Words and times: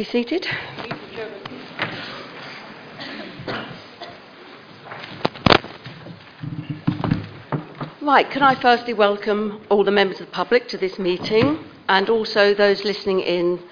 Be 0.00 0.04
seated. 0.04 0.48
Right, 8.00 8.30
can 8.30 8.42
I 8.42 8.54
firstly 8.54 8.94
welcome 8.94 9.60
all 9.68 9.84
the 9.84 9.90
members 9.90 10.18
of 10.20 10.28
the 10.28 10.32
public 10.32 10.68
to 10.68 10.78
this 10.78 10.98
meeting 10.98 11.62
and 11.90 12.08
also 12.08 12.54
those 12.54 12.82
listening 12.82 13.20
in 13.20 13.62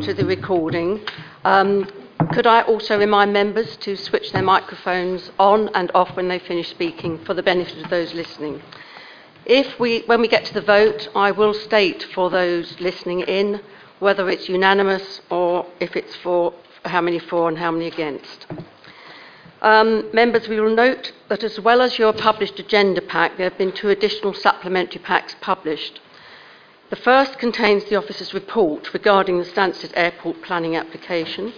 to 0.00 0.14
the 0.14 0.24
recording. 0.24 1.06
Um, 1.44 1.86
could 2.32 2.46
I 2.46 2.62
also 2.62 2.98
remind 2.98 3.34
members 3.34 3.76
to 3.76 3.94
switch 3.94 4.32
their 4.32 4.40
microphones 4.40 5.30
on 5.38 5.68
and 5.74 5.90
off 5.94 6.16
when 6.16 6.28
they 6.28 6.38
finish 6.38 6.70
speaking 6.70 7.18
for 7.26 7.34
the 7.34 7.42
benefit 7.42 7.84
of 7.84 7.90
those 7.90 8.14
listening? 8.14 8.62
If 9.44 9.78
we, 9.78 10.00
when 10.06 10.22
we 10.22 10.28
get 10.28 10.46
to 10.46 10.54
the 10.54 10.62
vote, 10.62 11.10
I 11.14 11.30
will 11.30 11.52
state 11.52 12.04
for 12.14 12.30
those 12.30 12.80
listening 12.80 13.20
in 13.20 13.60
whether 14.00 14.28
it's 14.30 14.48
unanimous 14.48 15.20
or 15.30 15.66
if 15.80 15.96
it's 15.96 16.14
for 16.16 16.54
how 16.84 17.00
many 17.00 17.18
for 17.18 17.48
and 17.48 17.58
how 17.58 17.70
many 17.70 17.86
against. 17.86 18.46
Um, 19.60 20.08
members, 20.12 20.46
we 20.46 20.60
will 20.60 20.74
note 20.74 21.12
that 21.28 21.42
as 21.42 21.58
well 21.58 21.82
as 21.82 21.98
your 21.98 22.12
published 22.12 22.60
agenda 22.60 23.00
pack, 23.00 23.36
there 23.36 23.48
have 23.48 23.58
been 23.58 23.72
two 23.72 23.88
additional 23.88 24.32
supplementary 24.32 25.00
packs 25.00 25.34
published. 25.40 26.00
The 26.90 26.96
first 26.96 27.38
contains 27.38 27.84
the 27.84 27.96
officer's 27.96 28.32
report 28.32 28.94
regarding 28.94 29.38
the 29.38 29.44
Stansted 29.44 29.92
Airport 29.94 30.42
planning 30.42 30.76
application 30.76 31.52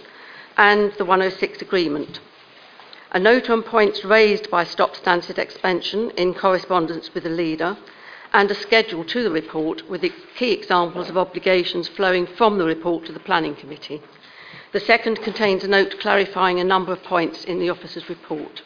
and 0.57 0.91
the 0.97 1.05
106 1.05 1.61
agreement. 1.61 2.19
A 3.11 3.19
note 3.19 3.49
on 3.49 3.61
points 3.61 4.03
raised 4.03 4.49
by 4.49 4.63
Stop 4.63 4.95
Stansted 4.95 5.37
expansion 5.37 6.11
in 6.11 6.33
correspondence 6.33 7.13
with 7.13 7.23
the 7.23 7.29
leader, 7.29 7.77
and 8.33 8.49
a 8.49 8.55
schedule 8.55 9.03
to 9.03 9.23
the 9.23 9.31
report 9.31 9.89
with 9.89 10.05
key 10.37 10.51
examples 10.51 11.09
of 11.09 11.17
obligations 11.17 11.87
flowing 11.87 12.25
from 12.25 12.57
the 12.57 12.65
report 12.65 13.05
to 13.05 13.11
the 13.11 13.19
Planning 13.19 13.55
Committee. 13.55 14.01
The 14.71 14.79
second 14.79 15.21
contains 15.21 15.63
a 15.63 15.67
note 15.67 15.99
clarifying 15.99 16.59
a 16.59 16.63
number 16.63 16.93
of 16.93 17.03
points 17.03 17.43
in 17.43 17.59
the 17.59 17.69
officer's 17.69 18.07
report. 18.07 18.61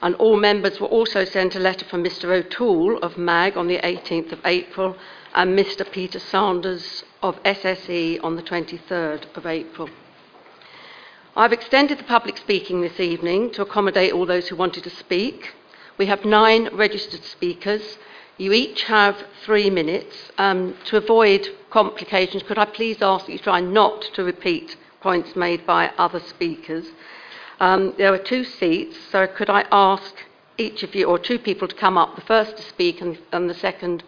And 0.00 0.14
all 0.16 0.36
members 0.36 0.80
were 0.80 0.86
also 0.86 1.24
sent 1.24 1.56
a 1.56 1.60
letter 1.60 1.84
from 1.84 2.04
Mr. 2.04 2.24
O'Toole 2.30 2.98
of 2.98 3.18
MAG 3.18 3.56
on 3.56 3.66
the 3.66 3.78
18th 3.78 4.32
of 4.32 4.40
April 4.44 4.96
and 5.34 5.58
Mr. 5.58 5.90
Peter 5.90 6.18
Sanders 6.18 7.04
of 7.22 7.42
SSE 7.42 8.22
on 8.22 8.36
the 8.36 8.42
23rd 8.42 9.36
of 9.36 9.46
April. 9.46 9.88
I've 11.34 11.52
extended 11.52 11.98
the 11.98 12.04
public 12.04 12.36
speaking 12.36 12.80
this 12.82 13.00
evening 13.00 13.50
to 13.52 13.62
accommodate 13.62 14.12
all 14.12 14.26
those 14.26 14.48
who 14.48 14.56
wanted 14.56 14.84
to 14.84 14.90
speak. 14.90 15.54
We 15.98 16.06
have 16.06 16.24
nine 16.24 16.68
registered 16.74 17.24
speakers. 17.24 17.96
You 18.38 18.52
each 18.52 18.84
have 18.84 19.24
three 19.44 19.70
minutes. 19.70 20.30
Um, 20.38 20.74
to 20.86 20.96
avoid 20.96 21.48
complications, 21.70 22.42
could 22.42 22.58
I 22.58 22.64
please 22.64 23.02
ask 23.02 23.26
that 23.26 23.32
you 23.32 23.38
try 23.38 23.60
not 23.60 24.02
to 24.14 24.24
repeat 24.24 24.76
points 25.00 25.36
made 25.36 25.66
by 25.66 25.90
other 25.98 26.20
speakers? 26.20 26.86
Um, 27.60 27.94
there 27.98 28.12
are 28.12 28.18
two 28.18 28.44
seats, 28.44 28.96
so 29.10 29.26
could 29.26 29.50
I 29.50 29.66
ask 29.70 30.14
each 30.58 30.82
of 30.82 30.94
you, 30.94 31.06
or 31.06 31.18
two 31.18 31.38
people, 31.38 31.68
to 31.68 31.74
come 31.74 31.96
up, 31.96 32.14
the 32.14 32.22
first 32.22 32.56
to 32.56 32.62
speak 32.62 33.00
and, 33.00 33.18
and 33.32 33.48
the 33.48 33.54
second 33.54 34.02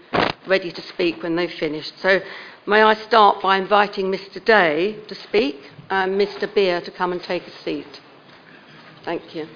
ready 0.46 0.70
to 0.70 0.82
speak 0.82 1.22
when 1.22 1.36
they've 1.36 1.52
finished. 1.52 1.98
So 2.00 2.20
may 2.66 2.82
I 2.82 2.94
start 2.94 3.40
by 3.42 3.56
inviting 3.56 4.10
Mr. 4.10 4.44
Day 4.44 4.98
to 5.08 5.14
speak 5.14 5.70
and 5.90 6.20
Mr. 6.20 6.52
Beer 6.52 6.80
to 6.80 6.90
come 6.90 7.12
and 7.12 7.22
take 7.22 7.46
a 7.46 7.50
seat? 7.62 8.00
Thank 9.04 9.34
you. 9.34 9.48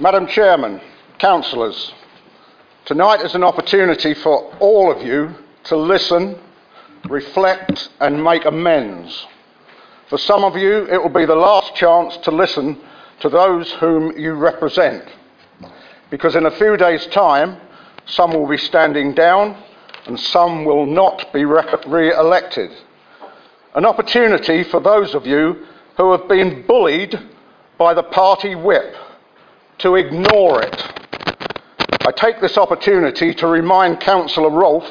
Madam 0.00 0.26
Chairman, 0.26 0.80
councillors, 1.18 1.92
tonight 2.86 3.20
is 3.20 3.34
an 3.34 3.44
opportunity 3.44 4.14
for 4.14 4.50
all 4.58 4.90
of 4.90 5.06
you 5.06 5.34
to 5.64 5.76
listen, 5.76 6.40
reflect, 7.10 7.90
and 8.00 8.24
make 8.24 8.46
amends. 8.46 9.26
For 10.08 10.16
some 10.16 10.42
of 10.42 10.56
you, 10.56 10.86
it 10.86 10.96
will 10.96 11.10
be 11.10 11.26
the 11.26 11.34
last 11.34 11.74
chance 11.74 12.16
to 12.22 12.30
listen 12.30 12.80
to 13.20 13.28
those 13.28 13.70
whom 13.72 14.16
you 14.18 14.32
represent. 14.32 15.04
Because 16.08 16.34
in 16.34 16.46
a 16.46 16.56
few 16.56 16.78
days' 16.78 17.06
time, 17.08 17.58
some 18.06 18.32
will 18.32 18.48
be 18.48 18.56
standing 18.56 19.12
down 19.12 19.62
and 20.06 20.18
some 20.18 20.64
will 20.64 20.86
not 20.86 21.30
be 21.30 21.44
re 21.44 22.14
elected. 22.14 22.70
An 23.74 23.84
opportunity 23.84 24.64
for 24.64 24.80
those 24.80 25.14
of 25.14 25.26
you 25.26 25.66
who 25.98 26.12
have 26.12 26.26
been 26.26 26.66
bullied 26.66 27.20
by 27.76 27.92
the 27.92 28.02
party 28.02 28.54
whip 28.54 28.96
to 29.80 29.96
ignore 29.96 30.62
it 30.62 30.90
I 32.02 32.12
take 32.12 32.40
this 32.40 32.56
opportunity 32.56 33.34
to 33.34 33.46
remind 33.46 34.00
Councillor 34.00 34.50
Rolfe 34.50 34.90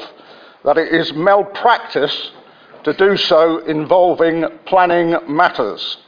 that 0.64 0.78
it 0.78 0.94
is 0.94 1.12
malpractice 1.12 2.30
to 2.84 2.92
do 2.92 3.16
so 3.16 3.58
involving 3.66 4.44
planning 4.64 5.16
matters. 5.28 5.98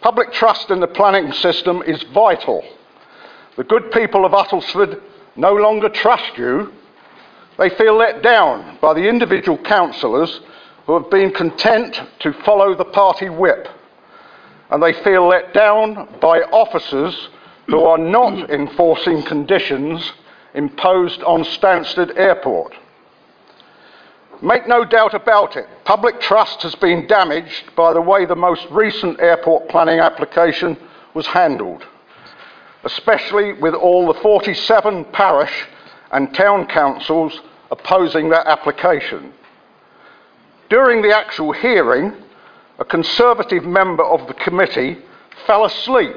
Public 0.00 0.32
trust 0.32 0.70
in 0.70 0.78
the 0.78 0.86
planning 0.86 1.32
system 1.32 1.82
is 1.82 2.00
vital. 2.14 2.64
The 3.56 3.64
good 3.64 3.90
people 3.90 4.24
of 4.24 4.32
Uttlesford 4.32 5.02
no 5.34 5.52
longer 5.52 5.88
trust 5.88 6.38
you. 6.38 6.72
They 7.58 7.68
feel 7.70 7.96
let 7.96 8.22
down 8.22 8.78
by 8.80 8.94
the 8.94 9.08
individual 9.08 9.58
councillors 9.58 10.40
who 10.86 10.94
have 10.94 11.10
been 11.10 11.32
content 11.32 12.00
to 12.20 12.32
follow 12.44 12.76
the 12.76 12.84
party 12.84 13.28
whip. 13.28 13.66
And 14.70 14.80
they 14.80 14.92
feel 15.02 15.26
let 15.26 15.52
down 15.52 16.08
by 16.20 16.42
officers 16.42 17.28
who 17.66 17.80
are 17.84 17.98
not 17.98 18.50
enforcing 18.50 19.22
conditions 19.22 20.12
imposed 20.54 21.22
on 21.22 21.44
Stansted 21.44 22.16
Airport. 22.16 22.74
Make 24.42 24.66
no 24.66 24.84
doubt 24.84 25.14
about 25.14 25.56
it, 25.56 25.68
public 25.84 26.20
trust 26.20 26.62
has 26.62 26.74
been 26.74 27.06
damaged 27.06 27.76
by 27.76 27.92
the 27.92 28.00
way 28.00 28.24
the 28.24 28.34
most 28.34 28.66
recent 28.70 29.20
airport 29.20 29.68
planning 29.68 30.00
application 30.00 30.76
was 31.14 31.26
handled, 31.26 31.86
especially 32.82 33.52
with 33.52 33.74
all 33.74 34.12
the 34.12 34.20
47 34.20 35.04
parish 35.06 35.66
and 36.10 36.34
town 36.34 36.66
councils 36.66 37.40
opposing 37.70 38.30
that 38.30 38.46
application. 38.46 39.32
During 40.68 41.02
the 41.02 41.16
actual 41.16 41.52
hearing, 41.52 42.12
a 42.78 42.84
Conservative 42.84 43.64
member 43.64 44.04
of 44.04 44.26
the 44.26 44.34
committee 44.34 44.98
fell 45.46 45.64
asleep 45.64 46.16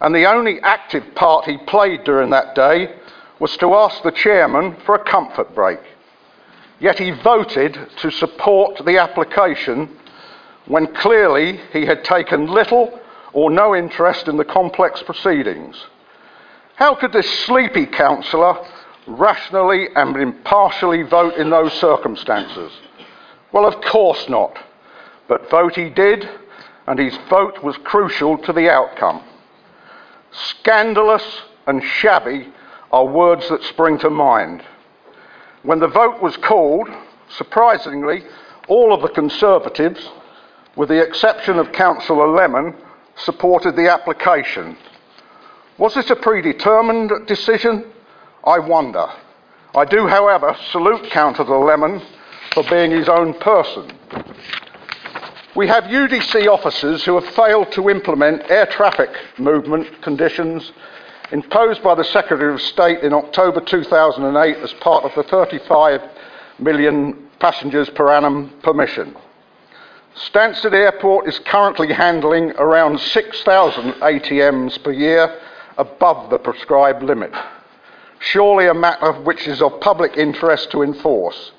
and 0.00 0.14
the 0.14 0.26
only 0.26 0.60
active 0.60 1.14
part 1.14 1.46
he 1.46 1.56
played 1.58 2.04
during 2.04 2.30
that 2.30 2.54
day 2.54 2.94
was 3.38 3.56
to 3.58 3.74
ask 3.74 4.02
the 4.02 4.12
chairman 4.12 4.76
for 4.84 4.94
a 4.94 5.04
comfort 5.04 5.54
break. 5.54 5.80
Yet 6.78 6.98
he 6.98 7.10
voted 7.10 7.78
to 7.98 8.10
support 8.10 8.84
the 8.84 8.98
application 8.98 9.96
when 10.66 10.92
clearly 10.94 11.60
he 11.72 11.86
had 11.86 12.04
taken 12.04 12.46
little 12.46 12.98
or 13.32 13.50
no 13.50 13.74
interest 13.74 14.28
in 14.28 14.36
the 14.36 14.44
complex 14.44 15.02
proceedings. 15.02 15.76
How 16.74 16.94
could 16.94 17.12
this 17.12 17.30
sleepy 17.40 17.86
councillor 17.86 18.58
rationally 19.06 19.88
and 19.94 20.16
impartially 20.16 21.02
vote 21.02 21.34
in 21.36 21.50
those 21.50 21.72
circumstances? 21.74 22.72
Well, 23.52 23.66
of 23.66 23.80
course 23.80 24.28
not. 24.28 24.58
But 25.28 25.50
vote 25.50 25.74
he 25.74 25.88
did, 25.88 26.28
and 26.86 26.98
his 26.98 27.16
vote 27.30 27.62
was 27.62 27.76
crucial 27.78 28.36
to 28.38 28.52
the 28.52 28.70
outcome. 28.70 29.22
Scandalous 30.36 31.42
and 31.66 31.82
shabby 31.82 32.48
are 32.92 33.06
words 33.06 33.48
that 33.48 33.62
spring 33.64 33.98
to 33.98 34.10
mind. 34.10 34.62
When 35.62 35.80
the 35.80 35.88
vote 35.88 36.22
was 36.22 36.36
called, 36.36 36.88
surprisingly, 37.28 38.22
all 38.68 38.92
of 38.92 39.02
the 39.02 39.08
Conservatives, 39.08 40.08
with 40.76 40.90
the 40.90 41.02
exception 41.02 41.58
of 41.58 41.72
Councillor 41.72 42.28
Lemon, 42.28 42.74
supported 43.16 43.76
the 43.76 43.90
application. 43.90 44.76
Was 45.78 45.96
it 45.96 46.10
a 46.10 46.16
predetermined 46.16 47.26
decision? 47.26 47.84
I 48.44 48.58
wonder. 48.58 49.06
I 49.74 49.84
do, 49.84 50.06
however, 50.06 50.56
salute 50.70 51.10
Councillor 51.10 51.64
Lemon 51.64 52.00
for 52.52 52.62
being 52.64 52.90
his 52.90 53.08
own 53.08 53.34
person. 53.34 53.90
We 55.56 55.68
have 55.68 55.84
UDC 55.84 56.48
officers 56.48 57.02
who 57.02 57.18
have 57.18 57.34
failed 57.34 57.72
to 57.72 57.88
implement 57.88 58.50
air 58.50 58.66
traffic 58.66 59.08
movement 59.38 60.02
conditions 60.02 60.70
imposed 61.32 61.82
by 61.82 61.94
the 61.94 62.04
Secretary 62.04 62.52
of 62.52 62.60
State 62.60 63.00
in 63.00 63.14
October 63.14 63.62
2008 63.62 64.58
as 64.58 64.74
part 64.74 65.04
of 65.04 65.14
the 65.14 65.22
35 65.22 66.02
million 66.58 67.30
passengers 67.38 67.88
per 67.88 68.12
annum 68.12 68.52
permission. 68.62 69.16
Stansted 70.14 70.74
Airport 70.74 71.26
is 71.26 71.38
currently 71.38 71.90
handling 71.90 72.50
around 72.58 73.00
6,000 73.00 73.94
ATMs 73.94 74.84
per 74.84 74.92
year 74.92 75.40
above 75.78 76.28
the 76.28 76.38
prescribed 76.38 77.02
limit. 77.02 77.32
Surely 78.18 78.66
a 78.66 78.74
matter 78.74 79.12
which 79.22 79.48
is 79.48 79.62
of 79.62 79.80
public 79.80 80.18
interest 80.18 80.70
to 80.72 80.82
enforce. 80.82 81.52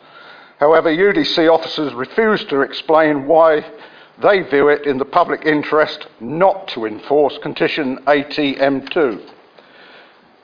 However, 0.59 0.89
UDC 0.89 1.51
officers 1.51 1.93
refuse 1.93 2.43
to 2.45 2.61
explain 2.61 3.27
why 3.27 3.65
they 4.21 4.41
view 4.41 4.69
it 4.69 4.87
in 4.87 4.97
the 4.97 5.05
public 5.05 5.45
interest 5.45 6.07
not 6.19 6.67
to 6.69 6.85
enforce 6.85 7.37
Condition 7.39 7.99
ATM2. 8.05 9.21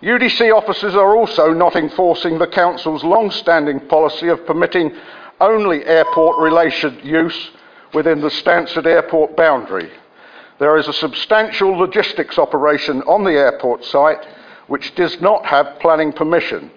UDC 0.04 0.56
officers 0.56 0.96
are 0.96 1.16
also 1.16 1.54
not 1.54 1.76
enforcing 1.76 2.38
the 2.38 2.48
Council's 2.48 3.04
long 3.04 3.32
standing 3.32 3.80
policy 3.88 4.28
of 4.28 4.46
permitting 4.46 4.92
only 5.42 5.84
airport 5.86 6.38
related 6.40 7.04
use 7.04 7.52
within 7.94 8.22
the 8.22 8.30
Stansted 8.30 8.86
Airport 8.86 9.36
boundary. 9.36 9.90
There 10.60 10.78
is 10.78 10.88
a 10.88 10.94
substantial 10.94 11.72
logistics 11.72 12.38
operation 12.38 13.02
on 13.04 13.24
the 13.24 13.32
airport 13.32 13.84
site 13.86 14.24
which 14.68 14.94
does 14.96 15.20
not 15.22 15.46
have 15.46 15.80
planning 15.80 16.14
permission, 16.14 16.70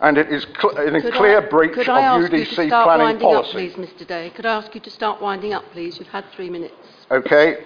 and 0.00 0.16
it 0.18 0.30
is 0.32 0.46
cl- 0.60 0.76
in 0.78 0.96
a 0.96 1.00
Could 1.02 1.14
clear 1.14 1.38
I- 1.38 1.46
breach 1.48 1.72
could 1.72 1.88
of 1.88 1.96
I 1.96 2.00
ask 2.02 2.32
you 2.32 2.38
UDC 2.38 2.56
to 2.56 2.66
start 2.68 2.84
planning 2.86 3.04
winding 3.06 3.28
policy. 3.28 3.48
Up, 3.48 3.52
please, 3.52 3.74
Mr 3.74 4.06
Day. 4.06 4.30
Could 4.34 4.46
I 4.46 4.54
ask 4.56 4.74
you 4.74 4.80
to 4.80 4.90
start 4.90 5.20
winding 5.20 5.52
up, 5.52 5.64
please? 5.72 5.98
You've 5.98 6.08
had 6.08 6.24
three 6.34 6.48
minutes. 6.50 6.74
Okay? 7.10 7.64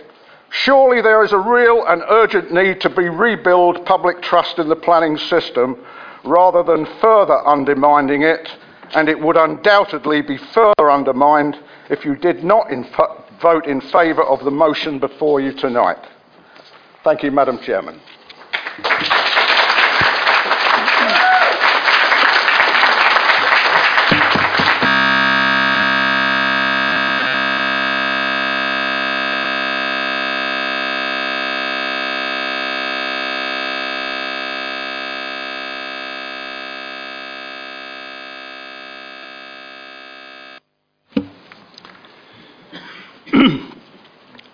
Surely 0.50 1.00
there 1.00 1.22
is 1.24 1.32
a 1.32 1.38
real 1.38 1.84
and 1.86 2.02
urgent 2.08 2.52
need 2.52 2.80
to 2.80 2.88
be 2.90 3.08
rebuild 3.08 3.84
public 3.86 4.22
trust 4.22 4.58
in 4.58 4.68
the 4.68 4.76
planning 4.76 5.16
system 5.16 5.76
rather 6.24 6.62
than 6.62 6.86
further 7.00 7.46
undermining 7.46 8.22
it, 8.22 8.48
and 8.94 9.08
it 9.08 9.18
would 9.20 9.36
undoubtedly 9.36 10.22
be 10.22 10.36
further 10.36 10.90
undermined 10.90 11.58
if 11.90 12.04
you 12.04 12.14
did 12.16 12.44
not 12.44 12.70
in 12.70 12.84
fa- 12.84 13.22
vote 13.42 13.66
in 13.66 13.80
favour 13.80 14.22
of 14.22 14.42
the 14.44 14.50
motion 14.50 14.98
before 14.98 15.40
you 15.40 15.52
tonight. 15.52 15.98
Thank 17.02 17.22
you, 17.22 17.30
Madam 17.30 17.58
Chairman. 17.58 18.00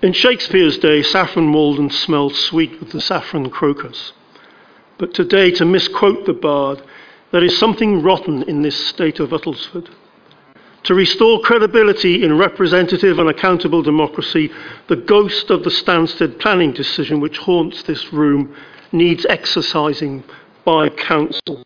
In 0.02 0.14
Shakespeare's 0.14 0.79
day, 0.79 1.02
saffron 1.02 1.52
walden 1.52 1.91
smelled 1.91 2.35
sweet 2.35 2.81
with 2.81 2.91
the 2.91 3.02
saffron 3.02 3.50
crocus. 3.50 4.14
But 4.97 5.12
today, 5.12 5.50
to 5.52 5.67
misquote 5.67 6.25
the 6.25 6.32
bard, 6.32 6.81
there 7.32 7.44
is 7.44 7.58
something 7.58 8.02
rotten 8.02 8.43
in 8.44 8.62
this 8.62 8.76
state 8.87 9.20
of 9.20 9.29
Uttlesford. 9.31 9.91
To 10.85 10.94
restore 10.94 11.41
credibility 11.41 12.25
in 12.25 12.38
representative 12.38 13.19
and 13.19 13.29
accountable 13.29 13.82
democracy, 13.82 14.50
the 14.88 14.97
ghost 14.97 15.50
of 15.50 15.64
the 15.64 15.70
Stansted 15.70 16.38
planning 16.41 16.73
decision 16.73 17.20
which 17.20 17.37
haunts 17.37 17.82
this 17.82 18.11
room 18.11 18.56
needs 18.93 19.26
exercising 19.26 20.25
by 20.64 20.88
council. 20.88 21.62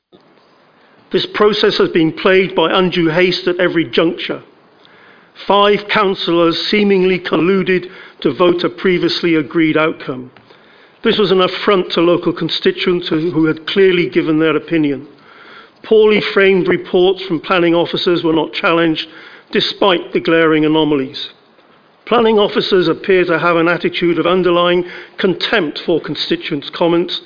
This 1.13 1.27
process 1.27 1.79
has 1.79 1.91
been 1.91 2.13
plagued 2.13 2.57
by 2.57 2.77
undue 2.77 3.11
haste 3.11 3.47
at 3.47 3.61
every 3.61 3.85
juncture. 3.85 4.43
Five 5.47 5.89
councillors 5.89 6.67
seemingly 6.69 7.19
colluded 7.19 7.91
to 8.21 8.33
vote 8.33 8.65
a 8.65 8.69
previously 8.69 9.35
agreed 9.35 9.77
outcome. 9.77 10.31
This 11.03 11.19
was 11.19 11.31
an 11.31 11.41
affront 11.41 11.91
to 11.93 12.01
local 12.01 12.33
constituents 12.33 13.09
who 13.09 13.45
had 13.45 13.67
clearly 13.67 14.09
given 14.09 14.39
their 14.39 14.57
opinion. 14.57 15.07
Poorly 15.83 16.21
framed 16.21 16.67
reports 16.67 17.23
from 17.25 17.41
planning 17.41 17.75
officers 17.75 18.25
were 18.25 18.33
not 18.33 18.55
challenged 18.55 19.09
despite 19.51 20.13
the 20.13 20.21
glaring 20.21 20.65
anomalies. 20.65 21.31
Planning 22.07 22.39
officers 22.39 22.89
appear 22.89 23.25
to 23.25 23.39
have 23.39 23.57
an 23.57 23.69
attitude 23.69 24.19
of 24.19 24.27
underlying 24.27 24.89
contempt 25.19 25.79
for 25.81 26.01
constituents' 26.01 26.71
comments, 26.71 27.21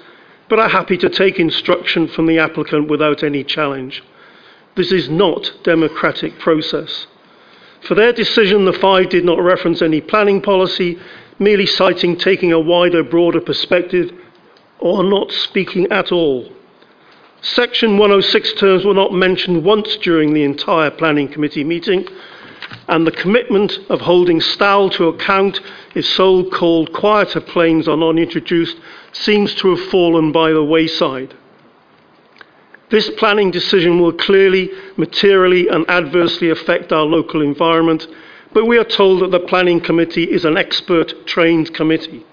but 0.48 0.58
are 0.58 0.68
happy 0.68 0.96
to 0.96 1.08
take 1.08 1.38
instruction 1.38 2.08
from 2.08 2.26
the 2.26 2.38
applicant 2.38 2.88
without 2.88 3.22
any 3.22 3.44
challenge. 3.44 4.02
This 4.74 4.90
is 4.90 5.08
not 5.08 5.52
democratic 5.62 6.38
process. 6.38 7.06
For 7.82 7.94
their 7.94 8.12
decision, 8.12 8.64
the 8.64 8.72
five 8.72 9.08
did 9.08 9.24
not 9.24 9.40
reference 9.40 9.82
any 9.82 10.00
planning 10.00 10.40
policy, 10.40 10.98
merely 11.38 11.66
citing 11.66 12.16
taking 12.16 12.52
a 12.52 12.60
wider, 12.60 13.02
broader 13.02 13.40
perspective 13.40 14.12
or 14.80 15.02
not 15.02 15.32
speaking 15.32 15.90
at 15.90 16.12
all. 16.12 16.50
Section 17.40 17.98
106 17.98 18.54
terms 18.54 18.84
were 18.84 18.94
not 18.94 19.12
mentioned 19.12 19.64
once 19.64 19.96
during 19.96 20.34
the 20.34 20.42
entire 20.42 20.90
planning 20.90 21.28
committee 21.28 21.64
meeting, 21.64 22.06
and 22.88 23.06
the 23.06 23.12
commitment 23.12 23.78
of 23.88 24.00
holding 24.00 24.40
STAL 24.40 24.90
to 24.90 25.08
account 25.08 25.60
if 25.94 26.04
so 26.04 26.44
called 26.50 26.92
quieter 26.92 27.40
planes 27.40 27.86
are 27.86 27.96
not 27.96 28.18
introduced 28.18 28.76
seems 29.12 29.54
to 29.54 29.74
have 29.74 29.88
fallen 29.88 30.32
by 30.32 30.50
the 30.52 30.64
wayside. 30.64 31.34
This 32.90 33.10
planning 33.10 33.50
decision 33.50 34.00
will 34.00 34.12
clearly, 34.12 34.70
materially, 34.96 35.68
and 35.68 35.88
adversely 35.90 36.48
affect 36.48 36.90
our 36.90 37.04
local 37.04 37.42
environment, 37.42 38.06
but 38.54 38.66
we 38.66 38.78
are 38.78 38.84
told 38.84 39.20
that 39.20 39.30
the 39.30 39.40
Planning 39.40 39.80
Committee 39.80 40.24
is 40.24 40.46
an 40.46 40.56
expert 40.56 41.26
trained 41.26 41.74
committee, 41.74 42.24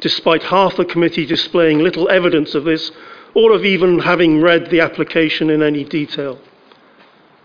despite 0.00 0.42
half 0.42 0.76
the 0.76 0.84
committee 0.84 1.24
displaying 1.24 1.78
little 1.78 2.08
evidence 2.08 2.56
of 2.56 2.64
this 2.64 2.90
or 3.34 3.52
of 3.52 3.64
even 3.64 4.00
having 4.00 4.40
read 4.40 4.68
the 4.70 4.80
application 4.80 5.48
in 5.48 5.62
any 5.62 5.84
detail. 5.84 6.40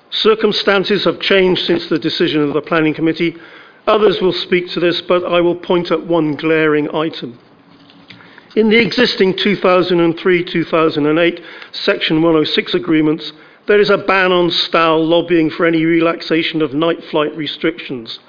Circumstances 0.09 1.03
have 1.03 1.19
changed 1.19 1.65
since 1.65 1.87
the 1.87 1.99
decision 1.99 2.41
of 2.41 2.53
the 2.53 2.61
Planning 2.61 2.95
Committee. 2.95 3.35
Others 3.85 4.21
will 4.21 4.33
speak 4.33 4.69
to 4.71 4.79
this, 4.79 5.01
but 5.01 5.23
I 5.23 5.39
will 5.41 5.55
point 5.55 5.91
at 5.91 6.07
one 6.07 6.35
glaring 6.35 6.93
item. 6.95 7.37
In 8.55 8.69
the 8.69 8.77
existing 8.77 9.35
2003 9.35 10.43
2008 10.45 11.41
Section 11.73 12.21
106 12.21 12.73
agreements, 12.73 13.33
there 13.67 13.81
is 13.81 13.89
a 13.89 13.97
ban 13.97 14.31
on 14.31 14.49
STAL 14.49 15.05
lobbying 15.05 15.49
for 15.49 15.65
any 15.65 15.83
relaxation 15.83 16.61
of 16.61 16.73
night 16.73 17.03
flight 17.03 17.35
restrictions. 17.35 18.19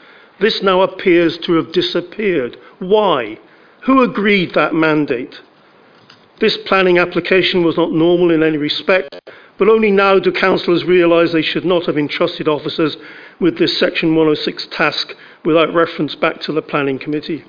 This 0.40 0.64
now 0.64 0.80
appears 0.80 1.38
to 1.38 1.52
have 1.52 1.70
disappeared. 1.70 2.56
Why? 2.80 3.38
Who 3.82 4.02
agreed 4.02 4.54
that 4.54 4.74
mandate? 4.74 5.40
This 6.40 6.56
planning 6.56 6.98
application 6.98 7.62
was 7.62 7.76
not 7.76 7.92
normal 7.92 8.32
in 8.32 8.42
any 8.42 8.58
respect, 8.58 9.14
but 9.58 9.68
only 9.68 9.92
now 9.92 10.18
do 10.18 10.32
councillors 10.32 10.84
realise 10.84 11.30
they 11.30 11.40
should 11.40 11.64
not 11.64 11.86
have 11.86 11.96
entrusted 11.96 12.48
officers 12.48 12.96
with 13.38 13.58
this 13.58 13.78
Section 13.78 14.08
106 14.16 14.66
task 14.72 15.14
without 15.44 15.72
reference 15.72 16.16
back 16.16 16.40
to 16.40 16.52
the 16.52 16.62
Planning 16.62 16.98
Committee. 16.98 17.44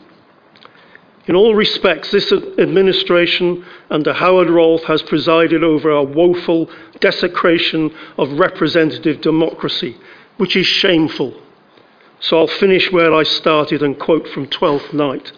In 1.28 1.36
all 1.36 1.56
respects, 1.56 2.12
this 2.12 2.32
administration 2.32 3.66
under 3.90 4.14
Howard 4.14 4.50
Rolfe 4.50 4.84
has 4.84 5.02
presided 5.02 5.62
over 5.64 5.92
a 5.92 6.04
woeful 6.04 6.70
desecration 7.02 7.94
of 8.18 8.40
representative 8.40 9.20
democracy, 9.20 9.98
which 10.38 10.56
is 10.56 10.66
shameful. 10.66 11.34
So 12.22 12.40
I'll 12.40 12.48
finish 12.48 12.92
where 12.92 13.14
I 13.14 13.24
started 13.24 13.84
and 13.84 14.00
quote 14.00 14.28
from 14.30 14.48
Twelfth 14.48 14.94
Night. 14.94 15.34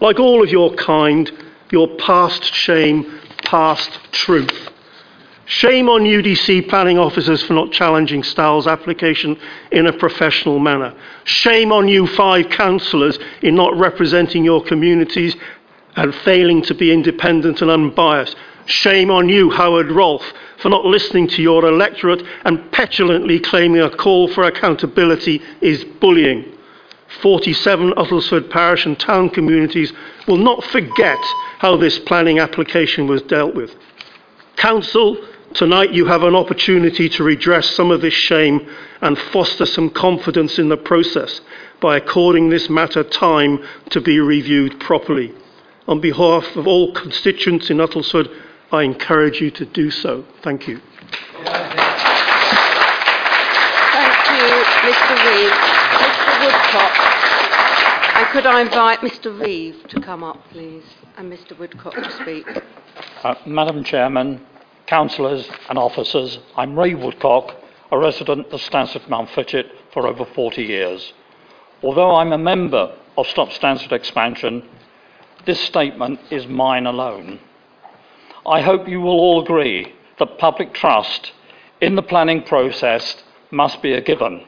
Like 0.00 0.18
all 0.18 0.42
of 0.42 0.50
your 0.50 0.74
kind, 0.74 1.30
your 1.70 1.88
past 1.96 2.42
shame, 2.52 3.20
past 3.44 3.90
truth. 4.12 4.70
Shame 5.48 5.88
on 5.88 6.02
UDC 6.02 6.68
planning 6.68 6.98
officers 6.98 7.42
for 7.42 7.54
not 7.54 7.72
challenging 7.72 8.22
STAL's 8.22 8.66
application 8.66 9.34
in 9.72 9.86
a 9.86 9.92
professional 9.94 10.58
manner. 10.58 10.94
Shame 11.24 11.72
on 11.72 11.88
you 11.88 12.06
five 12.06 12.50
councillors 12.50 13.18
in 13.40 13.54
not 13.54 13.74
representing 13.74 14.44
your 14.44 14.62
communities 14.62 15.34
and 15.96 16.14
failing 16.16 16.60
to 16.62 16.74
be 16.74 16.92
independent 16.92 17.62
and 17.62 17.70
unbiased. 17.70 18.36
Shame 18.66 19.10
on 19.10 19.30
you, 19.30 19.50
Howard 19.50 19.90
Rolfe, 19.90 20.34
for 20.58 20.68
not 20.68 20.84
listening 20.84 21.26
to 21.28 21.40
your 21.40 21.64
electorate 21.64 22.22
and 22.44 22.70
petulantly 22.70 23.40
claiming 23.40 23.80
a 23.80 23.88
call 23.88 24.28
for 24.28 24.44
accountability 24.44 25.40
is 25.62 25.82
bullying. 25.82 26.44
47 27.22 27.94
Uttlesford 27.94 28.50
parish 28.50 28.84
and 28.84 29.00
town 29.00 29.30
communities 29.30 29.94
will 30.26 30.36
not 30.36 30.62
forget 30.64 31.18
how 31.58 31.74
this 31.78 31.98
planning 32.00 32.38
application 32.38 33.06
was 33.06 33.22
dealt 33.22 33.54
with. 33.54 33.74
Council, 34.56 35.16
tonight 35.54 35.92
you 35.92 36.06
have 36.06 36.22
an 36.22 36.34
opportunity 36.34 37.08
to 37.10 37.24
redress 37.24 37.70
some 37.70 37.90
of 37.90 38.00
this 38.00 38.14
shame 38.14 38.68
and 39.00 39.18
foster 39.18 39.66
some 39.66 39.90
confidence 39.90 40.58
in 40.58 40.68
the 40.68 40.76
process 40.76 41.40
by 41.80 41.96
according 41.96 42.48
this 42.48 42.68
matter 42.68 43.02
time 43.04 43.64
to 43.90 44.00
be 44.00 44.20
reviewed 44.20 44.78
properly. 44.80 45.32
On 45.86 46.00
behalf 46.00 46.44
of 46.56 46.66
all 46.66 46.92
constituents 46.92 47.70
in 47.70 47.78
Uttlesford, 47.78 48.28
I 48.70 48.82
encourage 48.82 49.40
you 49.40 49.50
to 49.52 49.64
do 49.64 49.90
so. 49.90 50.24
Thank 50.42 50.68
you. 50.68 50.80
Thank 51.44 51.78
you, 54.28 54.64
Mr 54.84 55.14
Reeve. 55.24 55.78
Mr 55.98 56.44
Woodcock. 56.44 56.92
And 58.16 58.26
could 58.28 58.46
I 58.46 58.60
invite 58.60 59.00
Mr 59.00 59.40
Reeve 59.40 59.86
to 59.88 60.00
come 60.00 60.22
up, 60.22 60.44
please, 60.50 60.84
and 61.16 61.32
Mr 61.32 61.58
Woodcock 61.58 61.94
to 61.94 62.10
speak? 62.20 62.46
Uh, 63.24 63.34
Madam 63.46 63.82
Chairman, 63.82 64.44
councillors 64.88 65.46
and 65.68 65.78
officers, 65.78 66.38
I'm 66.56 66.78
Ray 66.78 66.94
Woodcock, 66.94 67.54
a 67.92 67.98
resident 67.98 68.46
of 68.46 68.60
Stansted 68.60 69.06
Mountfitchet 69.06 69.66
for 69.92 70.06
over 70.06 70.24
40 70.24 70.62
years. 70.62 71.12
Although 71.82 72.16
I'm 72.16 72.32
a 72.32 72.38
member 72.38 72.96
of 73.18 73.26
Stop 73.26 73.50
Stansted 73.50 73.92
expansion, 73.92 74.66
this 75.44 75.60
statement 75.60 76.20
is 76.30 76.46
mine 76.46 76.86
alone. 76.86 77.38
I 78.46 78.62
hope 78.62 78.88
you 78.88 79.02
will 79.02 79.20
all 79.20 79.42
agree 79.42 79.92
that 80.18 80.38
public 80.38 80.72
trust 80.72 81.32
in 81.82 81.94
the 81.94 82.02
planning 82.02 82.42
process 82.42 83.22
must 83.50 83.82
be 83.82 83.92
a 83.92 84.00
given. 84.00 84.46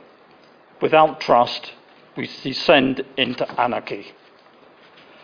Without 0.81 1.21
trust, 1.21 1.73
we 2.17 2.31
descend 2.43 3.05
into 3.19 3.61
anarchy. 3.61 4.07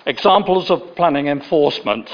Examples 0.04 0.70
of 0.70 0.94
planning 0.94 1.28
enforcement. 1.28 2.10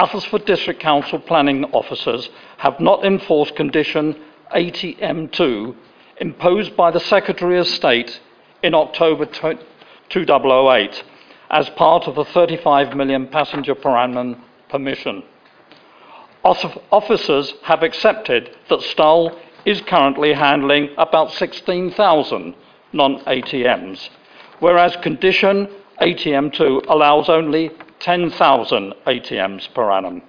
Uttlesford 0.00 0.46
District 0.46 0.80
Council 0.80 1.18
planning 1.18 1.62
officers 1.74 2.30
have 2.56 2.80
not 2.80 3.04
enforced 3.04 3.54
condition 3.54 4.16
ATM2 4.54 5.76
imposed 6.22 6.74
by 6.74 6.90
the 6.90 6.98
Secretary 7.00 7.58
of 7.58 7.66
State 7.66 8.18
in 8.62 8.74
October 8.74 9.26
2008 9.26 11.04
as 11.50 11.68
part 11.70 12.08
of 12.08 12.14
the 12.14 12.24
35 12.24 12.96
million 12.96 13.26
passenger 13.26 13.74
per 13.74 13.94
annum 13.94 14.42
permission. 14.70 15.22
Officers 16.44 17.52
have 17.64 17.82
accepted 17.82 18.56
that 18.70 18.80
STAL 18.80 19.38
is 19.66 19.82
currently 19.82 20.32
handling 20.32 20.88
about 20.96 21.30
16,000 21.32 22.54
non 22.94 23.20
ATMs, 23.24 24.08
whereas 24.60 24.96
condition 24.96 25.68
ATM2 26.00 26.86
allows 26.88 27.28
only 27.28 27.70
10,000 28.00 28.94
ATMs 29.06 29.72
per 29.74 29.90
annum. 29.90 30.22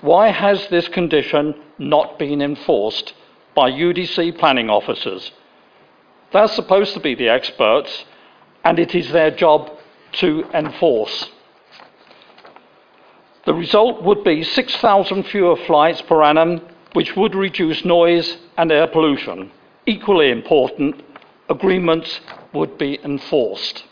Why 0.00 0.28
has 0.28 0.66
this 0.68 0.88
condition 0.88 1.54
not 1.78 2.18
been 2.18 2.42
enforced 2.42 3.14
by 3.54 3.70
UDC 3.70 4.38
planning 4.38 4.68
officers? 4.68 5.30
They're 6.32 6.48
supposed 6.48 6.94
to 6.94 7.00
be 7.00 7.14
the 7.14 7.28
experts, 7.28 8.04
and 8.64 8.78
it 8.78 8.94
is 8.94 9.10
their 9.12 9.30
job 9.30 9.70
to 10.12 10.44
enforce. 10.54 11.30
The 13.44 13.54
result 13.54 14.02
would 14.02 14.24
be 14.24 14.42
6,000 14.42 15.24
fewer 15.24 15.56
flights 15.56 16.00
per 16.02 16.22
annum, 16.22 16.62
which 16.94 17.16
would 17.16 17.34
reduce 17.34 17.84
noise 17.84 18.38
and 18.56 18.70
air 18.70 18.86
pollution. 18.86 19.50
Equally 19.86 20.30
important, 20.30 21.02
agreements 21.48 22.20
would 22.52 22.78
be 22.78 22.98
enforced. 23.04 23.84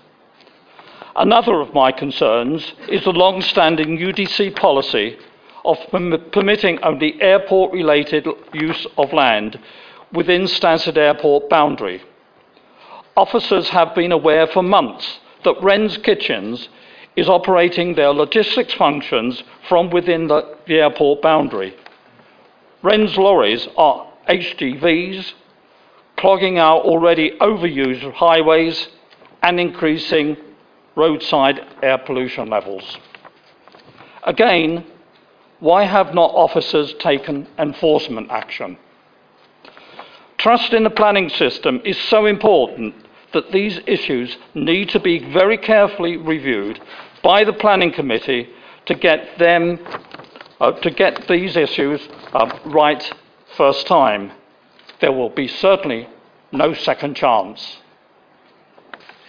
Another 1.16 1.60
of 1.60 1.74
my 1.74 1.90
concerns 1.90 2.72
is 2.88 3.04
the 3.04 3.12
long 3.12 3.42
standing 3.42 3.98
UDC 3.98 4.54
policy 4.56 5.18
of 5.64 5.78
permitting 6.32 6.78
only 6.82 7.20
airport 7.20 7.72
related 7.72 8.26
use 8.52 8.86
of 8.96 9.12
land 9.12 9.58
within 10.12 10.42
Stansted 10.42 10.96
Airport 10.96 11.48
boundary. 11.48 12.02
Officers 13.16 13.68
have 13.70 13.94
been 13.94 14.12
aware 14.12 14.46
for 14.46 14.62
months 14.62 15.20
that 15.44 15.60
Wren's 15.62 15.98
Kitchens 15.98 16.68
is 17.16 17.28
operating 17.28 17.94
their 17.94 18.12
logistics 18.12 18.72
functions 18.74 19.42
from 19.68 19.90
within 19.90 20.28
the, 20.28 20.56
the 20.66 20.76
airport 20.80 21.20
boundary. 21.22 21.74
Wren's 22.82 23.16
lorries 23.16 23.68
are 23.76 24.06
HGVs, 24.28 25.32
clogging 26.16 26.58
our 26.58 26.78
already 26.78 27.32
overused 27.40 28.12
highways 28.14 28.88
and 29.42 29.58
increasing 29.58 30.36
roadside 31.02 31.58
air 31.82 31.98
pollution 31.98 32.48
levels. 32.48 32.98
Again, 34.24 34.84
why 35.60 35.84
have 35.84 36.14
not 36.14 36.30
officers 36.34 36.94
taken 36.94 37.46
enforcement 37.58 38.30
action? 38.30 38.78
Trust 40.38 40.72
in 40.72 40.84
the 40.84 40.90
planning 41.00 41.28
system 41.28 41.80
is 41.84 41.98
so 42.14 42.26
important 42.26 42.94
that 43.32 43.52
these 43.52 43.78
issues 43.86 44.36
need 44.54 44.88
to 44.90 45.00
be 45.00 45.18
very 45.32 45.58
carefully 45.58 46.16
reviewed 46.16 46.80
by 47.22 47.44
the 47.44 47.52
planning 47.52 47.92
committee 47.92 48.48
to 48.86 48.94
get 48.94 49.38
them 49.38 49.78
uh, 50.60 50.72
to 50.72 50.90
get 50.90 51.26
these 51.28 51.56
issues 51.56 52.00
uh, 52.32 52.58
right 52.66 53.02
first 53.56 53.86
time. 53.86 54.32
There 55.00 55.12
will 55.12 55.30
be 55.30 55.48
certainly 55.48 56.08
no 56.52 56.74
second 56.74 57.16
chance. 57.16 57.78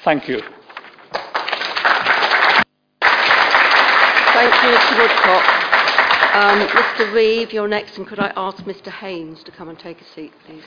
Thank 0.03 0.27
you. 0.27 0.41
Thank 4.41 4.63
you, 4.63 4.69
Mr. 4.69 4.97
Woodcock. 4.97 6.35
Um, 6.35 6.67
Mr. 6.69 7.13
Reeve, 7.13 7.53
you're 7.53 7.67
next, 7.67 7.99
and 7.99 8.07
could 8.07 8.17
I 8.17 8.33
ask 8.35 8.57
Mr. 8.63 8.87
Haynes 8.87 9.43
to 9.43 9.51
come 9.51 9.69
and 9.69 9.77
take 9.77 10.01
a 10.01 10.03
seat, 10.03 10.33
please? 10.47 10.63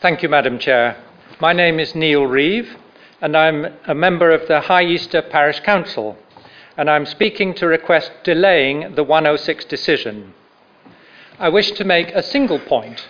Thank 0.00 0.22
you, 0.22 0.30
Madam 0.30 0.58
Chair. 0.58 0.96
My 1.42 1.52
name 1.52 1.78
is 1.78 1.94
Neil 1.94 2.24
Reeve, 2.24 2.74
and 3.20 3.36
I'm 3.36 3.66
a 3.86 3.94
member 3.94 4.30
of 4.30 4.48
the 4.48 4.62
High 4.62 4.84
Easter 4.84 5.20
Parish 5.20 5.60
Council, 5.60 6.16
and 6.78 6.88
I'm 6.88 7.04
speaking 7.04 7.52
to 7.56 7.66
request 7.66 8.10
delaying 8.24 8.94
the 8.94 9.04
106 9.04 9.66
decision. 9.66 10.32
I 11.38 11.50
wish 11.50 11.72
to 11.72 11.84
make 11.84 12.12
a 12.12 12.22
single 12.22 12.60
point. 12.60 13.06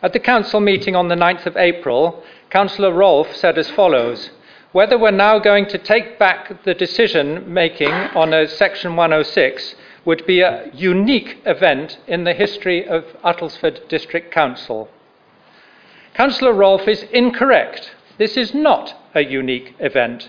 At 0.00 0.12
the 0.12 0.20
Council 0.20 0.60
meeting 0.60 0.94
on 0.94 1.08
the 1.08 1.16
9th 1.16 1.46
of 1.46 1.56
April, 1.56 2.22
Councillor 2.50 2.92
Rolfe 2.92 3.34
said 3.34 3.58
as 3.58 3.68
follows 3.68 4.30
Whether 4.72 4.98
we're 4.98 5.12
now 5.12 5.38
going 5.38 5.64
to 5.68 5.78
take 5.78 6.18
back 6.18 6.62
the 6.64 6.74
decision 6.74 7.50
making 7.50 7.90
on 7.90 8.34
a 8.34 8.46
Section 8.46 8.96
106 8.96 9.74
would 10.04 10.26
be 10.26 10.40
a 10.40 10.70
unique 10.74 11.38
event 11.46 11.98
in 12.06 12.24
the 12.24 12.34
history 12.34 12.86
of 12.86 13.04
Uttlesford 13.24 13.88
District 13.88 14.30
Council. 14.30 14.90
Councillor 16.12 16.52
Rolfe 16.52 16.86
is 16.86 17.04
incorrect. 17.04 17.94
This 18.18 18.36
is 18.36 18.52
not 18.52 18.94
a 19.14 19.24
unique 19.24 19.74
event. 19.78 20.28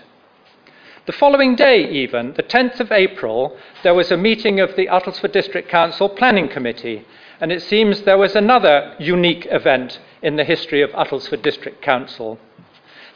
The 1.04 1.12
following 1.12 1.54
day, 1.54 1.86
even, 1.90 2.32
the 2.32 2.42
10th 2.42 2.80
of 2.80 2.92
April, 2.92 3.58
there 3.82 3.94
was 3.94 4.10
a 4.10 4.16
meeting 4.16 4.58
of 4.58 4.74
the 4.74 4.86
Uttlesford 4.86 5.32
District 5.32 5.68
Council 5.68 6.08
Planning 6.08 6.48
Committee, 6.48 7.04
and 7.42 7.52
it 7.52 7.62
seems 7.62 8.02
there 8.02 8.16
was 8.16 8.34
another 8.34 8.94
unique 8.98 9.46
event 9.50 10.00
in 10.22 10.36
the 10.36 10.44
history 10.44 10.80
of 10.80 10.92
Uttlesford 10.92 11.42
District 11.42 11.82
Council. 11.82 12.38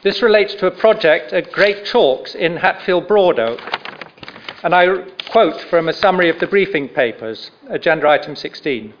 This 0.05 0.21
relates 0.21 0.53
to 0.55 0.67
a 0.67 0.71
project 0.85 1.33
at 1.33 1.51
Great 1.51 1.83
Chalks 1.83 2.35
in 2.35 2.57
Hatfield 2.57 3.07
Broadoak. 3.07 3.59
And 4.61 4.75
I 4.75 4.97
quote 5.31 5.59
from 5.61 5.89
a 5.89 5.93
summary 5.93 6.29
of 6.29 6.37
the 6.37 6.45
briefing 6.45 6.89
papers, 6.89 7.49
agenda 7.69 8.07
item 8.07 8.35
16. 8.35 8.93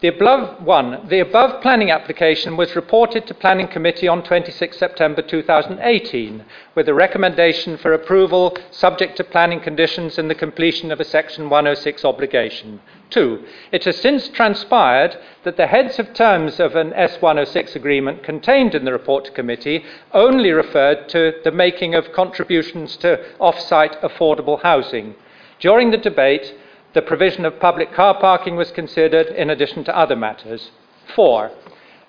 The 0.00 0.06
above 0.06 0.62
one, 0.62 1.08
the 1.08 1.18
above 1.18 1.60
planning 1.60 1.90
application 1.90 2.56
was 2.56 2.76
reported 2.76 3.26
to 3.26 3.34
Planning 3.34 3.66
Committee 3.66 4.06
on 4.06 4.22
26 4.22 4.78
September 4.78 5.22
2018 5.22 6.44
with 6.76 6.88
a 6.88 6.94
recommendation 6.94 7.76
for 7.76 7.92
approval 7.92 8.56
subject 8.70 9.16
to 9.16 9.24
planning 9.24 9.58
conditions 9.58 10.18
and 10.18 10.30
the 10.30 10.36
completion 10.36 10.92
of 10.92 11.00
a 11.00 11.04
Section 11.04 11.50
106 11.50 12.04
obligation. 12.04 12.78
Two, 13.10 13.44
it 13.72 13.84
has 13.84 13.96
since 13.96 14.28
transpired 14.28 15.16
that 15.44 15.56
the 15.56 15.66
heads 15.66 15.98
of 15.98 16.12
terms 16.12 16.60
of 16.60 16.76
an 16.76 16.90
S106 16.90 17.74
agreement 17.74 18.22
contained 18.22 18.74
in 18.74 18.84
the 18.84 18.92
report 18.92 19.24
to 19.24 19.30
committee 19.30 19.84
only 20.12 20.52
referred 20.52 21.08
to 21.08 21.32
the 21.42 21.50
making 21.50 21.94
of 21.94 22.12
contributions 22.12 22.98
to 22.98 23.18
off-site 23.38 24.00
affordable 24.02 24.60
housing. 24.60 25.14
During 25.58 25.90
the 25.90 25.96
debate, 25.96 26.54
the 26.92 27.00
provision 27.00 27.46
of 27.46 27.58
public 27.60 27.92
car 27.94 28.18
parking 28.18 28.56
was 28.56 28.70
considered 28.72 29.28
in 29.28 29.48
addition 29.48 29.84
to 29.84 29.96
other 29.96 30.16
matters. 30.16 30.70
Four, 31.14 31.50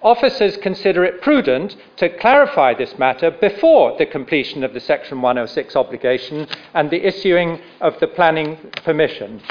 officers 0.01 0.57
consider 0.57 1.05
it 1.05 1.21
prudent 1.21 1.77
to 1.97 2.09
clarify 2.09 2.73
this 2.73 2.97
matter 2.99 3.31
before 3.31 3.97
the 3.97 4.05
completion 4.05 4.65
of 4.65 4.73
the 4.73 4.79
Section 4.81 5.21
106 5.21 5.75
obligation 5.77 6.47
and 6.73 6.89
the 6.89 7.07
issuing 7.07 7.59
of 7.79 7.97
the 8.01 8.07
planning 8.07 8.57
permission. 8.83 9.41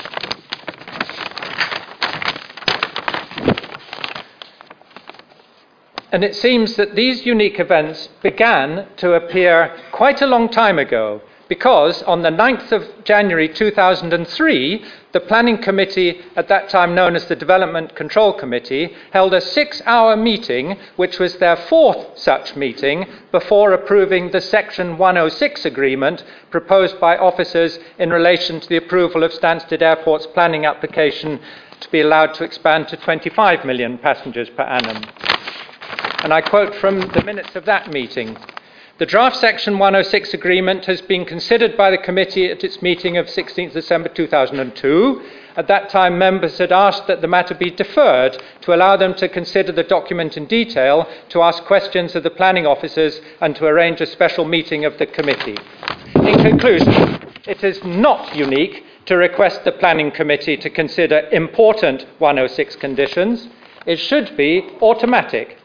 And 6.11 6.25
it 6.25 6.35
seems 6.35 6.77
that 6.77 6.95
these 6.95 7.27
unique 7.27 7.61
events 7.61 8.09
began 8.23 8.87
to 8.97 9.13
appear 9.13 9.77
quite 9.93 10.23
a 10.23 10.27
long 10.27 10.49
time 10.49 10.79
ago 10.79 11.21
because 11.49 12.03
on 12.03 12.23
the 12.23 12.31
9th 12.31 12.73
of 12.73 13.05
January 13.05 13.49
2003, 13.49 14.85
the 15.13 15.21
Planning 15.21 15.59
Committee, 15.59 16.21
at 16.37 16.49
that 16.49 16.69
time 16.69 16.95
known 16.95 17.17
as 17.17 17.25
the 17.27 17.37
Development 17.37 17.95
Control 17.95 18.33
Committee, 18.33 18.95
held 19.13 19.33
a 19.33 19.41
six 19.41 19.81
hour 19.87 20.17
meeting, 20.17 20.79
which 20.97 21.19
was 21.19 21.37
their 21.37 21.57
fourth 21.57 22.19
such 22.19 22.55
meeting, 22.55 23.07
before 23.33 23.73
approving 23.73 24.31
the 24.31 24.41
Section 24.41 24.99
106 24.99 25.65
agreement 25.65 26.25
proposed 26.51 27.01
by 27.01 27.17
officers 27.17 27.79
in 27.99 28.11
relation 28.11 28.61
to 28.61 28.69
the 28.69 28.77
approval 28.77 29.25
of 29.25 29.33
Stansted 29.33 29.81
Airport's 29.83 30.27
planning 30.27 30.67
application 30.67 31.41
to 31.81 31.91
be 31.91 32.01
allowed 32.01 32.35
to 32.35 32.45
expand 32.45 32.89
to 32.89 32.97
25 32.97 33.65
million 33.65 33.97
passengers 33.99 34.51
per 34.51 34.65
annum. 34.65 35.03
And 36.23 36.35
I 36.35 36.41
quote 36.41 36.75
from 36.75 37.01
the 37.01 37.23
minutes 37.25 37.55
of 37.57 37.65
that 37.67 37.93
meeting 37.93 38.37
The 38.99 39.07
draft 39.07 39.37
Section 39.37 39.79
106 39.79 40.35
agreement 40.35 40.85
has 40.87 41.01
been 41.01 41.25
considered 41.25 41.77
by 41.77 41.91
the 41.91 41.99
committee 41.99 42.51
at 42.51 42.65
its 42.65 42.83
meeting 42.83 43.17
of 43.17 43.31
16 43.31 43.71
December 43.71 44.09
2002. 44.09 45.23
At 45.57 45.69
that 45.69 45.89
time, 45.89 46.19
members 46.19 46.59
had 46.59 46.73
asked 46.73 47.07
that 47.07 47.21
the 47.21 47.29
matter 47.29 47.55
be 47.55 47.71
deferred 47.71 48.43
to 48.63 48.75
allow 48.75 48.97
them 48.97 49.15
to 49.15 49.29
consider 49.29 49.73
the 49.73 49.83
document 49.83 50.37
in 50.37 50.47
detail, 50.47 51.09
to 51.31 51.43
ask 51.43 51.65
questions 51.65 52.15
of 52.15 52.25
the 52.25 52.31
planning 52.31 52.67
officers, 52.67 53.21
and 53.41 53.55
to 53.57 53.67
arrange 53.67 54.01
a 54.01 54.07
special 54.07 54.45
meeting 54.45 54.85
of 54.85 54.99
the 54.99 55.07
committee. 55.07 55.57
In 56.17 56.39
conclusion, 56.43 57.21
it 57.47 57.65
is 57.65 57.83
not 57.85 58.37
unique 58.37 58.85
to 59.07 59.17
request 59.17 59.65
the 59.65 59.73
planning 59.73 60.11
committee 60.11 60.57
to 60.57 60.69
consider 60.69 61.29
important 61.33 62.07
106 62.19 62.77
conditions. 62.77 63.49
It 63.87 63.99
should 63.99 64.37
be 64.37 64.69
automatic. 64.83 65.59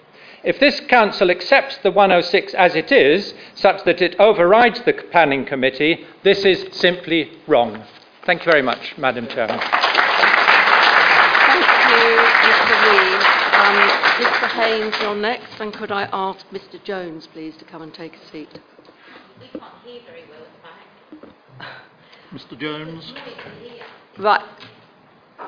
If 0.44 0.60
this 0.60 0.82
council 0.82 1.32
accepts 1.32 1.78
the 1.78 1.92
106 1.92 2.54
as 2.56 2.76
it 2.76 2.92
is, 2.92 3.34
such 3.56 3.86
that 3.86 4.02
it 4.02 4.20
overrides 4.20 4.82
the 4.82 4.92
planning 4.92 5.46
committee, 5.46 6.06
this 6.24 6.44
is 6.44 6.68
simply 6.72 7.32
wrong. 7.48 7.82
Thank 8.26 8.46
you 8.46 8.52
very 8.52 8.62
much, 8.62 8.98
Madam 8.98 9.28
Chairman. 9.28 9.58
Thank 9.60 9.72
you, 11.90 12.18
Mr. 12.44 12.76
Reeve. 12.84 13.24
Um, 13.54 13.90
Mr. 14.20 14.48
Haynes, 14.50 14.96
you're 15.02 15.16
next, 15.16 15.62
and 15.62 15.74
could 15.74 15.94
I 15.94 16.10
ask 16.12 16.46
Mr. 16.50 16.84
Jones, 16.84 17.26
please, 17.28 17.56
to 17.58 17.66
come 17.66 17.82
and 17.82 17.94
take 17.94 18.18
a 18.18 18.26
seat? 18.30 18.60
We 19.40 19.48
can't 19.48 19.64
hear 19.86 20.02
very 20.06 20.24
well 20.30 20.42
at 20.42 20.52
the 20.52 20.62
back. 21.58 21.72
Mr 22.34 22.60
Jones. 22.60 23.14
Right. 24.18 24.42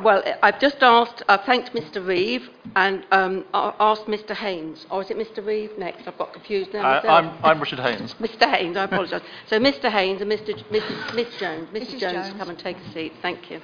Well, 0.04 0.24
I've 0.42 0.60
just 0.60 0.78
asked, 0.82 1.24
I've 1.28 1.44
thanked 1.44 1.74
Mr. 1.74 2.06
Reeve 2.06 2.50
and 2.76 3.06
um, 3.12 3.46
asked 3.54 4.06
Mr. 4.06 4.36
Haynes. 4.36 4.86
Or 4.90 5.02
is 5.02 5.10
it 5.10 5.18
Mr. 5.18 5.46
Reeve 5.46 5.72
next? 5.78 6.08
I've 6.08 6.18
got 6.18 6.34
confused 6.34 6.74
now. 6.74 6.84
Uh. 6.86 7.08
I'm, 7.08 7.38
I'm 7.44 7.60
Richard 7.60 7.80
Haynes. 7.80 8.14
Mr. 8.20 8.50
Haynes, 8.50 8.78
I 8.78 8.84
apologise. 8.84 9.22
So 9.48 9.60
Mr. 9.60 9.90
Haynes 9.92 10.22
and 10.22 10.32
Mr. 10.32 10.48
J- 10.48 10.64
Mrs. 10.72 11.16
Miss 11.16 11.40
Jones. 11.40 11.70
Mrs. 11.70 11.96
Mrs. 11.96 12.00
Jones, 12.00 12.14
Jones. 12.14 12.34
come 12.38 12.50
and 12.50 12.60
take 12.60 12.78
a 12.78 12.94
seat. 12.94 13.14
Thank 13.22 13.50
you. 13.52 13.62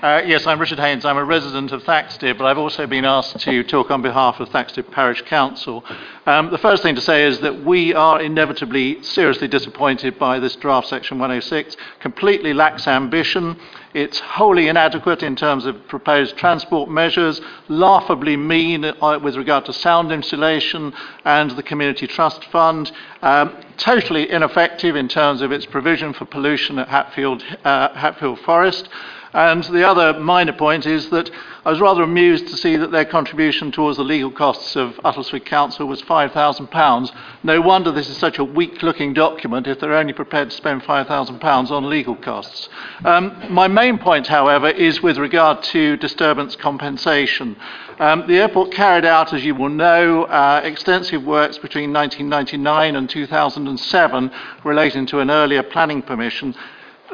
Uh, 0.00 0.22
yes, 0.24 0.46
I'm 0.46 0.60
Richard 0.60 0.78
Haynes. 0.78 1.04
I'm 1.04 1.16
a 1.16 1.24
resident 1.24 1.72
of 1.72 1.82
Thaxted, 1.82 2.38
but 2.38 2.44
I've 2.44 2.58
also 2.58 2.86
been 2.86 3.04
asked 3.04 3.40
to 3.40 3.62
talk 3.64 3.90
on 3.90 4.00
behalf 4.00 4.38
of 4.38 4.48
Thaxted 4.50 4.88
Parish 4.92 5.22
Council. 5.22 5.84
Um, 6.24 6.50
the 6.50 6.58
first 6.58 6.84
thing 6.84 6.94
to 6.94 7.00
say 7.00 7.26
is 7.26 7.40
that 7.40 7.64
we 7.64 7.94
are 7.94 8.20
inevitably 8.20 9.02
seriously 9.02 9.48
disappointed 9.48 10.16
by 10.16 10.38
this 10.38 10.54
draft 10.54 10.86
Section 10.86 11.18
106. 11.18 11.76
Completely 11.98 12.54
lacks 12.54 12.86
ambition. 12.86 13.58
It's 13.92 14.20
wholly 14.20 14.68
inadequate 14.68 15.24
in 15.24 15.34
terms 15.34 15.66
of 15.66 15.88
proposed 15.88 16.36
transport 16.36 16.88
measures, 16.88 17.40
laughably 17.66 18.36
mean 18.36 18.84
uh, 18.84 19.18
with 19.20 19.34
regard 19.34 19.64
to 19.64 19.72
sound 19.72 20.12
insulation 20.12 20.92
and 21.24 21.50
the 21.52 21.62
Community 21.64 22.06
Trust 22.06 22.44
Fund, 22.52 22.92
um, 23.22 23.56
totally 23.78 24.30
ineffective 24.30 24.94
in 24.94 25.08
terms 25.08 25.42
of 25.42 25.50
its 25.50 25.66
provision 25.66 26.12
for 26.12 26.24
pollution 26.24 26.78
at 26.78 26.86
Hatfield, 26.86 27.42
uh, 27.64 27.92
Hatfield 27.94 28.38
Forest. 28.40 28.88
And 29.34 29.62
the 29.64 29.86
other 29.86 30.18
minor 30.18 30.52
point 30.52 30.86
is 30.86 31.10
that 31.10 31.30
I 31.64 31.70
was 31.70 31.80
rather 31.80 32.02
amused 32.02 32.48
to 32.48 32.56
see 32.56 32.76
that 32.76 32.92
their 32.92 33.04
contribution 33.04 33.70
towards 33.70 33.98
the 33.98 34.04
legal 34.04 34.30
costs 34.30 34.74
of 34.74 34.94
Uttlesford 35.04 35.44
Council 35.44 35.86
was 35.86 36.00
£5,000. 36.00 37.12
No 37.42 37.60
wonder 37.60 37.92
this 37.92 38.08
is 38.08 38.16
such 38.16 38.38
a 38.38 38.44
weak 38.44 38.82
looking 38.82 39.12
document 39.12 39.66
if 39.66 39.78
they're 39.78 39.92
only 39.92 40.14
prepared 40.14 40.48
to 40.48 40.56
spend 40.56 40.82
£5,000 40.82 41.70
on 41.70 41.90
legal 41.90 42.16
costs. 42.16 42.70
Um, 43.04 43.36
my 43.50 43.68
main 43.68 43.98
point, 43.98 44.26
however, 44.28 44.68
is 44.68 45.02
with 45.02 45.18
regard 45.18 45.62
to 45.64 45.98
disturbance 45.98 46.56
compensation. 46.56 47.56
Um, 47.98 48.26
the 48.28 48.38
airport 48.38 48.72
carried 48.72 49.04
out, 49.04 49.34
as 49.34 49.44
you 49.44 49.54
will 49.54 49.68
know, 49.68 50.24
uh, 50.24 50.62
extensive 50.64 51.22
works 51.24 51.58
between 51.58 51.92
1999 51.92 52.96
and 52.96 53.10
2007 53.10 54.30
relating 54.64 55.04
to 55.06 55.18
an 55.20 55.30
earlier 55.30 55.62
planning 55.62 56.00
permission. 56.00 56.54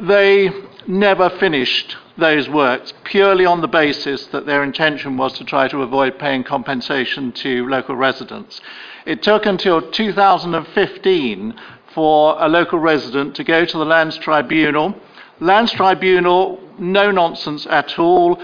They 0.01 0.51
never 0.87 1.31
finished 1.31 1.97
those 2.17 2.49
works 2.49 2.93
purely 3.05 3.45
on 3.45 3.61
the 3.61 3.69
basis 3.69 4.27
that 4.27 4.47
their 4.47 4.63
intention 4.63 5.17
was 5.17 5.33
to 5.39 5.45
try 5.45 5.69
to 5.69 5.83
avoid 5.83 6.19
paying 6.19 6.45
compensation 6.45 7.33
to 7.33 7.67
local 7.69 7.97
residents. 7.97 8.61
It 9.05 9.23
took 9.23 9.47
until 9.47 9.83
2015 9.91 11.55
for 11.95 12.37
a 12.39 12.49
local 12.49 12.79
resident 12.79 13.37
to 13.37 13.45
go 13.45 13.65
to 13.65 13.79
the 13.79 13.85
Lands 13.85 14.17
Tribunal. 14.19 14.95
Lands 15.41 15.73
Tribunal, 15.73 16.61
no 16.79 17.11
nonsense 17.11 17.67
at 17.67 17.99
all, 17.99 18.41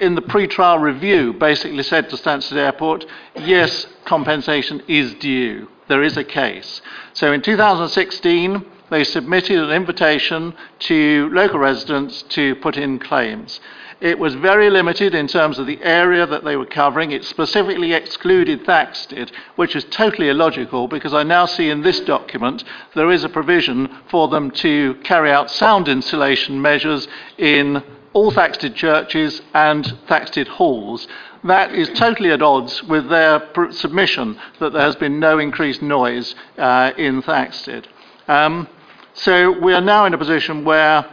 in 0.00 0.16
the 0.16 0.22
pre-trial 0.22 0.78
review 0.78 1.32
basically 1.32 1.82
said 1.84 2.10
to 2.10 2.16
Stansted 2.16 2.56
Airport, 2.56 3.06
yes, 3.36 3.86
compensation 4.04 4.82
is 4.88 5.14
due. 5.14 5.68
There 5.86 6.02
is 6.02 6.16
a 6.16 6.24
case. 6.24 6.82
So 7.12 7.32
in 7.32 7.40
2016, 7.40 8.64
they 8.92 9.04
submitted 9.04 9.58
an 9.58 9.70
invitation 9.70 10.54
to 10.78 11.30
local 11.32 11.58
residents 11.58 12.22
to 12.28 12.54
put 12.56 12.76
in 12.76 12.98
claims. 12.98 13.58
It 14.02 14.18
was 14.18 14.34
very 14.34 14.68
limited 14.68 15.14
in 15.14 15.28
terms 15.28 15.58
of 15.58 15.66
the 15.66 15.82
area 15.82 16.26
that 16.26 16.44
they 16.44 16.56
were 16.56 16.66
covering. 16.66 17.10
It 17.10 17.24
specifically 17.24 17.94
excluded 17.94 18.66
Thaxted, 18.66 19.30
which 19.56 19.74
is 19.74 19.84
totally 19.84 20.28
illogical 20.28 20.88
because 20.88 21.14
I 21.14 21.22
now 21.22 21.46
see 21.46 21.70
in 21.70 21.80
this 21.82 22.00
document 22.00 22.64
there 22.94 23.10
is 23.10 23.24
a 23.24 23.30
provision 23.30 23.88
for 24.10 24.28
them 24.28 24.50
to 24.50 24.94
carry 25.04 25.30
out 25.30 25.50
sound 25.50 25.88
insulation 25.88 26.60
measures 26.60 27.08
in 27.38 27.82
all 28.12 28.30
Thaxted 28.30 28.74
churches 28.74 29.40
and 29.54 29.86
Thaxted 30.06 30.48
halls. 30.48 31.08
That 31.44 31.72
is 31.72 31.88
totally 31.90 32.30
at 32.30 32.42
odds 32.42 32.82
with 32.82 33.08
their 33.08 33.40
pr- 33.40 33.70
submission 33.70 34.38
that 34.60 34.74
there 34.74 34.82
has 34.82 34.96
been 34.96 35.18
no 35.18 35.38
increased 35.38 35.80
noise 35.80 36.34
uh, 36.58 36.92
in 36.98 37.22
Thaxted. 37.22 37.86
Um, 38.28 38.68
so 39.14 39.58
we 39.58 39.74
are 39.74 39.80
now 39.80 40.06
in 40.06 40.14
a 40.14 40.18
position 40.18 40.64
where 40.64 41.04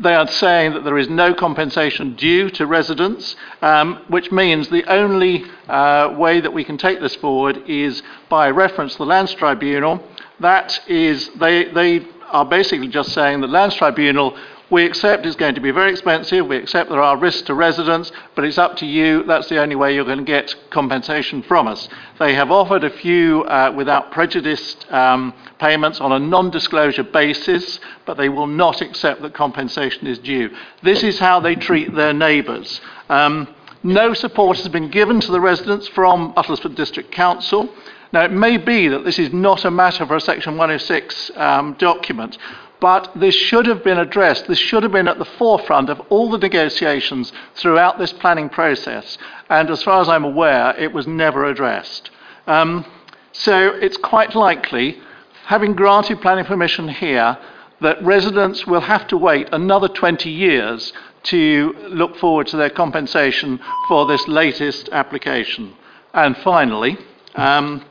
they 0.00 0.14
are 0.14 0.26
saying 0.26 0.72
that 0.72 0.84
there 0.84 0.96
is 0.96 1.08
no 1.08 1.34
compensation 1.34 2.14
due 2.14 2.48
to 2.50 2.66
residents, 2.66 3.36
um, 3.60 4.04
which 4.08 4.32
means 4.32 4.68
the 4.68 4.84
only 4.90 5.44
uh, 5.68 6.14
way 6.16 6.40
that 6.40 6.52
we 6.52 6.64
can 6.64 6.78
take 6.78 7.00
this 7.00 7.14
forward 7.16 7.62
is 7.66 8.02
by 8.28 8.48
reference 8.48 8.92
to 8.92 8.98
the 8.98 9.06
Lands 9.06 9.34
Tribunal. 9.34 10.02
That 10.40 10.80
is, 10.88 11.30
they, 11.36 11.64
they 11.64 12.06
are 12.30 12.46
basically 12.46 12.88
just 12.88 13.12
saying 13.12 13.40
the 13.40 13.46
Lands 13.48 13.74
Tribunal 13.74 14.36
we 14.72 14.86
accept 14.86 15.26
it's 15.26 15.36
going 15.36 15.54
to 15.54 15.60
be 15.60 15.70
very 15.70 15.90
expensive. 15.90 16.46
We 16.46 16.56
accept 16.56 16.88
there 16.88 17.02
are 17.02 17.18
risks 17.18 17.42
to 17.42 17.54
residents, 17.54 18.10
but 18.34 18.46
it's 18.46 18.56
up 18.56 18.78
to 18.78 18.86
you. 18.86 19.22
That's 19.24 19.50
the 19.50 19.60
only 19.60 19.76
way 19.76 19.94
you're 19.94 20.06
going 20.06 20.16
to 20.16 20.24
get 20.24 20.56
compensation 20.70 21.42
from 21.42 21.68
us. 21.68 21.90
They 22.18 22.34
have 22.34 22.50
offered 22.50 22.82
a 22.82 22.88
few 22.88 23.44
uh, 23.44 23.70
without 23.76 24.12
prejudice 24.12 24.76
um, 24.88 25.34
payments 25.58 26.00
on 26.00 26.12
a 26.12 26.18
non 26.18 26.50
disclosure 26.50 27.04
basis, 27.04 27.80
but 28.06 28.16
they 28.16 28.30
will 28.30 28.46
not 28.46 28.80
accept 28.80 29.20
that 29.20 29.34
compensation 29.34 30.06
is 30.06 30.18
due. 30.18 30.48
This 30.82 31.02
is 31.02 31.18
how 31.18 31.38
they 31.38 31.54
treat 31.54 31.94
their 31.94 32.14
neighbours. 32.14 32.80
Um, 33.10 33.54
no 33.82 34.14
support 34.14 34.56
has 34.56 34.68
been 34.68 34.90
given 34.90 35.20
to 35.20 35.32
the 35.32 35.40
residents 35.40 35.86
from 35.88 36.32
Uttlesford 36.32 36.76
District 36.76 37.12
Council. 37.12 37.68
Now, 38.12 38.24
it 38.24 38.30
may 38.30 38.58
be 38.58 38.88
that 38.88 39.04
this 39.04 39.18
is 39.18 39.32
not 39.32 39.64
a 39.64 39.70
matter 39.70 40.06
for 40.06 40.16
a 40.16 40.20
Section 40.20 40.52
106 40.58 41.30
um, 41.34 41.74
document, 41.78 42.36
but 42.82 43.12
this 43.14 43.36
should 43.36 43.66
have 43.66 43.84
been 43.84 44.00
addressed. 44.00 44.48
This 44.48 44.58
should 44.58 44.82
have 44.82 44.90
been 44.90 45.06
at 45.06 45.18
the 45.18 45.24
forefront 45.24 45.88
of 45.88 46.00
all 46.10 46.28
the 46.28 46.36
negotiations 46.36 47.32
throughout 47.54 47.96
this 47.96 48.12
planning 48.12 48.48
process. 48.48 49.16
And 49.48 49.70
as 49.70 49.84
far 49.84 50.00
as 50.00 50.08
I'm 50.08 50.24
aware, 50.24 50.74
it 50.76 50.92
was 50.92 51.06
never 51.06 51.44
addressed. 51.44 52.10
Um, 52.48 52.84
so 53.30 53.68
it's 53.68 53.96
quite 53.96 54.34
likely, 54.34 54.98
having 55.44 55.74
granted 55.74 56.20
planning 56.20 56.44
permission 56.44 56.88
here, 56.88 57.38
that 57.80 58.02
residents 58.02 58.66
will 58.66 58.80
have 58.80 59.06
to 59.06 59.16
wait 59.16 59.48
another 59.52 59.86
20 59.86 60.28
years 60.28 60.92
to 61.22 61.76
look 61.88 62.16
forward 62.16 62.48
to 62.48 62.56
their 62.56 62.70
compensation 62.70 63.60
for 63.86 64.06
this 64.06 64.26
latest 64.26 64.88
application. 64.90 65.72
And 66.14 66.36
finally, 66.38 66.98
um, 67.36 67.84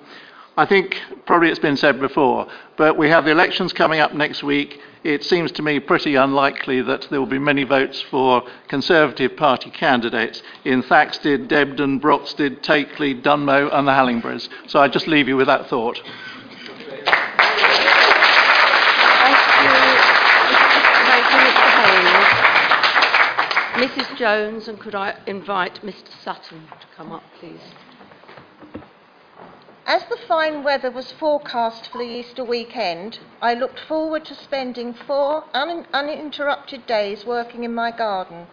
I 0.58 0.66
think 0.66 1.02
probably 1.26 1.50
it's 1.50 1.60
been 1.60 1.78
said 1.78 2.00
before, 2.00 2.48
but 2.78 2.98
we 2.98 3.10
have 3.10 3.26
the 3.26 3.32
elections 3.32 3.74
coming 3.74 4.00
up 4.00 4.14
next 4.14 4.44
week. 4.44 4.80
It 5.04 5.24
seems 5.24 5.52
to 5.54 5.62
me 5.62 5.80
pretty 5.80 6.16
unlikely 6.16 6.82
that 6.84 7.08
there 7.10 7.20
will 7.20 7.28
be 7.28 7.40
many 7.40 7.64
votes 7.64 8.02
for 8.02 8.44
Conservative 8.68 9.36
Party 9.36 9.70
candidates 9.72 10.44
in 10.64 10.84
Thaxted, 10.84 11.48
Debden, 11.48 12.00
Broxted, 12.00 12.62
Takeley, 12.62 13.20
Dunmow, 13.22 13.70
and 13.74 13.88
the 13.88 13.92
Hallingburys. 13.92 14.48
So 14.68 14.80
I 14.80 14.88
just 14.88 15.08
leave 15.08 15.28
you 15.28 15.38
with 15.38 15.48
that 15.48 15.68
thought. 15.68 16.00
Thank 19.22 19.38
you. 19.64 20.12
Mr. 23.82 24.04
Mrs. 24.04 24.18
Jones, 24.18 24.68
and 24.68 24.80
could 24.80 24.94
I 24.94 25.18
invite 25.26 25.82
Mr. 25.82 26.10
Sutton 26.24 26.68
to 26.68 26.88
come 26.96 27.12
up, 27.12 27.24
please? 27.40 27.62
As 29.92 30.06
the 30.06 30.16
fine 30.16 30.64
weather 30.64 30.90
was 30.90 31.12
forecast 31.12 31.90
for 31.90 31.98
the 31.98 32.06
Easter 32.06 32.46
weekend, 32.46 33.20
I 33.42 33.54
looked 33.54 33.78
forward 33.78 34.24
to 34.24 34.34
spending 34.34 34.94
four 34.94 35.44
un- 35.54 35.86
uninterrupted 35.92 36.88
days 36.88 37.26
working 37.26 37.66
in 37.66 37.76
my 37.76 37.92
garden. 37.92 38.48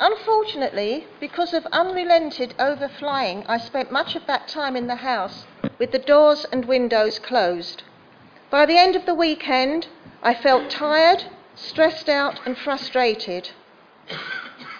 Unfortunately, 0.00 1.06
because 1.20 1.54
of 1.54 1.64
unrelented 1.66 2.56
overflying, 2.58 3.44
I 3.46 3.58
spent 3.58 3.92
much 3.92 4.16
of 4.16 4.26
that 4.26 4.48
time 4.48 4.74
in 4.74 4.88
the 4.88 4.96
house 4.96 5.46
with 5.78 5.92
the 5.92 6.00
doors 6.00 6.44
and 6.50 6.64
windows 6.64 7.20
closed. 7.20 7.84
By 8.50 8.66
the 8.66 8.78
end 8.78 8.96
of 8.96 9.06
the 9.06 9.14
weekend, 9.14 9.86
I 10.24 10.34
felt 10.34 10.68
tired, 10.68 11.22
stressed 11.54 12.08
out, 12.08 12.40
and 12.44 12.58
frustrated. 12.58 13.50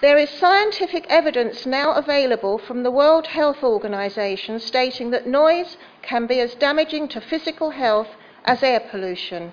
There 0.07 0.19
is 0.19 0.31
scientific 0.31 1.05
evidence 1.09 1.67
now 1.67 1.91
available 1.95 2.59
from 2.59 2.85
the 2.85 2.93
World 2.93 3.27
Health 3.27 3.65
Organization 3.65 4.61
stating 4.61 5.11
that 5.11 5.27
noise 5.27 5.77
can 6.01 6.27
be 6.27 6.39
as 6.39 6.55
damaging 6.55 7.09
to 7.09 7.21
physical 7.21 7.71
health 7.71 8.11
as 8.45 8.63
air 8.63 8.79
pollution. 8.79 9.53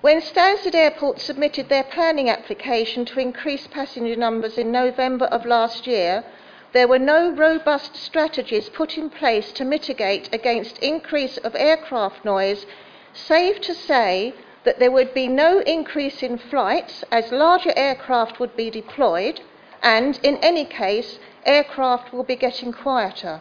When 0.00 0.20
Stansted 0.20 0.74
Airport 0.74 1.20
submitted 1.20 1.68
their 1.68 1.84
planning 1.84 2.28
application 2.28 3.04
to 3.04 3.20
increase 3.20 3.68
passenger 3.68 4.16
numbers 4.16 4.58
in 4.58 4.72
November 4.72 5.26
of 5.26 5.46
last 5.46 5.86
year, 5.86 6.24
there 6.72 6.88
were 6.88 6.98
no 6.98 7.30
robust 7.30 7.94
strategies 7.94 8.68
put 8.68 8.98
in 8.98 9.08
place 9.08 9.52
to 9.52 9.64
mitigate 9.64 10.28
against 10.34 10.78
increase 10.78 11.38
of 11.38 11.54
aircraft 11.54 12.24
noise, 12.24 12.66
save 13.12 13.60
to 13.60 13.72
say 13.72 14.34
that 14.64 14.78
there 14.78 14.90
would 14.90 15.14
be 15.14 15.28
no 15.28 15.60
increase 15.60 16.22
in 16.22 16.38
flights 16.38 17.04
as 17.10 17.32
larger 17.32 17.72
aircraft 17.76 18.40
would 18.40 18.56
be 18.56 18.70
deployed, 18.70 19.40
and 19.82 20.18
in 20.22 20.36
any 20.38 20.64
case, 20.64 21.18
aircraft 21.44 22.12
will 22.12 22.24
be 22.24 22.36
getting 22.36 22.72
quieter. 22.72 23.40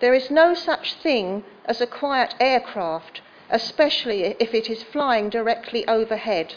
There 0.00 0.14
is 0.14 0.30
no 0.30 0.54
such 0.54 0.94
thing 0.94 1.44
as 1.64 1.80
a 1.80 1.86
quiet 1.86 2.34
aircraft, 2.38 3.20
especially 3.50 4.36
if 4.38 4.54
it 4.54 4.70
is 4.70 4.82
flying 4.82 5.28
directly 5.28 5.86
overhead. 5.88 6.54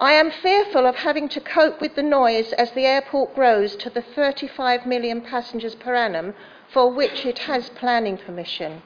I 0.00 0.12
am 0.12 0.30
fearful 0.30 0.86
of 0.86 0.96
having 0.96 1.28
to 1.30 1.40
cope 1.40 1.80
with 1.80 1.94
the 1.94 2.02
noise 2.02 2.52
as 2.54 2.72
the 2.72 2.84
airport 2.84 3.34
grows 3.34 3.76
to 3.76 3.88
the 3.88 4.02
35 4.02 4.84
million 4.86 5.20
passengers 5.20 5.76
per 5.76 5.94
annum 5.94 6.34
for 6.68 6.90
which 6.90 7.24
it 7.24 7.38
has 7.38 7.70
planning 7.70 8.18
permission. 8.18 8.82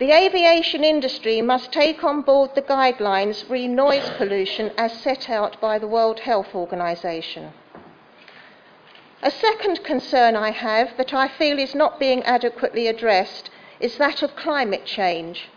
The 0.00 0.12
aviation 0.12 0.82
industry 0.82 1.42
must 1.42 1.72
take 1.72 2.02
on 2.02 2.22
board 2.22 2.54
the 2.54 2.62
guidelines 2.62 3.44
re 3.50 3.68
noise 3.68 4.08
pollution 4.16 4.72
as 4.78 4.94
set 4.94 5.28
out 5.28 5.60
by 5.60 5.78
the 5.78 5.86
World 5.86 6.20
Health 6.20 6.54
Organization. 6.54 7.52
A 9.22 9.30
second 9.30 9.84
concern 9.84 10.36
I 10.36 10.52
have 10.52 10.96
that 10.96 11.12
I 11.12 11.28
feel 11.28 11.58
is 11.58 11.74
not 11.74 12.00
being 12.00 12.22
adequately 12.22 12.86
addressed 12.86 13.50
is 13.78 13.98
that 13.98 14.22
of 14.22 14.36
climate 14.36 14.86
change. 14.86 15.50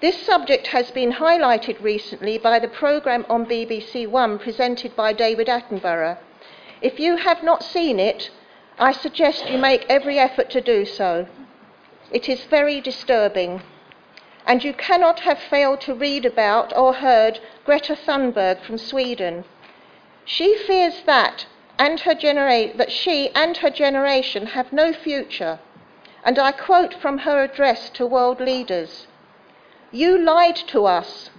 This 0.00 0.20
subject 0.26 0.66
has 0.66 0.90
been 0.90 1.12
highlighted 1.12 1.80
recently 1.80 2.36
by 2.36 2.58
the 2.58 2.66
programme 2.66 3.26
on 3.28 3.46
BBC 3.46 4.08
One 4.08 4.40
presented 4.40 4.96
by 4.96 5.12
David 5.12 5.46
Attenborough. 5.46 6.18
If 6.82 6.98
you 6.98 7.14
have 7.18 7.44
not 7.44 7.62
seen 7.62 8.00
it, 8.00 8.30
I 8.76 8.90
suggest 8.90 9.48
you 9.48 9.56
make 9.56 9.86
every 9.88 10.18
effort 10.18 10.50
to 10.50 10.60
do 10.60 10.84
so. 10.84 11.28
It 12.10 12.28
is 12.28 12.44
very 12.44 12.80
disturbing. 12.80 13.62
And 14.46 14.64
you 14.64 14.72
cannot 14.72 15.20
have 15.20 15.38
failed 15.38 15.82
to 15.82 15.94
read 15.94 16.24
about 16.24 16.74
or 16.74 16.94
heard 16.94 17.38
Greta 17.66 17.94
Thunberg 17.94 18.62
from 18.62 18.78
Sweden. 18.78 19.44
She 20.24 20.56
fears 20.56 21.02
that, 21.02 21.46
and 21.78 22.00
her 22.00 22.14
genera- 22.14 22.72
that 22.76 22.90
she 22.90 23.30
and 23.34 23.58
her 23.58 23.68
generation 23.68 24.46
have 24.46 24.72
no 24.72 24.92
future. 24.92 25.58
And 26.24 26.38
I 26.38 26.52
quote 26.52 26.94
from 26.94 27.18
her 27.18 27.42
address 27.42 27.90
to 27.90 28.06
world 28.06 28.40
leaders 28.40 29.06
You 29.92 30.18
lied 30.18 30.56
to 30.68 30.86
us. 30.86 31.30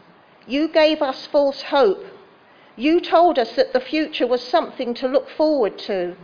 You 0.46 0.68
gave 0.68 1.02
us 1.02 1.26
false 1.26 1.64
hope. 1.64 2.06
You 2.76 3.00
told 3.00 3.40
us 3.40 3.54
that 3.54 3.74
the 3.74 3.80
future 3.80 4.28
was 4.28 4.42
something 4.42 4.94
to 4.96 5.08
look 5.08 5.30
forward 5.30 5.78
to. 5.80 6.16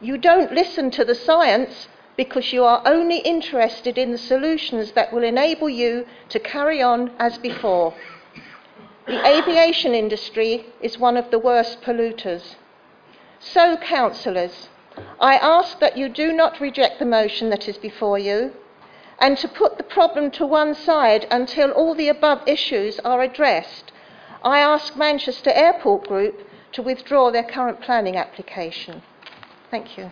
You 0.00 0.16
don't 0.16 0.52
listen 0.52 0.90
to 0.92 1.04
the 1.04 1.14
science 1.14 1.88
because 2.20 2.52
you 2.52 2.62
are 2.62 2.82
only 2.84 3.16
interested 3.20 3.96
in 3.96 4.12
the 4.12 4.18
solutions 4.18 4.92
that 4.92 5.10
will 5.10 5.24
enable 5.24 5.70
you 5.70 6.04
to 6.28 6.38
carry 6.38 6.82
on 6.82 7.10
as 7.18 7.38
before. 7.38 7.94
The 9.06 9.26
aviation 9.26 9.94
industry 9.94 10.66
is 10.82 10.98
one 10.98 11.16
of 11.16 11.30
the 11.30 11.38
worst 11.38 11.80
polluters. 11.80 12.56
So, 13.38 13.78
councillors, 13.78 14.68
I 15.18 15.36
ask 15.36 15.80
that 15.80 15.96
you 15.96 16.10
do 16.10 16.30
not 16.30 16.60
reject 16.60 16.98
the 16.98 17.06
motion 17.06 17.48
that 17.48 17.66
is 17.66 17.78
before 17.78 18.18
you 18.18 18.52
and 19.18 19.38
to 19.38 19.48
put 19.48 19.78
the 19.78 19.90
problem 19.98 20.30
to 20.32 20.44
one 20.44 20.74
side 20.74 21.26
until 21.30 21.70
all 21.70 21.94
the 21.94 22.08
above 22.08 22.46
issues 22.46 23.00
are 23.00 23.22
addressed. 23.22 23.92
I 24.44 24.58
ask 24.58 24.94
Manchester 24.94 25.52
Airport 25.54 26.06
Group 26.06 26.46
to 26.72 26.82
withdraw 26.82 27.30
their 27.30 27.44
current 27.44 27.80
planning 27.80 28.16
application. 28.16 29.00
Thank 29.70 29.96
you. 29.96 30.10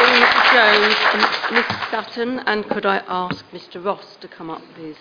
Mr 0.00 0.52
Jones 0.52 0.96
and 1.12 1.54
Ms 1.54 1.64
Sutton, 1.90 2.38
and 2.46 2.66
could 2.70 2.86
I 2.86 3.02
ask 3.06 3.44
Mr 3.50 3.84
Ross 3.84 4.16
to 4.22 4.28
come 4.28 4.48
up, 4.48 4.62
please? 4.74 4.96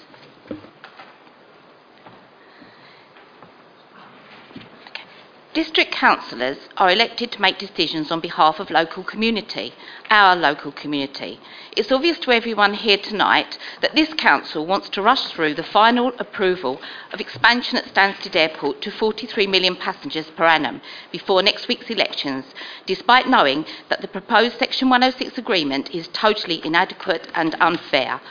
District 5.52 5.92
councillors 5.92 6.60
are 6.78 6.92
elected 6.92 7.32
to 7.32 7.42
make 7.42 7.58
decisions 7.58 8.12
on 8.12 8.20
behalf 8.20 8.60
of 8.60 8.70
local 8.70 9.04
community, 9.04 9.74
our 10.12 10.36
local 10.36 10.72
community. 10.72 11.40
It's 11.76 11.92
obvious 11.92 12.20
to 12.20 12.32
everyone 12.32 12.76
here 12.76 13.00
tonight 13.00 13.58
that 13.82 13.96
this 13.96 14.14
council 14.14 14.68
wants 14.68 14.90
to 14.90 15.02
rush 15.02 15.26
through 15.30 15.56
the 15.56 15.64
final 15.64 16.14
approval 16.20 16.80
of 17.12 17.20
expansion 17.20 17.80
at 17.80 17.92
Stansted 17.92 18.36
Airport 18.36 18.80
to 18.84 18.92
43 18.92 19.48
million 19.48 19.76
passengers 19.76 20.30
per 20.30 20.46
annum 20.46 20.82
before 21.12 21.42
next 21.42 21.68
week's 21.68 21.90
elections, 21.90 22.46
despite 22.86 23.28
knowing 23.28 23.66
that 23.88 24.02
the 24.02 24.08
proposed 24.08 24.60
Section 24.60 24.88
106 24.88 25.40
agreement 25.40 25.90
is 25.96 26.10
totally 26.10 26.64
inadequate 26.64 27.28
and 27.34 27.56
unfair. 27.60 28.22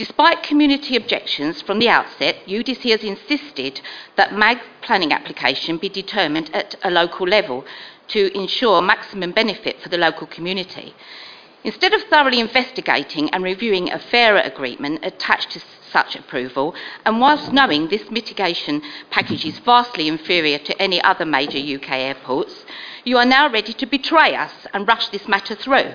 Despite 0.00 0.42
community 0.42 0.96
objections 0.96 1.60
from 1.60 1.78
the 1.78 1.90
outset, 1.90 2.46
UDC 2.46 2.90
has 2.90 3.04
insisted 3.04 3.82
that 4.16 4.32
MAG's 4.32 4.64
planning 4.80 5.12
application 5.12 5.76
be 5.76 5.90
determined 5.90 6.50
at 6.54 6.74
a 6.82 6.90
local 6.90 7.28
level 7.28 7.66
to 8.08 8.34
ensure 8.34 8.80
maximum 8.80 9.32
benefit 9.32 9.82
for 9.82 9.90
the 9.90 9.98
local 9.98 10.26
community. 10.26 10.94
Instead 11.64 11.92
of 11.92 12.02
thoroughly 12.04 12.40
investigating 12.40 13.28
and 13.28 13.44
reviewing 13.44 13.92
a 13.92 13.98
fairer 13.98 14.40
agreement 14.40 15.04
attached 15.04 15.50
to 15.50 15.60
such 15.92 16.16
approval, 16.16 16.74
and 17.04 17.20
whilst 17.20 17.52
knowing 17.52 17.88
this 17.88 18.10
mitigation 18.10 18.80
package 19.10 19.44
is 19.44 19.58
vastly 19.58 20.08
inferior 20.08 20.56
to 20.56 20.80
any 20.80 21.02
other 21.02 21.26
major 21.26 21.58
UK 21.58 21.90
airports, 21.90 22.64
you 23.04 23.18
are 23.18 23.26
now 23.26 23.52
ready 23.52 23.74
to 23.74 23.84
betray 23.84 24.34
us 24.34 24.66
and 24.72 24.88
rush 24.88 25.08
this 25.08 25.28
matter 25.28 25.54
through. 25.54 25.92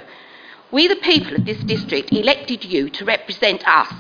We, 0.72 0.88
the 0.88 0.96
people 0.96 1.36
of 1.36 1.46
this 1.46 1.60
district, 1.64 2.12
elected 2.12 2.66
you 2.66 2.90
to 2.90 3.06
represent 3.06 3.68
us. 3.68 3.94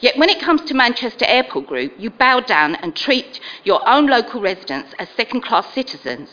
Yet 0.00 0.16
when 0.16 0.28
it 0.28 0.40
comes 0.40 0.62
to 0.62 0.74
Manchester 0.74 1.24
Airport 1.26 1.66
Group, 1.66 1.94
you 1.98 2.10
bow 2.10 2.40
down 2.40 2.74
and 2.76 2.94
treat 2.94 3.40
your 3.64 3.86
own 3.88 4.06
local 4.06 4.40
residents 4.40 4.94
as 4.98 5.08
second 5.16 5.42
class 5.42 5.72
citizens. 5.72 6.30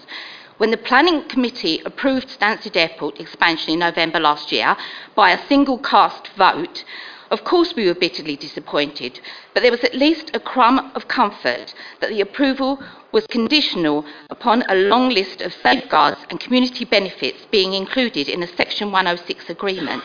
When 0.58 0.72
the 0.72 0.78
Planning 0.78 1.24
Committee 1.28 1.82
approved 1.86 2.30
Stansted 2.30 2.76
Airport 2.76 3.20
expansion 3.20 3.74
in 3.74 3.80
November 3.80 4.20
last 4.20 4.52
year 4.52 4.78
by 5.14 5.32
a 5.32 5.48
single 5.48 5.78
cast 5.78 6.30
vote, 6.30 6.84
of 7.32 7.44
course, 7.44 7.76
we 7.76 7.88
were 7.88 7.96
bitterly 7.96 8.36
disappointed, 8.36 9.20
but 9.54 9.64
there 9.64 9.72
was 9.72 9.84
at 9.84 9.96
least 9.96 10.32
a 10.34 10.40
crumb 10.40 10.92
of 10.96 11.08
comfort 11.08 11.74
that 12.00 12.10
the 12.10 12.22
approval 12.22 12.82
was 13.12 13.26
conditional 13.28 14.06
upon 14.30 14.64
a 14.70 14.76
long 14.76 15.10
list 15.10 15.42
of 15.42 15.54
safeguards 15.54 16.18
and 16.30 16.40
community 16.40 16.86
benefits 16.86 17.46
being 17.52 17.74
included 17.74 18.30
in 18.30 18.44
a 18.44 18.56
Section 18.56 18.92
106 18.92 19.50
agreement. 19.50 20.04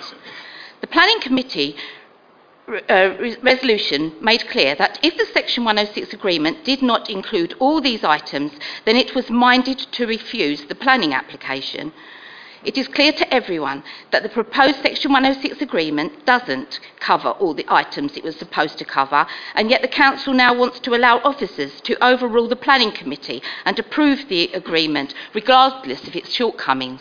The 0.80 0.86
Planning 0.86 1.20
Committee 1.20 1.76
uh, 2.88 3.16
resolution 3.42 4.14
made 4.20 4.48
clear 4.48 4.74
that 4.76 4.98
if 5.02 5.16
the 5.16 5.26
Section 5.26 5.64
106 5.64 6.14
agreement 6.14 6.64
did 6.64 6.82
not 6.82 7.10
include 7.10 7.54
all 7.58 7.80
these 7.80 8.04
items, 8.04 8.52
then 8.84 8.96
it 8.96 9.14
was 9.14 9.28
minded 9.28 9.78
to 9.78 10.06
refuse 10.06 10.64
the 10.64 10.74
planning 10.74 11.12
application. 11.12 11.92
It 12.62 12.76
is 12.76 12.88
clear 12.88 13.12
to 13.12 13.34
everyone 13.34 13.82
that 14.10 14.22
the 14.22 14.28
proposed 14.28 14.82
Section 14.82 15.12
106 15.12 15.62
agreement 15.62 16.26
doesn't 16.26 16.78
cover 16.98 17.30
all 17.30 17.54
the 17.54 17.64
items 17.68 18.16
it 18.16 18.24
was 18.24 18.36
supposed 18.36 18.76
to 18.78 18.84
cover, 18.84 19.26
and 19.54 19.70
yet 19.70 19.80
the 19.80 19.88
Council 19.88 20.34
now 20.34 20.52
wants 20.52 20.78
to 20.80 20.94
allow 20.94 21.20
officers 21.24 21.80
to 21.82 22.04
overrule 22.04 22.48
the 22.48 22.56
Planning 22.56 22.92
Committee 22.92 23.42
and 23.64 23.78
approve 23.78 24.28
the 24.28 24.50
agreement, 24.52 25.14
regardless 25.32 26.06
of 26.06 26.14
its 26.14 26.34
shortcomings. 26.34 27.00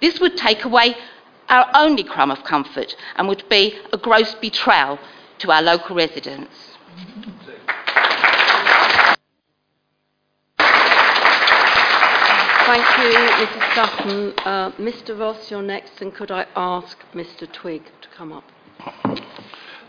This 0.00 0.20
would 0.20 0.38
take 0.38 0.64
away 0.64 0.96
our 1.50 1.70
only 1.74 2.02
crumb 2.02 2.30
of 2.30 2.42
comfort 2.42 2.96
and 3.16 3.28
would 3.28 3.46
be 3.50 3.78
a 3.92 3.98
gross 3.98 4.34
betrayal 4.36 4.98
to 5.38 5.52
our 5.52 5.60
local 5.60 5.96
residents. 5.96 6.78
Thank 12.64 12.86
you, 12.98 13.18
Mrs 13.18 13.74
Sutton. 13.74 14.32
Uh, 14.38 14.70
Mr 14.78 15.18
Ross, 15.18 15.50
you're 15.50 15.62
next, 15.62 16.00
and 16.00 16.14
could 16.14 16.30
I 16.30 16.46
ask 16.54 16.96
Mr 17.12 17.52
Twigg 17.52 17.82
to 18.02 18.08
come 18.16 18.32
up? 18.32 18.44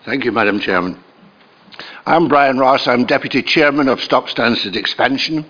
Thank 0.06 0.26
you, 0.26 0.32
Madam 0.32 0.60
Chairman. 0.60 1.02
I'm 2.08 2.28
Brian 2.28 2.58
Ross. 2.58 2.88
I'm 2.88 3.06
Deputy 3.06 3.44
Chairman 3.44 3.88
of 3.90 4.02
Stop 4.02 4.28
Stansted 4.28 4.76
Expansion. 4.76 5.46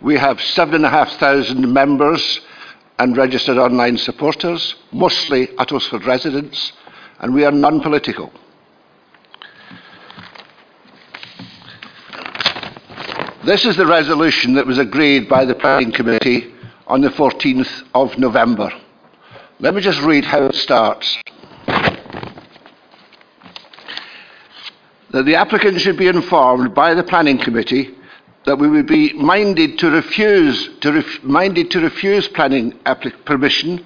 We 0.00 0.18
have 0.18 0.40
7,500 0.40 1.56
members 1.58 2.40
and 2.98 3.16
registered 3.16 3.56
online 3.56 3.96
supporters, 3.96 4.74
mostly 4.90 5.46
Uttlesford 5.58 6.06
residents, 6.06 6.72
and 7.20 7.34
we 7.34 7.44
are 7.44 7.52
non-political. 7.52 8.32
This 13.48 13.64
is 13.64 13.78
the 13.78 13.86
resolution 13.86 14.52
that 14.56 14.66
was 14.66 14.76
agreed 14.76 15.26
by 15.26 15.46
the 15.46 15.54
Planning 15.54 15.90
Committee 15.90 16.52
on 16.86 17.00
the 17.00 17.08
14th 17.08 17.82
of 17.94 18.18
November. 18.18 18.70
Let 19.58 19.74
me 19.74 19.80
just 19.80 20.02
read 20.02 20.26
how 20.26 20.44
it 20.44 20.54
starts. 20.54 21.16
That 25.12 25.24
the 25.24 25.36
applicant 25.36 25.80
should 25.80 25.96
be 25.96 26.08
informed 26.08 26.74
by 26.74 26.92
the 26.92 27.02
Planning 27.02 27.38
Committee 27.38 27.96
that 28.44 28.58
we 28.58 28.68
would 28.68 28.86
be 28.86 29.14
minded 29.14 29.78
to 29.78 29.92
refuse, 29.92 30.68
to 30.80 30.92
ref, 30.92 31.22
minded 31.22 31.70
to 31.70 31.80
refuse 31.80 32.28
planning 32.28 32.72
applic- 32.80 33.24
permission 33.24 33.82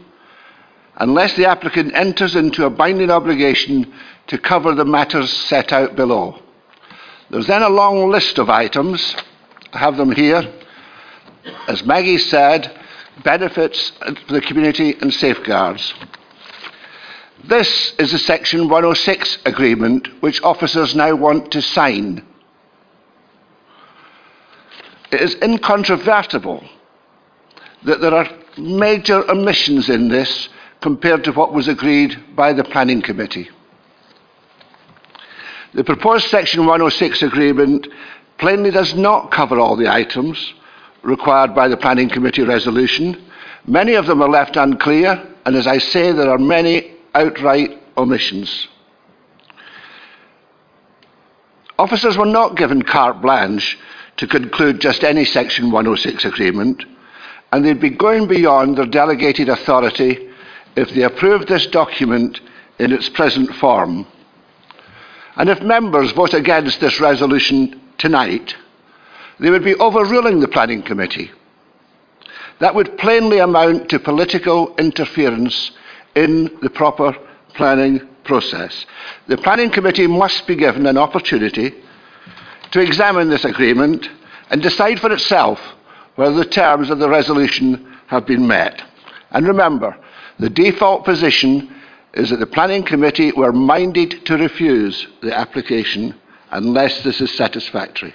unless 0.97 1.37
the 1.37 1.47
applicant 1.47 1.95
enters 1.95 2.35
into 2.35 2.65
a 2.65 2.71
binding 2.71 3.13
obligation 3.13 3.95
to 4.27 4.39
cover 4.39 4.75
the 4.75 4.85
matters 4.85 5.33
set 5.33 5.73
out 5.73 5.95
below. 5.95 6.43
There's 7.31 7.47
then 7.47 7.63
a 7.63 7.69
long 7.69 8.11
list 8.11 8.41
of 8.41 8.51
items. 8.51 9.15
Have 9.73 9.97
them 9.97 10.13
here. 10.13 10.51
As 11.67 11.85
Maggie 11.85 12.19
said, 12.19 12.79
benefits 13.25 13.91
for 14.27 14.33
the 14.33 14.41
community 14.41 14.97
and 15.01 15.13
safeguards. 15.13 15.95
This 17.45 17.95
is 17.99 18.13
the 18.13 18.19
Section 18.19 18.69
106 18.69 19.39
agreement 19.47 20.09
which 20.23 20.43
officers 20.43 20.95
now 20.95 21.15
want 21.15 21.51
to 21.53 21.63
sign. 21.63 22.25
It 25.11 25.21
is 25.21 25.35
incontrovertible 25.43 26.65
that 27.85 28.01
there 28.01 28.15
are 28.15 28.29
major 28.57 29.29
omissions 29.29 29.89
in 29.89 30.09
this 30.09 30.49
compared 30.81 31.25
to 31.25 31.33
what 31.33 31.53
was 31.53 31.69
agreed 31.69 32.37
by 32.37 32.53
the 32.53 32.65
Planning 32.65 33.03
Committee. 33.03 33.49
The 35.75 35.85
proposed 35.85 36.29
Section 36.29 36.61
106 36.61 37.23
agreement 37.23 37.89
plainly 38.43 38.73
does 38.73 38.93
not 38.95 39.31
cover 39.31 39.61
all 39.61 39.77
the 39.77 39.89
items 39.89 40.53
required 41.05 41.55
by 41.55 41.69
the 41.69 41.77
Planning 41.77 42.09
Committee 42.09 42.43
resolution. 42.43 43.17
Many 43.69 43.95
of 43.95 44.07
them 44.07 44.21
are 44.21 44.29
left 44.29 44.57
unclear, 44.57 45.25
and 45.47 45.55
as 45.55 45.69
I 45.69 45.79
say, 45.79 46.11
there 46.11 46.29
are 46.29 46.39
many 46.39 46.93
outright 47.15 47.81
omissions. 47.97 48.67
Officers 51.79 52.17
were 52.17 52.27
not 52.27 52.57
given 52.57 52.83
carte 52.83 53.23
blanche 53.23 53.79
to 54.17 54.27
conclude 54.27 54.81
just 54.81 55.05
any 55.05 55.25
Section 55.25 55.71
106 55.71 56.25
agreement, 56.25 56.85
and 57.53 57.65
they'd 57.65 57.81
be 57.81 57.91
going 57.91 58.27
beyond 58.27 58.77
their 58.77 58.87
delegated 58.87 59.49
authority 59.49 60.31
if 60.75 60.91
they 60.91 61.03
approved 61.03 61.47
this 61.47 61.69
document 61.69 62.41
in 62.81 62.91
its 62.91 63.09
present 63.09 63.55
form. 63.55 64.05
And 65.37 65.49
if 65.49 65.63
members 65.63 66.11
vote 66.11 66.35
against 66.35 66.81
this 66.81 66.99
resolution 66.99 67.79
tonight, 67.99 68.55
they 69.41 69.51
would 69.51 69.65
be 69.65 69.75
overruling 69.77 70.41
the 70.41 70.49
Planning 70.49 70.83
Committee. 70.83 71.31
That 72.61 72.75
would 72.75 72.97
plainly 72.99 73.39
amount 73.39 73.89
to 73.91 73.99
political 73.99 74.75
interference 74.77 75.73
in 76.15 76.59
the 76.63 76.71
proper 76.71 77.17
planning 77.55 78.09
process. 78.25 78.87
The 79.27 79.37
Planning 79.37 79.71
Committee 79.71 80.07
must 80.07 80.47
be 80.47 80.57
given 80.57 80.87
an 80.87 80.99
opportunity 80.99 81.75
to 82.71 82.81
examine 82.81 83.29
this 83.29 83.45
agreement 83.45 84.09
and 84.51 84.63
decide 84.63 85.01
for 85.01 85.13
itself 85.13 85.61
whether 86.15 86.35
the 86.35 86.45
terms 86.45 86.91
of 86.91 86.99
the 86.99 87.09
resolution 87.09 87.97
have 88.07 88.27
been 88.27 88.47
met. 88.47 88.83
And 89.31 89.47
remember, 89.47 89.97
the 90.39 90.51
default 90.51 91.05
position 91.05 91.75
is 92.15 92.31
that 92.31 92.39
the 92.39 92.47
Planning 92.47 92.85
Committee 92.85 93.33
were 93.33 93.53
minded 93.53 94.27
to 94.27 94.37
refuse 94.37 95.07
the 95.23 95.37
application 95.37 96.15
unless 96.53 97.03
this 97.03 97.21
is 97.21 97.33
satisfactory. 97.33 98.15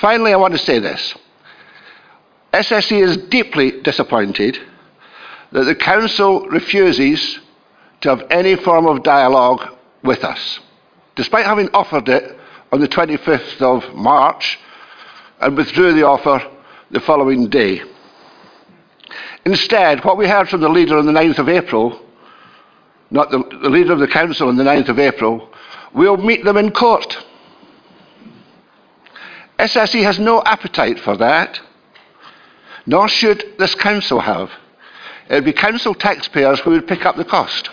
Finally, 0.00 0.32
I 0.32 0.36
want 0.36 0.54
to 0.54 0.58
say 0.58 0.78
this. 0.78 1.14
SSE 2.52 3.00
is 3.00 3.16
deeply 3.28 3.82
disappointed 3.82 4.58
that 5.52 5.64
the 5.64 5.74
Council 5.74 6.48
refuses 6.48 7.38
to 8.00 8.08
have 8.08 8.26
any 8.30 8.56
form 8.56 8.86
of 8.86 9.02
dialogue 9.02 9.68
with 10.02 10.24
us, 10.24 10.60
despite 11.14 11.46
having 11.46 11.68
offered 11.72 12.08
it 12.08 12.38
on 12.72 12.80
the 12.80 12.88
25th 12.88 13.62
of 13.62 13.94
March 13.94 14.58
and 15.40 15.56
withdrew 15.56 15.92
the 15.92 16.02
offer 16.02 16.42
the 16.90 17.00
following 17.00 17.48
day. 17.48 17.82
Instead, 19.44 20.04
what 20.04 20.16
we 20.16 20.26
heard 20.26 20.48
from 20.48 20.60
the 20.60 20.68
leader 20.68 20.96
on 20.96 21.06
the 21.06 21.12
9th 21.12 21.38
of 21.38 21.48
April, 21.48 22.00
not 23.10 23.30
the, 23.30 23.38
the 23.62 23.68
leader 23.68 23.92
of 23.92 23.98
the 23.98 24.08
Council 24.08 24.48
on 24.48 24.56
the 24.56 24.64
9th 24.64 24.88
of 24.88 24.98
April, 24.98 25.53
we'll 25.94 26.16
meet 26.16 26.44
them 26.44 26.56
in 26.56 26.70
court. 26.70 27.16
SSE 29.58 30.02
has 30.02 30.18
no 30.18 30.42
appetite 30.42 30.98
for 30.98 31.16
that, 31.16 31.60
nor 32.86 33.08
should 33.08 33.44
this 33.58 33.74
Council 33.74 34.20
have. 34.20 34.50
It 35.28 35.34
would 35.34 35.44
be 35.44 35.52
Council 35.52 35.94
taxpayers 35.94 36.60
who 36.60 36.70
would 36.70 36.86
pick 36.86 37.06
up 37.06 37.16
the 37.16 37.24
cost. 37.24 37.70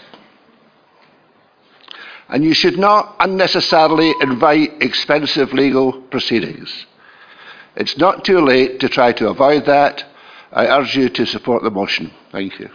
And 2.29 2.45
you 2.45 2.53
should 2.53 2.77
not 2.77 3.15
unnecessarily 3.19 4.13
invite 4.21 4.81
expensive 4.81 5.51
legal 5.51 6.01
proceedings. 6.03 6.85
It's 7.75 7.97
not 7.97 8.23
too 8.23 8.39
late 8.39 8.79
to 8.81 8.89
try 8.89 9.11
to 9.13 9.29
avoid 9.29 9.65
that. 9.65 10.05
I 10.51 10.67
urge 10.67 10.95
you 10.95 11.09
to 11.09 11.25
support 11.25 11.63
the 11.63 11.71
motion. 11.71 12.11
Thank 12.31 12.59
you. 12.59 12.69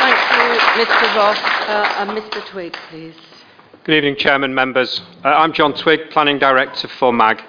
Thank 0.00 0.60
you, 0.60 0.63
Mr 0.74 1.14
Ross. 1.14 1.38
Uh, 1.38 1.94
and 1.98 2.10
Mr 2.10 2.44
Twigg, 2.46 2.76
please. 2.90 3.14
Good 3.84 3.94
evening, 3.94 4.16
Chairman, 4.16 4.52
members. 4.52 5.00
Uh, 5.24 5.28
I'm 5.28 5.52
John 5.52 5.72
Twigg, 5.72 6.10
Planning 6.10 6.40
Director 6.40 6.88
for 6.88 7.12
MAG. 7.12 7.40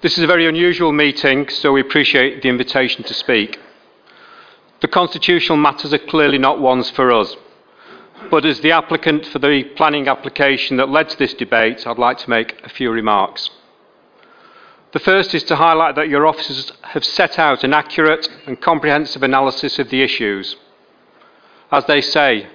This 0.00 0.16
is 0.16 0.22
a 0.22 0.28
very 0.28 0.46
unusual 0.46 0.92
meeting, 0.92 1.48
so 1.48 1.72
we 1.72 1.80
appreciate 1.80 2.42
the 2.42 2.48
invitation 2.48 3.02
to 3.02 3.14
speak. 3.14 3.58
The 4.80 4.86
constitutional 4.86 5.58
matters 5.58 5.92
are 5.92 5.98
clearly 5.98 6.38
not 6.38 6.60
ones 6.60 6.88
for 6.90 7.10
us, 7.10 7.34
but 8.30 8.44
as 8.44 8.60
the 8.60 8.70
applicant 8.70 9.26
for 9.26 9.40
the 9.40 9.64
planning 9.74 10.06
application 10.06 10.76
that 10.76 10.88
led 10.88 11.08
to 11.08 11.18
this 11.18 11.34
debate, 11.34 11.84
I'd 11.84 11.98
like 11.98 12.18
to 12.18 12.30
make 12.30 12.60
a 12.62 12.68
few 12.68 12.92
remarks. 12.92 13.50
The 14.92 15.00
first 15.00 15.34
is 15.34 15.42
to 15.44 15.56
highlight 15.56 15.96
that 15.96 16.08
your 16.08 16.28
officers 16.28 16.70
have 16.82 17.04
set 17.04 17.40
out 17.40 17.64
an 17.64 17.74
accurate 17.74 18.28
and 18.46 18.60
comprehensive 18.60 19.24
analysis 19.24 19.80
of 19.80 19.90
the 19.90 20.02
issues. 20.02 20.54
As 21.70 21.84
they 21.86 22.00
say, 22.00 22.46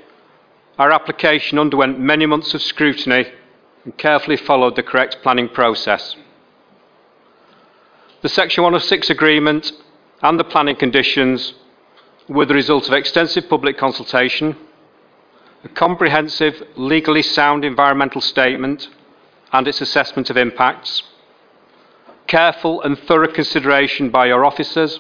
our 0.80 0.92
application 0.92 1.60
underwent 1.60 2.00
many 2.00 2.26
months 2.26 2.54
of 2.54 2.62
scrutiny 2.62 3.26
and 3.84 3.98
carefully 3.98 4.38
followed 4.38 4.76
the 4.76 4.84
correct 4.84 5.18
planning 5.22 5.50
process. 5.50 6.16
The 8.22 8.30
Section 8.30 8.64
106 8.64 9.10
agreement 9.10 9.74
and 10.22 10.40
the 10.40 10.44
planning 10.44 10.76
conditions 10.76 11.56
were 12.30 12.46
the 12.46 12.54
result 12.54 12.88
of 12.88 12.94
extensive 12.94 13.50
public 13.50 13.78
consultation, 13.78 14.56
a 15.64 15.70
comprehensive, 15.70 16.64
legally 16.76 17.22
sound 17.22 17.66
environmental 17.66 18.22
statement 18.22 18.88
and 19.52 19.68
its 19.68 19.82
assessment 19.82 20.30
of 20.30 20.38
impacts, 20.38 21.04
careful 22.28 22.82
and 22.84 22.98
thorough 23.00 23.28
consideration 23.28 24.10
by 24.10 24.28
your 24.28 24.46
officers, 24.46 25.00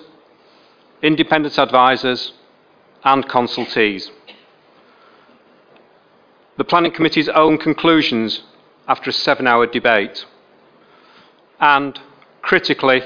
independent 1.01 1.57
advisors, 1.57 2.33
and 3.03 3.27
consultees. 3.27 4.09
The 6.57 6.63
Planning 6.63 6.91
Committee's 6.91 7.29
own 7.29 7.57
conclusions 7.57 8.43
after 8.87 9.09
a 9.09 9.13
seven 9.13 9.47
hour 9.47 9.65
debate, 9.65 10.25
and, 11.59 11.99
critically, 12.41 13.01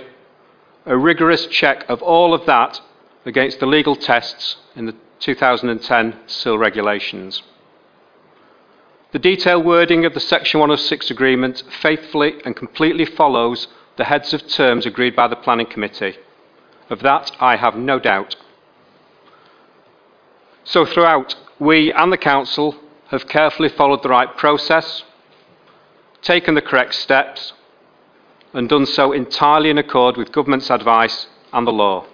a 0.86 0.98
rigorous 0.98 1.46
check 1.48 1.86
of 1.90 2.02
all 2.02 2.34
of 2.34 2.46
that 2.46 2.82
against 3.26 3.60
the 3.60 3.66
legal 3.66 3.96
tests 3.96 4.58
in 4.76 4.86
the 4.86 4.96
2010 5.20 6.20
CIL 6.28 6.58
regulations. 6.58 7.42
The 9.12 9.20
detailed 9.20 9.66
wording 9.66 10.06
of 10.06 10.14
the 10.14 10.20
Section 10.20 10.60
106 10.60 11.10
agreement 11.10 11.64
faithfully 11.82 12.36
and 12.44 12.56
completely 12.56 13.06
follows 13.06 13.68
the 13.98 14.04
heads 14.04 14.34
of 14.34 14.48
terms 14.48 14.86
agreed 14.86 15.16
by 15.16 15.28
the 15.28 15.38
Planning 15.38 15.68
Committee. 15.68 16.18
Of 16.90 17.00
that, 17.00 17.32
I 17.40 17.56
have 17.56 17.76
no 17.76 17.98
doubt. 17.98 18.36
So, 20.66 20.84
throughout, 20.84 21.36
we 21.60 21.94
and 21.94 22.12
the 22.12 22.18
Council 22.18 22.76
have 23.10 23.28
carefully 23.28 23.70
followed 23.70 24.02
the 24.02 24.10
right 24.10 24.36
process, 24.36 25.04
taken 26.24 26.56
the 26.56 26.62
correct 26.62 26.96
steps, 26.96 27.54
and 28.52 28.68
done 28.68 28.88
so 28.88 29.12
entirely 29.12 29.70
in 29.70 29.78
accord 29.78 30.18
with 30.18 30.32
government's 30.32 30.72
advice 30.72 31.28
and 31.54 31.68
the 31.68 31.72
law. 31.72 32.08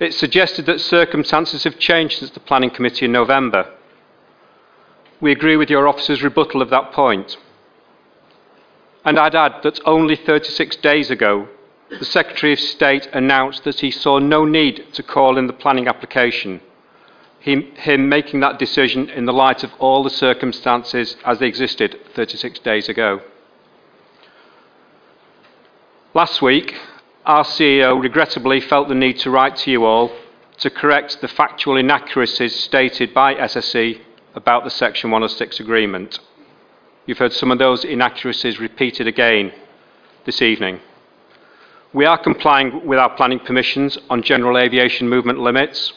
It's 0.00 0.16
suggested 0.16 0.66
that 0.66 0.80
circumstances 0.80 1.62
have 1.64 1.78
changed 1.78 2.18
since 2.18 2.32
the 2.32 2.40
Planning 2.40 2.70
Committee 2.70 3.04
in 3.04 3.12
November. 3.12 3.72
We 5.20 5.30
agree 5.30 5.56
with 5.56 5.70
your 5.70 5.86
officer's 5.86 6.22
rebuttal 6.22 6.62
of 6.62 6.70
that 6.70 6.90
point. 6.90 7.36
And 9.04 9.18
I'd 9.20 9.36
add 9.36 9.62
that 9.62 9.78
only 9.84 10.16
36 10.16 10.76
days 10.76 11.10
ago, 11.10 11.48
the 11.98 12.04
Secretary 12.04 12.52
of 12.52 12.60
State 12.60 13.08
announced 13.12 13.64
that 13.64 13.80
he 13.80 13.90
saw 13.90 14.18
no 14.18 14.44
need 14.44 14.92
to 14.92 15.02
call 15.02 15.36
in 15.36 15.48
the 15.48 15.52
planning 15.52 15.88
application, 15.88 16.60
him, 17.40 17.62
him 17.74 18.08
making 18.08 18.40
that 18.40 18.58
decision 18.58 19.10
in 19.10 19.24
the 19.24 19.32
light 19.32 19.64
of 19.64 19.72
all 19.78 20.04
the 20.04 20.10
circumstances 20.10 21.16
as 21.24 21.38
they 21.40 21.48
existed 21.48 21.98
36 22.14 22.60
days 22.60 22.88
ago. 22.88 23.20
Last 26.14 26.40
week, 26.42 26.76
our 27.26 27.44
CEO 27.44 28.00
regrettably 28.00 28.60
felt 28.60 28.88
the 28.88 28.94
need 28.94 29.18
to 29.20 29.30
write 29.30 29.56
to 29.56 29.70
you 29.70 29.84
all 29.84 30.12
to 30.58 30.70
correct 30.70 31.20
the 31.20 31.28
factual 31.28 31.76
inaccuracies 31.76 32.54
stated 32.54 33.12
by 33.12 33.34
SSE 33.34 34.00
about 34.34 34.62
the 34.64 34.70
Section 34.70 35.10
106 35.10 35.58
agreement. 35.58 36.20
You've 37.06 37.18
heard 37.18 37.32
some 37.32 37.50
of 37.50 37.58
those 37.58 37.84
inaccuracies 37.84 38.60
repeated 38.60 39.08
again 39.08 39.52
this 40.24 40.40
evening. 40.42 40.80
We 41.92 42.04
are 42.04 42.18
complying 42.18 42.86
with 42.86 43.00
our 43.00 43.10
planning 43.16 43.40
permissions 43.40 43.98
on 44.08 44.22
general 44.22 44.56
aviation 44.56 45.08
movement 45.08 45.40
limits, 45.40 45.92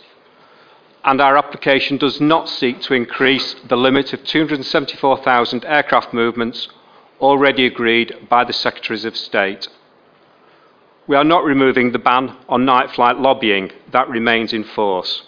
and 1.04 1.22
our 1.22 1.38
application 1.38 1.98
does 1.98 2.20
not 2.20 2.50
seek 2.50 2.82
to 2.82 2.96
increase 2.96 3.56
the 3.68 3.78
limit 3.78 4.12
of 4.12 4.24
274,000 4.24 5.64
aircraft 5.66 6.12
movements 6.12 6.68
already 7.22 7.68
agreed 7.68 8.28
by 8.28 8.44
the 8.44 8.54
Secretaries 8.54 9.06
of 9.06 9.16
State. 9.16 9.68
We 11.06 11.16
are 11.16 11.24
not 11.24 11.44
removing 11.44 11.92
the 11.92 12.00
ban 12.00 12.38
on 12.50 12.66
night 12.66 12.90
flight 12.90 13.20
lobbying, 13.20 13.72
that 13.92 14.10
remains 14.10 14.52
in 14.52 14.64
force. 14.64 15.22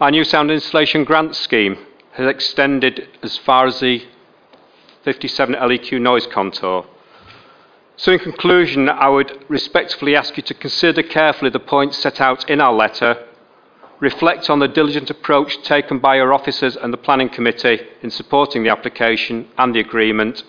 Our 0.00 0.12
new 0.12 0.22
sound 0.22 0.52
insulation 0.52 1.02
grant 1.02 1.34
scheme 1.34 1.78
has 2.12 2.28
extended 2.28 3.08
as 3.24 3.36
far 3.38 3.66
as 3.66 3.80
the 3.80 4.06
57 5.02 5.56
LEQ 5.56 6.00
noise 6.00 6.28
contour. 6.28 6.86
So, 8.02 8.12
in 8.12 8.18
conclusion, 8.18 8.88
I 8.88 9.10
would 9.10 9.44
respectfully 9.48 10.16
ask 10.16 10.34
you 10.38 10.42
to 10.44 10.54
consider 10.54 11.02
carefully 11.02 11.50
the 11.50 11.60
points 11.60 11.98
set 11.98 12.18
out 12.18 12.48
in 12.48 12.58
our 12.58 12.72
letter, 12.72 13.26
reflect 13.98 14.48
on 14.48 14.58
the 14.58 14.68
diligent 14.68 15.10
approach 15.10 15.62
taken 15.64 15.98
by 15.98 16.16
your 16.16 16.32
officers 16.32 16.76
and 16.76 16.94
the 16.94 16.96
Planning 16.96 17.28
Committee 17.28 17.78
in 18.00 18.10
supporting 18.10 18.62
the 18.62 18.70
application 18.70 19.48
and 19.58 19.74
the 19.74 19.80
agreement, 19.80 20.44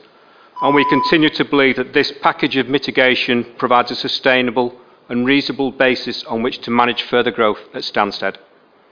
and 0.61 0.73
we 0.73 0.85
continue 0.87 1.29
to 1.31 1.43
believe 1.43 1.75
that 1.75 1.91
this 1.91 2.13
package 2.21 2.55
of 2.55 2.69
mitigation 2.69 3.43
provides 3.57 3.91
a 3.91 3.95
sustainable 3.95 4.73
and 5.09 5.25
reasonable 5.25 5.73
basis 5.73 6.23
on 6.23 6.41
which 6.43 6.59
to 6.59 6.71
manage 6.71 7.01
further 7.03 7.31
growth 7.31 7.59
at 7.73 7.81
Stansted. 7.81 8.37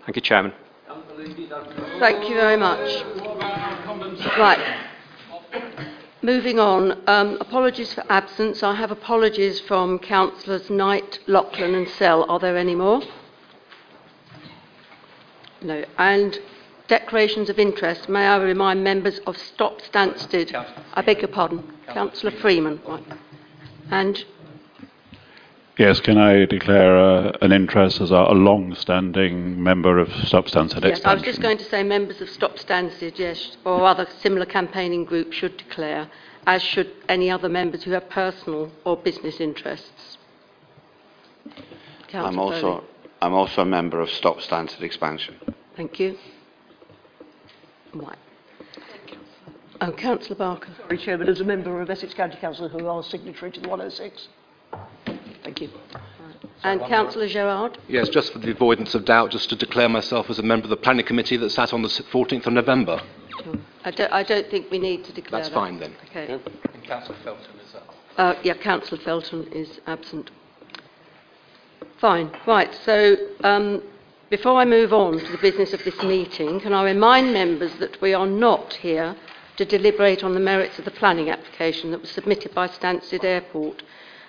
Thank 0.05 0.17
you, 0.17 0.21
Chairman. 0.21 0.51
Thank 1.97 2.27
you 2.27 2.35
very 2.35 2.57
much. 2.57 3.05
Right. 4.37 4.78
Moving 6.21 6.59
on, 6.59 7.01
um, 7.07 7.37
apologies 7.39 7.93
for 7.93 8.03
absence. 8.09 8.61
I 8.61 8.75
have 8.75 8.91
apologies 8.91 9.61
from 9.61 9.99
Councillors 9.99 10.69
Knight, 10.69 11.19
Lachlan 11.27 11.73
and 11.73 11.87
Sell. 11.87 12.29
Are 12.29 12.39
there 12.39 12.57
any 12.57 12.75
more? 12.75 13.01
No. 15.61 15.85
And 15.97 16.37
declarations 16.89 17.49
of 17.49 17.57
interest. 17.57 18.09
May 18.09 18.27
I 18.27 18.35
remind 18.35 18.83
members 18.83 19.19
of 19.27 19.37
Stop 19.37 19.79
Stansted? 19.81 20.53
I 20.93 21.01
beg 21.01 21.19
your 21.19 21.29
pardon. 21.29 21.63
Councillor 21.87 22.31
Freeman. 22.31 22.81
Right. 22.85 23.03
And 23.89 24.25
Yes, 25.79 26.01
can 26.01 26.17
I 26.17 26.43
declare 26.43 26.97
uh, 26.97 27.37
an 27.41 27.53
interest 27.53 28.01
as 28.01 28.11
a, 28.11 28.15
a 28.15 28.33
long-standing 28.33 29.63
member 29.63 29.97
of 29.97 30.11
Stop 30.25 30.47
Stansted 30.47 30.83
yes, 30.83 30.99
I 31.05 31.13
was 31.13 31.23
just 31.23 31.41
going 31.41 31.57
to 31.57 31.63
say 31.63 31.83
members 31.83 32.19
of 32.19 32.29
Stop 32.29 32.57
Stansted, 32.57 33.17
yes, 33.17 33.55
or 33.63 33.85
other 33.85 34.05
similar 34.19 34.45
campaigning 34.45 35.05
groups 35.05 35.37
should 35.37 35.55
declare, 35.55 36.11
as 36.45 36.61
should 36.61 36.91
any 37.07 37.31
other 37.31 37.47
members 37.47 37.85
who 37.85 37.91
have 37.91 38.09
personal 38.09 38.69
or 38.83 38.97
business 38.97 39.39
interests. 39.39 40.17
Councillor 42.09 42.27
I'm 42.27 42.39
also, 42.39 42.61
Foley. 42.61 42.83
I'm 43.21 43.33
also 43.33 43.61
a 43.61 43.65
member 43.65 44.01
of 44.01 44.09
Stop 44.09 44.39
Stansted 44.39 44.81
Expansion. 44.81 45.35
Thank 45.77 45.97
you. 45.97 46.17
Right. 47.93 48.19
Oh, 49.79 49.93
Councillor 49.93 50.35
Barker. 50.35 50.73
Sorry, 50.75 50.97
Chairman, 50.97 51.29
as 51.29 51.39
a 51.39 51.45
member 51.45 51.81
of 51.81 51.89
Essex 51.89 52.13
County 52.13 52.35
Council 52.35 52.67
who 52.67 52.85
are 52.87 53.01
signatory 53.01 53.51
to 53.51 53.61
the 53.61 53.69
106. 53.69 54.27
Thank 55.49 55.61
you. 55.61 55.69
And 56.61 56.79
Councillor 56.81 57.27
Gerard. 57.27 57.79
Yes, 57.87 58.07
just 58.09 58.33
for 58.33 58.39
the 58.39 58.51
avoidance 58.51 58.93
of 58.93 59.05
doubt, 59.05 59.31
just 59.31 59.49
to 59.49 59.55
declare 59.55 59.89
myself 59.89 60.29
as 60.29 60.37
a 60.37 60.43
member 60.43 60.65
of 60.65 60.69
the 60.69 60.77
planning 60.77 61.05
committee 61.05 61.37
that 61.37 61.49
sat 61.49 61.73
on 61.73 61.81
the 61.81 61.87
14th 61.87 62.45
of 62.45 62.53
November. 62.53 63.01
I 63.83 63.89
don't, 63.89 64.13
I 64.13 64.21
don't 64.21 64.47
think 64.51 64.69
we 64.69 64.77
need 64.77 65.05
to 65.05 65.13
declare 65.13 65.41
That's 65.41 65.49
that. 65.49 65.55
fine 65.55 65.79
then. 65.79 65.95
Okay. 66.09 66.39
And 66.73 66.83
Councillor 66.83 67.17
Felton 67.23 67.59
is 67.67 67.73
up. 67.73 67.95
Uh, 68.17 68.35
yeah, 68.43 68.53
Councillor 68.55 69.01
Felton 69.01 69.47
is 69.51 69.79
absent. 69.87 70.29
Fine. 71.99 72.31
Right. 72.45 72.71
So 72.85 73.15
um, 73.43 73.81
before 74.29 74.59
I 74.59 74.65
move 74.65 74.93
on 74.93 75.17
to 75.17 75.31
the 75.31 75.37
business 75.39 75.73
of 75.73 75.83
this 75.83 75.99
meeting, 76.03 76.59
can 76.59 76.73
I 76.73 76.83
remind 76.83 77.33
members 77.33 77.73
that 77.79 77.99
we 78.01 78.13
are 78.13 78.27
not 78.27 78.73
here 78.73 79.15
to 79.57 79.65
deliberate 79.65 80.23
on 80.23 80.35
the 80.35 80.39
merits 80.39 80.77
of 80.77 80.85
the 80.85 80.91
planning 80.91 81.31
application 81.31 81.89
that 81.91 82.01
was 82.01 82.11
submitted 82.11 82.53
by 82.53 82.67
Stansted 82.67 83.23
Airport 83.23 83.81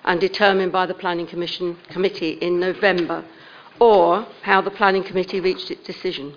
and 0.05 0.21
determined 0.21 0.73
by 0.73 0.87
the 0.87 0.95
Planning 0.95 1.27
Commission 1.27 1.77
Committee 1.89 2.33
in 2.33 2.59
November, 2.59 3.25
or 3.79 4.27
how 4.43 4.61
the 4.61 4.71
Planning 4.71 5.05
Committee 5.05 5.41
reached 5.41 5.71
its 5.71 5.85
decision. 5.85 6.35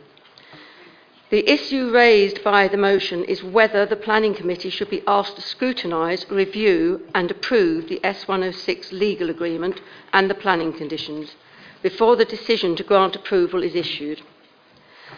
The 1.30 1.50
issue 1.50 1.90
raised 1.90 2.44
by 2.44 2.68
the 2.68 2.78
motion 2.78 3.24
is 3.24 3.44
whether 3.44 3.88
the 3.88 3.96
Planning 3.96 4.36
Committee 4.36 4.70
should 4.70 4.92
be 4.92 5.02
asked 5.08 5.36
to 5.38 5.42
scrutinise, 5.42 6.30
review, 6.30 7.08
and 7.16 7.32
approve 7.32 7.90
the 7.90 8.00
S106 8.04 8.92
legal 8.92 9.32
agreement 9.32 9.82
and 10.14 10.30
the 10.30 10.36
planning 10.36 10.74
conditions 10.74 11.36
before 11.82 12.16
the 12.16 12.26
decision 12.26 12.76
to 12.76 12.84
grant 12.84 13.16
approval 13.16 13.64
is 13.64 13.74
issued. 13.74 14.22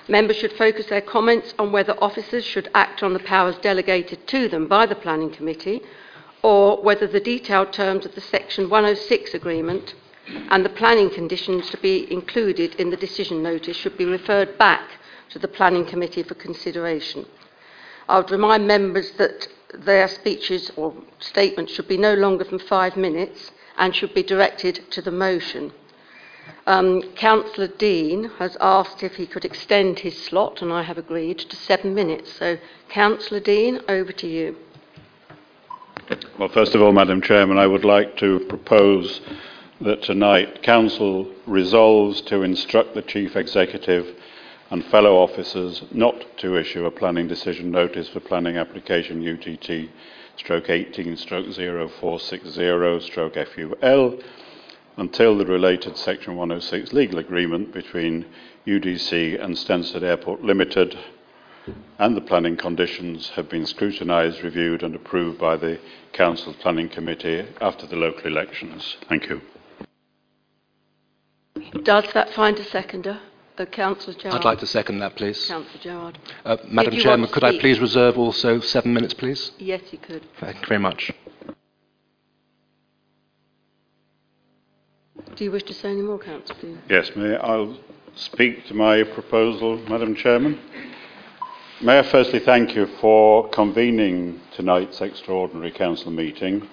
Members 0.08 0.38
should 0.38 0.53
focus 0.53 0.86
their 0.86 1.01
comments 1.01 1.53
on 1.60 1.71
whether 1.71 2.01
officers 2.01 2.45
should 2.45 2.69
act 2.73 3.03
on 3.03 3.13
the 3.13 3.19
powers 3.19 3.58
delegated 3.58 4.25
to 4.27 4.47
them 4.47 4.67
by 4.67 4.86
the 4.86 4.95
Planning 4.95 5.31
Committee 5.31 5.81
or 6.45 6.77
whether 6.84 7.08
the 7.08 7.19
detailed 7.19 7.73
terms 7.73 8.05
of 8.05 8.13
the 8.13 8.21
Section 8.21 8.69
106 8.69 9.34
agreement 9.34 9.95
and 10.51 10.63
the 10.63 10.69
planning 10.69 11.10
conditions 11.10 11.71
to 11.71 11.77
be 11.77 12.05
included 12.13 12.75
in 12.75 12.91
the 12.91 12.97
decision 12.97 13.41
notice 13.41 13.75
should 13.75 13.97
be 13.97 14.05
referred 14.05 14.55
back 14.60 14.91
to 15.31 15.39
the 15.39 15.47
Planning 15.47 15.88
Committee 15.88 16.21
for 16.21 16.36
consideration. 16.36 17.25
I 18.08 18.19
would 18.19 18.29
remind 18.29 18.67
members 18.67 19.10
that 19.13 19.47
their 19.73 20.08
speeches 20.08 20.71
or 20.75 20.93
statements 21.17 21.73
should 21.73 21.88
be 21.88 21.97
no 21.97 22.13
longer 22.13 22.43
than 22.43 22.60
five 22.60 22.95
minutes 22.95 23.51
and 23.79 23.95
should 23.95 24.13
be 24.13 24.21
directed 24.21 24.91
to 24.91 25.01
the 25.01 25.10
motion. 25.10 25.73
Um, 26.67 27.01
Councillor 27.15 27.69
Dean 27.69 28.25
has 28.38 28.55
asked 28.62 29.01
if 29.01 29.15
he 29.15 29.25
could 29.25 29.45
extend 29.45 29.97
his 29.97 30.15
slot, 30.23 30.62
and 30.62 30.71
I 30.71 30.84
have 30.84 30.99
agreed 30.99 31.39
to 31.39 31.55
seven 31.55 31.95
minutes. 31.95 32.34
So, 32.34 32.60
Councillor 32.89 33.39
Dean, 33.39 33.81
over 33.88 34.12
to 34.12 34.27
you. 34.27 34.58
Well, 36.38 36.50
first 36.50 36.76
of 36.76 36.84
all, 36.84 36.91
Madam 36.91 37.20
Chairman, 37.20 37.58
I 37.58 37.65
would 37.65 37.84
like 37.84 38.15
to 38.18 38.39
propose 38.41 39.22
that 39.82 40.04
tonight 40.04 40.62
Council 40.62 41.28
resolves 41.48 42.22
to 42.22 42.44
instruct 42.44 42.94
the 42.94 43.02
Chief 43.02 43.36
Executive 43.36 44.15
and 44.70 44.86
fellow 44.86 45.15
officers 45.15 45.82
not 45.91 46.38
to 46.38 46.58
issue 46.58 46.86
a 46.86 46.91
planning 46.91 47.28
decision 47.28 47.72
notice 47.72 48.08
for 48.08 48.20
planning 48.20 48.56
application 48.56 49.28
UTT 49.28 49.89
stroke 50.38 50.70
18 50.70 51.18
stroke 51.18 51.48
0460 51.48 53.00
stroke 53.00 53.36
FUL 53.48 54.20
until 54.98 55.36
the 55.36 55.46
related 55.48 55.98
Section 55.98 56.36
106 56.36 56.94
legal 56.94 57.18
agreement 57.18 57.74
between 57.74 58.28
UDC 58.68 59.44
and 59.44 59.56
Stansted 59.56 60.04
Airport 60.04 60.44
Limited 60.44 61.00
and 61.99 62.15
the 62.15 62.21
planning 62.21 62.58
conditions 62.58 63.30
have 63.30 63.49
been 63.49 63.65
scrutinised, 63.65 64.43
reviewed 64.43 64.84
and 64.84 64.95
approved 64.95 65.39
by 65.39 65.56
the 65.58 65.80
Council 66.13 66.54
Planning 66.54 66.89
Committee 66.89 67.45
after 67.62 67.88
the 67.88 67.95
local 67.95 68.28
elections. 68.28 68.97
Thank 69.10 69.30
you. 69.30 69.41
Does 71.84 72.06
that 72.13 72.30
find 72.32 72.58
a 72.60 72.63
seconder? 72.65 73.19
Uh, 73.58 73.65
Councillor 73.65 74.17
Gerard. 74.17 74.36
I'd 74.36 74.43
like 74.43 74.60
to 74.60 74.67
second 74.67 74.99
that, 74.99 75.15
please. 75.15 75.47
Councillor 75.47 75.80
Gerard. 75.82 76.19
Uh, 76.43 76.58
Madam 76.67 76.93
Chairman, 76.97 77.21
want 77.21 77.30
to 77.30 77.34
could 77.34 77.43
I 77.45 77.58
please 77.58 77.80
reserve 77.80 78.17
also 78.17 78.60
seven 78.60 78.93
minutes, 78.93 79.13
please? 79.13 79.51
Yes, 79.58 79.82
you 79.91 79.97
could. 79.97 80.23
Thank 80.41 80.60
you 80.62 80.67
very 80.67 80.80
much. 80.80 81.12
Do 85.36 85.43
you 85.43 85.51
wish 85.51 85.63
to 85.63 85.74
say 85.74 85.91
any 85.91 86.01
more, 86.01 86.20
Councillor 86.20 86.78
Yes, 86.89 87.11
may 87.16 87.36
I'll 87.38 87.78
speak 88.16 88.68
to 88.68 88.74
my 88.74 89.03
proposal, 89.03 89.78
Madam 89.89 90.16
Chairman. 90.16 90.59
May 91.82 91.99
I 91.99 92.03
firstly 92.03 92.39
thank 92.39 92.73
you 92.73 92.86
for 93.01 93.49
convening 93.49 94.39
tonight's 94.53 95.01
extraordinary 95.01 95.71
council 95.71 96.09
meeting. 96.09 96.69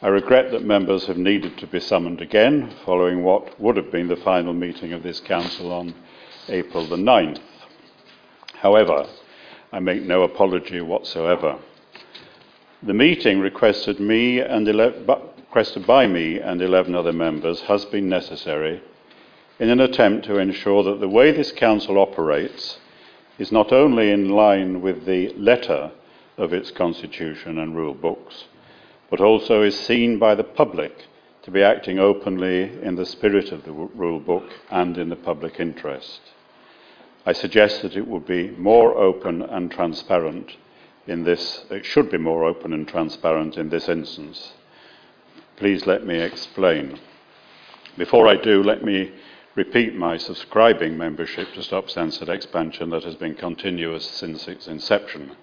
I 0.00 0.08
regret 0.08 0.50
that 0.52 0.64
members 0.64 1.04
have 1.04 1.18
needed 1.18 1.58
to 1.58 1.66
be 1.66 1.80
summoned 1.80 2.22
again 2.22 2.72
following 2.86 3.22
what 3.22 3.60
would 3.60 3.76
have 3.76 3.92
been 3.92 4.08
the 4.08 4.16
final 4.16 4.54
meeting 4.54 4.94
of 4.94 5.02
this 5.02 5.20
council 5.20 5.70
on 5.70 5.94
April 6.48 6.86
the 6.86 6.96
9th. 6.96 7.40
However, 8.54 9.06
I 9.70 9.80
make 9.80 10.02
no 10.02 10.22
apology 10.22 10.80
whatsoever. 10.80 11.58
The 12.82 12.94
meeting 12.94 13.40
requested, 13.40 14.00
me 14.00 14.40
and 14.40 14.66
ele- 14.66 15.34
requested 15.36 15.86
by 15.86 16.06
me 16.06 16.38
and 16.40 16.62
11 16.62 16.94
other 16.94 17.12
members 17.12 17.60
has 17.62 17.84
been 17.84 18.08
necessary 18.08 18.80
in 19.58 19.68
an 19.68 19.80
attempt 19.80 20.24
to 20.24 20.38
ensure 20.38 20.82
that 20.84 21.00
the 21.00 21.08
way 21.08 21.32
this 21.32 21.52
Council 21.52 21.98
operates 21.98 22.78
is 23.38 23.52
not 23.52 23.72
only 23.72 24.10
in 24.10 24.30
line 24.30 24.80
with 24.80 25.04
the 25.04 25.28
letter 25.34 25.90
of 26.38 26.52
its 26.52 26.70
constitution 26.70 27.58
and 27.58 27.76
rule 27.76 27.94
books, 27.94 28.44
but 29.10 29.20
also 29.20 29.62
is 29.62 29.78
seen 29.78 30.18
by 30.18 30.34
the 30.34 30.44
public 30.44 31.04
to 31.42 31.50
be 31.50 31.62
acting 31.62 31.98
openly 31.98 32.62
in 32.82 32.96
the 32.96 33.06
spirit 33.06 33.52
of 33.52 33.64
the 33.64 33.72
rule 33.72 34.20
book 34.20 34.50
and 34.70 34.98
in 34.98 35.08
the 35.08 35.16
public 35.16 35.60
interest. 35.60 36.20
I 37.24 37.32
suggest 37.32 37.82
that 37.82 37.96
it 37.96 38.06
would 38.06 38.26
be 38.26 38.50
more 38.50 38.96
open 38.96 39.42
and 39.42 39.70
transparent 39.70 40.56
in 41.06 41.22
this, 41.22 41.64
it 41.70 41.84
should 41.84 42.10
be 42.10 42.18
more 42.18 42.44
open 42.44 42.72
and 42.72 42.86
transparent 42.86 43.56
in 43.56 43.68
this 43.68 43.88
instance. 43.88 44.52
Please 45.56 45.86
let 45.86 46.04
me 46.04 46.18
explain. 46.18 46.98
Before 47.96 48.26
I 48.28 48.36
do, 48.36 48.62
let 48.62 48.84
me 48.84 49.12
repeat 49.56 49.94
my 49.94 50.18
subscribing 50.18 50.98
membership 50.98 51.50
to 51.54 51.62
Stop 51.62 51.86
Stansted 51.86 52.28
Expansion 52.28 52.90
that 52.90 53.04
has 53.04 53.14
been 53.14 53.34
continuous 53.34 54.04
since 54.04 54.46
its 54.48 54.68
inception. 54.68 55.34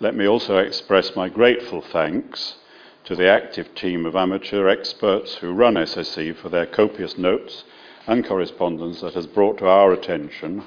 Let 0.00 0.16
me 0.16 0.26
also 0.26 0.56
express 0.56 1.14
my 1.14 1.28
grateful 1.28 1.82
thanks 1.82 2.56
to 3.04 3.14
the 3.14 3.28
active 3.28 3.74
team 3.74 4.06
of 4.06 4.16
amateur 4.16 4.66
experts 4.66 5.34
who 5.34 5.52
run 5.52 5.74
SSE 5.74 6.36
for 6.36 6.48
their 6.48 6.64
copious 6.64 7.18
notes 7.18 7.64
and 8.06 8.26
correspondence 8.26 9.02
that 9.02 9.12
has 9.12 9.26
brought 9.26 9.58
to 9.58 9.66
our 9.66 9.92
attention 9.92 10.64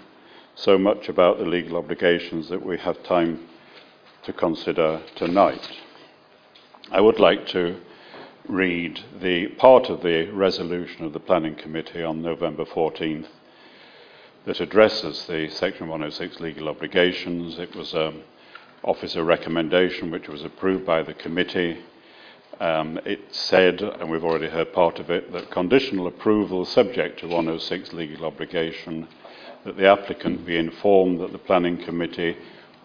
so 0.53 0.77
much 0.77 1.09
about 1.09 1.39
the 1.39 1.45
legal 1.45 1.77
obligations 1.77 2.49
that 2.49 2.63
we 2.63 2.77
have 2.77 3.01
time 3.01 3.39
to 4.21 4.31
consider 4.31 5.01
tonight. 5.15 5.67
I 6.91 7.01
would 7.01 7.19
like 7.19 7.47
to 7.47 7.81
read 8.51 8.99
the 9.21 9.47
part 9.47 9.87
of 9.89 10.01
the 10.01 10.29
resolution 10.31 11.05
of 11.05 11.13
the 11.13 11.19
Planning 11.21 11.55
Committee 11.55 12.03
on 12.03 12.21
November 12.21 12.65
14th 12.65 13.27
that 14.43 14.59
addresses 14.59 15.25
the 15.25 15.47
Section 15.49 15.87
106 15.87 16.41
legal 16.41 16.67
obligations. 16.67 17.57
It 17.57 17.73
was 17.73 17.93
an 17.93 18.21
officer 18.83 19.23
recommendation 19.23 20.11
which 20.11 20.27
was 20.27 20.43
approved 20.43 20.85
by 20.85 21.01
the 21.01 21.13
committee. 21.13 21.77
Um, 22.59 22.99
it 23.05 23.33
said, 23.33 23.81
and 23.81 24.11
we've 24.11 24.25
already 24.25 24.49
heard 24.49 24.73
part 24.73 24.99
of 24.99 25.09
it, 25.09 25.31
that 25.31 25.49
conditional 25.49 26.07
approval 26.07 26.65
subject 26.65 27.21
to 27.21 27.27
106 27.27 27.93
legal 27.93 28.25
obligation, 28.25 29.07
that 29.63 29.77
the 29.77 29.87
applicant 29.87 30.45
be 30.45 30.57
informed 30.57 31.21
that 31.21 31.31
the 31.31 31.37
Planning 31.37 31.77
Committee 31.77 32.35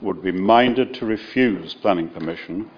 would 0.01 0.23
be 0.23 0.31
minded 0.31 0.95
to 0.95 1.07
refuse 1.07 1.75
planning 1.75 2.09
permission 2.09 2.71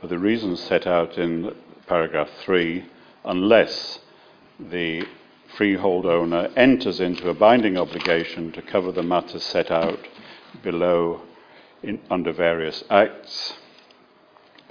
for 0.00 0.06
the 0.06 0.18
reasons 0.18 0.58
set 0.60 0.86
out 0.86 1.18
in 1.18 1.54
paragraph 1.90 2.30
3 2.44 2.84
unless 3.24 3.98
the 4.60 5.04
freehold 5.56 6.06
owner 6.06 6.48
enters 6.54 7.00
into 7.00 7.28
a 7.28 7.34
binding 7.34 7.76
obligation 7.76 8.52
to 8.52 8.62
cover 8.62 8.92
the 8.92 9.02
matters 9.02 9.42
set 9.42 9.72
out 9.72 9.98
below 10.62 11.20
in, 11.82 11.98
under 12.08 12.32
various 12.32 12.84
acts 12.90 13.54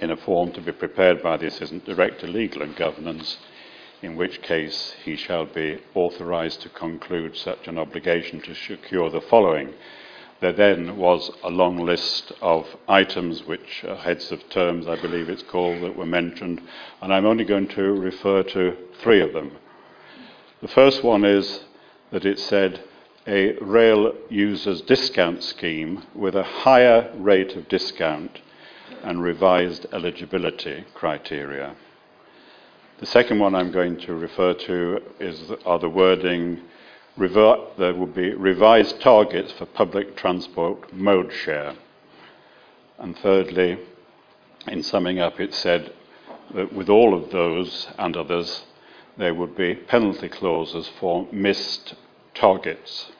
in 0.00 0.10
a 0.10 0.16
form 0.16 0.50
to 0.50 0.62
be 0.62 0.72
prepared 0.72 1.22
by 1.22 1.36
the 1.36 1.46
Assistant 1.46 1.84
Director 1.84 2.26
Legal 2.26 2.62
and 2.62 2.74
Governance, 2.74 3.36
in 4.00 4.16
which 4.16 4.40
case 4.40 4.94
he 5.04 5.14
shall 5.14 5.44
be 5.44 5.78
authorised 5.94 6.62
to 6.62 6.70
conclude 6.70 7.36
such 7.36 7.68
an 7.68 7.76
obligation 7.76 8.40
to 8.40 8.54
secure 8.54 9.10
the 9.10 9.20
following 9.20 9.74
there 10.40 10.52
then 10.52 10.96
was 10.96 11.30
a 11.44 11.50
long 11.50 11.84
list 11.84 12.32
of 12.40 12.66
items, 12.88 13.44
which 13.44 13.84
are 13.84 13.96
heads 13.96 14.32
of 14.32 14.48
terms, 14.48 14.88
I 14.88 15.00
believe 15.00 15.28
it's 15.28 15.42
called, 15.42 15.82
that 15.82 15.96
were 15.96 16.06
mentioned, 16.06 16.62
and 17.02 17.12
I'm 17.12 17.26
only 17.26 17.44
going 17.44 17.68
to 17.68 17.82
refer 17.82 18.42
to 18.42 18.76
three 19.02 19.20
of 19.20 19.34
them. 19.34 19.52
The 20.62 20.68
first 20.68 21.04
one 21.04 21.24
is 21.24 21.64
that 22.10 22.24
it 22.24 22.38
said 22.38 22.82
a 23.26 23.52
rail 23.58 24.14
users 24.30 24.80
discount 24.80 25.42
scheme 25.42 26.04
with 26.14 26.34
a 26.34 26.42
higher 26.42 27.12
rate 27.16 27.54
of 27.54 27.68
discount 27.68 28.40
and 29.02 29.22
revised 29.22 29.86
eligibility 29.92 30.84
criteria. 30.94 31.74
The 32.98 33.06
second 33.06 33.38
one 33.38 33.54
I'm 33.54 33.72
going 33.72 33.98
to 34.00 34.14
refer 34.14 34.54
to 34.54 35.02
is 35.18 35.52
are 35.64 35.78
the 35.78 35.88
wording 35.88 36.60
There 37.16 37.94
will 37.94 38.06
be 38.06 38.34
revised 38.34 39.00
targets 39.00 39.52
for 39.52 39.66
public 39.66 40.16
transport 40.16 40.92
mode 40.92 41.32
share. 41.32 41.74
And 42.98 43.16
thirdly, 43.18 43.78
in 44.66 44.82
summing 44.82 45.18
up, 45.18 45.40
it 45.40 45.52
said 45.54 45.92
that 46.54 46.72
with 46.72 46.88
all 46.88 47.14
of 47.14 47.30
those 47.30 47.88
and 47.98 48.16
others, 48.16 48.64
there 49.16 49.34
would 49.34 49.56
be 49.56 49.74
penalty 49.74 50.28
clauses 50.28 50.88
for 50.98 51.26
missed 51.32 51.94
targets. 52.34 53.10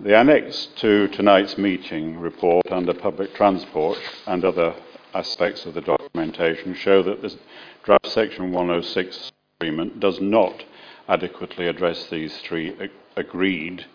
The 0.00 0.16
annex 0.16 0.66
to 0.76 1.08
tonight's 1.08 1.58
meeting 1.58 2.20
report 2.20 2.70
under 2.70 2.94
public 2.94 3.34
transport 3.34 3.98
and 4.26 4.44
other 4.44 4.74
aspects 5.14 5.66
of 5.66 5.74
the 5.74 5.80
documentation 5.80 6.74
show 6.74 7.02
that 7.02 7.22
the 7.22 7.36
draft 7.82 8.06
section 8.06 8.52
106 8.52 9.32
agreement 9.58 9.98
does 9.98 10.20
not 10.20 10.64
adequately 11.08 11.66
address 11.66 12.06
these 12.06 12.36
three 12.38 12.76
agreed 13.16 13.86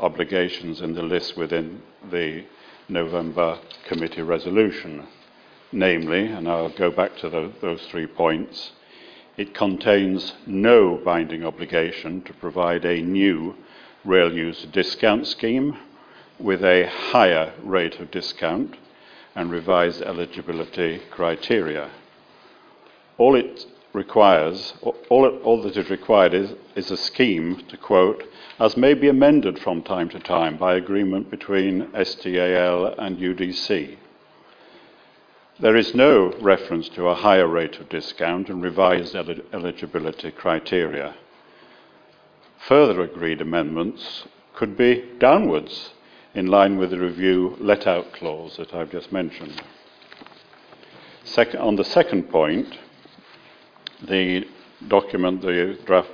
obligations 0.00 0.80
in 0.80 0.94
the 0.94 1.02
list 1.02 1.36
within 1.36 1.82
the 2.10 2.44
November 2.88 3.58
committee 3.86 4.22
resolution. 4.22 5.06
Namely, 5.72 6.26
and 6.26 6.48
I'll 6.48 6.70
go 6.70 6.90
back 6.90 7.16
to 7.18 7.28
the, 7.28 7.52
those 7.60 7.82
three 7.86 8.06
points, 8.06 8.72
it 9.36 9.54
contains 9.54 10.32
no 10.46 10.96
binding 10.96 11.44
obligation 11.44 12.22
to 12.22 12.32
provide 12.32 12.84
a 12.84 13.02
new 13.02 13.54
rail 14.04 14.32
use 14.32 14.64
discount 14.72 15.26
scheme 15.26 15.76
with 16.38 16.64
a 16.64 16.88
higher 16.88 17.52
rate 17.62 18.00
of 18.00 18.10
discount 18.10 18.76
and 19.34 19.50
revised 19.50 20.02
eligibility 20.02 21.00
criteria. 21.10 21.90
All 23.18 23.34
it 23.34 23.66
requires, 23.92 24.74
all, 24.82 25.26
all 25.44 25.62
that 25.62 25.76
is 25.76 25.90
required 25.90 26.34
is, 26.34 26.50
is 26.74 26.90
a 26.90 26.96
scheme, 26.96 27.62
to 27.68 27.76
quote, 27.76 28.22
as 28.58 28.76
may 28.76 28.94
be 28.94 29.08
amended 29.08 29.58
from 29.58 29.82
time 29.82 30.08
to 30.10 30.18
time 30.18 30.56
by 30.56 30.74
agreement 30.74 31.30
between 31.30 31.88
STAL 31.92 32.94
and 32.98 33.18
UDC. 33.18 33.96
There 35.60 35.76
is 35.76 35.94
no 35.94 36.32
reference 36.40 36.88
to 36.90 37.08
a 37.08 37.14
higher 37.14 37.48
rate 37.48 37.78
of 37.78 37.88
discount 37.88 38.48
and 38.48 38.62
revised 38.62 39.16
el- 39.16 39.42
eligibility 39.52 40.30
criteria. 40.30 41.14
Further 42.58 43.00
agreed 43.00 43.40
amendments 43.40 44.24
could 44.54 44.76
be 44.76 45.04
downwards, 45.18 45.90
in 46.34 46.46
line 46.46 46.76
with 46.76 46.90
the 46.90 46.98
review 46.98 47.56
let 47.58 47.86
out 47.86 48.12
clause 48.12 48.56
that 48.56 48.74
I've 48.74 48.92
just 48.92 49.10
mentioned. 49.10 49.62
Second, 51.24 51.60
on 51.60 51.76
the 51.76 51.84
second 51.84 52.30
point, 52.30 52.78
the 54.06 54.46
document, 54.86 55.42
the 55.42 55.78
draft 55.84 56.10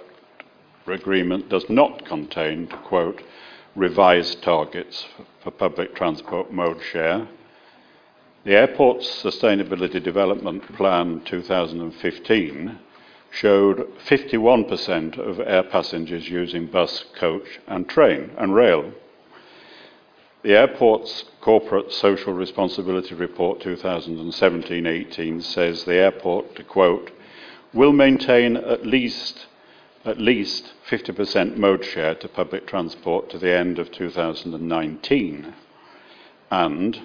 agreement, 0.86 1.48
does 1.48 1.68
not 1.68 2.04
contain, 2.04 2.66
to 2.68 2.76
quote, 2.78 3.22
revised 3.74 4.42
targets 4.42 5.06
for 5.42 5.50
public 5.50 5.94
transport 5.94 6.52
mode 6.52 6.80
share. 6.82 7.28
The 8.44 8.54
airport's 8.54 9.08
Sustainability 9.22 10.02
Development 10.02 10.62
Plan 10.76 11.22
2015 11.24 12.78
showed 13.30 13.78
51% 14.06 15.18
of 15.18 15.40
air 15.40 15.64
passengers 15.64 16.28
using 16.28 16.66
bus, 16.66 17.04
coach, 17.18 17.58
and 17.66 17.88
train 17.88 18.30
and 18.38 18.54
rail. 18.54 18.92
The 20.42 20.54
airport's 20.56 21.24
Corporate 21.40 21.90
Social 21.90 22.32
Responsibility 22.34 23.14
Report 23.14 23.60
2017 23.60 24.86
18 24.86 25.40
says 25.40 25.84
the 25.84 25.94
airport, 25.94 26.54
to 26.56 26.62
quote, 26.62 27.10
will 27.74 27.92
maintain 27.92 28.56
at 28.56 28.86
least 28.86 29.46
at 30.04 30.18
least 30.18 30.74
50% 30.88 31.56
mode 31.56 31.82
share 31.82 32.14
to 32.14 32.28
public 32.28 32.66
transport 32.66 33.30
to 33.30 33.38
the 33.38 33.50
end 33.50 33.78
of 33.78 33.90
2019 33.90 35.54
and 36.50 37.00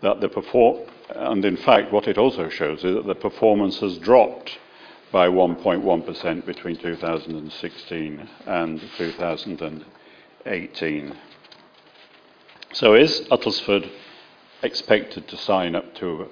that 0.00 0.20
the 0.20 0.28
perform 0.28 0.78
and 1.10 1.44
in 1.44 1.56
fact 1.56 1.92
what 1.92 2.08
it 2.08 2.16
also 2.16 2.48
shows 2.48 2.84
is 2.84 2.94
that 2.94 3.06
the 3.06 3.14
performance 3.14 3.80
has 3.80 3.98
dropped 3.98 4.58
by 5.12 5.28
1.1% 5.28 6.46
between 6.46 6.76
2016 6.76 8.28
and 8.46 8.80
2018 8.96 11.16
so 12.72 12.94
is 12.94 13.20
Uttlesford 13.30 13.90
expected 14.62 15.28
to 15.28 15.36
sign 15.36 15.74
up 15.74 15.94
to 15.94 16.28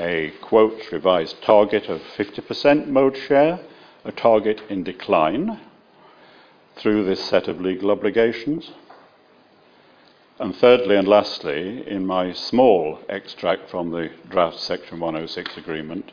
a 0.00 0.32
quote 0.40 0.90
revised 0.90 1.42
target 1.42 1.88
of 1.88 2.00
50% 2.16 2.86
mode 2.86 3.16
share, 3.16 3.60
a 4.04 4.10
target 4.10 4.62
in 4.70 4.82
decline 4.82 5.60
through 6.76 7.04
this 7.04 7.22
set 7.22 7.48
of 7.48 7.60
legal 7.60 7.90
obligations. 7.90 8.72
And 10.38 10.56
thirdly 10.56 10.96
and 10.96 11.06
lastly, 11.06 11.86
in 11.86 12.06
my 12.06 12.32
small 12.32 12.98
extract 13.10 13.68
from 13.68 13.90
the 13.90 14.10
draft 14.30 14.58
Section 14.58 14.98
106 14.98 15.58
agreement, 15.58 16.12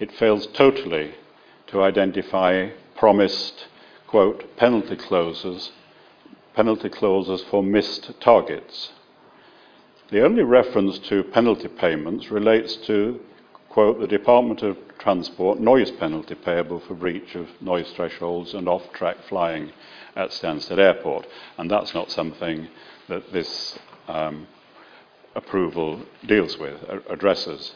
it 0.00 0.10
fails 0.10 0.48
totally 0.48 1.14
to 1.68 1.84
identify 1.84 2.70
promised, 2.96 3.66
quote, 4.08 4.56
penalty 4.56 4.96
clauses, 4.96 5.70
penalty 6.54 6.88
clauses 6.88 7.44
for 7.44 7.62
missed 7.62 8.20
targets. 8.20 8.90
The 10.08 10.24
only 10.24 10.44
reference 10.44 11.00
to 11.08 11.24
penalty 11.24 11.66
payments 11.66 12.30
relates 12.30 12.76
to, 12.86 13.18
quote, 13.68 13.98
the 13.98 14.06
Department 14.06 14.62
of 14.62 14.78
Transport 14.98 15.58
noise 15.58 15.90
penalty 15.90 16.36
payable 16.36 16.78
for 16.78 16.94
breach 16.94 17.34
of 17.34 17.48
noise 17.60 17.90
thresholds 17.90 18.54
and 18.54 18.68
off 18.68 18.92
track 18.92 19.16
flying 19.28 19.72
at 20.14 20.30
Stansted 20.30 20.78
Airport. 20.78 21.26
And 21.58 21.68
that's 21.68 21.92
not 21.92 22.12
something 22.12 22.68
that 23.08 23.32
this 23.32 23.80
um, 24.06 24.46
approval 25.34 26.00
deals 26.24 26.56
with, 26.56 26.80
addresses. 27.10 27.74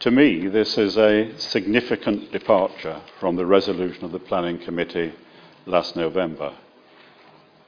To 0.00 0.12
me, 0.12 0.46
this 0.46 0.78
is 0.78 0.96
a 0.96 1.36
significant 1.38 2.30
departure 2.30 3.00
from 3.18 3.34
the 3.34 3.46
resolution 3.46 4.04
of 4.04 4.12
the 4.12 4.20
Planning 4.20 4.60
Committee 4.60 5.12
last 5.66 5.96
November. 5.96 6.54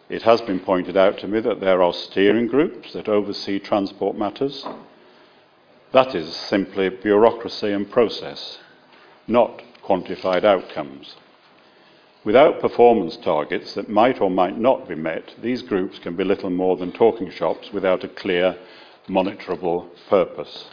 It 0.09 0.22
has 0.22 0.40
been 0.40 0.61
pointed 0.61 0.96
out 0.96 1.18
to 1.18 1.28
me 1.28 1.40
that 1.40 1.61
there 1.61 1.82
are 1.82 1.92
steering 1.92 2.46
groups 2.46 2.94
that 2.94 3.11
oversee 3.11 3.59
transport 3.59 4.16
matters. 4.16 4.66
That 5.92 6.14
is 6.14 6.34
simply 6.34 6.88
bureaucracy 6.88 7.72
and 7.72 7.90
process, 7.90 8.59
not 9.26 9.62
quantified 9.84 10.44
outcomes. 10.44 11.16
Without 12.24 12.61
performance 12.61 13.18
targets 13.18 13.74
that 13.74 13.90
might 13.90 14.20
or 14.20 14.30
might 14.30 14.59
not 14.59 14.88
be 14.88 14.94
met, 14.94 15.34
these 15.42 15.62
groups 15.62 15.98
can 15.98 16.16
be 16.16 16.24
little 16.24 16.50
more 16.50 16.76
than 16.76 16.92
talking 16.92 17.30
shops 17.30 17.70
without 17.72 18.02
a 18.02 18.09
clear, 18.09 18.56
monitorable 19.09 19.88
purpose. 20.09 20.68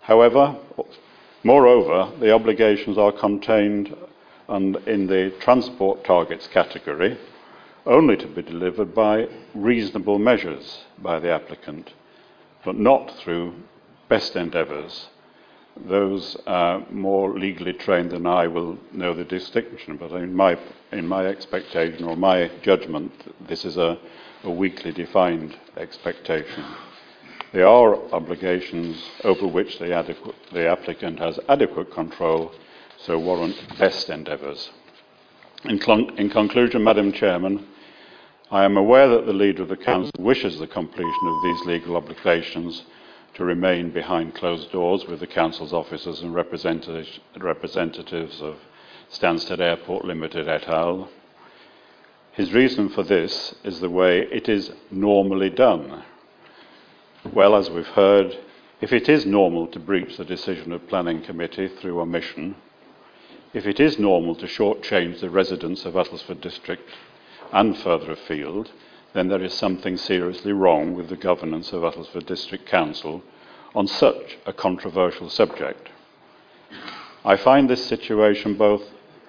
However, 0.00 0.56
moreover, 1.42 2.10
the 2.20 2.32
obligations 2.32 2.96
are 2.96 3.12
contained 3.12 3.94
in 4.48 5.06
the 5.06 5.32
transport 5.40 6.04
targets 6.04 6.46
category 6.46 7.18
only 7.86 8.16
to 8.16 8.26
be 8.26 8.42
delivered 8.42 8.94
by 8.94 9.28
reasonable 9.54 10.18
measures 10.18 10.84
by 10.98 11.18
the 11.18 11.30
applicant, 11.30 11.92
but 12.64 12.76
not 12.76 13.10
through 13.18 13.54
best 14.08 14.36
endeavours 14.36 15.08
those 15.76 16.36
uh, 16.46 16.80
more 16.90 17.36
legally 17.38 17.72
trained 17.72 18.10
than 18.10 18.26
I 18.26 18.46
will 18.46 18.78
know 18.92 19.12
the 19.12 19.24
distinction, 19.24 19.96
but 19.96 20.12
in 20.12 20.34
my, 20.34 20.58
in 20.92 21.06
my 21.06 21.26
expectation 21.26 22.04
or 22.04 22.16
my 22.16 22.50
judgment, 22.62 23.12
this 23.46 23.64
is 23.64 23.76
a, 23.76 23.98
a 24.44 24.50
weakly 24.50 24.92
defined 24.92 25.56
expectation. 25.76 26.64
They 27.52 27.62
are 27.62 27.96
obligations 28.12 29.02
over 29.24 29.46
which 29.46 29.78
the, 29.78 30.16
the 30.52 30.68
applicant 30.68 31.18
has 31.18 31.38
adequate 31.48 31.92
control, 31.92 32.52
so 32.98 33.18
warrant 33.18 33.56
best 33.78 34.10
endeavours. 34.10 34.70
In, 35.64 35.80
in 36.16 36.30
conclusion, 36.30 36.84
Madam 36.84 37.12
Chairman, 37.12 37.66
I 38.54 38.64
am 38.64 38.76
aware 38.76 39.08
that 39.08 39.26
the 39.26 39.32
Leader 39.32 39.64
of 39.64 39.68
the 39.68 39.76
Council 39.76 40.12
wishes 40.16 40.60
the 40.60 40.68
completion 40.68 41.26
of 41.26 41.42
these 41.42 41.66
legal 41.66 41.96
obligations 41.96 42.84
to 43.34 43.44
remain 43.44 43.90
behind 43.90 44.36
closed 44.36 44.70
doors 44.70 45.06
with 45.06 45.18
the 45.18 45.26
Council's 45.26 45.72
officers 45.72 46.20
and 46.20 46.32
representatives, 46.32 47.18
of 48.40 48.56
Stansted 49.10 49.58
Airport 49.58 50.04
Limited 50.04 50.46
et 50.46 50.68
al. 50.68 51.08
His 52.30 52.52
reason 52.52 52.88
for 52.90 53.02
this 53.02 53.56
is 53.64 53.80
the 53.80 53.90
way 53.90 54.20
it 54.20 54.48
is 54.48 54.70
normally 54.88 55.50
done. 55.50 56.04
Well, 57.32 57.56
as 57.56 57.68
we've 57.70 57.84
heard, 57.84 58.38
if 58.80 58.92
it 58.92 59.08
is 59.08 59.26
normal 59.26 59.66
to 59.66 59.80
breach 59.80 60.16
the 60.16 60.24
decision 60.24 60.70
of 60.70 60.86
Planning 60.86 61.22
Committee 61.22 61.66
through 61.66 61.98
omission, 61.98 62.54
if 63.52 63.66
it 63.66 63.80
is 63.80 63.98
normal 63.98 64.36
to 64.36 64.46
shortchange 64.46 65.18
the 65.18 65.28
residents 65.28 65.84
of 65.84 65.94
Uttlesford 65.94 66.40
District 66.40 66.88
and 67.52 67.76
further 67.78 68.12
afield, 68.12 68.70
then 69.12 69.28
there 69.28 69.42
is 69.42 69.54
something 69.54 69.96
seriously 69.96 70.52
wrong 70.52 70.94
with 70.94 71.08
the 71.08 71.16
governance 71.16 71.72
of 71.72 71.82
Uttlesford 71.82 72.26
District 72.26 72.66
Council 72.66 73.22
on 73.74 73.86
such 73.86 74.38
a 74.46 74.52
controversial 74.52 75.30
subject. 75.30 75.88
I 77.24 77.36
find 77.36 77.70
this 77.70 77.86
situation 77.86 78.54
both 78.54 78.82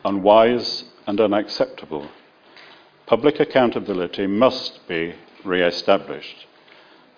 unwise 0.04 0.86
and 1.08 1.22
unacceptable. 1.22 2.10
Public 3.06 3.40
accountability 3.40 4.28
must 4.28 4.88
be 4.88 5.16
re 5.44 5.62
established. 5.62 6.48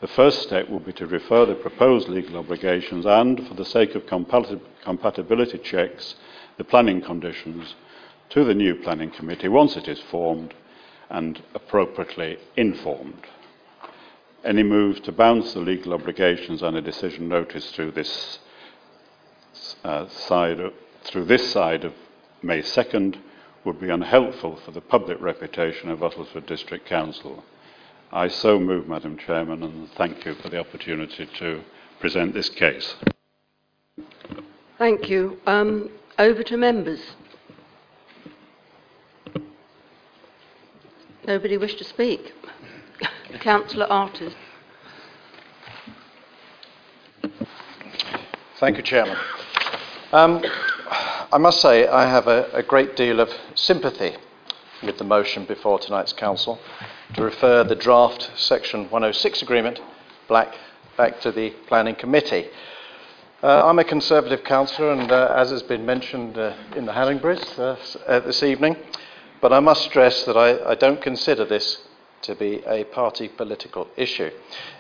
The 0.01 0.07
first 0.07 0.43
step 0.43 0.69
will 0.69 0.79
be 0.79 0.93
to 0.93 1.07
refer 1.07 1.45
the 1.45 1.55
proposed 1.55 2.07
legal 2.07 2.37
obligations 2.37 3.05
and, 3.05 3.47
for 3.47 3.55
the 3.55 3.65
sake 3.65 3.95
of 3.95 4.05
compatibility 4.05 5.57
checks, 5.57 6.15
the 6.57 6.63
planning 6.63 7.01
conditions 7.01 7.75
to 8.29 8.43
the 8.43 8.53
new 8.53 8.75
planning 8.75 9.09
committee 9.09 9.47
once 9.47 9.75
it 9.75 9.87
is 9.87 9.99
formed 9.99 10.53
and 11.09 11.41
appropriately 11.53 12.37
informed. 12.55 13.25
Any 14.43 14.63
move 14.63 15.01
to 15.03 15.11
bounce 15.11 15.53
the 15.53 15.59
legal 15.59 15.93
obligations 15.93 16.61
on 16.61 16.75
a 16.75 16.81
decision 16.81 17.27
notice 17.27 17.71
through 17.71 17.91
this 17.91 18.39
uh, 19.83 20.07
side 20.07 20.59
of, 20.59 20.73
through 21.03 21.25
this 21.25 21.51
side 21.51 21.83
of 21.83 21.93
May 22.41 22.61
2nd 22.61 23.17
would 23.65 23.79
be 23.81 23.89
unhelpful 23.89 24.57
for 24.63 24.71
the 24.71 24.81
public 24.81 25.19
reputation 25.19 25.89
of 25.89 25.99
Uttlesford 25.99 26.45
District 26.45 26.85
Council. 26.85 27.43
I 28.11 28.29
so 28.29 28.59
move, 28.59 28.87
Madam 28.87 29.17
Chairman, 29.17 29.63
and 29.63 29.89
thank 29.91 30.25
you 30.25 30.35
for 30.35 30.49
the 30.49 30.59
opportunity 30.59 31.27
to 31.39 31.61
present 31.99 32.33
this 32.33 32.47
case. 32.47 32.95
Thank 34.77 35.09
you. 35.09 35.39
Um, 35.45 35.89
over 36.17 36.43
to 36.43 36.57
members. 36.57 37.01
Nobody 41.27 41.57
wish 41.57 41.75
to 41.75 41.83
speak? 41.83 42.33
Councillor 43.41 43.85
Artus. 43.87 44.33
Thank 48.61 48.77
you, 48.77 48.83
Chairman. 48.83 49.17
Um, 50.13 50.41
I 51.33 51.37
must 51.37 51.59
say 51.59 51.85
I 51.85 52.09
have 52.09 52.27
a, 52.27 52.49
a, 52.53 52.63
great 52.63 52.95
deal 52.95 53.19
of 53.19 53.29
sympathy 53.55 54.15
with 54.81 54.97
the 54.99 55.03
motion 55.03 55.43
before 55.43 55.79
tonight's 55.79 56.13
Council 56.13 56.59
to 57.15 57.21
refer 57.21 57.65
the 57.65 57.75
draft 57.75 58.31
Section 58.37 58.83
106 58.83 59.41
agreement 59.41 59.81
back, 60.29 60.55
back 60.95 61.19
to 61.19 61.33
the 61.33 61.49
Planning 61.67 61.95
Committee. 61.95 62.47
Uh, 63.43 63.67
I'm 63.67 63.79
a 63.79 63.83
Conservative 63.83 64.45
councillor, 64.45 64.93
and 64.93 65.11
uh, 65.11 65.33
as 65.35 65.49
has 65.49 65.61
been 65.61 65.85
mentioned 65.85 66.37
uh, 66.37 66.55
in 66.77 66.85
the 66.85 66.93
Hallingburys 66.93 67.59
uh, 68.07 68.19
this 68.21 68.43
evening, 68.43 68.77
but 69.41 69.53
I 69.53 69.59
must 69.59 69.83
stress 69.83 70.23
that 70.25 70.37
I, 70.37 70.71
I 70.71 70.75
don't 70.75 71.01
consider 71.01 71.45
this 71.45 71.87
to 72.23 72.35
be 72.35 72.63
a 72.65 72.83
party 72.85 73.27
political 73.27 73.87
issue. 73.95 74.31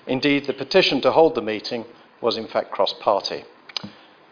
Indeed, 0.07 0.45
the 0.45 0.53
petition 0.53 1.01
to 1.01 1.11
hold 1.11 1.35
the 1.35 1.41
meeting 1.41 1.85
was 2.21 2.37
in 2.37 2.47
fact 2.47 2.71
cross 2.71 2.93
party. 2.93 3.45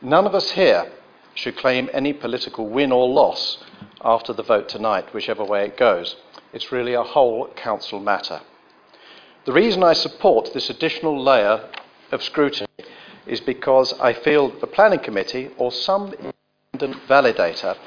None 0.02 0.26
of 0.26 0.36
us 0.36 0.52
here 0.52 0.92
should 1.34 1.58
claim 1.58 1.90
any 1.94 2.14
political 2.14 2.68
win 2.68 2.92
or 2.92 3.08
loss 3.08 3.64
after 4.04 4.34
the 4.34 4.44
vote 4.44 4.70
tonight, 4.70 5.14
whichever 5.14 5.44
way 5.44 5.66
it 5.66 5.78
goes. 5.78 6.16
It's 6.54 6.72
really 6.72 6.94
a 6.94 7.04
whole 7.04 7.48
council 7.56 8.00
matter. 8.00 8.42
The 9.46 9.54
reason 9.54 9.84
I 9.84 9.94
support 9.94 10.54
this 10.54 10.70
additional 10.70 11.22
layer 11.22 11.70
of 12.12 12.24
scrutiny 12.24 12.68
is 13.28 13.42
because 13.42 13.94
I 14.00 14.14
feel 14.14 14.50
the 14.60 14.68
Planning 14.68 15.00
Committee 15.00 15.52
or 15.58 15.72
some 15.72 16.14
independent 16.14 17.08
validator 17.08 17.78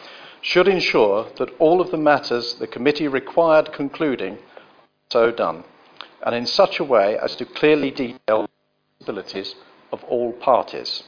should 0.40 0.68
ensure 0.68 1.26
that 1.36 1.50
all 1.58 1.80
of 1.80 1.90
the 1.90 1.96
matters 1.96 2.54
the 2.54 2.66
committee 2.66 3.08
required 3.08 3.72
concluding 3.72 4.34
are 4.34 5.10
so 5.10 5.30
done, 5.30 5.64
and 6.24 6.34
in 6.34 6.46
such 6.46 6.78
a 6.78 6.84
way 6.84 7.18
as 7.18 7.34
to 7.36 7.44
clearly 7.44 7.90
detail 7.90 8.46
the 9.00 9.12
responsibilities 9.12 9.54
of 9.92 10.04
all 10.04 10.32
parties. 10.32 11.02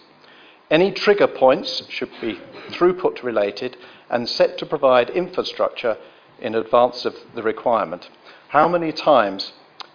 Any 0.70 0.93
trigger 0.93 1.26
points 1.26 1.83
should 1.89 2.11
be 2.20 2.39
throughput 2.68 3.22
related 3.22 3.76
and 4.09 4.28
set 4.28 4.57
to 4.59 4.66
provide 4.66 5.11
infrastructure 5.11 5.97
in 6.41 6.55
advance 6.55 7.05
of 7.05 7.16
the 7.35 7.43
requirement. 7.43 8.09
How 8.49 8.68
many 8.68 8.93
times 8.93 9.53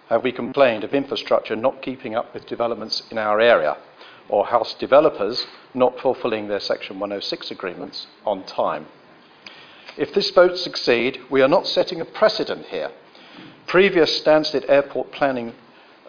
have 0.08 0.22
we 0.22 0.32
complained 0.32 0.84
of 0.84 0.94
infrastructure 0.94 1.56
not 1.56 1.82
keeping 1.82 2.14
up 2.14 2.32
with 2.32 2.46
developments 2.46 3.02
in 3.10 3.18
our 3.18 3.40
area, 3.40 3.76
or 4.28 4.46
house 4.46 4.74
developers 4.74 5.46
not 5.74 5.98
fulfilling 5.98 6.48
their 6.48 6.60
Section 6.60 6.98
106 7.00 7.50
agreements 7.50 8.06
on 8.24 8.44
time? 8.44 8.86
If 9.96 10.12
this 10.12 10.30
vote 10.30 10.58
succeed, 10.58 11.20
we 11.30 11.40
are 11.40 11.48
not 11.48 11.66
setting 11.66 12.00
a 12.00 12.04
precedent 12.04 12.66
here. 12.66 12.90
Previous 13.66 14.20
Stansted 14.20 14.68
Airport 14.68 15.10
planning 15.10 15.54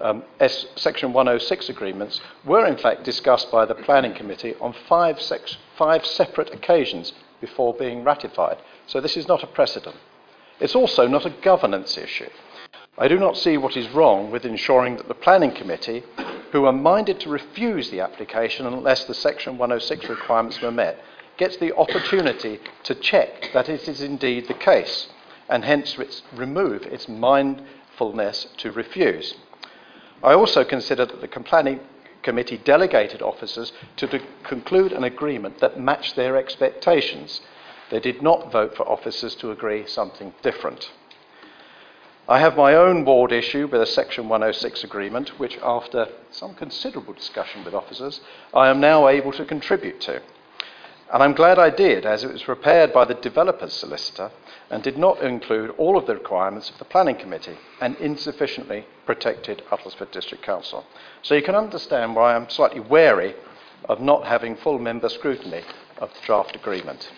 um, 0.01 0.23
S, 0.39 0.65
Section 0.75 1.13
106 1.13 1.69
agreements 1.69 2.21
were 2.45 2.65
in 2.65 2.77
fact 2.77 3.03
discussed 3.03 3.51
by 3.51 3.65
the 3.65 3.75
Planning 3.75 4.13
Committee 4.13 4.55
on 4.59 4.73
five, 4.87 5.19
five 5.77 6.05
separate 6.05 6.53
occasions 6.53 7.13
before 7.39 7.73
being 7.73 8.03
ratified. 8.03 8.57
So 8.87 8.99
this 8.99 9.17
is 9.17 9.27
not 9.27 9.43
a 9.43 9.47
precedent. 9.47 9.95
It's 10.59 10.75
also 10.75 11.07
not 11.07 11.25
a 11.25 11.35
governance 11.41 11.97
issue. 11.97 12.29
I 12.97 13.07
do 13.07 13.17
not 13.17 13.37
see 13.37 13.57
what 13.57 13.77
is 13.77 13.89
wrong 13.89 14.31
with 14.31 14.43
ensuring 14.45 14.97
that 14.97 15.07
the 15.07 15.13
Planning 15.13 15.51
Committee, 15.51 16.03
who 16.51 16.65
are 16.65 16.73
minded 16.73 17.19
to 17.21 17.29
refuse 17.29 17.89
the 17.89 18.01
application 18.01 18.65
unless 18.65 19.05
the 19.05 19.13
Section 19.13 19.57
106 19.57 20.09
requirements 20.09 20.61
were 20.61 20.71
met, 20.71 20.99
gets 21.37 21.57
the 21.57 21.75
opportunity 21.75 22.59
to 22.83 22.95
check 22.95 23.51
that 23.53 23.69
it 23.69 23.87
is 23.87 24.01
indeed 24.01 24.47
the 24.47 24.53
case 24.53 25.07
and 25.49 25.63
hence 25.63 25.97
remove 26.33 26.83
its 26.83 27.07
mindfulness 27.07 28.47
to 28.57 28.71
refuse. 28.71 29.35
I 30.23 30.33
also 30.33 30.63
consider 30.63 31.05
that 31.05 31.21
the 31.21 31.27
Planning 31.27 31.79
Committee 32.23 32.57
delegated 32.57 33.21
officers 33.21 33.71
to 33.97 34.07
de- 34.07 34.21
conclude 34.43 34.91
an 34.91 35.03
agreement 35.03 35.59
that 35.59 35.79
matched 35.79 36.15
their 36.15 36.35
expectations. 36.35 37.41
They 37.89 37.99
did 37.99 38.21
not 38.21 38.51
vote 38.51 38.75
for 38.75 38.89
officers 38.89 39.35
to 39.35 39.51
agree 39.51 39.87
something 39.87 40.33
different. 40.41 40.91
I 42.27 42.39
have 42.39 42.57
my 42.57 42.73
own 42.73 43.05
ward 43.05 43.31
issue 43.31 43.67
with 43.67 43.81
a 43.81 43.85
Section 43.85 44.27
106 44.27 44.83
agreement, 44.83 45.39
which, 45.39 45.57
after 45.63 46.09
some 46.29 46.55
considerable 46.55 47.13
discussion 47.13 47.63
with 47.63 47.73
officers, 47.73 48.19
I 48.53 48.67
am 48.67 48.81
now 48.81 49.07
able 49.07 49.31
to 49.31 49.45
contribute 49.45 50.01
to. 50.01 50.21
And 51.13 51.23
I'm 51.23 51.33
glad 51.33 51.57
I 51.57 51.69
did, 51.69 52.05
as 52.05 52.23
it 52.23 52.33
was 52.33 52.43
prepared 52.43 52.91
by 52.91 53.05
the 53.05 53.13
developer's 53.13 53.73
solicitor 53.73 54.29
and 54.69 54.83
did 54.83 54.97
not 54.97 55.21
include 55.21 55.73
all 55.77 55.97
of 55.97 56.05
the 56.05 56.15
requirements 56.15 56.69
of 56.69 56.77
the 56.77 56.85
Planning 56.85 57.15
Committee 57.15 57.57
and 57.79 57.95
insufficiently 57.95 58.85
protected 59.05 59.63
Uttlesford 59.71 60.11
District 60.11 60.43
Council. 60.43 60.85
So 61.21 61.33
you 61.33 61.41
can 61.41 61.55
understand 61.55 62.15
why 62.15 62.35
I'm 62.35 62.49
slightly 62.49 62.81
wary 62.81 63.35
of 63.87 64.01
not 64.01 64.25
having 64.25 64.57
full 64.57 64.79
member 64.79 65.07
scrutiny 65.07 65.63
of 65.99 66.13
the 66.13 66.19
draft 66.25 66.55
agreement. 66.57 67.09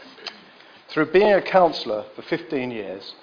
Through 0.89 1.11
being 1.11 1.33
a 1.33 1.41
councillor 1.41 2.05
for 2.15 2.21
15 2.21 2.69
years, 2.69 3.15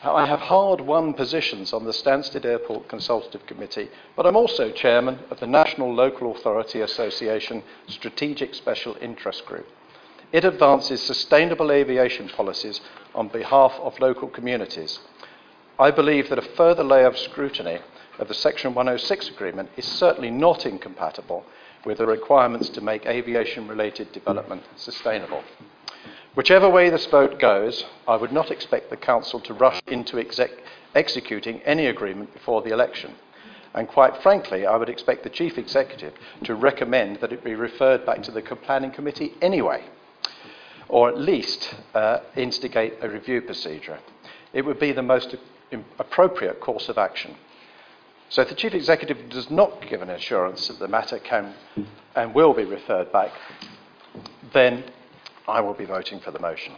I 0.00 0.26
have 0.26 0.38
hard 0.38 0.80
won 0.80 1.12
positions 1.12 1.72
on 1.72 1.84
the 1.84 1.90
Stansted 1.90 2.44
Airport 2.44 2.86
Consultative 2.86 3.44
Committee, 3.46 3.88
but 4.14 4.26
I'm 4.26 4.36
also 4.36 4.70
chairman 4.70 5.18
of 5.28 5.40
the 5.40 5.46
National 5.48 5.92
Local 5.92 6.30
Authority 6.36 6.82
Association 6.82 7.64
Strategic 7.88 8.54
Special 8.54 8.96
Interest 9.00 9.44
Group. 9.44 9.66
It 10.30 10.44
advances 10.44 11.02
sustainable 11.02 11.72
aviation 11.72 12.28
policies 12.28 12.80
on 13.12 13.26
behalf 13.26 13.72
of 13.80 13.98
local 13.98 14.28
communities. 14.28 15.00
I 15.80 15.90
believe 15.90 16.28
that 16.28 16.38
a 16.38 16.42
further 16.56 16.84
layer 16.84 17.06
of 17.06 17.18
scrutiny 17.18 17.80
of 18.20 18.28
the 18.28 18.34
Section 18.34 18.74
106 18.74 19.30
agreement 19.30 19.70
is 19.76 19.84
certainly 19.84 20.30
not 20.30 20.64
incompatible 20.64 21.44
with 21.84 21.98
the 21.98 22.06
requirements 22.06 22.68
to 22.68 22.80
make 22.80 23.04
aviation 23.06 23.66
related 23.66 24.12
development 24.12 24.62
sustainable. 24.76 25.42
Whichever 26.38 26.68
way 26.70 26.88
this 26.88 27.06
vote 27.06 27.40
goes, 27.40 27.84
I 28.06 28.14
would 28.14 28.30
not 28.30 28.52
expect 28.52 28.90
the 28.90 28.96
Council 28.96 29.40
to 29.40 29.52
rush 29.52 29.82
into 29.88 30.20
exec- 30.20 30.62
executing 30.94 31.60
any 31.62 31.86
agreement 31.86 32.32
before 32.32 32.62
the 32.62 32.70
election. 32.70 33.16
And 33.74 33.88
quite 33.88 34.22
frankly, 34.22 34.64
I 34.64 34.76
would 34.76 34.88
expect 34.88 35.24
the 35.24 35.30
Chief 35.30 35.58
Executive 35.58 36.14
to 36.44 36.54
recommend 36.54 37.16
that 37.16 37.32
it 37.32 37.42
be 37.42 37.56
referred 37.56 38.06
back 38.06 38.22
to 38.22 38.30
the 38.30 38.40
Planning 38.40 38.92
Committee 38.92 39.34
anyway, 39.42 39.82
or 40.88 41.08
at 41.08 41.18
least 41.18 41.74
uh, 41.92 42.20
instigate 42.36 42.94
a 43.02 43.08
review 43.08 43.42
procedure. 43.42 43.98
It 44.52 44.64
would 44.64 44.78
be 44.78 44.92
the 44.92 45.02
most 45.02 45.34
appropriate 45.98 46.60
course 46.60 46.88
of 46.88 46.98
action. 46.98 47.34
So 48.28 48.42
if 48.42 48.48
the 48.48 48.54
Chief 48.54 48.74
Executive 48.74 49.28
does 49.28 49.50
not 49.50 49.84
give 49.90 50.02
an 50.02 50.10
assurance 50.10 50.68
that 50.68 50.78
the 50.78 50.86
matter 50.86 51.18
can 51.18 51.54
and 52.14 52.32
will 52.32 52.54
be 52.54 52.64
referred 52.64 53.10
back, 53.10 53.32
then 54.52 54.84
I 55.48 55.60
will 55.60 55.74
be 55.74 55.86
voting 55.86 56.20
for 56.20 56.30
the 56.30 56.38
motion. 56.38 56.74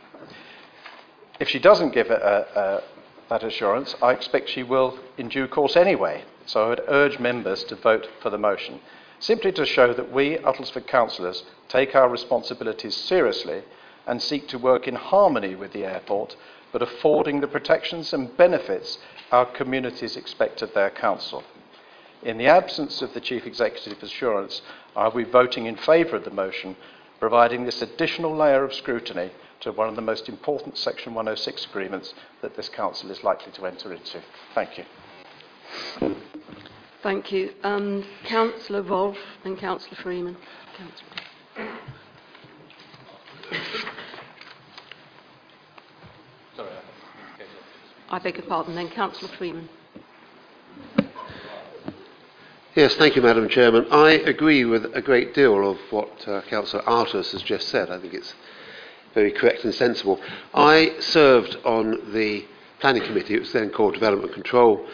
If 1.41 1.49
she 1.49 1.59
doesn't 1.59 1.93
give 1.93 2.11
a, 2.11 2.14
a, 2.14 2.16
uh, 2.16 2.61
uh, 2.61 2.81
that 3.29 3.43
assurance, 3.43 3.95
I 4.03 4.12
expect 4.12 4.49
she 4.49 4.62
will 4.62 4.99
in 5.18 5.29
due 5.29 5.49
course 5.49 5.77
anyway. 5.77 6.25
So 6.47 6.64
I 6.64 6.68
would 6.68 6.83
urge 6.89 7.18
members 7.18 7.64
to 7.64 7.77
vote 7.77 8.09
for 8.21 8.31
the 8.31 8.39
motion, 8.39 8.81
simply 9.18 9.53
to 9.53 9.66
show 9.66 9.93
that 9.93 10.12
we, 10.12 10.39
Uttlesford 10.39 10.87
councillors, 10.87 11.45
take 11.68 11.95
our 11.95 12.09
responsibilities 12.09 12.97
seriously 12.97 13.62
and 14.07 14.21
seek 14.21 14.49
to 14.49 14.59
work 14.59 14.89
in 14.89 14.97
harmony 14.97 15.55
with 15.55 15.73
the 15.73 15.85
airport, 15.85 16.37
but 16.73 16.83
affording 16.83 17.41
the 17.41 17.47
protections 17.47 18.12
and 18.12 18.37
benefits 18.37 18.99
our 19.31 19.47
communities 19.47 20.16
expect 20.16 20.62
of 20.62 20.75
their 20.75 20.91
council. 20.91 21.45
In 22.23 22.37
the 22.37 22.49
absence 22.49 23.01
of 23.01 23.14
the 23.14 23.21
Chief 23.21 23.47
Executive 23.47 24.03
assurance, 24.03 24.62
I 24.97 25.05
will 25.05 25.25
be 25.25 25.31
voting 25.31 25.66
in 25.66 25.77
favour 25.77 26.16
of 26.16 26.25
the 26.25 26.31
motion 26.31 26.77
providing 27.21 27.64
this 27.64 27.83
additional 27.83 28.35
layer 28.35 28.64
of 28.64 28.75
scrutiny 28.75 29.31
to 29.61 29.71
one 29.73 29.89
of 29.89 29.95
the 29.95 30.03
most 30.03 30.29
important 30.29 30.77
Section 30.77 31.14
106 31.14 31.66
agreements 31.66 32.14
that 32.41 32.57
this 32.57 32.71
Council 32.71 33.11
is 33.11 33.23
likely 33.23 33.53
to 33.53 33.66
enter 33.66 33.93
into. 33.93 34.21
Thank 34.55 34.79
you. 34.79 34.85
Thank 37.03 37.31
you. 37.31 37.53
Um, 37.62 38.05
Councillor 38.25 38.83
Wolff 38.83 39.18
and 39.45 39.59
Councillor 39.59 39.97
Freeman. 40.03 40.37
Councillor. 40.77 41.79
Sorry, 46.57 46.71
I 48.09 48.18
beg 48.18 48.37
your 48.37 48.47
pardon, 48.47 48.75
then 48.75 48.89
Councillor 48.89 49.31
Freeman. 49.37 49.68
Yes, 52.77 52.95
thank 52.95 53.16
you, 53.16 53.23
Madam 53.23 53.49
Chairman. 53.49 53.89
I 53.91 54.11
agree 54.12 54.64
with 54.64 54.95
a 54.95 55.03
great 55.03 55.35
deal 55.35 55.68
of 55.68 55.77
what 55.91 56.29
uh, 56.29 56.41
Councillor 56.43 56.89
Artus 56.89 57.33
has 57.33 57.43
just 57.43 57.66
said. 57.66 57.91
I 57.91 57.99
think 57.99 58.14
it's 58.14 58.33
very 59.12 59.33
correct 59.33 59.64
and 59.64 59.75
sensible. 59.75 60.21
I 60.55 60.95
served 61.01 61.57
on 61.64 62.12
the 62.12 62.47
Planning 62.79 63.03
Committee, 63.03 63.35
it 63.35 63.41
was 63.41 63.53
then 63.53 63.71
called 63.71 63.95
Development 63.95 64.33
Control, 64.33 64.87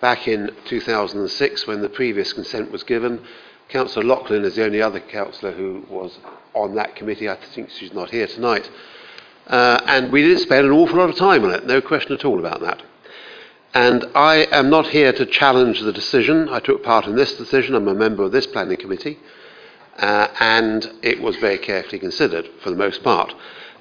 back 0.00 0.26
in 0.26 0.50
2006 0.64 1.68
when 1.68 1.82
the 1.82 1.88
previous 1.88 2.32
consent 2.32 2.72
was 2.72 2.82
given. 2.82 3.24
Councillor 3.68 4.06
Loughlin 4.06 4.44
is 4.44 4.56
the 4.56 4.64
only 4.64 4.82
other 4.82 4.98
councillor 4.98 5.52
who 5.52 5.86
was 5.88 6.18
on 6.52 6.74
that 6.74 6.96
committee. 6.96 7.28
I 7.28 7.36
think 7.54 7.70
she's 7.70 7.92
not 7.92 8.10
here 8.10 8.26
tonight. 8.26 8.68
Uh, 9.46 9.80
and 9.86 10.10
we 10.10 10.22
did 10.22 10.40
spend 10.40 10.66
an 10.66 10.72
awful 10.72 10.96
lot 10.96 11.10
of 11.10 11.16
time 11.16 11.44
on 11.44 11.52
it, 11.54 11.64
no 11.64 11.80
question 11.80 12.12
at 12.12 12.24
all 12.24 12.40
about 12.40 12.60
that. 12.62 12.82
And 13.72 14.04
I 14.14 14.48
am 14.50 14.68
not 14.68 14.88
here 14.88 15.12
to 15.12 15.26
challenge 15.26 15.80
the 15.80 15.92
decision. 15.92 16.48
I 16.48 16.58
took 16.58 16.82
part 16.82 17.06
in 17.06 17.14
this 17.14 17.34
decision. 17.34 17.74
I'm 17.74 17.88
a 17.88 17.94
member 17.94 18.24
of 18.24 18.32
this 18.32 18.46
planning 18.46 18.76
committee. 18.76 19.18
Uh, 19.96 20.28
and 20.40 20.90
it 21.02 21.20
was 21.20 21.36
very 21.36 21.58
carefully 21.58 21.98
considered 21.98 22.48
for 22.62 22.70
the 22.70 22.76
most 22.76 23.04
part. 23.04 23.34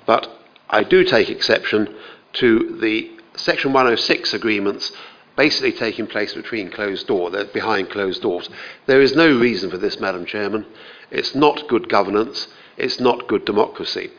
But 0.05 0.27
I 0.69 0.83
do 0.83 1.03
take 1.03 1.29
exception 1.29 1.95
to 2.33 2.77
the 2.79 3.11
Section 3.35 3.73
106 3.73 4.33
agreements 4.33 4.91
basically 5.39 5.71
taking 5.71 6.05
place 6.05 6.33
between 6.33 6.69
closed 6.69 7.07
doors, 7.07 7.47
behind 7.53 7.89
closed 7.89 8.21
doors. 8.21 8.49
There 8.87 9.01
is 9.01 9.15
no 9.15 9.39
reason 9.39 9.71
for 9.71 9.77
this, 9.77 9.97
Madam 9.97 10.25
Chairman. 10.25 10.65
It's 11.11 11.33
not 11.33 11.69
good 11.69 11.87
governance. 11.87 12.49
It's 12.75 12.99
not 12.99 13.29
good 13.29 13.45
democracy. 13.45 14.11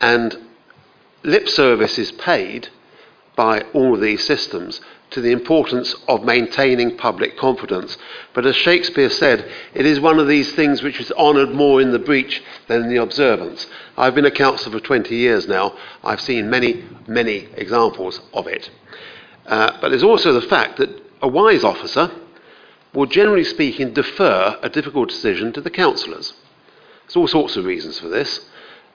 And 0.00 0.36
lip 1.22 1.48
service 1.48 2.00
is 2.00 2.10
paid 2.10 2.68
by 3.36 3.60
all 3.74 3.96
these 3.96 4.26
systems 4.26 4.80
to 5.10 5.20
the 5.20 5.32
importance 5.32 5.94
of 6.08 6.24
maintaining 6.24 6.96
public 6.96 7.36
confidence. 7.36 7.96
But 8.34 8.46
as 8.46 8.56
Shakespeare 8.56 9.08
said, 9.08 9.50
it 9.72 9.86
is 9.86 10.00
one 10.00 10.18
of 10.18 10.26
these 10.26 10.52
things 10.52 10.82
which 10.82 11.00
is 11.00 11.12
honoured 11.12 11.50
more 11.50 11.80
in 11.80 11.92
the 11.92 11.98
breach 11.98 12.42
than 12.66 12.82
in 12.82 12.88
the 12.88 13.02
observance. 13.02 13.66
I've 13.96 14.14
been 14.14 14.26
a 14.26 14.30
councillor 14.30 14.78
for 14.78 14.84
20 14.84 15.14
years 15.14 15.46
now. 15.46 15.76
I've 16.02 16.20
seen 16.20 16.50
many, 16.50 16.84
many 17.06 17.48
examples 17.54 18.20
of 18.34 18.46
it. 18.46 18.70
Uh, 19.46 19.78
but 19.80 19.90
there's 19.90 20.02
also 20.02 20.32
the 20.32 20.42
fact 20.42 20.78
that 20.78 20.90
a 21.22 21.28
wise 21.28 21.62
officer 21.62 22.10
will, 22.92 23.06
generally 23.06 23.44
speaking, 23.44 23.92
defer 23.92 24.58
a 24.62 24.68
difficult 24.68 25.08
decision 25.08 25.52
to 25.52 25.60
the 25.60 25.70
councillors. 25.70 26.32
There's 27.04 27.16
all 27.16 27.28
sorts 27.28 27.56
of 27.56 27.64
reasons 27.64 27.98
for 27.98 28.08
this. 28.08 28.48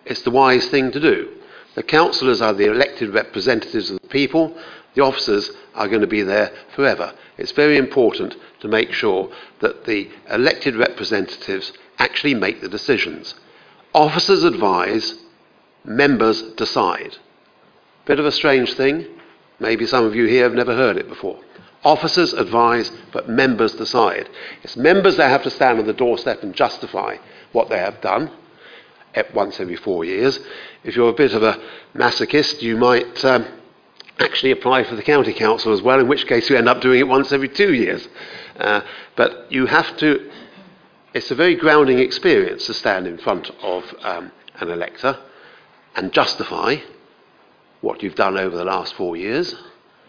It's 0.05 0.23
the 0.23 0.31
wise 0.31 0.65
thing 0.67 0.91
to 0.91 0.99
do. 0.99 1.29
The 1.75 1.83
councillors 1.83 2.41
are 2.41 2.53
the 2.53 2.69
elected 2.69 3.13
representatives 3.13 3.89
of 3.89 4.01
the 4.01 4.07
people. 4.09 4.57
The 4.93 5.03
officers 5.03 5.51
are 5.73 5.87
going 5.87 6.01
to 6.01 6.07
be 6.07 6.21
there 6.21 6.51
forever. 6.75 7.13
It's 7.37 7.51
very 7.51 7.77
important 7.77 8.35
to 8.59 8.67
make 8.67 8.91
sure 8.91 9.31
that 9.59 9.85
the 9.85 10.09
elected 10.29 10.75
representatives 10.75 11.73
actually 11.97 12.33
make 12.33 12.61
the 12.61 12.69
decisions. 12.69 13.35
Officers 13.93 14.43
advise, 14.43 15.15
members 15.83 16.41
decide. 16.53 17.17
Bit 18.05 18.19
of 18.19 18.25
a 18.25 18.31
strange 18.31 18.73
thing. 18.73 19.05
Maybe 19.59 19.85
some 19.85 20.05
of 20.05 20.15
you 20.15 20.25
here 20.25 20.43
have 20.43 20.53
never 20.53 20.75
heard 20.75 20.97
it 20.97 21.07
before. 21.07 21.39
Officers 21.83 22.33
advise, 22.33 22.91
but 23.11 23.29
members 23.29 23.73
decide. 23.73 24.29
It's 24.63 24.75
members 24.75 25.17
that 25.17 25.29
have 25.29 25.43
to 25.43 25.49
stand 25.49 25.79
on 25.79 25.87
the 25.87 25.93
doorstep 25.93 26.43
and 26.43 26.53
justify 26.53 27.17
what 27.53 27.69
they 27.69 27.77
have 27.77 28.01
done 28.01 28.31
at 29.15 29.33
once 29.33 29.59
every 29.59 29.75
four 29.75 30.05
years. 30.05 30.39
If 30.83 30.95
you're 30.95 31.09
a 31.09 31.13
bit 31.13 31.33
of 31.33 31.43
a 31.43 31.59
masochist, 31.95 32.61
you 32.61 32.77
might 32.77 33.23
um, 33.25 33.47
actually 34.19 34.51
apply 34.51 34.83
for 34.83 34.95
the 34.95 35.03
county 35.03 35.33
council 35.33 35.73
as 35.73 35.81
well, 35.81 35.99
in 35.99 36.07
which 36.07 36.27
case 36.27 36.49
you 36.49 36.57
end 36.57 36.69
up 36.69 36.81
doing 36.81 36.99
it 36.99 37.07
once 37.07 37.31
every 37.31 37.49
two 37.49 37.73
years. 37.73 38.07
Uh, 38.59 38.81
but 39.15 39.51
you 39.51 39.65
have 39.65 39.97
to, 39.97 40.29
it's 41.13 41.31
a 41.31 41.35
very 41.35 41.55
grounding 41.55 41.99
experience 41.99 42.65
to 42.67 42.73
stand 42.73 43.07
in 43.07 43.17
front 43.17 43.49
of 43.61 43.83
um, 44.01 44.31
an 44.59 44.69
elector 44.69 45.17
and 45.95 46.11
justify 46.13 46.75
what 47.81 48.03
you've 48.03 48.15
done 48.15 48.37
over 48.37 48.55
the 48.55 48.65
last 48.65 48.93
four 48.93 49.15
years. 49.15 49.55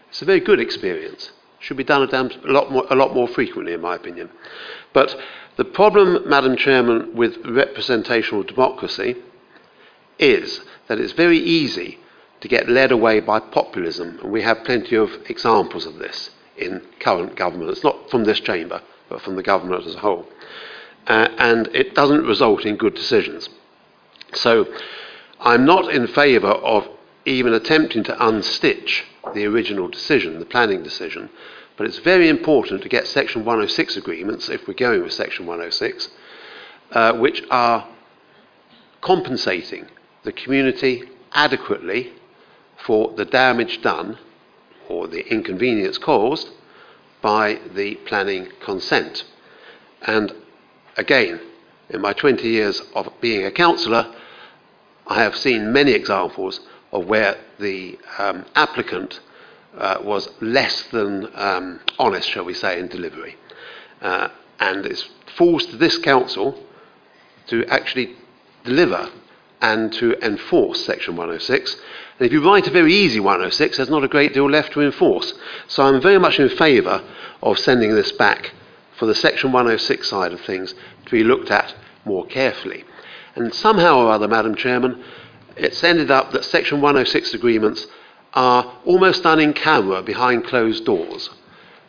It's 0.09 0.21
a 0.21 0.25
very 0.25 0.39
good 0.39 0.59
experience. 0.59 1.31
Should 1.59 1.77
be 1.77 1.83
done 1.83 2.03
a, 2.03 2.51
lot 2.51 2.71
more, 2.71 2.85
a 2.89 2.95
lot 2.95 3.13
more 3.13 3.27
frequently, 3.27 3.73
in 3.73 3.81
my 3.81 3.95
opinion. 3.95 4.29
But 4.93 5.15
the 5.55 5.65
problem, 5.65 6.29
Madam 6.29 6.55
Chairman, 6.55 7.15
with 7.15 7.37
representational 7.45 8.43
democracy 8.43 9.15
is 10.19 10.61
that 10.87 10.99
it's 10.99 11.13
very 11.13 11.39
easy 11.39 11.99
to 12.43 12.49
get 12.49 12.67
led 12.67 12.91
away 12.91 13.21
by 13.21 13.39
populism, 13.39 14.19
and 14.21 14.29
we 14.29 14.41
have 14.41 14.65
plenty 14.65 14.97
of 14.97 15.09
examples 15.29 15.85
of 15.85 15.95
this 15.95 16.29
in 16.57 16.81
current 16.99 17.37
government. 17.37 17.71
It's 17.71 17.85
not 17.85 18.11
from 18.11 18.25
this 18.25 18.41
chamber, 18.41 18.81
but 19.07 19.21
from 19.21 19.37
the 19.37 19.43
government 19.43 19.87
as 19.87 19.95
a 19.95 19.99
whole. 19.99 20.27
Uh, 21.07 21.29
and 21.37 21.67
it 21.67 21.95
doesn't 21.95 22.25
result 22.25 22.65
in 22.65 22.75
good 22.75 22.95
decisions. 22.95 23.47
So 24.33 24.67
I'm 25.39 25.63
not 25.65 25.93
in 25.93 26.05
favour 26.05 26.49
of 26.49 26.85
even 27.23 27.53
attempting 27.53 28.03
to 28.03 28.15
unstitch 28.15 29.03
the 29.33 29.45
original 29.45 29.87
decision, 29.87 30.39
the 30.39 30.45
planning 30.45 30.83
decision, 30.83 31.29
but 31.77 31.87
it's 31.87 31.99
very 31.99 32.27
important 32.27 32.83
to 32.83 32.89
get 32.89 33.07
Section 33.07 33.45
106 33.45 33.95
agreements, 33.95 34.49
if 34.49 34.67
we're 34.67 34.73
going 34.73 35.01
with 35.01 35.13
Section 35.13 35.45
106, 35.45 36.09
uh, 36.91 37.13
which 37.13 37.41
are 37.49 37.87
compensating 38.99 39.85
the 40.23 40.33
community 40.33 41.03
adequately 41.31 42.11
for 42.85 43.13
the 43.15 43.25
damage 43.25 43.81
done 43.81 44.17
or 44.89 45.07
the 45.07 45.27
inconvenience 45.31 45.97
caused 45.97 46.49
by 47.21 47.59
the 47.73 47.95
planning 48.05 48.49
consent. 48.59 49.23
And 50.01 50.33
again, 50.97 51.39
in 51.89 52.01
my 52.01 52.13
20 52.13 52.47
years 52.47 52.81
of 52.93 53.09
being 53.21 53.45
a 53.45 53.51
councillor, 53.51 54.13
I 55.07 55.23
have 55.23 55.35
seen 55.35 55.71
many 55.71 55.91
examples 55.91 56.59
of 56.91 57.05
where 57.07 57.37
the 57.59 57.97
um, 58.17 58.45
applicant 58.55 59.19
uh, 59.77 59.99
was 60.03 60.29
less 60.41 60.83
than 60.91 61.29
um, 61.33 61.79
honest, 61.97 62.29
shall 62.29 62.45
we 62.45 62.53
say, 62.53 62.79
in 62.79 62.87
delivery. 62.87 63.37
Uh, 64.01 64.29
and 64.59 64.85
it's 64.85 65.07
falls 65.35 65.65
to 65.65 65.77
this 65.77 65.97
council 65.97 66.57
to 67.47 67.65
actually 67.65 68.15
deliver 68.63 69.09
and 69.61 69.91
to 69.93 70.13
enforce 70.25 70.85
Section 70.85 71.15
106. 71.15 71.75
And 72.19 72.27
if 72.27 72.31
you 72.31 72.45
write 72.45 72.67
a 72.67 72.71
very 72.71 72.93
easy 72.93 73.19
106, 73.19 73.77
there's 73.77 73.89
not 73.89 74.03
a 74.03 74.07
great 74.07 74.33
deal 74.33 74.49
left 74.49 74.73
to 74.73 74.81
enforce. 74.81 75.33
So 75.67 75.83
I'm 75.83 76.01
very 76.01 76.19
much 76.19 76.39
in 76.39 76.49
favour 76.49 77.03
of 77.41 77.57
sending 77.59 77.95
this 77.95 78.11
back 78.11 78.51
for 78.97 79.05
the 79.05 79.15
Section 79.15 79.51
106 79.51 80.07
side 80.07 80.31
of 80.31 80.41
things 80.41 80.75
to 81.05 81.11
be 81.11 81.23
looked 81.23 81.49
at 81.49 81.73
more 82.05 82.25
carefully. 82.25 82.83
And 83.35 83.53
somehow 83.53 83.97
or 83.97 84.11
other, 84.11 84.27
Madam 84.27 84.55
Chairman, 84.55 85.03
it's 85.57 85.83
ended 85.83 86.11
up 86.11 86.31
that 86.31 86.45
Section 86.45 86.81
106 86.81 87.33
agreements 87.33 87.87
are 88.33 88.79
almost 88.85 89.23
done 89.23 89.39
in 89.39 89.53
camera 89.53 90.01
behind 90.01 90.45
closed 90.45 90.85
doors. 90.85 91.29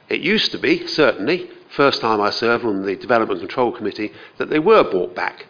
It 0.08 0.20
used 0.20 0.52
to 0.52 0.58
be, 0.58 0.86
certainly, 0.86 1.50
first 1.68 2.00
time 2.00 2.20
I 2.20 2.30
served 2.30 2.64
on 2.64 2.82
the 2.84 2.96
Development 2.96 3.40
Control 3.40 3.72
Committee, 3.72 4.12
that 4.38 4.50
they 4.50 4.58
were 4.58 4.84
brought 4.84 5.14
back 5.14 5.46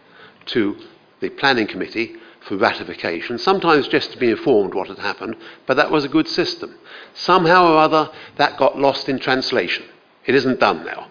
to 0.46 0.76
the 1.20 1.30
Planning 1.30 1.66
Committee 1.66 2.16
for 2.46 2.56
ratification, 2.56 3.38
sometimes 3.38 3.88
just 3.88 4.12
to 4.12 4.18
be 4.18 4.30
informed 4.30 4.74
what 4.74 4.88
had 4.88 4.98
happened, 4.98 5.36
but 5.66 5.76
that 5.76 5.90
was 5.90 6.04
a 6.04 6.08
good 6.08 6.28
system. 6.28 6.74
Somehow 7.14 7.72
or 7.72 7.78
other, 7.78 8.10
that 8.36 8.58
got 8.58 8.78
lost 8.78 9.08
in 9.08 9.18
translation. 9.18 9.84
It 10.26 10.34
isn't 10.34 10.60
done 10.60 10.84
now. 10.84 11.08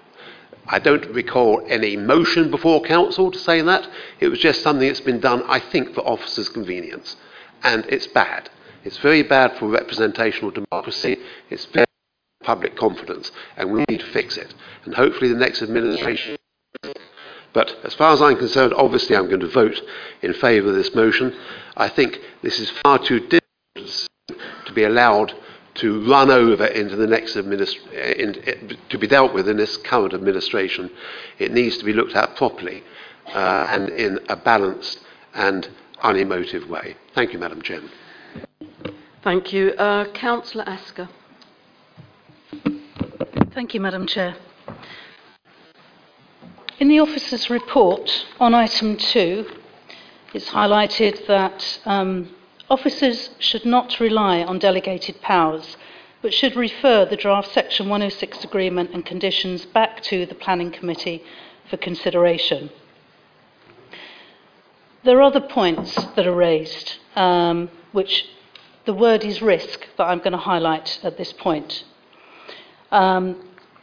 I 0.67 0.79
don't 0.79 1.05
recall 1.07 1.63
any 1.67 1.97
motion 1.97 2.49
before 2.49 2.81
council 2.81 3.31
to 3.31 3.39
say 3.39 3.61
that. 3.61 3.87
It 4.19 4.29
was 4.29 4.39
just 4.39 4.61
something 4.61 4.87
that's 4.87 5.01
been 5.01 5.19
done, 5.19 5.43
I 5.47 5.59
think, 5.59 5.93
for 5.93 6.07
officers' 6.07 6.49
convenience. 6.49 7.15
And 7.63 7.85
it's 7.87 8.07
bad. 8.07 8.49
It's 8.83 8.97
very 8.97 9.23
bad 9.23 9.57
for 9.57 9.67
representational 9.67 10.51
democracy. 10.51 11.17
It's 11.49 11.65
very 11.65 11.85
bad 11.85 12.39
for 12.39 12.45
public 12.45 12.75
confidence. 12.75 13.31
And 13.57 13.71
we 13.71 13.83
need 13.89 13.99
to 13.99 14.05
fix 14.05 14.37
it. 14.37 14.53
And 14.85 14.93
hopefully 14.93 15.31
the 15.31 15.39
next 15.39 15.61
administration. 15.61 16.37
But 17.53 17.75
as 17.83 17.93
far 17.93 18.13
as 18.13 18.21
I'm 18.21 18.37
concerned, 18.37 18.73
obviously 18.75 19.15
I'm 19.15 19.27
going 19.27 19.39
to 19.41 19.47
vote 19.47 19.79
in 20.21 20.33
favour 20.33 20.69
of 20.69 20.75
this 20.75 20.93
motion. 20.95 21.35
I 21.77 21.89
think 21.89 22.19
this 22.41 22.59
is 22.59 22.69
far 22.83 22.99
too 22.99 23.19
difficult 23.19 24.09
to 24.65 24.73
be 24.73 24.83
allowed 24.83 25.33
to 25.75 26.07
run 26.07 26.29
over 26.29 26.65
into 26.65 26.95
the 26.95 27.07
next 27.07 27.35
administration, 27.35 28.77
to 28.89 28.97
be 28.97 29.07
dealt 29.07 29.33
with 29.33 29.47
in 29.47 29.57
this 29.57 29.77
current 29.77 30.13
administration. 30.13 30.89
It 31.39 31.51
needs 31.51 31.77
to 31.77 31.85
be 31.85 31.93
looked 31.93 32.15
at 32.15 32.35
properly 32.35 32.83
uh, 33.27 33.67
and 33.69 33.89
in 33.89 34.19
a 34.29 34.35
balanced 34.35 34.99
and 35.33 35.67
unemotive 36.03 36.69
way. 36.69 36.95
Thank 37.15 37.33
you, 37.33 37.39
Madam 37.39 37.61
Chairman. 37.61 37.89
Thank 39.23 39.53
you. 39.53 39.71
Uh, 39.71 40.11
Councillor 40.11 40.67
Asker. 40.67 41.09
Thank 43.53 43.73
you, 43.73 43.79
Madam 43.79 44.05
Chair. 44.05 44.35
In 46.79 46.87
the 46.87 46.99
officer's 46.99 47.49
report 47.49 48.25
on 48.39 48.53
item 48.53 48.97
two, 48.97 49.47
it's 50.33 50.49
highlighted 50.49 51.27
that 51.27 51.79
um, 51.85 52.29
Officers 52.69 53.29
should 53.39 53.65
not 53.65 53.99
rely 53.99 54.41
on 54.41 54.57
delegated 54.57 55.21
powers, 55.21 55.77
but 56.23 56.33
should 56.33 56.55
refer 56.55 57.05
the 57.05 57.15
draft 57.15 57.51
Section 57.51 57.89
106 57.89 58.43
agreement 58.43 58.91
and 58.91 59.05
conditions 59.05 59.65
back 59.65 60.01
to 60.03 60.25
the 60.25 60.33
Planning 60.33 60.71
Committee 60.71 61.21
for 61.69 61.77
consideration. 61.77 62.71
There 65.03 65.19
are 65.19 65.21
other 65.21 65.41
points 65.41 65.93
that 66.15 66.25
are 66.25 66.33
raised, 66.33 66.97
um, 67.15 67.69
which 67.91 68.25
the 68.85 68.93
word 68.93 69.23
is 69.23 69.41
risk 69.41 69.85
that 69.97 70.05
I'm 70.05 70.19
going 70.19 70.31
to 70.31 70.37
highlight 70.37 70.99
at 71.03 71.17
this 71.17 71.33
point. 71.33 71.83
Um, 72.91 73.35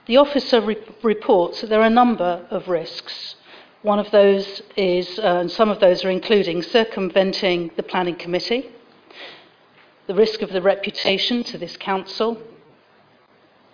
the 0.06 0.16
officer 0.16 0.60
re- 0.60 0.76
reports 1.02 1.60
that 1.60 1.68
there 1.68 1.80
are 1.80 1.86
a 1.86 1.90
number 1.90 2.46
of 2.50 2.68
risks 2.68 3.36
one 3.82 3.98
of 3.98 4.10
those 4.10 4.60
is, 4.76 5.18
uh, 5.18 5.38
and 5.40 5.50
some 5.50 5.70
of 5.70 5.80
those 5.80 6.04
are 6.04 6.10
including 6.10 6.62
circumventing 6.62 7.70
the 7.76 7.82
planning 7.82 8.14
committee, 8.14 8.70
the 10.06 10.14
risk 10.14 10.42
of 10.42 10.50
the 10.50 10.60
reputation 10.60 11.42
to 11.44 11.56
this 11.56 11.78
council, 11.78 12.42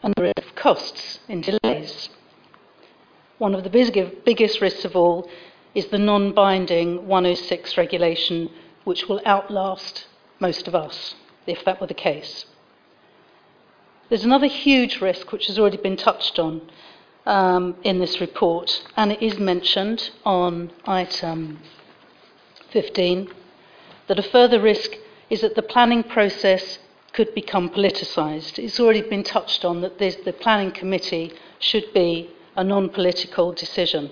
and 0.05 0.15
the 0.17 0.23
risk 0.23 0.39
of 0.39 0.55
costs 0.55 1.19
in 1.29 1.41
delays. 1.41 2.09
One 3.39 3.53
of 3.53 3.65
the 3.65 3.71
big, 3.71 4.25
biggest 4.25 4.61
risks 4.61 4.85
of 4.85 4.95
all 4.95 5.29
is 5.75 5.87
the 5.89 5.99
non 5.99 6.33
binding 6.33 7.09
106 7.09 7.77
regulation, 7.77 8.49
which 8.85 9.09
will 9.09 9.21
outlast 9.27 10.07
most 10.39 10.69
of 10.69 10.77
us, 10.77 11.17
if 11.49 11.65
that 11.65 11.81
were 11.81 11.89
the 11.89 11.95
case. 11.95 12.47
There's 14.09 14.25
another 14.25 14.47
huge 14.47 15.01
risk 15.01 15.33
which 15.33 15.49
has 15.49 15.59
already 15.59 15.79
been 15.79 15.97
touched 15.97 16.39
on, 16.39 16.61
um, 17.27 17.75
in 17.83 17.99
this 17.99 18.21
report, 18.21 18.85
and 18.97 19.11
it 19.11 19.21
is 19.21 19.39
mentioned 19.39 20.11
on 20.25 20.71
item 20.87 21.59
15 22.71 23.29
that 24.07 24.19
a 24.19 24.23
further 24.23 24.61
risk 24.61 24.93
is 25.29 25.41
that 25.41 25.57
the 25.57 25.63
planning 25.63 26.05
process 26.05 26.79
could 27.13 27.35
become 27.35 27.69
politicised. 27.69 28.61
It's 28.61 28.79
already 28.79 29.03
been 29.03 29.25
touched 29.25 29.65
on 29.65 29.81
that 29.81 29.99
this, 29.99 30.15
the 30.17 30.33
planning 30.33 30.71
committee 30.71 31.33
should 31.59 31.93
be 31.93 32.31
a 32.55 32.63
non 32.63 32.89
political 32.91 33.53
decision. 33.53 34.11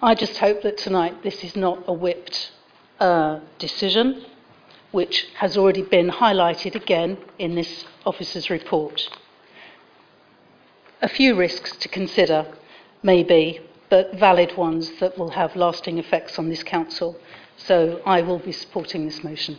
I 0.00 0.14
just 0.14 0.36
hope 0.38 0.62
that 0.62 0.78
tonight 0.78 1.24
this 1.24 1.42
is 1.42 1.56
not 1.56 1.82
a 1.88 1.92
whipped 1.92 2.52
uh, 3.00 3.40
decision 3.58 4.24
which 4.90 5.26
has 5.34 5.56
already 5.56 5.82
been 5.82 6.08
highlighted 6.08 6.74
again 6.74 7.18
in 7.38 7.54
this 7.54 7.84
officer's 8.06 8.50
report. 8.50 9.08
A 11.02 11.08
few 11.08 11.34
risks 11.34 11.76
to 11.76 11.88
consider, 11.88 12.46
maybe, 13.02 13.60
but 13.90 14.14
valid 14.14 14.56
ones 14.56 14.90
that 15.00 15.16
will 15.18 15.30
have 15.30 15.54
lasting 15.56 15.98
effects 15.98 16.38
on 16.38 16.48
this 16.48 16.62
council. 16.62 17.16
So 17.56 18.00
I 18.04 18.22
will 18.22 18.38
be 18.38 18.52
supporting 18.52 19.04
this 19.04 19.22
motion. 19.22 19.58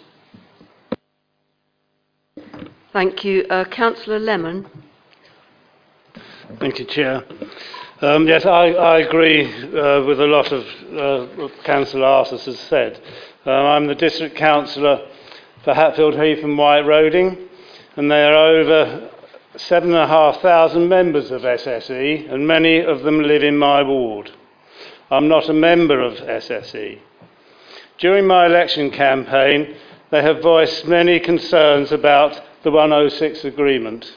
Thank 2.91 3.23
you. 3.23 3.45
Uh, 3.49 3.65
Councillor 3.65 4.19
Lemon. 4.19 4.67
Thank 6.59 6.79
you, 6.79 6.85
Chair. 6.85 7.23
Um, 8.01 8.27
yes, 8.27 8.45
I, 8.45 8.69
I 8.71 8.99
agree 8.99 9.45
uh, 9.45 10.03
with 10.05 10.19
a 10.19 10.25
lot 10.25 10.51
of 10.51 10.63
uh, 10.63 11.27
what 11.35 11.51
Councillor 11.63 12.05
Artus 12.05 12.45
has 12.45 12.59
said. 12.61 12.99
Uh, 13.45 13.51
I'm 13.51 13.87
the 13.87 13.95
District 13.95 14.35
Councillor 14.35 15.07
for 15.63 15.73
Hatfield 15.73 16.15
Heath 16.15 16.43
and 16.43 16.57
White 16.57 16.85
Roding, 16.85 17.37
and 17.97 18.09
there 18.09 18.33
are 18.33 18.47
over 18.55 19.09
7,500 19.57 20.87
members 20.87 21.31
of 21.31 21.41
SSE, 21.41 22.31
and 22.31 22.47
many 22.47 22.79
of 22.79 23.03
them 23.03 23.19
live 23.19 23.43
in 23.43 23.57
my 23.57 23.83
ward. 23.83 24.31
I'm 25.11 25.27
not 25.27 25.49
a 25.49 25.53
member 25.53 26.01
of 26.01 26.13
SSE. 26.13 26.99
During 27.97 28.25
my 28.25 28.45
election 28.45 28.89
campaign, 28.91 29.75
they 30.11 30.21
have 30.21 30.41
voiced 30.41 30.87
many 30.87 31.19
concerns 31.19 31.91
about 31.91 32.41
the 32.63 32.71
106 32.71 33.43
agreement, 33.43 34.15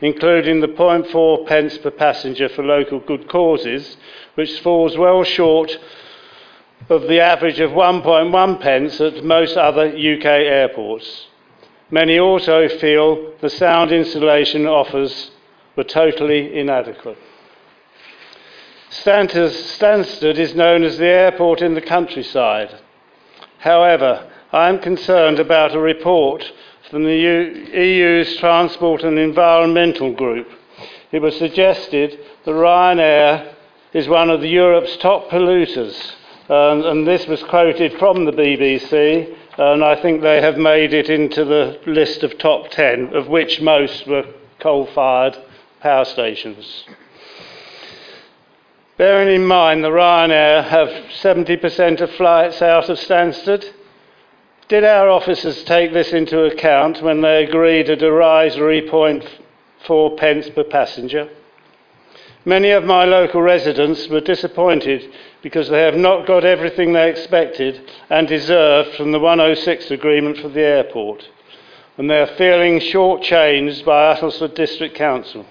including 0.00 0.60
the 0.60 0.68
0.4 0.68 1.46
pence 1.46 1.78
per 1.78 1.92
passenger 1.92 2.48
for 2.48 2.64
local 2.64 2.98
good 2.98 3.28
causes, 3.28 3.96
which 4.34 4.60
falls 4.60 4.98
well 4.98 5.22
short 5.22 5.78
of 6.88 7.02
the 7.02 7.20
average 7.20 7.60
of 7.60 7.70
1.1 7.70 8.60
pence 8.60 9.00
at 9.00 9.24
most 9.24 9.56
other 9.56 9.88
UK 9.88 10.24
airports. 10.24 11.26
Many 11.90 12.18
also 12.18 12.68
feel 12.68 13.32
the 13.40 13.50
sound 13.50 13.92
insulation 13.92 14.66
offers 14.66 15.30
were 15.76 15.84
totally 15.84 16.58
inadequate. 16.58 17.18
Stansted 18.90 20.36
is 20.36 20.54
known 20.54 20.82
as 20.82 20.98
the 20.98 21.06
airport 21.06 21.62
in 21.62 21.74
the 21.74 21.80
countryside. 21.80 22.80
However, 23.58 24.28
I 24.52 24.68
am 24.68 24.80
concerned 24.80 25.38
about 25.38 25.76
a 25.76 25.80
report 25.80 26.50
from 26.90 27.04
the 27.04 27.14
EU's 27.72 28.36
Transport 28.38 29.04
and 29.04 29.16
Environmental 29.16 30.12
Group. 30.12 30.48
It 31.12 31.20
was 31.20 31.36
suggested 31.36 32.18
that 32.44 32.50
Ryanair 32.50 33.54
is 33.92 34.08
one 34.08 34.28
of 34.30 34.44
Europe's 34.44 34.96
top 34.96 35.28
polluters, 35.28 36.14
um, 36.50 36.84
and 36.84 37.06
this 37.06 37.28
was 37.28 37.44
quoted 37.44 37.96
from 38.00 38.24
the 38.24 38.32
BBC, 38.32 39.36
and 39.56 39.84
I 39.84 39.94
think 39.94 40.20
they 40.20 40.40
have 40.42 40.58
made 40.58 40.92
it 40.92 41.08
into 41.08 41.44
the 41.44 41.78
list 41.86 42.24
of 42.24 42.38
top 42.38 42.70
10, 42.70 43.14
of 43.14 43.28
which 43.28 43.60
most 43.60 44.04
were 44.08 44.24
coal 44.58 44.86
fired 44.86 45.38
power 45.80 46.04
stations. 46.04 46.84
Bearing 48.96 49.32
in 49.32 49.46
mind 49.46 49.84
that 49.84 49.92
Ryanair 49.92 50.64
have 50.64 50.88
70% 51.22 52.00
of 52.00 52.10
flights 52.10 52.60
out 52.60 52.88
of 52.88 52.98
Stansted, 52.98 53.72
did 54.66 54.82
our 54.82 55.08
officers 55.08 55.62
take 55.62 55.92
this 55.92 56.12
into 56.12 56.42
account 56.46 57.00
when 57.00 57.20
they 57.20 57.44
agreed 57.44 57.88
a 57.88 57.96
derisory 57.96 58.82
0.4 58.82 60.18
pence 60.18 60.50
per 60.50 60.64
passenger? 60.64 61.28
Many 62.44 62.70
of 62.70 62.84
my 62.84 63.04
local 63.04 63.40
residents 63.40 64.08
were 64.08 64.20
disappointed 64.20 65.12
because 65.42 65.68
they 65.68 65.82
have 65.82 65.96
not 65.96 66.26
got 66.26 66.44
everything 66.44 66.92
they 66.92 67.10
expected 67.10 67.90
and 68.10 68.28
deserved 68.28 68.94
from 68.96 69.12
the 69.12 69.18
106 69.18 69.90
agreement 69.90 70.38
for 70.38 70.48
the 70.48 70.60
airport, 70.60 71.28
and 71.96 72.10
they 72.10 72.20
are 72.20 72.36
feeling 72.36 72.78
shortchanged 72.78 73.84
by 73.84 74.14
Uttlesford 74.14 74.54
District 74.54 74.94
Council. 74.94 75.46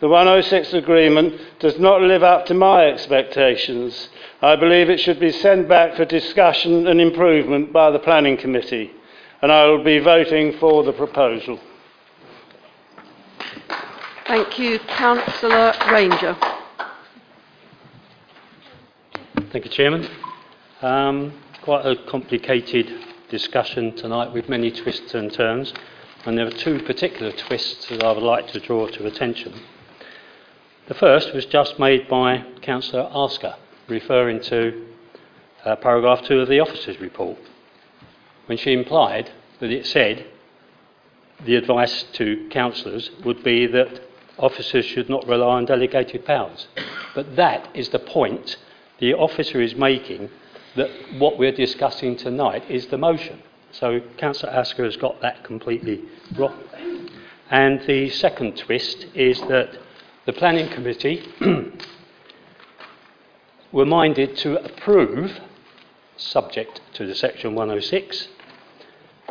The 0.00 0.08
106 0.08 0.74
agreement 0.74 1.40
does 1.58 1.78
not 1.78 2.02
live 2.02 2.22
up 2.22 2.46
to 2.46 2.54
my 2.54 2.86
expectations. 2.86 4.08
I 4.40 4.54
believe 4.54 4.88
it 4.88 5.00
should 5.00 5.18
be 5.18 5.32
sent 5.32 5.68
back 5.68 5.96
for 5.96 6.04
discussion 6.04 6.86
and 6.86 7.00
improvement 7.00 7.72
by 7.72 7.90
the 7.90 7.98
Planning 7.98 8.36
Committee, 8.36 8.92
and 9.42 9.50
I 9.50 9.66
will 9.66 9.82
be 9.82 9.98
voting 9.98 10.56
for 10.58 10.84
the 10.84 10.92
proposal. 10.92 11.58
Thank 14.28 14.58
you. 14.58 14.78
Councillor 14.80 15.74
Ranger. 15.90 16.36
Thank 19.50 19.64
you, 19.64 19.70
Chairman. 19.70 20.06
Um, 20.82 21.32
quite 21.62 21.86
a 21.86 21.96
complicated 21.96 22.92
discussion 23.30 23.96
tonight 23.96 24.30
with 24.30 24.46
many 24.46 24.70
twists 24.70 25.14
and 25.14 25.32
turns, 25.32 25.72
and 26.26 26.36
there 26.36 26.46
are 26.46 26.50
two 26.50 26.82
particular 26.82 27.32
twists 27.32 27.88
that 27.88 28.04
I 28.04 28.12
would 28.12 28.22
like 28.22 28.48
to 28.48 28.60
draw 28.60 28.88
to 28.88 29.06
attention. 29.06 29.58
The 30.88 30.92
first 30.92 31.32
was 31.32 31.46
just 31.46 31.78
made 31.78 32.08
by 32.08 32.44
Councillor 32.60 33.08
Asker, 33.10 33.56
referring 33.88 34.42
to 34.42 34.86
uh, 35.64 35.76
paragraph 35.76 36.24
2 36.24 36.40
of 36.40 36.48
the 36.48 36.60
officer's 36.60 37.00
report, 37.00 37.38
when 38.44 38.58
she 38.58 38.74
implied 38.74 39.30
that 39.60 39.70
it 39.70 39.86
said 39.86 40.26
the 41.46 41.56
advice 41.56 42.02
to 42.12 42.46
councillors 42.50 43.10
would 43.24 43.42
be 43.42 43.66
that 43.66 44.02
officers 44.36 44.84
should 44.84 45.08
not 45.08 45.26
rely 45.26 45.56
on 45.56 45.64
delegated 45.64 46.26
powers. 46.26 46.68
But 47.14 47.36
that 47.36 47.70
is 47.72 47.88
the 47.88 47.98
point 47.98 48.58
the 48.98 49.14
officer 49.14 49.60
is 49.60 49.74
making 49.74 50.30
that 50.76 50.90
what 51.18 51.38
we're 51.38 51.52
discussing 51.52 52.16
tonight 52.16 52.64
is 52.70 52.86
the 52.86 52.98
motion. 52.98 53.42
So 53.72 54.00
Councillor 54.16 54.52
Asker 54.52 54.84
has 54.84 54.96
got 54.96 55.20
that 55.20 55.44
completely 55.44 56.02
wrong. 56.36 56.58
And 57.50 57.80
the 57.86 58.10
second 58.10 58.56
twist 58.56 59.06
is 59.14 59.40
that 59.42 59.78
the 60.26 60.32
Planning 60.32 60.68
Committee 60.68 61.26
were 63.72 63.86
minded 63.86 64.36
to 64.38 64.62
approve, 64.62 65.40
subject 66.16 66.80
to 66.94 67.06
the 67.06 67.14
Section 67.14 67.54
106, 67.54 68.28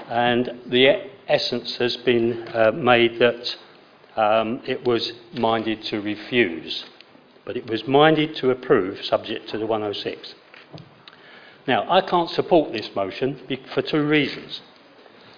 and 0.10 0.60
the 0.66 1.10
essence 1.28 1.78
has 1.78 1.98
been 1.98 2.48
uh, 2.54 2.72
made 2.72 3.20
that 3.20 3.56
um, 4.16 4.62
it 4.66 4.86
was 4.86 5.14
minded 5.34 5.84
to 5.84 6.02
refuse, 6.02 6.86
but 7.48 7.56
it 7.56 7.70
was 7.70 7.88
minded 7.88 8.36
to 8.36 8.52
approve, 8.52 9.02
subject 9.06 9.48
to 9.48 9.58
the 9.58 9.66
106. 9.66 10.36
Now, 11.66 11.90
I 11.90 12.02
can't 12.02 12.30
support 12.30 12.74
this 12.74 12.94
motion 12.94 13.40
for 13.74 13.82
two 13.82 14.06
reasons. 14.06 14.60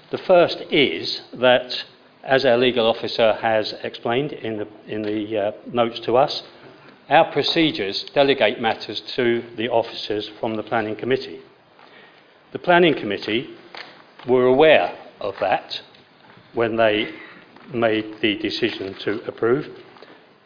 The 0.09 0.17
first 0.17 0.59
is 0.71 1.21
that 1.33 1.85
as 2.23 2.45
our 2.45 2.57
legal 2.57 2.87
officer 2.87 3.33
has 3.33 3.73
explained 3.83 4.33
in 4.33 4.57
the, 4.57 4.67
in 4.87 5.03
the 5.03 5.37
uh, 5.37 5.51
notes 5.71 5.99
to 6.01 6.17
us, 6.17 6.41
our 7.09 7.31
procedures 7.31 8.03
delegate 8.15 8.59
matters 8.59 9.01
to 9.01 9.43
the 9.55 9.69
officers 9.69 10.31
from 10.39 10.55
the 10.55 10.63
Planning 10.63 10.95
Committee. 10.95 11.41
The 12.53 12.59
Planning 12.59 12.95
Committee 12.95 13.51
were 14.27 14.47
aware 14.47 14.97
of 15.21 15.35
that 15.41 15.79
when 16.55 16.75
they 16.75 17.13
made 17.71 18.19
the 18.19 18.35
decision 18.37 18.95
to 18.95 19.23
approve. 19.27 19.69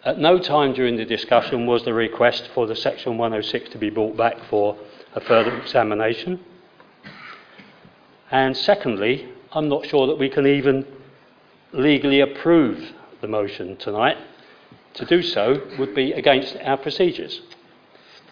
At 0.06 0.20
no 0.20 0.38
time 0.38 0.74
during 0.74 0.98
the 0.98 1.06
discussion 1.06 1.66
was 1.66 1.86
the 1.86 1.94
request 1.94 2.50
for 2.54 2.68
the 2.68 2.76
Section 2.76 3.18
106 3.18 3.70
to 3.70 3.78
be 3.78 3.90
brought 3.90 4.18
back 4.18 4.38
for 4.50 4.78
a 5.16 5.22
further 5.22 5.58
examination. 5.58 6.42
And 8.30 8.58
secondly, 8.58 9.30
I'm 9.54 9.70
not 9.70 9.86
sure 9.86 10.08
that 10.08 10.20
we 10.20 10.28
can 10.28 10.46
even 10.46 10.86
legally 11.72 12.20
approve 12.20 12.92
the 13.22 13.30
motion 13.30 13.78
tonight, 13.78 14.18
to 14.96 15.06
do 15.06 15.22
so 15.22 15.62
would 15.80 15.96
be 15.96 16.12
against 16.12 16.58
our 16.58 16.76
procedures. 16.76 17.40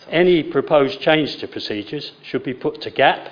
Any 0.09 0.43
proposed 0.43 0.99
change 0.99 1.37
to 1.37 1.47
procedures 1.47 2.11
should 2.21 2.43
be 2.43 2.53
put 2.53 2.81
to 2.81 2.89
GAP, 2.89 3.29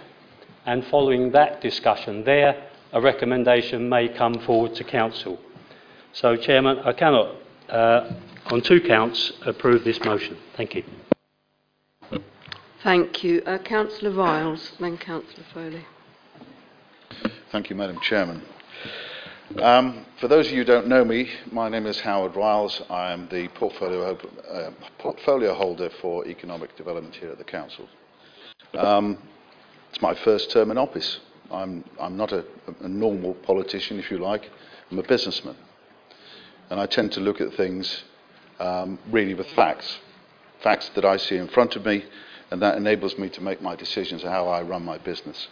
and 0.65 0.85
following 0.85 1.31
that 1.31 1.59
discussion 1.59 2.23
there, 2.23 2.69
a 2.93 3.01
recommendation 3.01 3.89
may 3.89 4.07
come 4.07 4.35
forward 4.35 4.75
to 4.75 4.85
Council. 4.85 5.37
So, 6.13 6.37
Chairman, 6.37 6.79
I 6.79 6.93
cannot, 6.93 7.35
uh, 7.69 8.13
on 8.47 8.61
two 8.61 8.81
counts, 8.81 9.31
approve 9.45 9.83
this 9.83 9.99
motion. 10.03 10.37
Thank 10.57 10.75
you. 10.75 10.83
Thank 12.83 13.23
you. 13.23 13.41
Uh, 13.45 13.57
Councillor 13.57 14.11
Ryles, 14.11 14.77
then 14.79 14.97
Councillor 14.97 15.45
Foley. 15.53 15.85
Thank 17.51 17.69
you, 17.69 17.75
Madam 17.75 17.99
Chairman. 18.01 18.41
Um, 19.57 20.05
for 20.19 20.27
those 20.27 20.45
of 20.47 20.53
you 20.53 20.59
who 20.59 20.65
don't 20.65 20.87
know 20.87 21.03
me, 21.03 21.29
my 21.51 21.69
name 21.69 21.87
is 21.87 21.99
Howard 21.99 22.33
Ryles. 22.33 22.89
I 22.89 23.11
am 23.11 23.27
the 23.29 23.47
portfolio, 23.49 24.15
uh, 24.49 24.71
portfolio 24.99 25.53
holder 25.55 25.89
for 26.01 26.27
economic 26.27 26.75
development 26.77 27.15
here 27.15 27.31
at 27.31 27.37
the 27.39 27.43
Council. 27.43 27.89
Um, 28.77 29.17
it's 29.89 30.01
my 30.01 30.13
first 30.13 30.51
term 30.51 30.69
in 30.69 30.77
office. 30.77 31.19
I'm, 31.51 31.83
I'm 31.99 32.15
not 32.15 32.31
a, 32.31 32.45
a, 32.81 32.87
normal 32.87 33.33
politician, 33.33 33.97
if 33.97 34.11
you 34.11 34.19
like. 34.19 34.49
I'm 34.91 34.99
a 34.99 35.03
businessman. 35.03 35.55
And 36.69 36.79
I 36.79 36.85
tend 36.85 37.11
to 37.13 37.19
look 37.19 37.41
at 37.41 37.53
things 37.53 38.03
um, 38.59 38.99
really 39.09 39.33
with 39.33 39.47
facts. 39.51 39.99
Facts 40.61 40.89
that 40.95 41.05
I 41.05 41.17
see 41.17 41.37
in 41.37 41.47
front 41.47 41.75
of 41.75 41.85
me, 41.85 42.05
and 42.51 42.61
that 42.61 42.77
enables 42.77 43.17
me 43.17 43.29
to 43.29 43.41
make 43.41 43.61
my 43.61 43.75
decisions 43.75 44.23
on 44.23 44.31
how 44.31 44.47
I 44.47 44.61
run 44.61 44.83
my 44.83 44.97
business. 44.97 45.47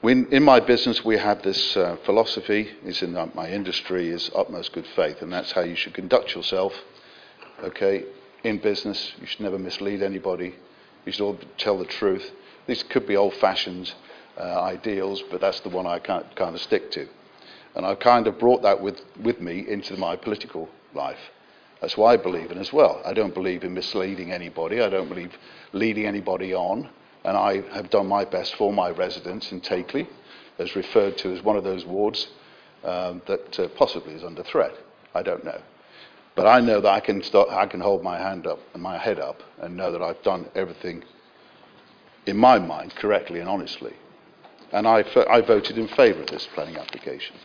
When, 0.00 0.26
in 0.32 0.42
my 0.42 0.60
business, 0.60 1.04
we 1.04 1.16
have 1.16 1.42
this 1.42 1.76
uh, 1.76 1.96
philosophy, 2.04 2.70
is 2.84 3.02
in 3.02 3.14
my 3.34 3.50
industry, 3.50 4.08
is 4.08 4.30
utmost 4.34 4.72
good 4.72 4.86
faith, 4.94 5.22
and 5.22 5.32
that's 5.32 5.52
how 5.52 5.62
you 5.62 5.76
should 5.76 5.94
conduct 5.94 6.34
yourself. 6.34 6.74
Okay, 7.62 8.04
in 8.44 8.58
business, 8.58 9.14
you 9.18 9.26
should 9.26 9.40
never 9.40 9.58
mislead 9.58 10.02
anybody. 10.02 10.54
You 11.06 11.12
should 11.12 11.24
all 11.24 11.38
tell 11.56 11.78
the 11.78 11.86
truth. 11.86 12.30
These 12.66 12.82
could 12.82 13.06
be 13.06 13.16
old-fashioned 13.16 13.94
uh, 14.38 14.62
ideals, 14.62 15.22
but 15.30 15.40
that's 15.40 15.60
the 15.60 15.70
one 15.70 15.86
I 15.86 15.98
kind 15.98 16.24
of 16.38 16.60
stick 16.60 16.90
to. 16.92 17.08
And 17.74 17.84
I've 17.84 17.98
kind 17.98 18.26
of 18.26 18.38
brought 18.38 18.62
that 18.62 18.80
with, 18.80 19.00
with 19.20 19.40
me 19.40 19.66
into 19.68 19.96
my 19.96 20.16
political 20.16 20.68
life. 20.94 21.18
That's 21.80 21.96
why 21.96 22.14
I 22.14 22.16
believe 22.16 22.50
in 22.50 22.58
as 22.58 22.72
well. 22.72 23.02
I 23.04 23.12
don't 23.12 23.34
believe 23.34 23.64
in 23.64 23.74
misleading 23.74 24.32
anybody. 24.32 24.80
I 24.80 24.88
don't 24.88 25.08
believe 25.08 25.32
in 25.72 25.78
leading 25.78 26.06
anybody 26.06 26.54
on 26.54 26.88
and 27.24 27.36
I 27.36 27.62
have 27.74 27.90
done 27.90 28.06
my 28.06 28.24
best 28.24 28.54
for 28.56 28.72
my 28.72 28.90
residents 28.90 29.50
in 29.50 29.60
Takeley, 29.60 30.06
as 30.58 30.76
referred 30.76 31.16
to 31.18 31.32
as 31.32 31.42
one 31.42 31.56
of 31.56 31.64
those 31.64 31.84
wards 31.84 32.28
um, 32.84 33.22
that 33.26 33.58
uh, 33.58 33.68
possibly 33.68 34.12
is 34.14 34.22
under 34.22 34.42
threat. 34.42 34.72
I 35.14 35.22
don't 35.22 35.44
know. 35.44 35.60
But 36.36 36.46
I 36.46 36.60
know 36.60 36.80
that 36.80 36.92
I 36.92 37.00
can, 37.00 37.22
start, 37.22 37.48
I 37.50 37.66
can 37.66 37.80
hold 37.80 38.02
my 38.02 38.18
hand 38.18 38.46
up 38.46 38.58
and 38.74 38.82
my 38.82 38.98
head 38.98 39.18
up 39.18 39.42
and 39.58 39.76
know 39.76 39.90
that 39.90 40.02
I've 40.02 40.22
done 40.22 40.48
everything 40.54 41.02
in 42.26 42.36
my 42.36 42.58
mind 42.58 42.94
correctly 42.94 43.40
and 43.40 43.48
honestly. 43.48 43.94
And 44.72 44.86
I 44.86 45.02
voted 45.40 45.78
in 45.78 45.88
favour 45.88 46.22
of 46.22 46.26
this 46.26 46.48
planning 46.52 46.76
application. 46.76 47.36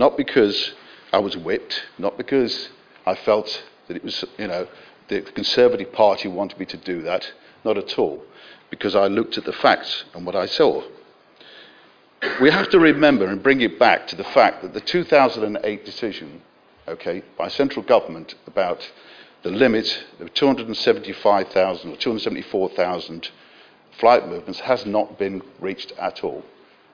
Not 0.00 0.16
because 0.16 0.72
I 1.12 1.18
was 1.18 1.36
whipped, 1.36 1.82
not 1.98 2.16
because 2.16 2.70
I 3.04 3.14
felt 3.14 3.62
that 3.86 3.98
it 3.98 4.02
was, 4.02 4.24
you 4.38 4.46
know, 4.46 4.66
the 5.08 5.20
Conservative 5.20 5.92
Party 5.92 6.26
wanted 6.26 6.58
me 6.58 6.64
to 6.64 6.78
do 6.78 7.02
that, 7.02 7.30
not 7.66 7.76
at 7.76 7.98
all 7.98 8.24
because 8.70 8.94
I 8.94 9.08
looked 9.08 9.36
at 9.36 9.44
the 9.44 9.52
facts 9.52 10.04
and 10.14 10.24
what 10.24 10.34
I 10.34 10.46
saw. 10.46 10.82
we 12.40 12.50
have 12.50 12.70
to 12.70 12.78
remember 12.78 13.26
and 13.26 13.42
bring 13.42 13.60
it 13.60 13.78
back 13.78 14.06
to 14.06 14.16
the 14.16 14.24
fact 14.24 14.62
that 14.62 14.72
the 14.72 14.80
2008 14.80 15.84
decision, 15.84 16.40
okay, 16.88 17.22
by 17.36 17.48
central 17.48 17.84
government 17.84 18.36
about 18.46 18.90
the 19.42 19.50
limit 19.50 20.02
of 20.18 20.32
275,000 20.32 21.90
or 21.90 21.96
274,000 21.96 23.28
flight 23.98 24.26
movements 24.26 24.60
has 24.60 24.86
not 24.86 25.18
been 25.18 25.42
reached 25.58 25.92
at 25.98 26.24
all. 26.24 26.42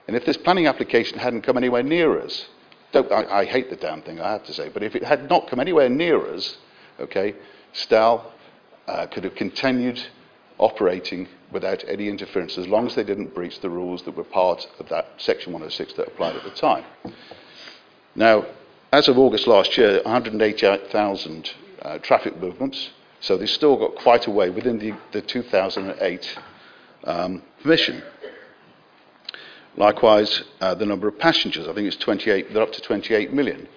And 0.09 0.17
if 0.17 0.25
this 0.25 0.37
planning 0.37 0.67
application 0.67 1.21
hadn't 1.21 1.43
come 1.43 1.57
anywhere 1.57 1.85
near 1.85 2.21
us, 2.21 2.47
don't, 2.93 3.11
I, 3.12 3.41
I 3.41 3.45
hate 3.45 3.70
the 3.70 3.76
damn 3.76 4.03
thing, 4.03 4.20
I 4.20 4.32
have 4.32 4.45
to 4.47 4.55
say, 4.55 4.68
but 4.68 4.82
if 4.82 4.95
it 4.95 5.05
had 5.05 5.28
not 5.28 5.49
come 5.49 5.61
anywhere 5.61 5.89
near 5.89 6.26
us, 6.34 6.57
okay, 7.01 7.34
STAL 7.72 8.32
uh, 8.87 9.07
could 9.07 9.24
have 9.24 9.34
continued 9.34 10.01
operating 10.59 11.28
without 11.53 11.84
any 11.87 12.09
interference 12.09 12.57
as 12.59 12.66
long 12.66 12.87
as 12.87 12.95
they 12.95 13.05
didn't 13.05 13.34
breach 13.34 13.61
the 13.61 13.70
rules 13.70 14.03
that 14.03 14.16
were 14.16 14.24
part 14.24 14.66
of 14.78 14.89
that 14.89 15.09
Section 15.18 15.53
106 15.53 15.95
that 15.95 16.09
applied 16.09 16.37
at 16.37 16.45
the 16.45 16.51
time. 16.51 16.84
Now, 18.14 18.47
as 18.93 19.09
of 19.09 19.18
August 19.18 19.47
last 19.47 19.76
year, 19.76 20.01
188,000 20.05 21.51
uh, 21.82 21.99
traffic 21.99 22.41
movements, 22.41 22.91
so 23.20 23.37
they've 23.37 23.51
still 23.51 23.76
got 23.76 23.95
quite 23.97 24.26
a 24.26 24.30
way 24.30 24.51
within 24.51 24.78
the, 24.78 24.95
the 25.12 25.20
2008 25.20 26.39
um, 27.05 27.43
permission. 27.62 28.03
Likewise, 29.77 30.43
uh, 30.61 30.74
the 30.74 30.87
number 30.87 31.07
of 31.07 31.18
passengers, 31.18 31.68
I 31.68 31.74
think 31.74 31.87
it's 31.87 31.97
28, 31.97 32.53
they're 32.53 32.62
up 32.62 32.72
to 32.72 32.81
28 32.81 33.33
million. 33.33 33.68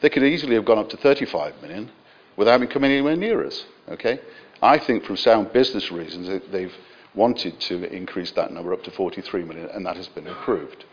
They 0.00 0.08
could 0.08 0.22
easily 0.22 0.54
have 0.54 0.64
gone 0.64 0.78
up 0.78 0.88
to 0.90 0.96
35 0.96 1.60
million 1.60 1.90
without 2.36 2.52
having 2.52 2.68
come 2.68 2.84
anywhere 2.84 3.16
near 3.16 3.44
us. 3.44 3.64
Okay? 3.88 4.20
I 4.62 4.78
think 4.78 5.04
from 5.04 5.16
sound 5.16 5.52
business 5.52 5.90
reasons 5.90 6.42
they've 6.50 6.74
wanted 7.14 7.60
to 7.60 7.92
increase 7.92 8.30
that 8.32 8.52
number 8.52 8.72
up 8.72 8.84
to 8.84 8.90
43 8.92 9.44
million, 9.44 9.68
and 9.70 9.84
that 9.86 9.96
has 9.96 10.08
been 10.08 10.26
approved. 10.28 10.84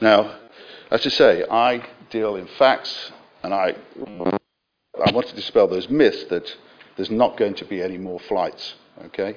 Now, 0.00 0.36
as 0.90 1.04
I 1.04 1.10
say, 1.10 1.44
I 1.50 1.84
deal 2.10 2.36
in 2.36 2.46
facts, 2.46 3.10
and 3.42 3.52
I, 3.52 3.74
I 5.04 5.10
want 5.12 5.26
to 5.26 5.34
dispel 5.34 5.66
those 5.66 5.88
myths 5.88 6.24
that 6.30 6.56
there's 6.96 7.10
not 7.10 7.36
going 7.36 7.54
to 7.54 7.64
be 7.64 7.82
any 7.82 7.98
more 7.98 8.20
flights. 8.20 8.74
Okay? 9.06 9.36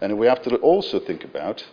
And 0.00 0.18
we 0.18 0.26
have 0.26 0.42
to 0.42 0.56
also 0.56 0.98
think 0.98 1.24
about 1.24 1.64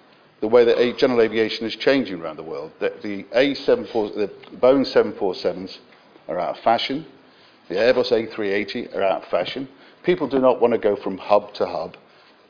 the 0.41 0.47
way 0.47 0.63
that 0.63 0.97
general 0.97 1.21
aviation 1.21 1.65
is 1.65 1.75
changing 1.75 2.21
around 2.21 2.37
the 2.37 2.43
world. 2.43 2.71
The, 2.79 2.93
the, 3.01 3.23
A74, 3.35 4.15
the 4.15 4.27
Boeing 4.57 4.85
747s 4.85 5.77
are 6.27 6.39
out 6.39 6.57
of 6.57 6.63
fashion. 6.63 7.05
The 7.67 7.75
Airbus 7.75 8.11
A380 8.11 8.95
are 8.95 9.03
out 9.03 9.23
of 9.23 9.29
fashion. 9.29 9.67
People 10.03 10.27
do 10.27 10.39
not 10.39 10.61
want 10.61 10.73
to 10.73 10.79
go 10.79 10.95
from 10.95 11.17
hub 11.17 11.53
to 11.55 11.65
hub. 11.65 11.97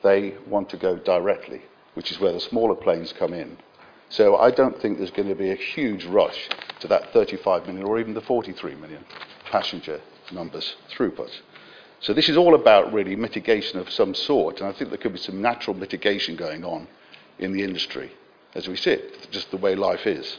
They 0.04 0.36
want 0.48 0.70
to 0.70 0.78
go 0.78 0.98
directly, 0.98 1.62
which 1.96 2.12
is 2.12 2.20
where 2.20 2.32
the 2.32 2.40
smaller 2.40 2.76
planes 2.76 3.12
come 3.12 3.34
in. 3.34 3.58
So 4.10 4.38
I 4.38 4.52
don't 4.52 4.80
think 4.80 4.98
there's 4.98 5.12
going 5.12 5.28
to 5.28 5.36
be 5.36 5.52
a 5.52 5.56
huge 5.56 6.06
rush 6.06 6.50
to 6.80 6.88
that 6.88 7.12
35 7.12 7.68
million 7.68 7.86
or 7.86 8.00
even 8.00 8.14
the 8.14 8.22
43 8.22 8.76
million 8.76 9.04
passenger 9.52 10.00
numbers 10.32 10.76
throughput. 10.92 11.32
So 12.02 12.14
this 12.14 12.30
is 12.30 12.38
all 12.38 12.56
about 12.56 12.94
really 12.94 13.16
mitigation 13.16 13.78
of 13.78 13.90
some 13.90 14.16
sort, 14.16 14.62
and 14.62 14.70
I 14.70 14.72
think 14.72 14.90
there 14.90 14.98
could 14.98 15.14
be 15.14 15.20
some 15.20 15.42
natural 15.42 15.76
mitigation 15.76 16.36
going 16.38 16.64
on 16.64 16.88
in 17.40 17.52
the 17.54 17.64
industry 17.64 18.12
as 18.56 18.68
we 18.68 18.76
see 18.76 18.92
it, 18.92 19.28
just 19.32 19.52
the 19.52 19.58
way 19.58 19.76
life 19.76 20.08
is. 20.08 20.38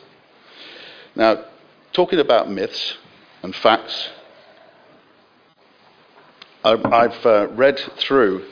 Now, 1.14 1.44
talking 1.92 2.18
about 2.18 2.50
myths 2.50 2.96
and 3.42 3.54
facts, 3.54 4.10
I've 6.64 7.24
uh, 7.24 7.48
read 7.52 7.78
through 7.96 8.44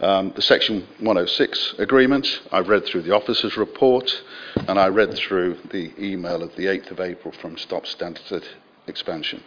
um, 0.00 0.32
the 0.34 0.42
Section 0.42 0.86
106 0.98 1.74
agreement, 1.78 2.42
I've 2.50 2.68
read 2.68 2.84
through 2.84 3.02
the 3.02 3.14
officer's 3.14 3.56
report, 3.56 4.10
and 4.68 4.78
I 4.78 4.88
read 4.88 5.14
through 5.14 5.58
the 5.70 5.92
email 6.02 6.42
of 6.42 6.54
the 6.56 6.66
8th 6.66 6.90
of 6.90 7.00
April 7.00 7.32
from 7.40 7.56
Stop 7.56 7.84
Stansted 7.84 8.44
Expansion. 8.88 9.42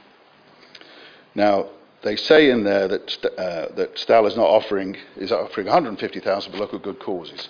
Now, 1.35 1.67
they 2.03 2.15
say 2.15 2.49
in 2.49 2.63
there 2.63 2.87
that, 2.87 3.25
uh, 3.37 3.75
that 3.75 3.99
STAL 3.99 4.27
is 4.27 4.37
not 4.37 4.45
offering, 4.45 4.95
is 5.17 5.31
offering 5.31 5.67
150,000 5.67 6.51
for 6.51 6.57
local 6.57 6.79
good 6.79 6.99
causes. 6.99 7.49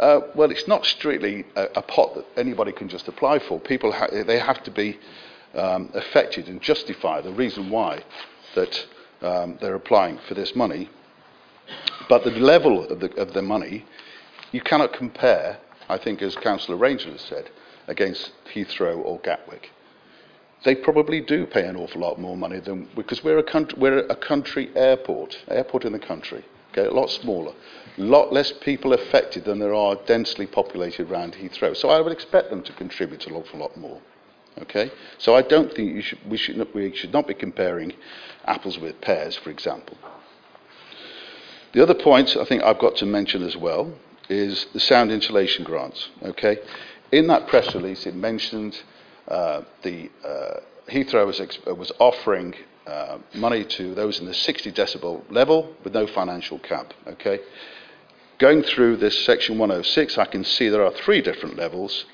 Uh, 0.00 0.20
well, 0.34 0.50
it's 0.50 0.66
not 0.66 0.84
strictly 0.84 1.44
a, 1.54 1.64
a, 1.76 1.82
pot 1.82 2.14
that 2.16 2.26
anybody 2.36 2.72
can 2.72 2.88
just 2.88 3.06
apply 3.06 3.38
for. 3.38 3.60
People 3.60 3.92
ha- 3.92 4.08
they 4.26 4.38
have 4.38 4.62
to 4.64 4.70
be 4.70 4.98
um, 5.54 5.88
affected 5.94 6.48
and 6.48 6.60
justify 6.60 7.20
the 7.20 7.32
reason 7.32 7.70
why 7.70 8.02
that 8.56 8.86
um, 9.22 9.56
they're 9.60 9.76
applying 9.76 10.18
for 10.26 10.34
this 10.34 10.56
money. 10.56 10.90
But 12.08 12.24
the 12.24 12.30
level 12.30 12.88
of 12.88 13.00
the, 13.00 13.12
of 13.14 13.32
the 13.34 13.42
money, 13.42 13.84
you 14.52 14.60
cannot 14.60 14.92
compare, 14.92 15.58
I 15.88 15.96
think, 15.96 16.22
as 16.22 16.36
Councillor 16.36 16.76
Ranger 16.76 17.10
has 17.12 17.20
said, 17.20 17.50
against 17.86 18.32
Heathrow 18.52 18.96
or 18.96 19.20
Gatwick. 19.20 19.70
They 20.64 20.74
probably 20.74 21.20
do 21.20 21.46
pay 21.46 21.66
an 21.66 21.76
awful 21.76 22.00
lot 22.00 22.18
more 22.18 22.36
money 22.36 22.58
than 22.58 22.88
because 22.96 23.22
we're 23.22 23.38
a 23.38 23.42
country, 23.42 23.78
we're 23.78 23.98
a 23.98 24.16
country 24.16 24.70
airport, 24.74 25.38
airport 25.48 25.84
in 25.84 25.92
the 25.92 25.98
country, 25.98 26.44
okay, 26.72 26.86
a 26.86 26.90
lot 26.90 27.10
smaller, 27.10 27.52
lot 27.98 28.32
less 28.32 28.52
people 28.52 28.92
affected 28.92 29.44
than 29.44 29.58
there 29.58 29.74
are 29.74 29.96
densely 30.06 30.46
populated 30.46 31.10
around 31.10 31.34
Heathrow. 31.34 31.76
So 31.76 31.90
I 31.90 32.00
would 32.00 32.12
expect 32.12 32.50
them 32.50 32.62
to 32.62 32.72
contribute 32.72 33.26
an 33.26 33.34
awful 33.34 33.60
lot 33.60 33.76
more. 33.76 34.00
Okay? 34.62 34.90
So 35.18 35.34
I 35.34 35.42
don't 35.42 35.72
think 35.72 36.02
should, 36.02 36.18
we, 36.28 36.36
should 36.36 36.56
not, 36.56 36.74
we 36.74 36.94
should 36.94 37.12
not 37.12 37.26
be 37.26 37.34
comparing 37.34 37.92
apples 38.44 38.78
with 38.78 39.00
pears, 39.00 39.36
for 39.36 39.50
example. 39.50 39.96
The 41.72 41.82
other 41.82 41.94
point 41.94 42.36
I 42.36 42.44
think 42.44 42.62
I've 42.62 42.78
got 42.78 42.96
to 42.96 43.06
mention 43.06 43.42
as 43.42 43.56
well 43.56 43.92
is 44.28 44.66
the 44.72 44.80
sound 44.80 45.10
insulation 45.10 45.64
grants. 45.64 46.08
Okay? 46.22 46.58
In 47.12 47.26
that 47.28 47.48
press 47.48 47.74
release, 47.74 48.06
it 48.06 48.14
mentioned 48.14 48.80
uh, 49.28 49.62
the 49.82 50.10
uh, 50.24 50.60
Heathrow 50.88 51.26
was, 51.26 51.40
was 51.66 51.92
offering 51.98 52.54
uh, 52.86 53.18
money 53.34 53.64
to 53.64 53.94
those 53.94 54.20
in 54.20 54.26
the 54.26 54.34
60 54.34 54.72
decibel 54.72 55.22
level 55.30 55.74
with 55.82 55.94
no 55.94 56.06
financial 56.06 56.58
cap. 56.58 56.92
Okay? 57.06 57.40
Going 58.44 58.62
through 58.62 58.98
this 58.98 59.24
section 59.24 59.56
106, 59.56 60.18
I 60.18 60.26
can 60.26 60.44
see 60.44 60.68
there 60.68 60.84
are 60.84 60.92
three 60.92 61.22
different 61.22 61.56
levels 61.56 62.04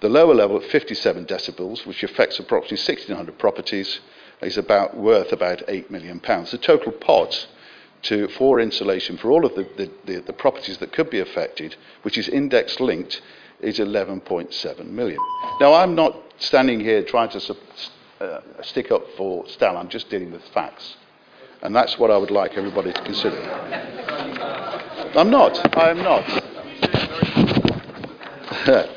the 0.00 0.08
lower 0.08 0.34
level 0.34 0.56
at 0.56 0.70
57 0.70 1.26
decibels, 1.26 1.84
which 1.84 2.02
affects 2.02 2.38
approximately 2.38 2.78
1,600 2.78 3.38
properties, 3.38 4.00
is 4.40 4.56
about 4.56 4.96
worth 4.96 5.32
about 5.32 5.62
8 5.68 5.90
million 5.90 6.18
pounds. 6.18 6.50
The 6.50 6.56
total 6.56 6.92
pot 6.92 7.46
to, 8.04 8.26
for 8.28 8.58
insulation 8.58 9.18
for 9.18 9.30
all 9.30 9.44
of 9.44 9.54
the, 9.54 9.68
the, 9.76 9.90
the, 10.06 10.20
the 10.22 10.32
properties 10.32 10.78
that 10.78 10.94
could 10.94 11.10
be 11.10 11.20
affected, 11.20 11.76
which 12.00 12.16
is 12.16 12.26
index 12.26 12.80
linked, 12.80 13.20
is 13.60 13.78
11.7 13.78 14.86
million. 14.86 15.20
Now, 15.60 15.74
I'm 15.74 15.94
not 15.94 16.16
standing 16.38 16.80
here 16.80 17.02
trying 17.02 17.28
to 17.38 17.56
uh, 18.22 18.40
stick 18.62 18.90
up 18.90 19.02
for 19.18 19.46
STAL, 19.46 19.76
I'm 19.76 19.90
just 19.90 20.08
dealing 20.08 20.32
with 20.32 20.42
facts. 20.54 20.96
And 21.60 21.76
that's 21.76 21.98
what 21.98 22.10
I 22.10 22.16
would 22.16 22.30
like 22.30 22.52
everybody 22.56 22.94
to 22.94 23.02
consider. 23.02 24.75
I'm 25.16 25.30
not. 25.30 25.76
I 25.76 25.90
am 25.90 25.98
not. 25.98 26.24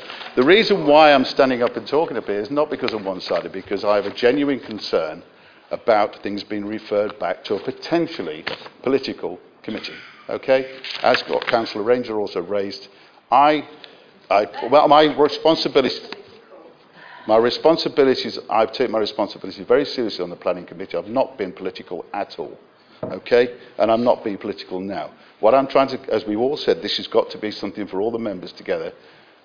The 0.36 0.44
reason 0.44 0.86
why 0.86 1.12
I'm 1.12 1.24
standing 1.24 1.62
up 1.62 1.76
and 1.76 1.86
talking 1.86 2.16
up 2.16 2.26
here 2.26 2.38
is 2.40 2.50
not 2.52 2.70
because 2.70 2.92
I'm 2.92 3.04
one 3.04 3.20
sided, 3.20 3.50
because 3.50 3.84
I 3.84 3.96
have 3.96 4.06
a 4.06 4.14
genuine 4.14 4.60
concern 4.60 5.24
about 5.72 6.22
things 6.22 6.44
being 6.44 6.64
referred 6.64 7.18
back 7.18 7.42
to 7.44 7.56
a 7.56 7.60
potentially 7.60 8.44
political 8.82 9.40
committee. 9.62 9.94
Okay? 10.28 10.78
As 11.02 11.22
Councillor 11.48 11.82
Ranger 11.84 12.20
also 12.20 12.40
raised, 12.40 12.88
I, 13.30 13.66
I 14.30 14.46
well, 14.70 14.86
my 14.86 15.14
responsibility. 15.14 15.98
My 17.26 17.36
responsibilities, 17.36 18.38
I've 18.48 18.72
taken 18.72 18.92
my 18.92 18.98
responsibilities 18.98 19.66
very 19.66 19.84
seriously 19.84 20.22
on 20.22 20.30
the 20.30 20.36
planning 20.36 20.64
committee. 20.64 20.96
I've 20.96 21.08
not 21.08 21.36
been 21.38 21.52
political 21.52 22.04
at 22.12 22.38
all. 22.38 22.56
Okay? 23.02 23.56
And 23.78 23.90
I'm 23.90 24.04
not 24.04 24.24
being 24.24 24.38
political 24.38 24.80
now. 24.80 25.10
What 25.40 25.54
I'm 25.54 25.66
trying 25.66 25.88
to, 25.88 26.12
as 26.12 26.24
we've 26.26 26.38
all 26.38 26.56
said, 26.56 26.82
this 26.82 26.98
has 26.98 27.06
got 27.06 27.30
to 27.30 27.38
be 27.38 27.50
something 27.50 27.86
for 27.86 28.00
all 28.00 28.10
the 28.10 28.18
members 28.18 28.52
together 28.52 28.92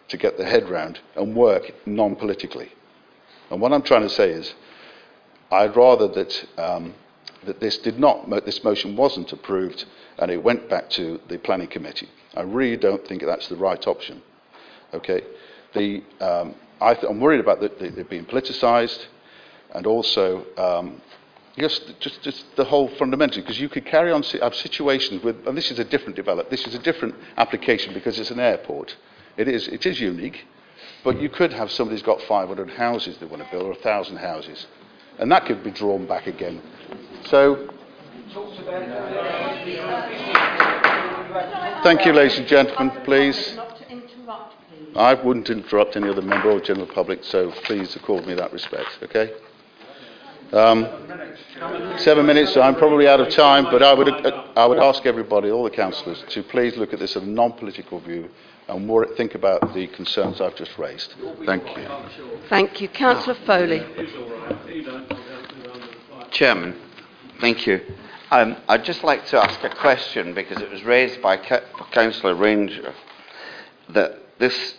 to 0.10 0.18
get 0.18 0.38
their 0.38 0.48
head 0.48 0.70
round 0.70 1.00
and 1.16 1.36
work 1.36 1.72
non 1.86 2.16
politically. 2.16 2.72
And 3.50 3.62
what 3.62 3.72
I'm 3.74 3.82
trying 3.82 4.02
to 4.02 4.10
say 4.10 4.32
is, 4.32 4.54
I'd 5.52 5.76
rather 5.76 6.08
that, 6.10 6.46
um, 6.58 6.96
that 7.46 7.60
this, 7.60 7.78
did 7.78 8.00
not, 8.00 8.30
this 8.46 8.64
motion 8.64 8.96
wasn't 8.96 9.32
approved 9.32 9.86
and 10.18 10.32
it 10.32 10.44
went 10.44 10.70
back 10.70 10.90
to 10.92 11.20
the 11.28 11.38
planning 11.38 11.68
committee. 11.68 12.10
I 12.36 12.42
really 12.42 12.78
don't 12.78 13.06
think 13.08 13.24
that's 13.24 13.48
the 13.48 13.56
right 13.56 13.86
option. 13.88 14.22
Okay? 14.94 15.22
The, 15.74 16.04
um, 16.20 16.56
I 16.82 16.94
am 17.08 17.20
worried 17.20 17.40
about 17.40 17.64
it 17.64 18.10
being 18.10 18.26
politicised 18.26 19.06
and 19.74 19.86
also 19.86 20.46
um, 20.58 21.02
just, 21.58 22.00
just, 22.00 22.22
just 22.22 22.56
the 22.56 22.66
whole 22.66 22.90
fundamental, 22.98 23.42
because 23.42 23.60
you 23.60 23.70
could 23.70 23.86
carry 23.86 24.12
on 24.12 24.24
have 24.24 24.56
situations 24.56 25.24
with, 25.24 25.48
and 25.48 25.58
this 25.58 25.72
is 25.72 25.80
a 25.80 25.86
different 25.86 26.16
develop, 26.16 26.50
this 26.50 26.68
is 26.68 26.76
a 26.76 26.80
different 26.80 27.16
application 27.38 27.94
because 27.94 28.20
it's 28.20 28.32
an 28.32 28.40
airport. 28.40 28.96
It 29.38 29.48
is, 29.48 29.68
it 29.70 29.86
is 29.86 30.00
unique, 30.00 30.46
but 31.04 31.22
you 31.22 31.30
could 31.30 31.54
have 31.54 31.72
somebody 31.72 31.96
who's 31.96 32.06
got 32.06 32.22
500 32.24 32.72
houses 32.72 33.18
they 33.20 33.26
want 33.26 33.44
to 33.44 33.50
build, 33.52 33.64
or 33.64 33.72
1,000 33.72 34.18
houses, 34.18 34.68
and 35.18 35.32
that 35.32 35.46
could 35.46 35.64
be 35.64 35.72
drawn 35.72 36.06
back 36.06 36.28
again. 36.28 36.62
So, 37.26 37.70
thank 41.84 42.06
you, 42.06 42.14
ladies 42.14 42.38
and 42.38 42.48
gentlemen, 42.48 42.92
please. 43.04 43.58
I 44.96 45.14
wouldn't 45.14 45.50
interrupt 45.50 45.98
any 45.98 46.08
other 46.08 46.22
member 46.22 46.52
or 46.52 46.62
general 46.62 46.88
public, 46.88 47.24
so 47.24 47.52
please 47.66 47.96
accord 47.98 48.26
me 48.26 48.34
that 48.36 48.54
respect, 48.54 49.00
okay? 49.04 49.34
Um, 50.52 50.88
seven 51.98 52.26
minutes, 52.26 52.54
so 52.54 52.62
I'm 52.62 52.76
probably 52.76 53.08
out 53.08 53.20
of 53.20 53.30
time, 53.30 53.66
but 53.66 53.82
I 53.82 53.94
would, 53.94 54.10
uh, 54.10 54.48
I 54.56 54.66
would 54.66 54.80
ask 54.80 55.06
everybody, 55.06 55.50
all 55.50 55.64
the 55.64 55.70
councillors, 55.70 56.24
to 56.30 56.44
please 56.44 56.78
look 56.78 56.94
at 56.94 57.00
this 57.00 57.16
in 57.16 57.24
a 57.24 57.28
non-political 57.28 58.00
view 58.00 58.30
and 58.68 58.88
more, 58.88 59.06
think 59.16 59.36
about 59.36 59.74
the 59.74 59.88
concerns 59.88 60.42
I've 60.42 60.56
just 60.56 60.78
raised. 60.78 61.14
Thank 61.46 61.78
you. 61.78 61.88
Thank 62.50 62.82
you. 62.82 62.88
Councillor 62.88 63.38
Foley. 63.46 63.84
Chairman, 66.32 66.76
thank 67.40 67.68
you. 67.68 67.82
Um, 68.32 68.58
I'd 68.68 68.84
just 68.84 69.04
like 69.04 69.26
to 69.28 69.38
ask 69.38 69.64
a 69.64 69.70
question 69.70 70.34
because 70.34 70.62
it 70.62 70.70
was 70.70 70.84
raised 70.84 71.22
by 71.22 71.38
Councillor 71.92 72.34
Ranger 72.34 72.94
that 73.90 74.20
this 74.40 74.76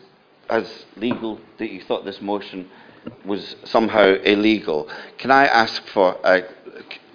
as 0.50 0.84
legal, 0.96 1.40
that 1.58 1.70
you 1.70 1.80
thought 1.82 2.04
this 2.04 2.20
motion 2.20 2.68
was 3.24 3.56
somehow 3.64 4.14
illegal. 4.24 4.88
Can 5.18 5.30
I 5.30 5.46
ask 5.46 5.86
for 5.88 6.16
uh, 6.26 6.42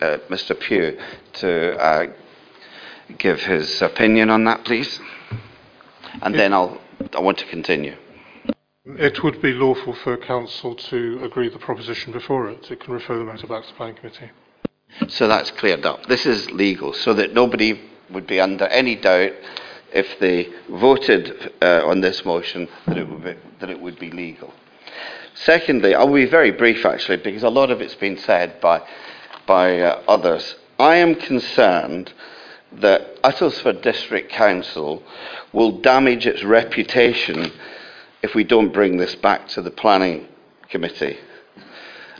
uh, 0.02 0.18
Mr. 0.30 0.60
Pugh 0.60 0.98
to 1.34 1.78
uh, 1.78 2.08
give 3.18 3.42
his 3.42 3.82
opinion 3.82 4.30
on 4.30 4.44
that, 4.46 4.66
please? 4.66 5.00
And 6.22 6.36
then 6.36 6.54
I'll, 6.54 6.80
I 7.16 7.20
want 7.20 7.38
to 7.40 7.46
continue. 7.46 7.96
It 8.84 9.24
would 9.24 9.42
be 9.42 9.54
lawful 9.54 9.94
for 9.94 10.18
council 10.18 10.76
to 10.76 11.24
agree 11.24 11.50
the 11.50 11.60
proposition 11.60 12.12
before 12.12 12.50
it. 12.50 12.72
It 12.72 12.80
can 12.80 12.94
refer 12.94 13.18
the 13.18 13.24
matter 13.24 13.48
back 13.48 13.64
to 13.64 13.70
the 13.70 13.76
planning 13.76 13.96
committee. 13.96 14.32
So 15.08 15.28
that's 15.28 15.52
cleared 15.52 15.86
up. 15.86 16.08
This 16.08 16.26
is 16.26 16.50
legal, 16.52 16.94
so 16.94 17.14
that 17.14 17.34
nobody 17.34 17.80
would 18.10 18.28
be 18.28 18.42
under 18.42 18.66
any 18.66 18.96
doubt 18.96 19.34
if 19.94 20.20
they 20.20 20.50
voted 20.70 21.54
uh, 21.62 21.86
on 21.86 22.02
this 22.02 22.26
motion 22.26 22.68
that 22.88 22.98
it, 22.98 23.08
would 23.08 23.24
be, 23.24 23.36
that 23.60 23.70
it 23.70 23.80
would 23.80 24.00
be 24.00 24.10
legal. 24.10 24.54
Secondly, 25.36 25.96
I'll 25.96 26.14
be 26.14 26.26
very 26.26 26.52
brief 26.52 26.86
actually, 26.86 27.18
because 27.18 27.44
a 27.44 27.50
lot 27.50 27.72
of 27.72 27.82
it's 27.82 27.96
been 27.96 28.18
said 28.18 28.60
by, 28.62 28.82
by 29.48 29.80
uh, 29.80 30.02
others. 30.08 30.56
I 30.80 30.98
am 30.98 31.16
concerned 31.16 32.14
that 32.74 33.22
Uttlesford 33.24 33.82
District 33.82 34.32
Council 34.32 35.04
will 35.54 35.80
damage 35.82 36.26
its 36.26 36.44
reputation 36.44 37.52
if 38.22 38.36
we 38.36 38.44
don't 38.44 38.74
bring 38.74 38.98
this 38.98 39.16
back 39.16 39.48
to 39.50 39.62
the 39.62 39.72
Planning 39.72 40.28
Committee. 40.70 41.18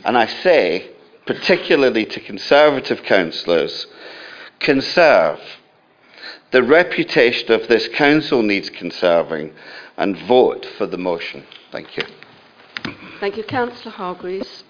And 0.04 0.18
I 0.18 0.26
say, 0.26 0.90
particularly 1.26 2.04
to 2.06 2.20
Conservative 2.20 3.02
councillors, 3.02 3.86
conserve. 4.58 5.40
The 6.50 6.62
reputation 6.62 7.52
of 7.52 7.68
this 7.68 7.88
council 7.88 8.42
needs 8.42 8.68
conserving 8.68 9.54
and 9.96 10.18
vote 10.18 10.66
for 10.76 10.86
the 10.86 10.98
motion. 10.98 11.44
Thank 11.70 11.96
you. 11.96 12.04
Thank 13.22 13.36
you. 13.36 13.44
Councillor 13.44 13.92
Hargreaves. 13.92 14.64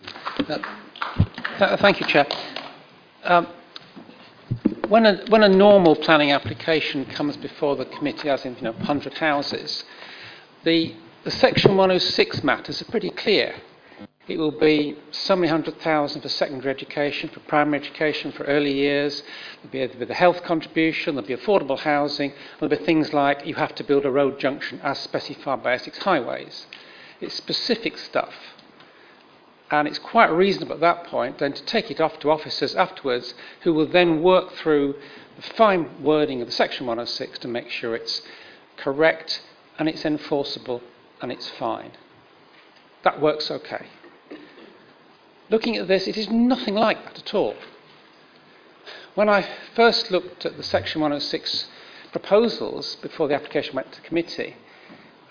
Uh, 0.47 1.77
thank 1.79 2.01
you, 2.01 2.07
Chair. 2.07 2.27
Um, 3.25 3.47
when, 4.89 5.07
a, 5.07 5.25
when 5.31 5.43
a 5.43 5.49
normal 5.49 5.97
planning 5.97 6.33
application 6.33 7.07
comes 7.07 7.39
before 7.39 7.77
the 7.77 7.87
committee, 7.87 8.29
as 8.29 8.45
in 8.45 8.55
you 8.57 8.61
know, 8.61 8.73
100 8.73 9.15
houses, 9.15 9.85
the, 10.65 10.95
the 11.25 11.31
Section 11.31 11.79
106 11.79 12.45
matters 12.45 12.83
are 12.83 12.91
pretty 12.91 13.09
clear. 13.09 13.55
It 14.29 14.37
will 14.37 14.61
be 14.61 14.99
so 15.13 15.35
many 15.35 15.49
hundred 15.49 15.81
thousand 15.81 16.21
for 16.21 16.29
secondary 16.29 16.75
education, 16.75 17.31
for 17.31 17.41
primary 17.41 17.81
education, 17.81 18.33
for 18.33 18.45
early 18.45 18.75
years. 18.75 19.23
There'll 19.73 19.99
be 19.99 20.05
the 20.05 20.13
health 20.13 20.43
contribution, 20.43 21.15
there'll 21.15 21.27
be 21.27 21.35
affordable 21.35 21.79
housing, 21.79 22.35
there'll 22.61 22.77
be 22.77 22.85
things 22.85 23.15
like 23.15 23.47
you 23.47 23.55
have 23.55 23.75
to 23.77 23.83
build 23.83 24.05
a 24.05 24.11
road 24.11 24.39
junction 24.39 24.79
as 24.83 24.99
specified 24.99 25.63
by 25.63 25.73
Essex 25.73 25.97
Highways. 25.97 26.67
It's 27.23 27.35
specific 27.35 27.97
stuff. 27.99 28.35
And 29.71 29.89
it's 29.89 29.99
quite 29.99 30.31
reasonable 30.31 30.75
at 30.75 30.81
that 30.81 31.05
point 31.05 31.39
then 31.39 31.55
to 31.55 31.65
take 31.65 31.91
it 31.91 32.01
off 32.01 32.19
to 32.21 32.31
officers 32.31 32.75
afterwards 32.75 33.35
who 33.63 33.73
will 33.73 33.87
then 33.87 34.23
work 34.23 34.53
through 34.53 34.97
the 35.37 35.43
fine 35.43 36.03
wording 36.03 36.43
of 36.43 36.49
the 36.49 36.53
Section 36.53 36.87
106 36.87 37.39
to 37.39 37.49
make 37.49 37.71
sure 37.71 37.95
it's 37.95 38.21
correct 38.77 39.41
and 39.79 39.89
it's 39.89 40.05
enforceable 40.05 40.83
and 41.23 41.33
it's 41.33 41.49
fine. 41.49 41.93
That 43.03 43.21
works 43.21 43.51
okay. 43.51 43.87
Looking 45.49 45.77
at 45.77 45.89
this, 45.89 46.07
it 46.07 46.17
is 46.17 46.29
nothing 46.29 46.75
like 46.75 47.03
that 47.05 47.19
at 47.19 47.35
all. 47.35 47.55
When 49.15 49.29
I 49.29 49.49
first 49.75 50.11
looked 50.11 50.45
at 50.45 50.57
the 50.57 50.63
Section 50.63 51.01
106 51.01 51.67
proposals 52.11 52.97
before 52.97 53.29
the 53.29 53.35
application 53.35 53.75
went 53.75 53.93
to 53.93 54.01
committee, 54.03 54.57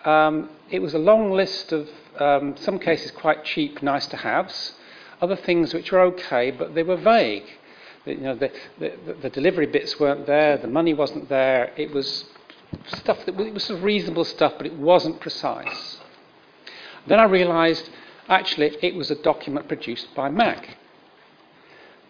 um, 0.06 0.49
it 0.70 0.80
was 0.80 0.93
a 0.93 0.99
long 0.99 1.32
list 1.32 1.72
of, 1.72 1.89
um, 2.20 2.56
some 2.58 2.80
cases, 2.80 3.12
quite 3.12 3.43
cheap, 3.43 3.82
nice 3.82 4.08
to 4.08 4.18
haves, 4.18 4.74
other 5.22 5.36
things 5.36 5.74
which 5.74 5.91
were 5.91 6.02
okay, 6.02 6.52
but 6.52 6.76
they 6.76 6.84
were 6.84 6.97
vague. 6.97 7.45
The, 8.06 8.14
you 8.14 8.22
know, 8.22 8.36
the, 8.36 8.52
the, 8.80 9.16
the 9.22 9.30
delivery 9.30 9.68
bits 9.68 9.99
weren't 9.99 10.26
there, 10.26 10.58
the 10.58 10.68
money 10.68 10.93
wasn't 10.93 11.30
there, 11.30 11.72
it 11.78 11.91
was 11.93 12.26
stuff 12.88 13.26
that 13.26 13.39
it 13.39 13.54
was 13.54 13.66
sort 13.66 13.80
of 13.80 13.84
reasonable 13.84 14.26
stuff, 14.26 14.54
but 14.58 14.66
it 14.66 14.74
wasn't 14.74 15.20
precise. 15.20 15.97
Then 17.08 17.20
I 17.20 17.26
realised 17.26 17.89
Actually, 18.32 18.78
it 18.82 18.95
was 18.95 19.12
a 19.12 19.16
document 19.16 19.68
produced 19.68 20.16
by 20.16 20.30
MAG. 20.30 20.78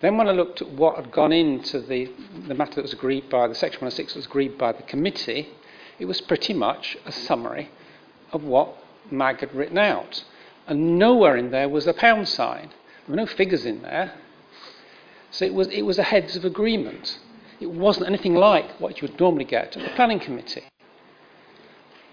Then, 0.01 0.17
when 0.17 0.27
I 0.27 0.31
looked 0.31 0.61
at 0.61 0.69
what 0.69 0.95
had 0.95 1.11
gone 1.11 1.31
into 1.31 1.79
the, 1.79 2.11
the 2.47 2.53
matter 2.53 2.75
that 2.75 2.83
was 2.83 2.93
agreed 2.93 3.27
by 3.27 3.47
the 3.47 3.55
Section 3.55 3.81
106 3.81 4.13
that 4.13 4.19
was 4.19 4.25
agreed 4.27 4.55
by 4.55 4.71
the 4.71 4.83
committee, 4.83 5.49
it 5.97 6.05
was 6.05 6.21
pretty 6.21 6.53
much 6.53 6.95
a 7.05 7.11
summary 7.11 7.69
of 8.31 8.43
what 8.43 8.75
MAG 9.09 9.39
had 9.39 9.53
written 9.53 9.77
out. 9.77 10.23
And 10.67 10.97
nowhere 10.97 11.35
in 11.35 11.51
there 11.51 11.69
was 11.69 11.87
a 11.87 11.93
pound 11.93 12.27
sign. 12.27 12.69
There 12.69 13.09
were 13.09 13.15
no 13.15 13.25
figures 13.25 13.65
in 13.65 13.81
there. 13.81 14.13
So 15.31 15.45
it 15.45 15.53
was, 15.53 15.67
it 15.69 15.83
was 15.83 15.97
a 15.97 16.03
heads 16.03 16.35
of 16.35 16.45
agreement. 16.45 17.19
It 17.59 17.71
wasn't 17.71 18.07
anything 18.07 18.35
like 18.35 18.79
what 18.79 19.01
you 19.01 19.07
would 19.07 19.19
normally 19.19 19.45
get 19.45 19.75
at 19.77 19.83
the 19.83 19.95
planning 19.95 20.19
committee. 20.19 20.63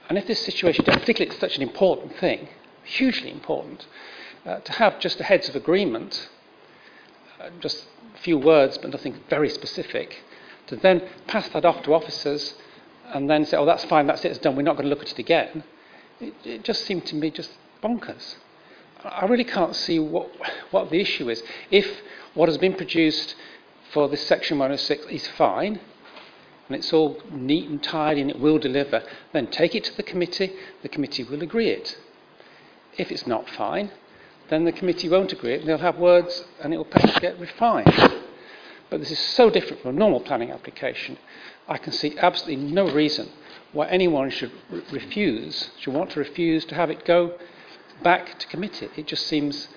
And 0.09 0.16
if 0.16 0.27
this 0.27 0.41
situation, 0.41 0.85
particularly 0.85 1.31
it's 1.31 1.41
such 1.41 1.57
an 1.57 1.62
important 1.62 2.16
thing, 2.16 2.49
hugely 2.85 3.31
important, 3.31 3.87
uh, 4.47 4.61
to 4.61 4.73
have 4.73 4.99
just 5.01 5.21
a 5.21 5.25
heads 5.25 5.49
of 5.49 5.57
agreement, 5.57 6.29
uh, 7.41 7.51
just 7.61 7.87
a 8.14 8.19
few 8.19 8.39
words 8.39 8.79
but 8.79 8.91
nothing 8.91 9.21
very 9.29 9.51
specific, 9.51 10.23
to 10.69 10.77
then 10.77 11.03
pass 11.27 11.49
that 11.51 11.64
off 11.64 11.83
to 11.83 11.93
officers 11.93 12.55
and 13.12 13.29
then 13.29 13.45
say, 13.45 13.57
oh, 13.57 13.66
that's 13.66 13.85
fine, 13.85 14.07
that's 14.07 14.25
it, 14.25 14.31
it's 14.31 14.39
done, 14.39 14.57
we're 14.57 14.62
not 14.62 14.77
going 14.77 14.85
to 14.85 14.91
look 14.91 15.03
at 15.03 15.11
it 15.11 15.19
again, 15.19 15.64
it, 16.21 16.35
it 16.45 16.64
just 16.64 16.85
seemed 16.85 17.07
to 17.07 17.14
me 17.14 17.31
just 17.31 17.51
bonkers. 17.83 18.37
I 19.05 19.27
really 19.27 19.45
can't 19.45 19.77
see 19.77 19.99
what, 19.99 20.31
what 20.71 20.91
the 20.91 21.01
issue 21.01 21.29
is. 21.31 21.43
If 21.71 22.01
what 22.35 22.49
has 22.49 22.59
been 22.59 22.75
produced 22.75 23.37
for 23.93 24.09
this 24.09 24.27
section 24.27 24.59
106 24.59 25.07
is 25.07 25.27
fine, 25.29 25.81
and 26.69 26.77
it's 26.77 26.93
all 26.93 27.23
neat 27.31 27.69
and 27.69 27.83
tidy 27.83 28.21
and 28.21 28.31
it 28.31 28.39
will 28.39 28.59
deliver, 28.59 29.03
then 29.33 29.47
take 29.47 29.75
it 29.75 29.85
to 29.85 29.97
the 29.97 30.03
committee, 30.03 30.53
the 30.83 30.89
committee 30.89 31.25
will 31.25 31.43
agree 31.43 31.71
it. 31.71 31.97
If 32.99 33.11
it's 33.11 33.27
not 33.27 33.49
fine, 33.49 33.91
then 34.51 34.64
the 34.64 34.73
committee 34.73 35.09
won't 35.09 35.33
agree 35.33 35.55
it, 35.55 35.61
and 35.61 35.69
they'll 35.69 35.78
have 35.78 35.97
words 35.97 36.45
and 36.61 36.74
it 36.74 36.77
will 36.77 36.85
perhaps 36.85 37.19
get 37.20 37.39
refined. 37.39 37.95
But 38.90 39.01
this 39.01 39.11
is 39.11 39.19
so 39.19 39.51
different 39.51 39.82
from 39.82 39.97
a 39.97 39.99
normal 39.99 40.20
planning 40.20 40.51
application. 40.51 41.19
I 41.69 41.78
can 41.78 41.93
see 41.93 42.19
absolutely 42.19 42.65
no 42.65 42.90
reason 42.90 43.31
why 43.73 43.86
anyone 43.89 44.31
should 44.31 44.53
re- 44.70 44.82
refuse, 44.90 45.70
should 45.78 45.95
want 45.95 46.11
to 46.11 46.19
refuse 46.19 46.65
to 46.66 46.74
have 46.74 46.90
it 46.90 47.05
go 47.05 47.35
back 48.03 48.39
to 48.39 48.47
committee. 48.47 48.89
It 48.97 49.07
just 49.07 49.27
seems 49.27 49.69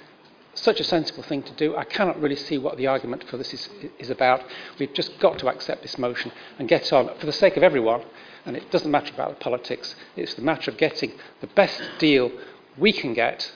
such 0.54 0.80
a 0.80 0.84
sensible 0.84 1.24
thing 1.24 1.44
to 1.44 1.54
do. 1.54 1.76
I 1.76 1.84
cannot 1.84 2.20
really 2.22 2.36
see 2.36 2.58
what 2.58 2.78
the 2.78 2.88
argument 2.88 3.24
for 3.30 3.38
this 3.38 3.54
is, 3.54 3.70
is 4.00 4.10
about. 4.10 4.44
We've 4.80 4.94
just 4.94 5.20
got 5.20 5.40
to 5.40 5.48
accept 5.48 5.82
this 5.82 5.98
motion 5.98 6.32
and 6.60 6.68
get 6.68 6.92
on 6.92 7.10
for 7.20 7.26
the 7.26 7.32
sake 7.32 7.58
of 7.58 7.64
everyone. 7.64 8.04
And 8.46 8.58
it 8.58 8.72
doesn't 8.72 8.90
matter 8.90 9.14
about 9.14 9.30
the 9.30 9.44
politics, 9.44 9.96
it's 10.16 10.34
the 10.34 10.42
matter 10.42 10.72
of 10.72 10.78
getting 10.78 11.14
the 11.42 11.48
best 11.48 11.82
deal 12.00 12.32
we 12.78 12.92
can 12.92 13.14
get 13.14 13.52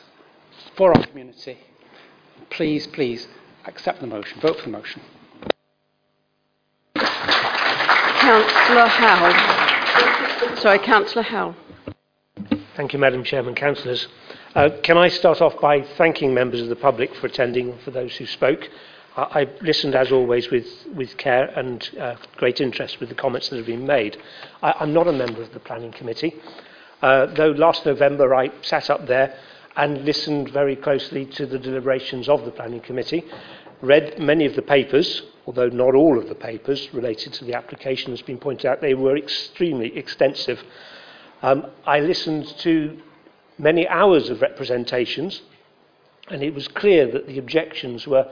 for 0.76 0.96
our 0.96 1.06
community. 1.08 1.58
Please, 2.50 2.86
please 2.88 3.28
accept 3.66 4.00
the 4.00 4.08
motion. 4.08 4.40
Vote 4.42 4.58
for 4.58 4.66
the 4.66 4.72
motion. 4.72 5.02
Councillor 6.96 8.88
Howell. 8.88 9.65
Sorry, 10.58 10.80
Councillor 10.80 11.24
Howell. 11.24 11.56
Thank 12.76 12.92
you, 12.94 13.00
Madam 13.00 13.24
Chairman, 13.24 13.56
councillors. 13.56 14.08
Uh, 14.56 14.70
can 14.84 14.98
I 14.98 15.10
start 15.10 15.42
off 15.42 15.60
by 15.62 15.82
thanking 15.82 16.34
members 16.34 16.62
of 16.62 16.70
the 16.70 16.76
public 16.76 17.14
for 17.16 17.28
attending 17.28 17.78
for 17.80 17.92
those 17.92 18.16
who 18.16 18.26
spoke? 18.26 18.68
I, 19.16 19.42
I 19.42 19.48
listened, 19.62 19.96
as 19.96 20.12
always, 20.12 20.50
with, 20.50 20.68
with 20.94 21.18
care 21.18 21.46
and 21.58 21.90
uh, 22.00 22.16
great 22.38 22.62
interest 22.62 23.00
with 23.00 23.10
the 23.10 23.16
comments 23.16 23.50
that 23.50 23.58
have 23.58 23.66
been 23.66 23.86
made. 23.86 24.18
I, 24.64 24.74
I'm 24.80 24.94
not 24.94 25.08
a 25.08 25.14
member 25.14 25.42
of 25.42 25.54
the 25.54 25.60
Planning 25.60 25.92
Committee, 25.92 26.36
uh, 27.02 27.28
though 27.28 27.52
last 27.52 27.86
November 27.86 28.34
I 28.34 28.52
sat 28.62 28.90
up 28.90 29.08
there 29.08 29.38
and 29.76 30.04
listened 30.06 30.50
very 30.50 30.76
closely 30.76 31.26
to 31.26 31.46
the 31.46 31.60
deliberations 31.60 32.28
of 32.28 32.44
the 32.46 32.52
Planning 32.52 32.82
Committee, 32.82 33.24
read 33.82 34.20
many 34.20 34.46
of 34.46 34.56
the 34.56 34.62
papers, 34.62 35.22
although 35.46 35.70
not 35.70 35.96
all 35.96 36.18
of 36.18 36.28
the 36.28 36.36
papers 36.36 36.94
related 36.94 37.34
to 37.34 37.46
the 37.46 37.54
application 37.54 38.12
has 38.12 38.22
been 38.22 38.38
pointed 38.38 38.66
out, 38.66 38.82
they 38.82 38.94
were 38.94 39.18
extremely 39.18 39.96
extensive. 39.98 40.64
Um, 41.42 41.68
I 41.86 42.00
listened 42.00 42.48
to 42.60 42.98
many 43.58 43.88
hours 43.88 44.30
of 44.30 44.42
representations, 44.42 45.42
and 46.30 46.42
it 46.42 46.54
was 46.54 46.68
clear 46.68 47.10
that 47.12 47.28
the 47.28 47.38
objections 47.38 48.08
were 48.08 48.32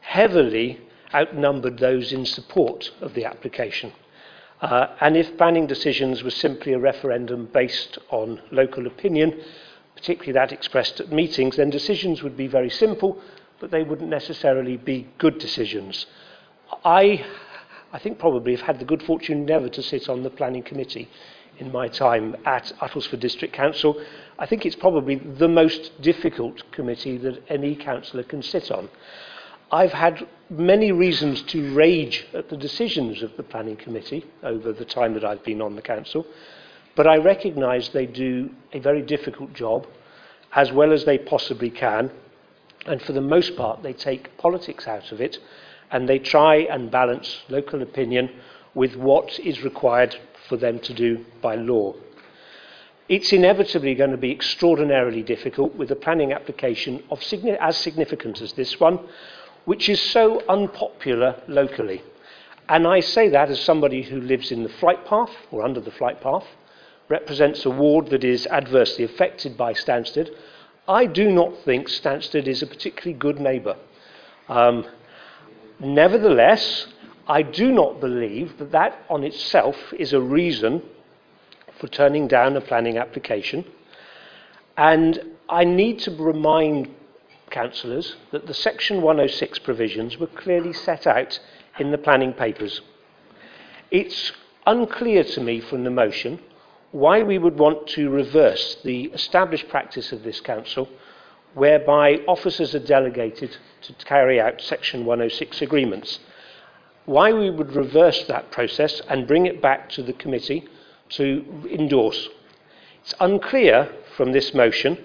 heavily 0.00 0.80
outnumbered 1.14 1.78
those 1.78 2.12
in 2.12 2.26
support 2.26 2.90
of 3.00 3.14
the 3.14 3.24
application. 3.24 3.92
Uh, 4.60 4.88
and 5.00 5.16
if 5.16 5.36
planning 5.36 5.66
decisions 5.66 6.22
were 6.22 6.30
simply 6.30 6.72
a 6.72 6.78
referendum 6.78 7.46
based 7.52 7.98
on 8.10 8.40
local 8.50 8.86
opinion, 8.86 9.40
particularly 9.94 10.32
that 10.32 10.52
expressed 10.52 11.00
at 11.00 11.12
meetings, 11.12 11.56
then 11.56 11.70
decisions 11.70 12.22
would 12.22 12.36
be 12.36 12.46
very 12.46 12.70
simple, 12.70 13.20
but 13.60 13.70
they 13.70 13.82
wouldn't 13.82 14.10
necessarily 14.10 14.76
be 14.76 15.06
good 15.18 15.38
decisions. 15.38 16.06
I, 16.84 17.24
I 17.92 17.98
think 17.98 18.18
probably 18.18 18.52
have 18.52 18.66
had 18.66 18.78
the 18.78 18.84
good 18.84 19.02
fortune 19.02 19.44
never 19.44 19.68
to 19.68 19.82
sit 19.82 20.08
on 20.08 20.22
the 20.22 20.30
planning 20.30 20.62
committee 20.62 21.08
in 21.58 21.70
my 21.70 21.88
time 21.88 22.36
at 22.44 22.72
Uttlesford 22.80 23.20
District 23.20 23.54
Council. 23.54 24.02
I 24.38 24.46
think 24.46 24.66
it's 24.66 24.76
probably 24.76 25.16
the 25.16 25.48
most 25.48 26.00
difficult 26.02 26.70
committee 26.72 27.16
that 27.18 27.42
any 27.48 27.76
councillor 27.76 28.24
can 28.24 28.42
sit 28.42 28.70
on. 28.70 28.88
I've 29.70 29.92
had 29.92 30.26
many 30.50 30.92
reasons 30.92 31.42
to 31.42 31.74
rage 31.74 32.26
at 32.34 32.48
the 32.48 32.56
decisions 32.56 33.22
of 33.22 33.36
the 33.36 33.42
planning 33.42 33.76
committee 33.76 34.24
over 34.42 34.72
the 34.72 34.84
time 34.84 35.14
that 35.14 35.24
I've 35.24 35.44
been 35.44 35.62
on 35.62 35.74
the 35.76 35.82
council, 35.82 36.26
but 36.96 37.06
I 37.06 37.16
recognise 37.16 37.88
they 37.88 38.06
do 38.06 38.50
a 38.72 38.78
very 38.78 39.02
difficult 39.02 39.52
job 39.52 39.86
as 40.52 40.70
well 40.70 40.92
as 40.92 41.04
they 41.04 41.18
possibly 41.18 41.70
can, 41.70 42.10
and 42.86 43.02
for 43.02 43.12
the 43.12 43.20
most 43.20 43.56
part 43.56 43.82
they 43.82 43.92
take 43.92 44.36
politics 44.38 44.86
out 44.86 45.10
of 45.10 45.20
it 45.20 45.38
and 45.90 46.08
they 46.08 46.18
try 46.18 46.56
and 46.56 46.90
balance 46.90 47.42
local 47.48 47.82
opinion 47.82 48.30
with 48.74 48.96
what 48.96 49.38
is 49.40 49.62
required 49.62 50.16
for 50.48 50.56
them 50.56 50.78
to 50.80 50.92
do 50.92 51.24
by 51.40 51.54
law. 51.54 51.94
It's 53.08 53.32
inevitably 53.32 53.94
going 53.94 54.12
to 54.12 54.16
be 54.16 54.32
extraordinarily 54.32 55.22
difficult 55.22 55.74
with 55.74 55.90
a 55.90 55.96
planning 55.96 56.32
application 56.32 57.02
of 57.10 57.22
as 57.60 57.76
significant 57.76 58.40
as 58.40 58.54
this 58.54 58.80
one, 58.80 58.98
which 59.66 59.88
is 59.88 60.00
so 60.00 60.42
unpopular 60.48 61.42
locally. 61.46 62.02
And 62.68 62.86
I 62.86 63.00
say 63.00 63.28
that 63.28 63.50
as 63.50 63.60
somebody 63.60 64.02
who 64.02 64.20
lives 64.20 64.50
in 64.50 64.62
the 64.62 64.70
flight 64.70 65.04
path 65.04 65.32
or 65.50 65.62
under 65.62 65.80
the 65.80 65.90
flight 65.90 66.22
path, 66.22 66.46
represents 67.08 67.66
a 67.66 67.70
ward 67.70 68.08
that 68.08 68.24
is 68.24 68.46
adversely 68.46 69.04
affected 69.04 69.56
by 69.56 69.74
Stansted. 69.74 70.30
I 70.88 71.04
do 71.04 71.30
not 71.30 71.58
think 71.64 71.88
Stansted 71.88 72.46
is 72.46 72.62
a 72.62 72.66
particularly 72.66 73.18
good 73.18 73.38
neighbour. 73.38 73.76
Um, 74.48 74.86
nevertheless, 75.80 76.86
I 77.26 77.42
do 77.42 77.72
not 77.72 78.00
believe 78.00 78.58
that 78.58 78.72
that 78.72 79.04
on 79.08 79.24
itself 79.24 79.76
is 79.98 80.12
a 80.12 80.20
reason 80.20 80.82
for 81.78 81.88
turning 81.88 82.28
down 82.28 82.56
a 82.56 82.60
planning 82.60 82.98
application. 82.98 83.64
And 84.76 85.20
I 85.48 85.64
need 85.64 86.00
to 86.00 86.10
remind 86.10 86.88
councillors 87.50 88.16
that 88.32 88.46
the 88.46 88.54
Section 88.54 89.02
106 89.02 89.58
provisions 89.60 90.18
were 90.18 90.26
clearly 90.26 90.72
set 90.72 91.06
out 91.06 91.38
in 91.78 91.90
the 91.90 91.98
planning 91.98 92.32
papers. 92.32 92.80
It's 93.90 94.32
unclear 94.66 95.24
to 95.24 95.40
me 95.40 95.60
from 95.60 95.84
the 95.84 95.90
motion 95.90 96.40
why 96.90 97.22
we 97.22 97.38
would 97.38 97.58
want 97.58 97.86
to 97.88 98.08
reverse 98.08 98.76
the 98.84 99.04
established 99.06 99.68
practice 99.68 100.12
of 100.12 100.22
this 100.22 100.40
council 100.40 100.88
whereby 101.54 102.20
officers 102.26 102.74
are 102.74 102.80
delegated 102.80 103.56
to 103.82 103.92
carry 104.04 104.40
out 104.40 104.60
Section 104.60 105.04
106 105.04 105.62
agreements. 105.62 106.18
Why 107.06 107.32
we 107.32 107.50
would 107.50 107.74
reverse 107.74 108.24
that 108.24 108.50
process 108.50 109.00
and 109.08 109.26
bring 109.26 109.46
it 109.46 109.62
back 109.62 109.88
to 109.90 110.02
the 110.02 110.12
committee 110.12 110.66
to 111.10 111.44
endorse. 111.70 112.28
It's 113.02 113.14
unclear 113.20 113.92
from 114.16 114.32
this 114.32 114.54
motion 114.54 114.98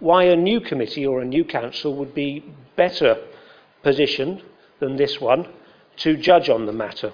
why 0.00 0.24
a 0.24 0.34
new 0.34 0.60
committee 0.60 1.06
or 1.06 1.20
a 1.20 1.24
new 1.24 1.44
council 1.44 1.94
would 1.94 2.14
be 2.14 2.44
better 2.74 3.16
positioned 3.82 4.42
than 4.80 4.96
this 4.96 5.20
one 5.20 5.46
to 5.98 6.16
judge 6.16 6.48
on 6.48 6.66
the 6.66 6.72
matter. 6.72 7.12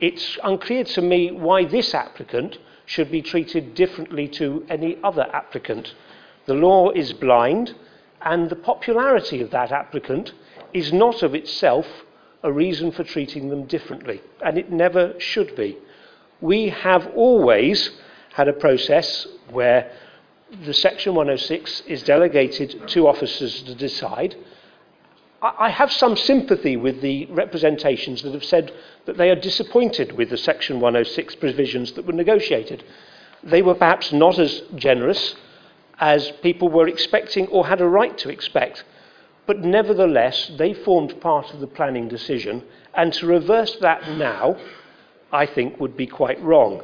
It's 0.00 0.36
unclear 0.42 0.84
to 0.84 1.00
me 1.00 1.30
why 1.30 1.64
this 1.64 1.94
applicant 1.94 2.58
should 2.84 3.10
be 3.10 3.22
treated 3.22 3.74
differently 3.74 4.28
to 4.28 4.66
any 4.68 4.98
other 5.02 5.26
applicant. 5.32 5.94
The 6.46 6.54
law 6.54 6.90
is 6.90 7.12
blind, 7.12 7.74
and 8.20 8.50
the 8.50 8.56
popularity 8.56 9.40
of 9.40 9.50
that 9.50 9.72
applicant 9.72 10.32
is 10.72 10.92
not 10.92 11.22
of 11.22 11.34
itself 11.34 11.86
a 12.42 12.52
reason 12.52 12.92
for 12.92 13.04
treating 13.04 13.48
them 13.48 13.64
differently, 13.64 14.20
and 14.44 14.58
it 14.58 14.70
never 14.70 15.18
should 15.18 15.56
be. 15.56 15.78
We 16.40 16.68
have 16.68 17.06
always 17.14 17.90
had 18.34 18.48
a 18.48 18.52
process 18.52 19.26
where 19.50 19.90
the 20.64 20.74
Section 20.74 21.14
106 21.14 21.82
is 21.86 22.02
delegated 22.02 22.86
to 22.88 23.08
officers 23.08 23.62
to 23.62 23.74
decide. 23.74 24.36
I 25.40 25.70
have 25.70 25.92
some 25.92 26.16
sympathy 26.16 26.76
with 26.76 27.00
the 27.00 27.26
representations 27.26 28.22
that 28.22 28.34
have 28.34 28.44
said 28.44 28.72
that 29.06 29.16
they 29.16 29.30
are 29.30 29.36
disappointed 29.36 30.12
with 30.12 30.30
the 30.30 30.36
Section 30.36 30.80
106 30.80 31.34
provisions 31.36 31.92
that 31.92 32.06
were 32.06 32.12
negotiated. 32.12 32.84
They 33.42 33.62
were 33.62 33.74
perhaps 33.74 34.12
not 34.12 34.38
as 34.38 34.62
generous 34.74 35.34
as 35.98 36.30
people 36.42 36.68
were 36.68 36.88
expecting 36.88 37.46
or 37.48 37.66
had 37.66 37.80
a 37.80 37.88
right 37.88 38.16
to 38.18 38.28
expect, 38.28 38.84
but 39.46 39.60
nevertheless, 39.60 40.50
they 40.58 40.72
formed 40.72 41.20
part 41.20 41.52
of 41.52 41.60
the 41.60 41.66
planning 41.66 42.08
decision, 42.08 42.62
and 42.94 43.12
to 43.12 43.26
reverse 43.26 43.76
that 43.80 44.08
now, 44.16 44.56
I 45.32 45.46
think, 45.46 45.78
would 45.78 45.96
be 45.96 46.06
quite 46.06 46.40
wrong. 46.42 46.82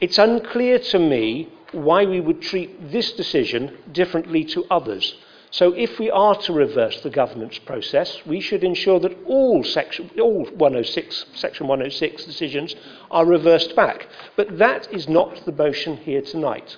It's 0.00 0.18
unclear 0.18 0.78
to 0.78 0.98
me 0.98 1.48
why 1.72 2.04
we 2.04 2.20
would 2.20 2.40
treat 2.40 2.92
this 2.92 3.12
decision 3.12 3.76
differently 3.92 4.44
to 4.44 4.64
others. 4.70 5.16
So 5.50 5.72
if 5.72 5.98
we 5.98 6.10
are 6.10 6.34
to 6.42 6.52
reverse 6.52 7.00
the 7.00 7.10
governance 7.10 7.58
process, 7.58 8.20
we 8.26 8.40
should 8.40 8.62
ensure 8.62 9.00
that 9.00 9.16
all, 9.24 9.64
section, 9.64 10.10
all 10.20 10.44
106, 10.44 11.24
Section 11.34 11.66
106 11.66 12.24
decisions 12.24 12.74
are 13.10 13.24
reversed 13.24 13.74
back. 13.74 14.08
But 14.36 14.58
that 14.58 14.92
is 14.92 15.08
not 15.08 15.44
the 15.46 15.52
motion 15.52 15.96
here 15.96 16.20
tonight. 16.20 16.76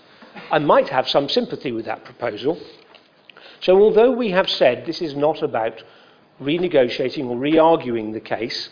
I 0.51 0.59
might 0.59 0.89
have 0.89 1.09
some 1.09 1.29
sympathy 1.29 1.73
with 1.73 1.87
that 1.87 2.05
proposal. 2.05 2.59
So 3.61 3.81
although 3.81 4.11
we 4.11 4.31
have 4.31 4.49
said 4.49 4.87
this 4.87 5.03
is 5.03 5.15
not 5.15 5.43
about 5.43 5.83
renegotiating 6.41 7.27
or 7.27 7.37
re-arguing 7.37 8.13
the 8.13 8.21
case, 8.21 8.71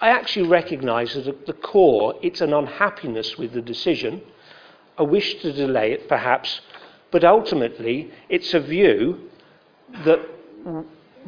I 0.00 0.08
actually 0.08 0.48
recognise 0.48 1.14
that 1.14 1.28
at 1.28 1.46
the 1.46 1.52
core 1.52 2.14
it's 2.22 2.40
an 2.40 2.52
unhappiness 2.52 3.36
with 3.38 3.52
the 3.52 3.62
decision– 3.62 4.22
a 4.96 5.04
wish 5.04 5.34
to 5.42 5.52
delay 5.52 5.92
it, 5.92 6.08
perhaps, 6.08 6.60
but 7.10 7.24
ultimately 7.24 8.10
it's 8.28 8.54
a 8.54 8.60
view 8.60 9.30
that, 10.04 10.20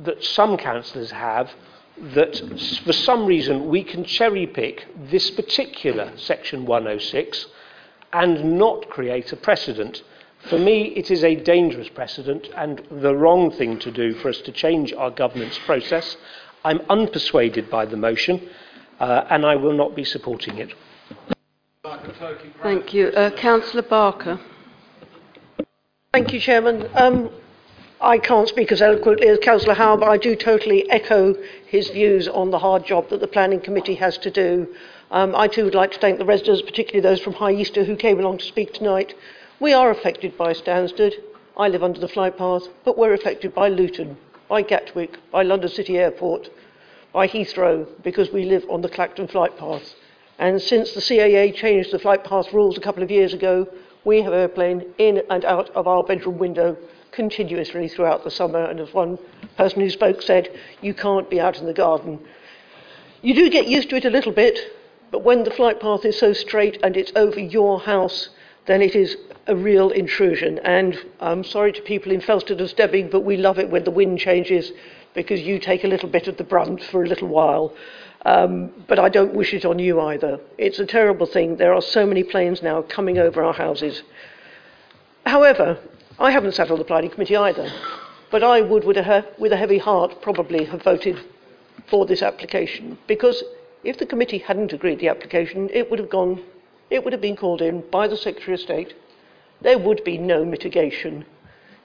that 0.05 0.23
some 0.23 0.56
councillors 0.56 1.10
have 1.10 1.52
that 2.14 2.36
for 2.85 2.93
some 2.93 3.24
reason 3.24 3.68
we 3.68 3.82
can 3.82 4.05
cherry 4.05 4.47
pick 4.47 4.86
this 5.10 5.31
particular 5.31 6.12
section 6.16 6.66
106 6.66 7.47
and 8.16 8.59
not 8.59 8.88
create 8.88 9.30
a 9.30 9.36
precedent. 9.36 10.02
For 10.48 10.59
me, 10.59 10.86
it 10.97 11.10
is 11.10 11.22
a 11.22 11.34
dangerous 11.36 11.90
precedent 11.90 12.48
and 12.56 12.82
the 12.90 13.14
wrong 13.14 13.51
thing 13.51 13.78
to 13.80 13.90
do 13.90 14.14
for 14.14 14.30
us 14.30 14.40
to 14.43 14.52
change 14.52 14.94
our 14.94 15.10
governance 15.10 15.59
process. 15.66 16.16
I'm 16.64 16.78
unpersuaded 16.88 17.68
by 17.68 17.84
the 17.84 17.98
motion 17.98 18.48
uh, 19.01 19.24
and 19.28 19.44
I 19.44 19.56
will 19.56 19.74
not 19.74 19.94
be 19.94 20.05
supporting 20.05 20.56
it. 20.56 20.72
Thank 22.62 22.94
you. 22.94 23.09
Uh, 23.09 23.30
Councillor 23.36 23.82
Barker. 23.82 24.40
Thank 26.14 26.32
you, 26.32 26.40
Chairman. 26.40 26.88
Um, 26.94 27.30
I 28.01 28.16
can't 28.18 28.48
speak 28.48 28.72
as 28.72 28.80
eloquently 28.80 29.28
as 29.28 29.38
Councillor 29.40 29.74
Howard, 29.74 30.01
but 30.01 30.09
I 30.09 30.16
do 30.16 30.34
totally 30.36 30.88
echo 30.90 31.34
his 31.66 31.90
views 31.90 32.28
on 32.28 32.51
the 32.51 32.59
hard 32.59 32.86
job 32.86 33.10
that 33.10 33.20
the 33.20 33.28
Planning 33.28 33.60
Committee 33.60 33.97
has 33.97 34.16
to 34.18 34.30
do. 34.30 34.74
Um, 35.10 35.36
I 35.36 35.46
too 35.46 35.64
would 35.64 35.74
like 35.74 35.92
to 35.92 36.00
thank 36.00 36.18
the 36.18 36.24
residents, 36.24 36.62
particularly 36.62 37.00
those 37.00 37.20
from 37.20 37.34
High 37.34 37.52
Easter 37.52 37.84
who 37.84 37.94
came 37.94 38.18
along 38.18 38.38
to 38.38 38.44
speak 38.44 38.72
tonight. 38.72 39.14
We 39.60 39.72
are 39.72 39.90
affected 39.90 40.36
by 40.36 40.52
Stansted. 40.52 41.12
I 41.56 41.68
live 41.68 41.84
under 41.84 42.00
the 42.00 42.08
flight 42.08 42.36
path, 42.36 42.64
but 42.84 42.98
we're 42.98 43.14
affected 43.14 43.54
by 43.54 43.68
Luton, 43.68 44.16
by 44.48 44.62
Gatwick, 44.62 45.18
by 45.30 45.44
London 45.44 45.70
City 45.70 45.96
Airport, 45.96 46.50
by 47.12 47.28
Heathrow, 47.28 47.86
because 48.02 48.32
we 48.32 48.44
live 48.44 48.66
on 48.68 48.82
the 48.82 48.88
Clacton 48.88 49.28
flight 49.28 49.56
path. 49.56 49.94
And 50.40 50.60
since 50.60 50.92
the 50.92 51.00
CAA 51.00 51.54
changed 51.54 51.92
the 51.92 52.00
flight 52.00 52.24
path 52.24 52.52
rules 52.52 52.76
a 52.76 52.80
couple 52.80 53.04
of 53.04 53.10
years 53.10 53.32
ago, 53.32 53.68
we 54.04 54.22
have 54.22 54.32
airplane 54.32 54.84
in 54.98 55.22
and 55.30 55.44
out 55.44 55.70
of 55.70 55.86
our 55.86 56.02
bedroom 56.02 56.38
window 56.38 56.76
continuously 57.12 57.88
throughout 57.88 58.24
the 58.24 58.30
summer. 58.30 58.64
And 58.64 58.80
as 58.80 58.92
one 58.92 59.18
person 59.56 59.80
who 59.80 59.88
spoke 59.88 60.20
said, 60.20 60.50
you 60.82 60.94
can't 60.94 61.30
be 61.30 61.40
out 61.40 61.60
in 61.60 61.66
the 61.66 61.72
garden. 61.72 62.18
You 63.22 63.34
do 63.34 63.48
get 63.48 63.66
used 63.66 63.88
to 63.90 63.96
it 63.96 64.04
a 64.04 64.10
little 64.10 64.32
bit, 64.32 64.58
but 65.10 65.22
when 65.22 65.44
the 65.44 65.50
flight 65.50 65.80
path 65.80 66.04
is 66.04 66.18
so 66.18 66.32
straight 66.32 66.78
and 66.82 66.96
it's 66.96 67.12
over 67.16 67.40
your 67.40 67.80
house, 67.80 68.30
then 68.66 68.82
it 68.82 68.94
is 68.94 69.16
a 69.46 69.54
real 69.54 69.90
intrusion. 69.90 70.58
And 70.60 70.98
I'm 71.20 71.44
sorry 71.44 71.72
to 71.72 71.82
people 71.82 72.12
in 72.12 72.20
Felsted 72.20 72.58
and 72.58 72.68
Stebbing, 72.68 73.08
but 73.10 73.20
we 73.20 73.36
love 73.36 73.58
it 73.58 73.70
when 73.70 73.84
the 73.84 73.90
wind 73.90 74.18
changes 74.18 74.72
because 75.14 75.40
you 75.40 75.58
take 75.58 75.84
a 75.84 75.88
little 75.88 76.08
bit 76.08 76.28
of 76.28 76.36
the 76.36 76.44
brunt 76.44 76.82
for 76.82 77.04
a 77.04 77.08
little 77.08 77.28
while. 77.28 77.72
Um, 78.24 78.72
but 78.88 78.98
I 78.98 79.08
don't 79.08 79.34
wish 79.34 79.54
it 79.54 79.64
on 79.64 79.78
you 79.78 80.00
either. 80.00 80.40
It's 80.58 80.80
a 80.80 80.86
terrible 80.86 81.26
thing. 81.26 81.56
There 81.56 81.72
are 81.72 81.80
so 81.80 82.04
many 82.04 82.24
planes 82.24 82.60
now 82.60 82.82
coming 82.82 83.18
over 83.18 83.42
our 83.42 83.52
houses. 83.52 84.02
However, 85.24 85.78
I 86.18 86.32
haven't 86.32 86.54
sat 86.54 86.70
on 86.70 86.78
the 86.78 86.84
planning 86.84 87.10
committee 87.10 87.36
either, 87.36 87.70
but 88.30 88.42
I 88.42 88.62
would, 88.62 88.84
with 88.84 88.96
a, 88.96 89.24
with 89.38 89.52
a 89.52 89.56
heavy 89.56 89.78
heart, 89.78 90.20
probably 90.22 90.64
have 90.64 90.82
voted 90.82 91.20
for 91.86 92.04
this 92.04 92.22
application 92.22 92.98
because 93.06 93.44
if 93.84 93.98
the 93.98 94.06
committee 94.06 94.38
hadn't 94.38 94.72
agreed 94.72 94.98
the 94.98 95.08
application, 95.08 95.70
it 95.72 95.90
would 95.90 95.98
have 95.98 96.10
gone, 96.10 96.42
it 96.90 97.04
would 97.04 97.12
have 97.12 97.22
been 97.22 97.36
called 97.36 97.62
in 97.62 97.82
by 97.90 98.08
the 98.08 98.16
Secretary 98.16 98.54
of 98.54 98.60
State. 98.60 98.94
There 99.60 99.78
would 99.78 100.04
be 100.04 100.18
no 100.18 100.44
mitigation. 100.44 101.24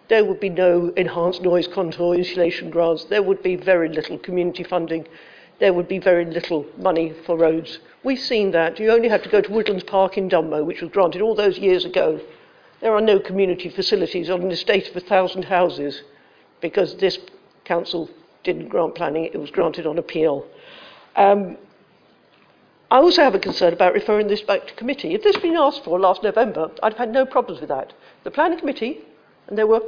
There 0.08 0.26
would 0.26 0.40
be 0.40 0.50
no 0.50 0.92
enhanced 0.98 1.42
noise 1.42 1.68
contour 1.68 2.16
insulation 2.16 2.70
grants. 2.70 3.06
There 3.06 3.24
would 3.24 3.42
be 3.42 3.56
very 3.56 3.88
little 3.88 4.18
community 4.18 4.64
funding. 4.64 5.08
There 5.60 5.74
would 5.74 5.88
be 5.88 6.00
very 6.00 6.26
little 6.26 6.66
money 6.78 7.14
for 7.26 7.38
roads. 7.38 7.80
We've 8.04 8.20
seen 8.20 8.52
that. 8.52 8.80
You 8.80 8.92
only 8.92 9.10
have 9.10 9.24
to 9.24 9.30
go 9.30 9.42
to 9.42 9.52
Woodlands 9.52 9.84
Park 9.84 10.18
in 10.18 10.28
Dunmow, 10.28 10.66
which 10.66 10.82
was 10.82 10.92
granted 10.92 11.22
all 11.22 11.36
those 11.36 11.58
years 11.58 11.86
ago. 11.86 12.20
There 12.82 12.94
are 12.94 13.02
no 13.02 13.20
community 13.20 13.70
facilities 13.70 14.30
on 14.30 14.42
an 14.42 14.52
estate 14.52 14.90
of 14.90 14.96
a 14.96 15.00
thousand 15.00 15.44
houses 15.44 16.02
because 16.62 16.96
this 16.98 17.20
council 17.64 18.10
didn't 18.44 18.70
grant 18.70 18.96
planning, 18.96 19.26
it 19.26 19.38
was 19.38 19.52
granted 19.52 19.86
on 19.86 19.98
appeal. 19.98 20.46
Um, 21.16 21.58
I 22.92 22.98
also 22.98 23.24
have 23.24 23.36
a 23.36 23.40
concern 23.40 23.72
about 23.72 23.94
referring 23.94 24.28
this 24.28 24.42
back 24.42 24.68
to 24.68 24.74
committee. 24.74 25.14
If 25.14 25.24
this 25.24 25.36
had 25.36 25.42
been 25.42 25.56
asked 25.56 25.86
for 25.86 25.98
last 25.98 26.24
November, 26.24 26.70
I'd 26.84 26.92
have 26.92 27.00
had 27.00 27.14
no 27.14 27.26
problems 27.26 27.62
with 27.62 27.70
that. 27.70 27.94
The 28.26 28.32
planning 28.32 28.60
committee, 28.60 29.00
and 29.48 29.58
there 29.58 29.66
were 29.66 29.82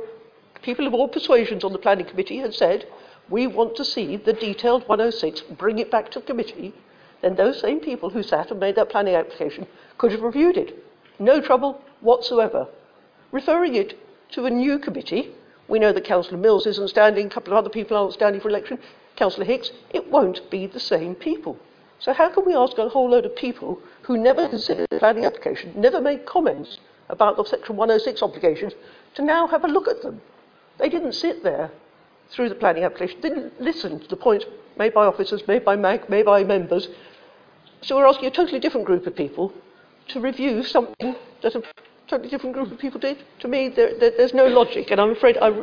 people 0.61 0.88
of 0.88 0.93
all 0.93 1.09
persuasions 1.09 1.65
on 1.65 1.73
the 1.73 1.80
planning 1.80 2.05
committee, 2.05 2.38
had 2.38 2.53
said, 2.53 2.88
we 3.30 3.45
want 3.45 3.75
to 3.75 3.84
see 3.84 4.15
the 4.15 4.31
detailed 4.31 4.88
106, 4.88 5.41
bring 5.57 5.80
it 5.80 5.91
back 5.91 6.11
to 6.11 6.21
committee. 6.21 6.73
Then 7.21 7.35
those 7.35 7.59
same 7.59 7.81
people 7.81 8.09
who 8.09 8.23
sat 8.23 8.51
and 8.51 8.59
made 8.61 8.75
that 8.75 8.89
planning 8.89 9.15
application 9.15 9.67
could 9.97 10.13
have 10.13 10.21
reviewed 10.21 10.55
it. 10.55 10.81
No 11.19 11.41
trouble 11.41 11.81
whatsoever. 11.99 12.69
Referring 13.34 13.75
it 13.75 13.99
to 14.31 14.45
a 14.45 14.49
new 14.49 14.80
committee, 14.80 15.35
we 15.67 15.77
know 15.77 15.91
that 15.91 16.05
Councillor 16.05 16.38
Mills 16.38 16.65
isn't 16.67 16.88
standing, 16.88 17.27
a 17.27 17.30
couple 17.30 17.51
of 17.51 17.57
other 17.57 17.69
people 17.69 17.97
aren't 17.97 18.13
standing 18.13 18.39
for 18.39 18.47
election, 18.47 18.80
Councillor 19.17 19.45
Hicks, 19.45 19.71
it 19.89 20.09
won't 20.09 20.49
be 20.49 20.67
the 20.67 20.80
same 20.80 21.15
people. 21.15 21.59
So 22.03 22.11
how 22.11 22.27
can 22.27 22.45
we 22.45 22.53
ask 22.53 22.77
a 22.77 22.89
whole 22.89 23.09
load 23.09 23.25
of 23.25 23.34
people 23.34 23.80
who 24.01 24.17
never 24.17 24.49
considered 24.49 24.88
the 24.89 24.99
planning 24.99 25.23
application, 25.23 25.71
never 25.73 26.01
made 26.01 26.25
comments 26.25 26.77
about 27.07 27.38
the 27.38 27.45
Section 27.45 27.77
106 27.77 28.21
obligations, 28.21 28.73
to 29.15 29.21
now 29.21 29.47
have 29.47 29.63
a 29.63 29.69
look 29.69 29.88
at 29.88 30.01
them? 30.01 30.21
They 30.80 30.89
didn't 30.89 31.13
sit 31.13 31.43
there 31.43 31.71
through 32.30 32.49
the 32.49 32.55
planning 32.55 32.84
application, 32.84 33.21
didn't 33.21 33.61
listen 33.61 34.01
to 34.01 34.07
the 34.09 34.17
points 34.17 34.43
made 34.77 34.93
by 34.93 35.05
officers, 35.05 35.47
made 35.47 35.63
by 35.63 35.77
MAG, 35.77 36.09
made 36.09 36.25
by 36.25 36.43
members. 36.43 36.89
So 37.80 37.95
we're 37.95 38.07
asking 38.07 38.25
a 38.25 38.31
totally 38.31 38.59
different 38.59 38.85
group 38.85 39.07
of 39.07 39.15
people 39.15 39.53
to 40.09 40.19
review 40.19 40.61
something 40.63 41.15
that 41.41 41.55
a 41.55 41.63
totally 42.07 42.30
different 42.30 42.53
group 42.53 42.69
of 42.69 42.80
people 42.80 42.99
did. 42.99 43.23
To 43.39 43.47
me, 43.47 43.69
there, 43.69 43.97
there, 43.97 44.11
there's 44.17 44.34
no 44.34 44.47
logic, 44.47 44.91
and 44.91 44.99
I'm 44.99 45.11
afraid, 45.11 45.38
I, 45.38 45.53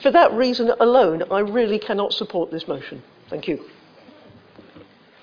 for 0.00 0.12
that 0.12 0.30
reason 0.30 0.70
alone, 0.78 1.24
I 1.28 1.40
really 1.40 1.80
cannot 1.80 2.12
support 2.12 2.52
this 2.52 2.68
motion. 2.68 3.02
Thank 3.30 3.48
you. 3.48 3.64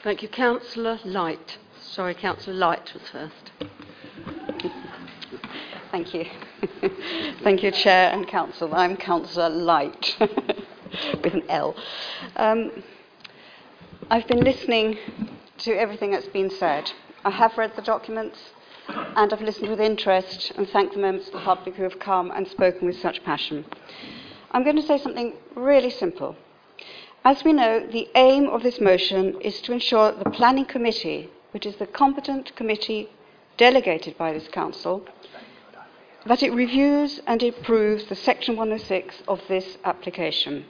Thank 0.05 0.21
you. 0.21 0.27
Councillor 0.27 0.99
Light. 1.03 1.57
Sorry, 1.81 2.13
Councillor 2.13 2.55
Light 2.55 2.93
was 2.93 3.01
first. 3.11 3.51
Thank 5.89 6.13
you. 6.13 6.25
Thank 7.43 7.63
you, 7.63 7.71
Chair 7.71 8.11
and 8.11 8.27
Council. 8.27 8.75
I'm 8.75 8.97
Councillor 8.97 9.49
Light, 9.49 10.15
with 10.19 11.33
an 11.33 11.41
L. 11.49 11.75
Um, 12.35 12.83
I've 14.11 14.27
been 14.27 14.41
listening 14.41 14.99
to 15.57 15.71
everything 15.73 16.11
that's 16.11 16.27
been 16.27 16.51
said. 16.51 16.91
I 17.23 17.31
have 17.31 17.57
read 17.57 17.75
the 17.75 17.81
documents 17.81 18.37
and 18.87 19.33
I've 19.33 19.41
listened 19.41 19.71
with 19.71 19.81
interest 19.81 20.51
and 20.55 20.69
thank 20.69 20.93
the 20.93 20.99
members 20.99 21.25
of 21.29 21.33
the 21.33 21.39
public 21.39 21.77
who 21.77 21.83
have 21.83 21.97
come 21.97 22.29
and 22.29 22.47
spoken 22.47 22.85
with 22.85 22.99
such 22.99 23.23
passion. 23.23 23.65
I'm 24.51 24.63
going 24.63 24.75
to 24.75 24.83
say 24.83 24.99
something 24.99 25.33
really 25.55 25.89
simple. 25.89 26.35
As 27.25 27.43
we 27.43 27.53
know, 27.53 27.79
the 27.79 28.07
aim 28.13 28.49
of 28.49 28.61
this 28.61 28.79
motion 28.79 29.41
is 29.41 29.59
to 29.61 29.73
ensure 29.73 30.11
that 30.11 30.23
the 30.23 30.29
Planning 30.29 30.65
Committee, 30.65 31.31
which 31.53 31.65
is 31.65 31.75
the 31.77 31.87
competent 31.87 32.55
committee 32.55 33.09
delegated 33.57 34.15
by 34.15 34.31
this 34.31 34.47
Council, 34.47 35.03
that 36.27 36.43
it 36.43 36.53
reviews 36.53 37.21
and 37.25 37.41
approves 37.41 38.05
the 38.05 38.15
Section 38.15 38.55
106 38.55 39.23
of 39.27 39.41
this 39.47 39.79
application. 39.83 40.65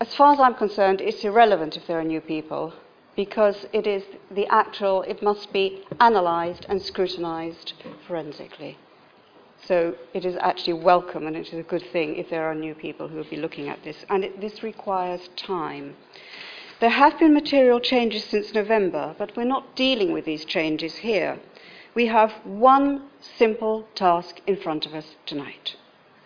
As 0.00 0.14
far 0.14 0.32
as 0.32 0.40
I'm 0.40 0.54
concerned, 0.54 1.02
it's 1.02 1.22
irrelevant 1.22 1.76
if 1.76 1.86
there 1.86 2.00
are 2.00 2.04
new 2.04 2.22
people, 2.22 2.72
because 3.14 3.66
it 3.74 3.86
is 3.86 4.04
the 4.30 4.46
actual, 4.46 5.02
it 5.02 5.22
must 5.22 5.52
be 5.52 5.84
analysed 6.00 6.64
and 6.66 6.80
scrutinised 6.80 7.74
forensically. 8.08 8.78
So 9.66 9.94
it 10.12 10.26
is 10.26 10.36
actually 10.36 10.74
welcome 10.74 11.26
and 11.26 11.36
it 11.36 11.48
is 11.48 11.58
a 11.58 11.62
good 11.62 11.84
thing 11.90 12.16
if 12.16 12.28
there 12.28 12.44
are 12.44 12.54
new 12.54 12.74
people 12.74 13.08
who 13.08 13.16
will 13.16 13.24
be 13.24 13.36
looking 13.36 13.68
at 13.68 13.82
this. 13.82 14.04
And 14.10 14.24
it, 14.24 14.40
this 14.40 14.62
requires 14.62 15.30
time. 15.36 15.96
There 16.80 16.90
have 16.90 17.18
been 17.18 17.32
material 17.32 17.80
changes 17.80 18.24
since 18.24 18.52
November, 18.52 19.14
but 19.18 19.34
we're 19.36 19.44
not 19.44 19.74
dealing 19.74 20.12
with 20.12 20.26
these 20.26 20.44
changes 20.44 20.96
here. 20.96 21.38
We 21.94 22.06
have 22.06 22.32
one 22.44 23.08
simple 23.20 23.88
task 23.94 24.40
in 24.46 24.56
front 24.56 24.84
of 24.84 24.92
us 24.92 25.16
tonight. 25.24 25.76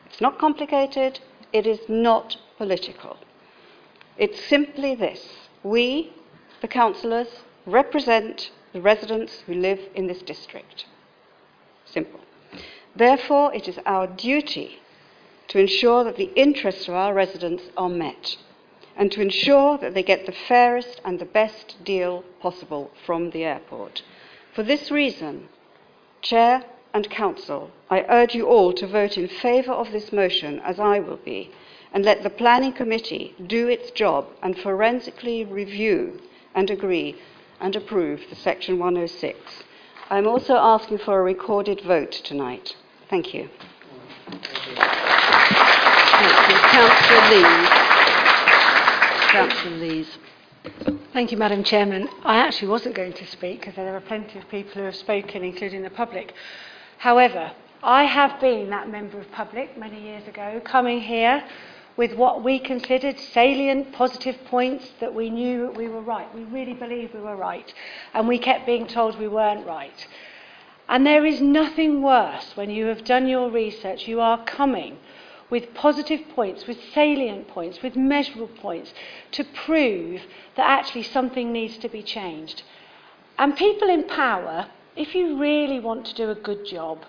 It's 0.06 0.20
not 0.20 0.39
complicated, 0.39 1.20
it 1.52 1.66
is 1.66 1.81
not 1.89 2.36
political. 2.56 3.19
It's 4.16 4.43
simply 4.44 4.94
this 4.97 5.48
we, 5.62 6.12
the 6.60 6.69
councillors, 6.69 7.28
represent 7.66 8.51
the 8.73 8.81
residents 8.81 9.43
who 9.47 9.55
live 9.55 9.81
in 9.94 10.06
this 10.06 10.23
district. 10.23 10.86
Simple. 11.85 12.20
Therefore, 12.97 13.55
it 13.55 13.69
is 13.69 13.78
our 13.86 14.06
duty 14.06 14.81
to 15.48 15.59
ensure 15.59 16.05
that 16.05 16.16
the 16.16 16.32
interests 16.35 16.89
of 16.89 16.94
our 16.94 17.15
residents 17.15 17.65
are 17.77 17.89
met 17.89 18.36
and 18.97 19.12
to 19.12 19.23
ensure 19.23 19.78
that 19.78 19.94
they 19.94 20.02
get 20.02 20.27
the 20.27 20.32
fairest 20.32 21.01
and 21.05 21.19
the 21.19 21.24
best 21.24 21.77
deal 21.85 22.24
possible 22.40 22.90
from 23.06 23.31
the 23.31 23.44
airport. 23.44 24.02
For 24.52 24.62
this 24.65 24.90
reason, 24.90 25.48
Chair 26.20 26.65
and 26.93 27.09
Council, 27.09 27.70
I 27.89 28.05
urge 28.09 28.35
you 28.35 28.47
all 28.47 28.73
to 28.73 28.86
vote 28.86 29.16
in 29.16 29.28
favour 29.28 29.73
of 29.73 29.93
this 29.93 30.12
motion, 30.12 30.60
as 30.60 30.81
I 30.81 30.98
will 30.98 31.19
be, 31.19 31.51
and 31.93 32.05
let 32.05 32.23
the 32.23 32.31
Planning 32.31 32.73
Committee 32.73 33.35
do 33.47 33.69
its 33.69 33.93
job 33.93 34.27
and 34.43 34.59
forensically 34.59 35.44
review 35.44 36.20
and 36.55 36.70
agree 36.70 37.15
and 37.60 37.77
approve 37.77 38.23
the 38.28 38.36
Section 38.36 38.78
106. 38.78 39.65
I'm 40.10 40.26
also 40.26 40.55
asking 40.56 40.98
for 40.98 41.20
a 41.20 41.22
recorded 41.22 41.82
vote 41.82 42.12
tonight. 42.12 42.74
Thank 43.10 43.35
you. 43.35 43.51
Thank 44.30 44.43
you. 46.48 46.56
Councillor 46.70 47.28
Lees. 47.28 47.68
Councillor 49.28 49.76
Lees. 49.76 50.18
Thank 51.12 51.30
you, 51.30 51.36
Madam 51.36 51.62
Chairman. 51.62 52.09
I 52.24 52.39
actually 52.39 52.68
wasn't 52.68 52.94
going 52.94 53.12
to 53.12 53.26
speak 53.26 53.60
because 53.60 53.74
there 53.74 53.94
are 53.94 54.01
plenty 54.01 54.39
of 54.39 54.48
people 54.48 54.72
who 54.76 54.82
have 54.85 54.97
spoken, 54.97 55.44
including 55.44 55.82
the 55.82 55.90
public. 55.90 56.32
However, 56.97 57.52
I 57.82 58.05
have 58.05 58.40
been 58.40 58.70
that 58.70 58.89
member 58.89 59.20
of 59.20 59.30
public 59.30 59.76
many 59.76 60.01
years 60.01 60.26
ago, 60.26 60.62
coming 60.64 61.02
here 61.02 61.44
with 61.99 62.15
what 62.15 62.45
we 62.45 62.61
considered 62.61 63.19
salient 63.19 63.93
positive 63.93 64.37
points 64.45 64.89
that 65.01 65.12
we 65.12 65.29
knew 65.29 65.73
we 65.77 65.89
were 65.89 66.01
right. 66.01 66.33
We 66.33 66.45
really 66.45 66.73
believed 66.73 67.12
we 67.12 67.20
were 67.20 67.37
right. 67.37 67.75
And 68.15 68.29
we 68.29 68.39
kept 68.39 68.66
being 68.66 68.87
told 68.87 69.19
we 69.19 69.27
weren't 69.27 69.66
right. 69.66 70.07
And 70.89 71.05
there 71.05 71.27
is 71.27 71.43
nothing 71.43 72.01
worse 72.01 72.53
when 72.55 72.70
you 72.70 72.87
have 72.87 73.05
done 73.05 73.29
your 73.29 73.51
research, 73.51 74.07
you 74.07 74.20
are 74.20 74.43
coming 74.45 74.97
with 75.51 75.75
positive 75.75 76.20
points, 76.37 76.69
with 76.69 76.79
salient 76.95 77.49
points, 77.49 77.83
with 77.83 77.97
measurable 77.97 78.49
points 78.49 78.95
to 79.33 79.43
prove 79.45 80.20
that 80.57 80.70
actually 80.70 81.03
something 81.03 81.53
needs 81.53 81.79
to 81.79 81.89
be 81.89 82.03
changed. 82.03 82.62
And 83.39 83.57
people 83.57 83.89
in 83.89 84.05
power, 84.05 84.69
if 84.95 85.16
you 85.16 85.37
really 85.37 85.81
want 85.81 86.07
to 86.07 86.15
do 86.15 86.31
a 86.31 86.35
good 86.37 86.65
job, 86.65 87.01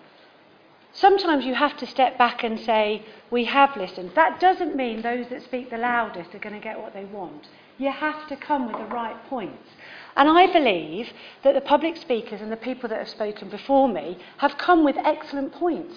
sometimes 0.94 1.45
you 1.45 1.56
have 1.56 1.78
to 1.78 1.88
step 1.88 2.18
back 2.18 2.44
and 2.44 2.60
say, 2.60 3.06
We 3.32 3.45
have 3.45 3.76
listened. 3.76 4.11
That 4.16 4.40
doesn't 4.40 4.76
mean 4.76 5.02
those 5.02 5.28
that 5.30 5.44
speak 5.44 5.70
the 5.70 5.78
loudest 5.78 6.34
are 6.36 6.40
going 6.40 6.56
to 6.56 6.61
get 6.61 6.80
what 6.80 6.94
they 6.94 7.06
want. 7.06 7.48
You 7.78 7.91
have 7.91 8.28
to 8.28 8.36
come 8.36 8.68
with 8.68 8.78
the 8.78 8.94
right 8.94 9.18
points. 9.30 9.70
And 10.16 10.30
I 10.30 10.52
believe 10.52 11.14
that 11.44 11.53
the 11.53 11.61
public 11.61 11.95
speakers 11.95 12.41
and 12.41 12.52
the 12.52 12.57
people 12.57 12.90
that 12.90 12.99
have 12.99 13.10
spoken 13.10 13.49
before 13.49 13.88
me 13.88 14.18
have 14.38 14.57
come 14.57 14.84
with 14.84 14.98
excellent 14.98 15.53
points. 15.53 15.95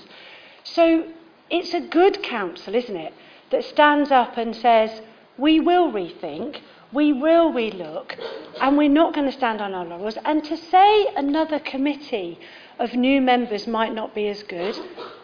So 0.62 1.08
it's 1.50 1.74
a 1.74 1.80
good 1.80 2.22
council, 2.22 2.74
isn't 2.74 2.96
it, 2.96 3.14
that 3.50 3.64
stands 3.64 4.10
up 4.10 4.36
and 4.36 4.54
says, 4.54 5.02
we 5.38 5.60
will 5.60 5.90
rethink, 5.90 6.60
we 6.92 7.12
will 7.12 7.52
relook, 7.52 8.14
and 8.60 8.76
we're 8.76 8.88
not 8.88 9.14
going 9.14 9.26
to 9.26 9.36
stand 9.36 9.60
on 9.60 9.74
our 9.74 9.84
laurels. 9.84 10.18
And 10.24 10.44
to 10.44 10.56
say 10.56 11.06
another 11.16 11.58
committee 11.58 12.38
of 12.82 12.94
new 12.94 13.20
members 13.20 13.66
might 13.66 13.94
not 13.94 14.14
be 14.14 14.26
as 14.28 14.42
good. 14.42 14.76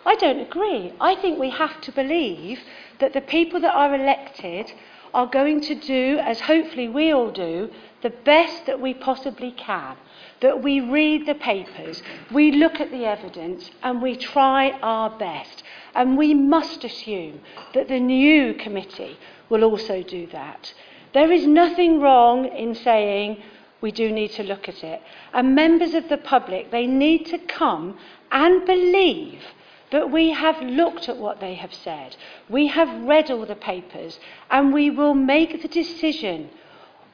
I 0.07 0.15
don't 0.15 0.39
agree. 0.39 0.93
I 1.01 1.17
think 1.17 1.39
we 1.39 1.51
have 1.51 1.81
to 1.83 1.93
believe 1.93 2.61
that 3.01 3.13
the 3.13 3.21
people 3.21 3.61
that 3.61 3.75
are 3.75 3.95
elected 3.95 4.73
are 5.13 5.27
going 5.27 5.61
to 5.63 5.75
do, 5.75 6.19
as 6.23 6.41
hopefully 6.41 6.89
we 6.89 7.13
all 7.13 7.31
do, 7.31 7.71
the 8.03 8.11
best 8.11 8.67
that 8.67 8.81
we 8.81 8.95
possibly 8.95 9.51
can. 9.51 9.97
That 10.41 10.63
we 10.63 10.81
read 10.81 11.27
the 11.27 11.35
papers, 11.35 12.03
we 12.31 12.53
look 12.53 12.79
at 12.79 12.93
the 12.93 13.05
evidence, 13.05 13.71
and 13.83 14.01
we 14.01 14.17
try 14.17 14.71
our 14.83 15.11
best. 15.11 15.65
And 15.97 16.17
we 16.17 16.35
must 16.35 16.85
assume 16.85 17.41
that 17.75 17.89
the 17.89 17.99
new 17.99 18.55
committee 18.55 19.19
will 19.49 19.65
also 19.65 20.03
do 20.03 20.29
that. 20.29 20.73
There 21.13 21.33
is 21.33 21.47
nothing 21.47 22.01
wrong 22.01 22.47
in 22.47 22.75
saying, 22.75 23.43
we 23.81 23.93
do 23.93 24.11
need 24.11 24.33
to 24.33 24.43
look 24.43 24.69
at 24.69 24.83
it. 24.83 25.01
And 25.33 25.55
members 25.55 25.95
of 25.95 26.09
the 26.09 26.17
public, 26.17 26.71
they 26.71 26.87
need 26.87 27.27
to 27.27 27.39
come 27.39 27.99
and 28.31 28.67
believe 28.67 29.43
that 29.91 30.11
we 30.11 30.31
have 30.31 30.61
looked 30.61 31.09
at 31.09 31.17
what 31.17 31.41
they 31.41 31.55
have 31.55 31.73
said. 31.73 32.17
We 32.49 32.67
have 32.69 33.07
read 33.07 33.31
all 33.31 33.47
the 33.47 33.55
papers 33.55 34.19
and 34.51 34.73
we 34.73 34.91
will 34.91 35.15
make 35.15 35.63
the 35.63 35.69
decision 35.69 36.51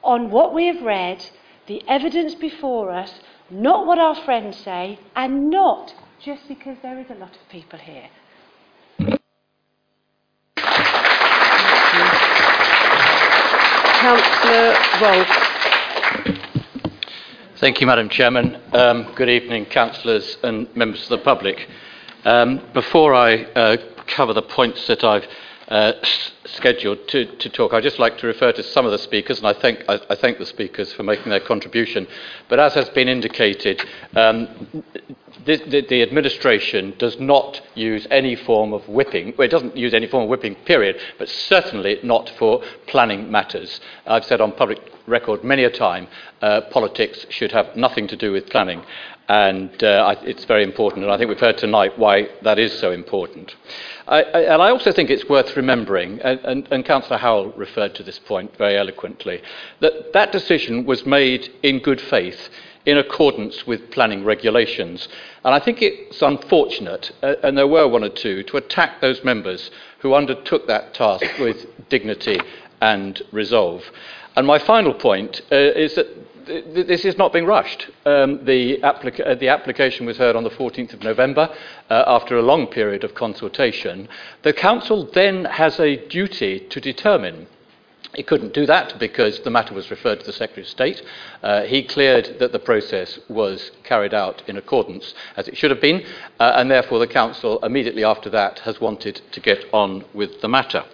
on 0.03 0.29
what 0.29 0.53
we 0.53 0.67
have 0.67 0.81
read, 0.81 1.25
the 1.67 1.83
evidence 1.87 2.35
before 2.35 2.91
us, 2.91 3.19
not 3.49 3.85
what 3.85 3.97
our 3.97 4.15
friends 4.15 4.57
say, 4.57 4.99
and 5.15 5.49
not 5.49 5.93
just 6.19 6.47
because 6.47 6.77
there 6.81 6.99
is 6.99 7.09
a 7.09 7.15
lot 7.15 7.35
of 7.35 7.49
people 7.49 7.79
here. 7.79 8.09
Councillor 14.01 14.75
Rolfe. 15.01 15.54
Thank 17.57 17.79
you, 17.79 17.87
Madam 17.87 18.09
Chairman. 18.09 18.61
Um, 18.73 19.13
good 19.15 19.29
evening, 19.29 19.63
councillors 19.67 20.37
and 20.43 20.67
members 20.75 21.03
of 21.03 21.07
the 21.07 21.23
public. 21.23 21.69
Um, 22.25 22.61
before 22.73 23.13
I 23.13 23.43
uh, 23.43 23.77
cover 24.07 24.33
the 24.33 24.41
points 24.41 24.85
that 24.87 25.05
I've 25.05 25.25
uh, 25.67 25.93
scheduled 26.45 27.07
to, 27.07 27.25
to 27.37 27.49
talk, 27.49 27.73
I'd 27.73 27.83
just 27.83 27.99
like 27.99 28.17
to 28.19 28.27
refer 28.27 28.51
to 28.51 28.63
some 28.63 28.85
of 28.85 28.91
the 28.91 28.97
speakers, 28.97 29.39
and 29.39 29.47
I 29.47 29.53
thank, 29.53 29.83
I, 29.89 29.99
I 30.09 30.15
thank 30.15 30.37
the 30.37 30.45
speakers 30.45 30.93
for 30.93 31.03
making 31.03 31.29
their 31.29 31.39
contribution. 31.39 32.07
But 32.49 32.59
as 32.59 32.73
has 32.75 32.89
been 32.89 33.07
indicated, 33.07 33.83
um, 34.15 34.83
the, 35.45 35.57
the, 35.57 35.85
the 35.87 36.01
administration 36.01 36.93
does 36.97 37.19
not 37.19 37.61
use 37.75 38.07
any 38.09 38.35
form 38.35 38.73
of 38.73 38.87
whipping. 38.87 39.33
Well, 39.37 39.45
it 39.45 39.51
doesn't 39.51 39.75
use 39.75 39.93
any 39.93 40.07
form 40.07 40.23
of 40.23 40.29
whipping, 40.29 40.55
period, 40.65 40.99
but 41.17 41.29
certainly 41.29 41.99
not 42.03 42.29
for 42.37 42.63
planning 42.87 43.31
matters. 43.31 43.79
I've 44.05 44.25
said 44.25 44.41
on 44.41 44.51
public 44.51 44.79
record 45.07 45.43
many 45.43 45.63
a 45.63 45.69
time, 45.69 46.07
uh, 46.41 46.61
politics 46.71 47.25
should 47.29 47.51
have 47.51 47.75
nothing 47.75 48.07
to 48.07 48.15
do 48.15 48.31
with 48.31 48.49
planning. 48.49 48.83
And 49.27 49.83
uh, 49.83 50.15
it's 50.21 50.45
very 50.45 50.63
important, 50.63 51.03
and 51.03 51.11
I 51.11 51.17
think 51.17 51.29
we've 51.29 51.39
heard 51.39 51.57
tonight 51.57 51.97
why 51.97 52.29
that 52.43 52.59
is 52.59 52.77
so 52.77 52.91
important. 52.91 53.55
I, 54.07 54.21
I, 54.21 54.41
and 54.53 54.61
I 54.61 54.69
also 54.69 54.91
think 54.91 55.09
it's 55.09 55.27
worth 55.27 55.57
remembering, 55.57 56.21
and, 56.21 56.39
and, 56.41 56.67
and 56.71 56.85
Councillor 56.85 57.17
Howell 57.17 57.51
referred 57.53 57.95
to 57.95 58.03
this 58.03 58.19
point 58.19 58.55
very 58.55 58.77
eloquently, 58.77 59.41
that 59.79 60.13
that 60.13 60.31
decision 60.31 60.85
was 60.85 61.07
made 61.07 61.51
in 61.63 61.79
good 61.79 61.99
faith 61.99 62.49
in 62.85 62.99
accordance 62.99 63.65
with 63.65 63.89
planning 63.89 64.23
regulations. 64.23 65.07
And 65.43 65.55
I 65.55 65.59
think 65.59 65.81
it's 65.81 66.21
unfortunate, 66.21 67.11
uh, 67.23 67.33
and 67.41 67.57
there 67.57 67.67
were 67.67 67.87
one 67.87 68.03
or 68.03 68.09
two, 68.09 68.43
to 68.43 68.57
attack 68.57 69.01
those 69.01 69.23
members 69.23 69.71
who 69.99 70.13
undertook 70.13 70.67
that 70.67 70.93
task 70.93 71.25
with 71.39 71.65
dignity 71.89 72.39
and 72.79 73.23
resolve. 73.31 73.83
And 74.35 74.45
my 74.45 74.59
final 74.59 74.93
point 74.93 75.41
uh, 75.51 75.55
is 75.55 75.95
that 75.95 76.07
th- 76.45 76.87
this 76.87 77.05
is 77.05 77.17
not 77.17 77.33
being 77.33 77.45
rushed. 77.45 77.89
Um, 78.05 78.45
the, 78.45 78.77
applica- 78.83 79.27
uh, 79.27 79.35
the 79.35 79.49
application 79.49 80.05
was 80.05 80.17
heard 80.17 80.35
on 80.35 80.43
the 80.43 80.49
14th 80.49 80.93
of 80.93 81.03
November 81.03 81.49
uh, 81.89 82.03
after 82.07 82.37
a 82.37 82.41
long 82.41 82.67
period 82.67 83.03
of 83.03 83.13
consultation. 83.15 84.07
The 84.43 84.53
Council 84.53 85.09
then 85.13 85.45
has 85.45 85.79
a 85.79 86.07
duty 86.07 86.59
to 86.59 86.79
determine 86.79 87.47
It 88.15 88.27
couldn't 88.27 88.53
do 88.53 88.65
that 88.65 88.97
because 88.97 89.41
the 89.41 89.49
matter 89.49 89.73
was 89.73 89.91
referred 89.91 90.19
to 90.21 90.25
the 90.25 90.31
Secretary 90.31 90.63
of 90.63 90.69
State. 90.69 91.01
Uh, 91.43 91.63
he 91.63 91.83
cleared 91.83 92.39
that 92.39 92.51
the 92.53 92.59
process 92.59 93.19
was 93.27 93.71
carried 93.83 94.13
out 94.13 94.41
in 94.47 94.57
accordance 94.57 95.13
as 95.35 95.47
it 95.47 95.57
should 95.57 95.71
have 95.71 95.81
been, 95.81 96.05
uh, 96.39 96.53
and 96.55 96.71
therefore 96.71 96.99
the 96.99 97.07
Council 97.07 97.59
immediately 97.63 98.03
after 98.03 98.29
that 98.29 98.59
has 98.59 98.79
wanted 98.79 99.21
to 99.31 99.39
get 99.39 99.65
on 99.73 100.05
with 100.13 100.39
the 100.41 100.47
matter. 100.47 100.85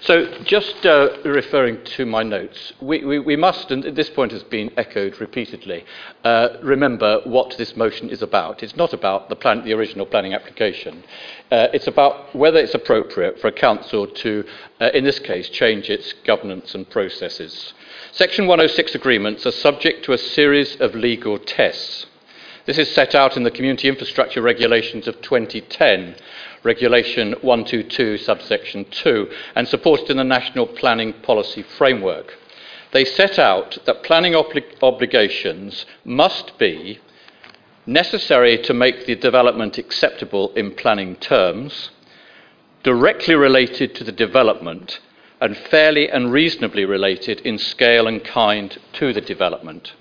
So, 0.00 0.26
just 0.42 0.84
uh, 0.84 1.16
referring 1.24 1.82
to 1.96 2.04
my 2.04 2.22
notes, 2.22 2.72
we, 2.80 3.04
we, 3.04 3.18
we 3.18 3.36
must, 3.36 3.70
and 3.70 3.82
this 3.96 4.10
point 4.10 4.32
has 4.32 4.42
been 4.42 4.70
echoed 4.76 5.20
repeatedly, 5.20 5.84
uh, 6.24 6.48
remember 6.62 7.20
what 7.24 7.56
this 7.56 7.76
motion 7.76 8.10
is 8.10 8.22
about. 8.22 8.62
It's 8.62 8.76
not 8.76 8.92
about 8.92 9.28
the, 9.28 9.36
plan, 9.36 9.64
the 9.64 9.72
original 9.72 10.06
planning 10.06 10.34
application. 10.34 11.04
Uh, 11.50 11.68
it's 11.72 11.86
about 11.86 12.34
whether 12.34 12.58
it's 12.58 12.74
appropriate 12.74 13.40
for 13.40 13.48
a 13.48 13.52
council 13.52 14.06
to, 14.06 14.44
uh, 14.80 14.90
in 14.92 15.04
this 15.04 15.18
case, 15.18 15.48
change 15.48 15.88
its 15.88 16.12
governance 16.24 16.74
and 16.74 16.88
processes. 16.90 17.72
Section 18.12 18.46
106 18.46 18.94
agreements 18.94 19.46
are 19.46 19.52
subject 19.52 20.04
to 20.04 20.12
a 20.12 20.18
series 20.18 20.80
of 20.80 20.94
legal 20.94 21.38
tests. 21.38 22.06
This 22.66 22.78
is 22.78 22.94
set 22.94 23.14
out 23.14 23.36
in 23.36 23.42
the 23.42 23.50
Community 23.50 23.88
Infrastructure 23.88 24.40
Regulations 24.40 25.06
of 25.06 25.20
2010, 25.20 26.16
Regulation 26.64 27.32
122, 27.42 28.16
subsection 28.16 28.86
2, 28.90 29.30
and 29.54 29.68
supported 29.68 30.10
in 30.10 30.16
the 30.16 30.24
National 30.24 30.66
Planning 30.66 31.12
Policy 31.12 31.62
Framework. 31.62 32.38
They 32.92 33.04
set 33.04 33.38
out 33.38 33.76
that 33.84 34.02
planning 34.02 34.32
obli- 34.32 34.64
obligations 34.82 35.84
must 36.06 36.58
be 36.58 37.00
necessary 37.86 38.56
to 38.62 38.72
make 38.72 39.04
the 39.04 39.14
development 39.14 39.76
acceptable 39.76 40.54
in 40.54 40.74
planning 40.74 41.16
terms, 41.16 41.90
directly 42.82 43.34
related 43.34 43.94
to 43.96 44.04
the 44.04 44.12
development, 44.12 45.00
and 45.40 45.56
fairly 45.56 46.08
and 46.08 46.32
reasonably 46.32 46.86
related 46.86 47.40
in 47.40 47.58
scale 47.58 48.06
and 48.06 48.24
kind 48.24 48.78
to 48.94 49.12
the 49.12 49.20
development. 49.20 49.92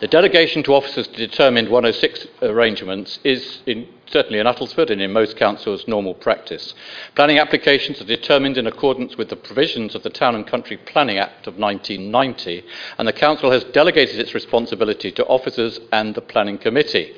The 0.00 0.06
delegation 0.06 0.62
to 0.64 0.74
officers 0.74 1.06
to 1.08 1.16
determine 1.16 1.70
106 1.70 2.26
arrangements 2.42 3.18
is 3.24 3.60
in, 3.66 3.88
certainly 4.06 4.38
in 4.38 4.46
Uttlesford 4.46 4.90
and 4.90 5.00
in 5.00 5.12
most 5.12 5.36
councils 5.36 5.86
normal 5.88 6.14
practice. 6.14 6.74
Planning 7.14 7.38
applications 7.38 8.00
are 8.00 8.04
determined 8.04 8.56
in 8.58 8.66
accordance 8.66 9.16
with 9.16 9.28
the 9.28 9.36
provisions 9.36 9.94
of 9.94 10.02
the 10.02 10.10
Town 10.10 10.34
and 10.34 10.46
Country 10.46 10.76
Planning 10.76 11.18
Act 11.18 11.46
of 11.46 11.58
1990, 11.58 12.64
and 12.98 13.08
the 13.08 13.12
council 13.12 13.50
has 13.50 13.64
delegated 13.64 14.18
its 14.18 14.34
responsibility 14.34 15.10
to 15.12 15.26
officers 15.26 15.80
and 15.92 16.14
the 16.14 16.20
planning 16.20 16.58
committee. 16.58 17.14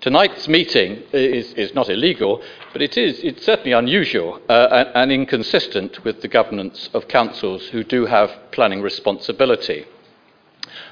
Tonight's 0.00 0.46
meeting 0.46 1.02
is, 1.12 1.54
is 1.54 1.74
not 1.74 1.88
illegal, 1.88 2.42
but 2.72 2.82
it 2.82 2.98
is 2.98 3.20
it's 3.20 3.44
certainly 3.44 3.72
unusual 3.72 4.40
uh, 4.48 4.68
and, 4.70 4.88
and 4.94 5.12
inconsistent 5.12 6.04
with 6.04 6.20
the 6.20 6.28
governance 6.28 6.90
of 6.92 7.08
councils 7.08 7.68
who 7.68 7.82
do 7.82 8.06
have 8.06 8.30
planning 8.52 8.82
responsibility. 8.82 9.86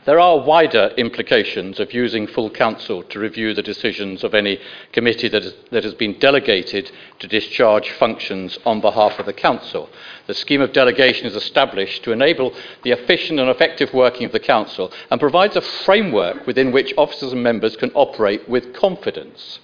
There 0.05 0.20
are 0.20 0.39
wider 0.39 0.93
implications 0.97 1.81
of 1.81 1.94
using 1.94 2.27
full 2.27 2.51
council 2.51 3.02
to 3.05 3.19
review 3.19 3.55
the 3.55 3.62
decisions 3.62 4.23
of 4.23 4.35
any 4.35 4.61
committee 4.93 5.28
that, 5.28 5.44
is, 5.44 5.55
that 5.70 5.85
has 5.85 5.94
been 5.94 6.19
delegated 6.19 6.90
to 7.20 7.27
discharge 7.27 7.90
functions 7.90 8.59
on 8.66 8.81
behalf 8.81 9.19
of 9.19 9.27
the 9.27 9.32
council. 9.32 9.89
The 10.27 10.35
scheme 10.35 10.61
of 10.61 10.73
delegation 10.73 11.27
is 11.27 11.36
established 11.36 12.02
to 12.05 12.12
enable 12.12 12.52
the 12.82 12.90
efficient 12.90 13.40
and 13.40 13.48
effective 13.48 13.94
working 13.94 14.27
of 14.27 14.32
the 14.32 14.40
council 14.40 14.93
and 15.11 15.20
provides 15.20 15.56
a 15.56 15.61
framework 15.61 16.47
within 16.47 16.73
which 16.73 16.93
officers 16.97 17.32
and 17.32 17.43
members 17.43 17.77
can 17.77 17.90
operate 17.94 18.48
with 18.48 18.74
confidence. 18.74 19.61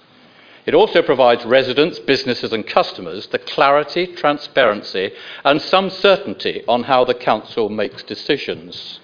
It 0.65 0.75
also 0.75 1.01
provides 1.01 1.43
residents, 1.43 1.99
businesses, 1.99 2.53
and 2.53 2.65
customers 2.65 3.27
the 3.27 3.39
clarity, 3.39 4.07
transparency, 4.07 5.11
and 5.43 5.61
some 5.61 5.89
certainty 5.89 6.63
on 6.67 6.83
how 6.83 7.03
the 7.03 7.15
council 7.15 7.67
makes 7.69 8.03
decisions. 8.03 9.00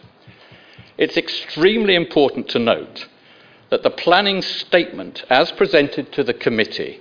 It's 0.98 1.18
extremely 1.18 1.94
important 1.95 2.49
to 2.49 2.60
note 2.60 3.07
that 3.69 3.84
the 3.84 3.90
planning 3.90 4.41
statement, 4.41 5.24
as 5.30 5.52
presented 5.52 6.11
to 6.14 6.24
the 6.24 6.34
committee, 6.34 6.99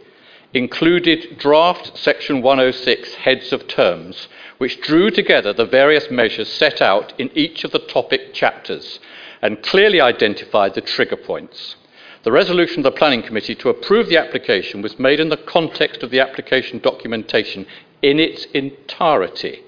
included 0.52 1.39
draft 1.39 1.97
Section 1.97 2.43
106 2.43 3.14
heads 3.14 3.52
of 3.52 3.68
terms, 3.68 4.28
which 4.59 4.81
drew 4.81 5.10
together 5.10 5.52
the 5.52 5.64
various 5.64 6.10
measures 6.10 6.52
set 6.52 6.82
out 6.82 7.12
in 7.18 7.31
each 7.35 7.64
of 7.64 7.73
the 7.73 7.78
topic 7.78 8.35
chapters 8.35 8.98
and 9.43 9.62
clearly 9.62 10.01
identified 10.01 10.74
the 10.74 10.81
trigger 10.81 11.16
points. 11.16 11.77
The 12.23 12.32
resolution 12.32 12.81
of 12.81 12.85
the 12.85 12.98
Planning 12.98 13.23
Committee 13.23 13.55
to 13.56 13.68
approve 13.68 14.09
the 14.09 14.18
application 14.18 14.82
was 14.82 14.98
made 14.98 15.20
in 15.20 15.28
the 15.28 15.36
context 15.36 16.02
of 16.02 16.10
the 16.10 16.20
application 16.20 16.81
documentation 16.81 17.66
in 18.02 18.18
its 18.18 18.47
entirety. 18.47 19.62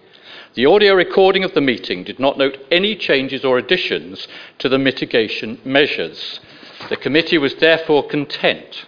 The 0.58 0.66
audio 0.66 0.94
recording 0.94 1.44
of 1.44 1.54
the 1.54 1.60
meeting 1.60 2.02
did 2.02 2.18
not 2.18 2.36
note 2.36 2.58
any 2.72 2.96
changes 2.96 3.44
or 3.44 3.58
additions 3.58 4.26
to 4.58 4.68
the 4.68 4.76
mitigation 4.76 5.60
measures. 5.64 6.40
The 6.88 6.96
committee 6.96 7.38
was 7.38 7.54
therefore 7.54 8.08
content. 8.08 8.84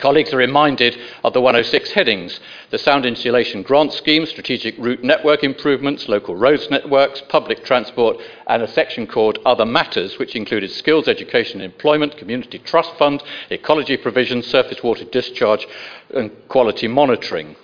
Colleagues 0.00 0.34
are 0.34 0.36
reminded 0.36 0.98
of 1.24 1.32
the 1.32 1.40
106 1.40 1.92
headings 1.92 2.40
the 2.68 2.76
sound 2.76 3.06
insulation 3.06 3.62
grant 3.62 3.94
scheme, 3.94 4.26
strategic 4.26 4.76
route 4.76 5.02
network 5.02 5.42
improvements, 5.42 6.10
local 6.10 6.36
roads 6.36 6.68
networks, 6.68 7.22
public 7.30 7.64
transport, 7.64 8.18
and 8.46 8.62
a 8.62 8.68
section 8.68 9.06
called 9.06 9.38
Other 9.46 9.64
Matters, 9.64 10.18
which 10.18 10.36
included 10.36 10.70
skills, 10.70 11.08
education, 11.08 11.62
employment, 11.62 12.18
community 12.18 12.58
trust 12.58 12.94
fund, 12.96 13.22
ecology 13.48 13.96
provision, 13.96 14.42
surface 14.42 14.82
water 14.82 15.04
discharge, 15.04 15.66
and 16.12 16.30
quality 16.48 16.86
monitoring. 16.86 17.56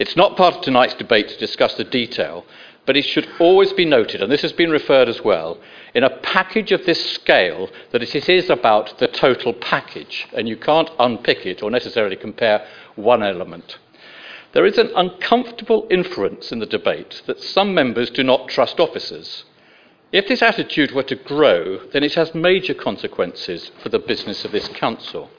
It's 0.00 0.16
not 0.16 0.36
part 0.36 0.56
of 0.56 0.62
tonight's 0.62 0.94
debate 0.94 1.28
to 1.28 1.38
discuss 1.38 1.74
the 1.74 1.84
detail, 1.84 2.44
But 2.86 2.96
it 2.96 3.04
should 3.04 3.28
always 3.38 3.72
be 3.72 3.84
noted, 3.84 4.22
and 4.22 4.32
this 4.32 4.42
has 4.42 4.52
been 4.52 4.70
referred 4.70 5.08
as 5.08 5.22
well, 5.22 5.58
in 5.94 6.02
a 6.02 6.10
package 6.10 6.72
of 6.72 6.86
this 6.86 7.12
scale, 7.12 7.68
that 7.92 8.02
it 8.02 8.28
is 8.28 8.50
about 8.50 8.98
the 8.98 9.06
total 9.06 9.52
package, 9.52 10.26
and 10.32 10.48
you 10.48 10.56
can't 10.56 10.90
unpick 10.98 11.46
it 11.46 11.62
or 11.62 11.70
necessarily 11.70 12.16
compare 12.16 12.66
one 12.96 13.22
element. 13.22 13.78
There 14.52 14.66
is 14.66 14.78
an 14.78 14.90
uncomfortable 14.96 15.86
inference 15.90 16.50
in 16.50 16.58
the 16.58 16.66
debate 16.66 17.22
that 17.26 17.40
some 17.40 17.74
members 17.74 18.10
do 18.10 18.24
not 18.24 18.48
trust 18.48 18.80
officers. 18.80 19.44
If 20.10 20.26
this 20.26 20.42
attitude 20.42 20.90
were 20.90 21.04
to 21.04 21.14
grow, 21.14 21.86
then 21.92 22.02
it 22.02 22.14
has 22.14 22.34
major 22.34 22.74
consequences 22.74 23.70
for 23.80 23.90
the 23.90 24.00
business 24.00 24.44
of 24.44 24.50
this 24.50 24.66
council. 24.68 25.30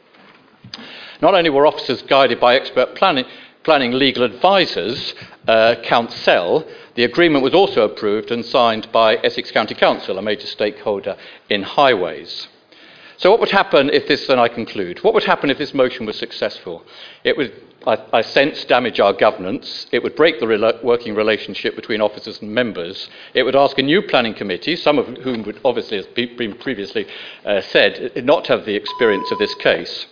Not 1.21 1.33
only 1.33 1.49
were 1.49 1.67
officers 1.67 2.01
guided 2.03 2.39
by 2.39 2.55
expert 2.55 2.95
planning, 2.95 3.25
planning 3.63 3.91
legal 3.91 4.23
advisors, 4.23 5.13
uh, 5.47 5.75
Council, 5.83 6.67
the 6.95 7.03
agreement 7.03 7.43
was 7.43 7.53
also 7.53 7.83
approved 7.83 8.31
and 8.31 8.45
signed 8.45 8.91
by 8.91 9.15
Essex 9.17 9.51
County 9.51 9.75
Council, 9.75 10.17
a 10.17 10.21
major 10.21 10.47
stakeholder 10.47 11.15
in 11.49 11.63
highways. 11.63 12.47
So, 13.17 13.29
what 13.29 13.39
would 13.39 13.51
happen 13.51 13.89
if 13.91 14.07
this, 14.07 14.25
then 14.25 14.39
I 14.39 14.47
conclude, 14.47 15.03
what 15.03 15.13
would 15.13 15.23
happen 15.23 15.49
if 15.49 15.57
this 15.57 15.73
motion 15.73 16.05
was 16.05 16.17
successful? 16.17 16.83
It 17.23 17.37
would 17.37 17.53
I, 17.85 17.97
I 18.13 18.21
sense, 18.21 18.63
damage 18.65 18.99
our 18.99 19.13
governance. 19.13 19.87
It 19.91 20.03
would 20.03 20.15
break 20.15 20.39
the 20.39 20.45
rela- 20.45 20.83
working 20.83 21.15
relationship 21.15 21.75
between 21.75 21.99
officers 21.99 22.39
and 22.41 22.53
members. 22.53 23.09
It 23.33 23.43
would 23.43 23.55
ask 23.55 23.77
a 23.79 23.81
new 23.81 24.01
planning 24.03 24.35
committee, 24.35 24.75
some 24.75 24.99
of 24.99 25.07
whom 25.17 25.43
would 25.43 25.59
obviously, 25.65 25.97
as 25.97 26.05
been 26.07 26.55
previously 26.57 27.07
uh, 27.43 27.61
said, 27.61 28.23
not 28.23 28.47
have 28.47 28.65
the 28.65 28.75
experience 28.75 29.31
of 29.31 29.39
this 29.39 29.55
case. 29.55 30.05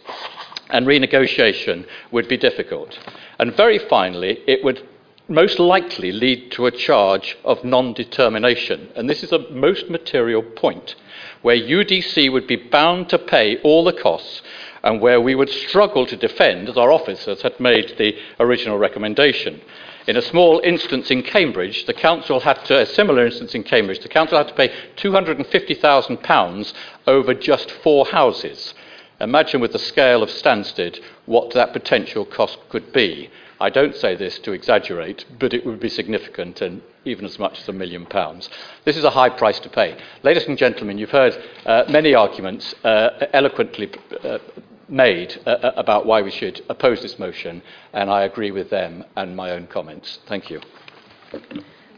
And 0.70 0.86
renegotiation 0.86 1.86
would 2.12 2.28
be 2.28 2.38
difficult. 2.38 3.00
And 3.40 3.56
very 3.56 3.80
finally, 3.80 4.40
it 4.48 4.64
would 4.64 4.88
most 5.28 5.60
likely 5.60 6.12
lead 6.12 6.52
to 6.52 6.66
a 6.66 6.72
charge 6.72 7.38
of 7.44 7.64
non 7.64 7.94
determination. 7.94 8.90
And 8.96 9.10
this 9.10 9.24
is 9.24 9.32
a 9.32 9.50
most 9.50 9.90
material 9.90 10.42
point, 10.42 10.96
where 11.42 11.56
UDC 11.56 12.32
would 12.32 12.48
be 12.48 12.56
bound 12.56 13.10
to 13.10 13.20
pay 13.20 13.58
all 13.62 13.84
the 13.84 13.94
costs 13.94 14.42
and 14.84 15.02
where 15.02 15.22
we 15.22 15.36
would 15.36 15.50
struggle 15.50 16.06
to 16.06 16.16
defend, 16.16 16.70
as 16.70 16.78
our 16.78 16.92
officers 16.92 17.42
had 17.42 17.60
made 17.60 17.96
the 17.98 18.18
original 18.40 18.78
recommendation. 18.78 19.62
In 20.08 20.18
a 20.18 20.22
small 20.22 20.62
instance 20.64 21.12
in 21.12 21.22
Cambridge, 21.22 21.86
the 21.86 21.94
council 21.94 22.40
had 22.40 22.64
to, 22.66 22.82
a 22.82 22.86
similar 22.86 23.26
instance 23.26 23.54
in 23.54 23.64
Cambridge, 23.64 24.00
the 24.00 24.08
council 24.08 24.38
had 24.38 24.48
to 24.48 24.54
pay 24.54 24.70
£250,000 24.98 26.74
over 27.06 27.34
just 27.34 27.70
four 27.70 28.06
houses. 28.06 28.74
Imagine 29.22 29.60
with 29.60 29.74
the 29.74 29.80
scale 29.80 30.24
of 30.24 30.30
Stansted 30.30 31.00
what 31.26 31.54
that 31.54 31.74
potential 31.74 32.26
cost 32.26 32.58
could 32.70 32.94
be. 32.94 33.30
I 33.62 33.70
don't 33.70 33.96
say 33.96 34.16
this 34.16 34.40
to 34.40 34.54
exaggerate, 34.54 35.26
but 35.38 35.54
it 35.54 35.66
would 35.66 35.80
be 35.80 35.90
significant 35.90 36.62
and 36.62 36.82
even 37.04 37.26
as 37.26 37.38
much 37.38 37.60
as 37.60 37.68
a 37.68 37.74
million 37.74 38.06
pounds. 38.06 38.50
This 38.86 38.96
is 38.96 39.04
a 39.04 39.10
high 39.10 39.30
price 39.30 39.60
to 39.62 39.70
pay. 39.70 39.98
Ladies 40.24 40.46
and 40.46 40.58
gentlemen, 40.58 40.98
you've 40.98 41.10
heard 41.10 41.38
uh, 41.66 41.84
many 41.90 42.14
arguments 42.14 42.74
uh, 42.84 43.26
eloquently 43.34 43.92
uh, 44.24 44.38
made 44.88 45.40
uh, 45.46 45.50
uh, 45.50 45.74
about 45.76 46.06
why 46.06 46.22
we 46.22 46.32
should 46.32 46.62
oppose 46.70 47.02
this 47.02 47.20
motion, 47.20 47.62
and 47.94 48.10
I 48.10 48.24
agree 48.24 48.52
with 48.52 48.70
them 48.70 49.04
and 49.18 49.36
my 49.36 49.52
own 49.52 49.68
comments. 49.68 50.20
Thank 50.28 50.50
you. 50.50 50.62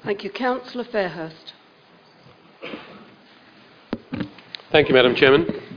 Thank 0.03 0.23
you. 0.23 0.31
Councillor 0.31 0.85
Fairhurst. 0.85 1.53
Thank 4.71 4.87
you, 4.87 4.95
Madam 4.95 5.15
Chairman. 5.15 5.70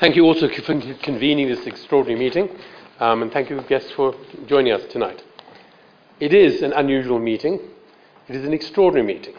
Thank 0.00 0.16
you 0.16 0.24
also 0.24 0.48
for 0.48 0.62
convening 1.02 1.48
this 1.48 1.66
extraordinary 1.66 2.18
meeting, 2.18 2.48
um, 3.00 3.20
and 3.20 3.30
thank 3.30 3.50
you, 3.50 3.60
guests, 3.68 3.90
for 3.90 4.14
joining 4.46 4.72
us 4.72 4.80
tonight. 4.90 5.22
It 6.20 6.32
is 6.32 6.62
an 6.62 6.72
unusual 6.72 7.18
meeting. 7.18 7.60
It 8.26 8.34
is 8.34 8.46
an 8.46 8.54
extraordinary 8.54 9.06
meeting. 9.06 9.34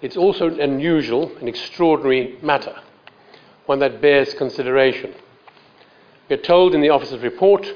It's 0.00 0.16
also 0.16 0.46
an 0.46 0.60
unusual 0.60 1.30
and 1.40 1.46
extraordinary 1.46 2.38
matter, 2.40 2.74
one 3.66 3.80
that 3.80 4.00
bears 4.00 4.32
consideration. 4.32 5.12
We're 6.30 6.38
told 6.38 6.74
in 6.74 6.80
the 6.80 6.88
officer's 6.88 7.20
report 7.20 7.66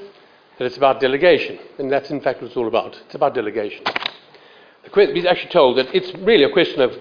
that 0.57 0.65
it's 0.65 0.77
about 0.77 0.99
delegation, 0.99 1.59
and 1.77 1.91
that's 1.91 2.09
in 2.09 2.19
fact 2.19 2.41
what 2.41 2.47
it's 2.47 2.57
all 2.57 2.67
about. 2.67 2.99
It's 3.05 3.13
about 3.13 3.35
delegation. 3.35 3.83
We're 4.95 5.27
actually 5.27 5.51
told 5.51 5.77
that 5.77 5.93
it's 5.93 6.11
really 6.17 6.45
a 6.45 6.51
question 6.51 6.81
of 6.81 6.97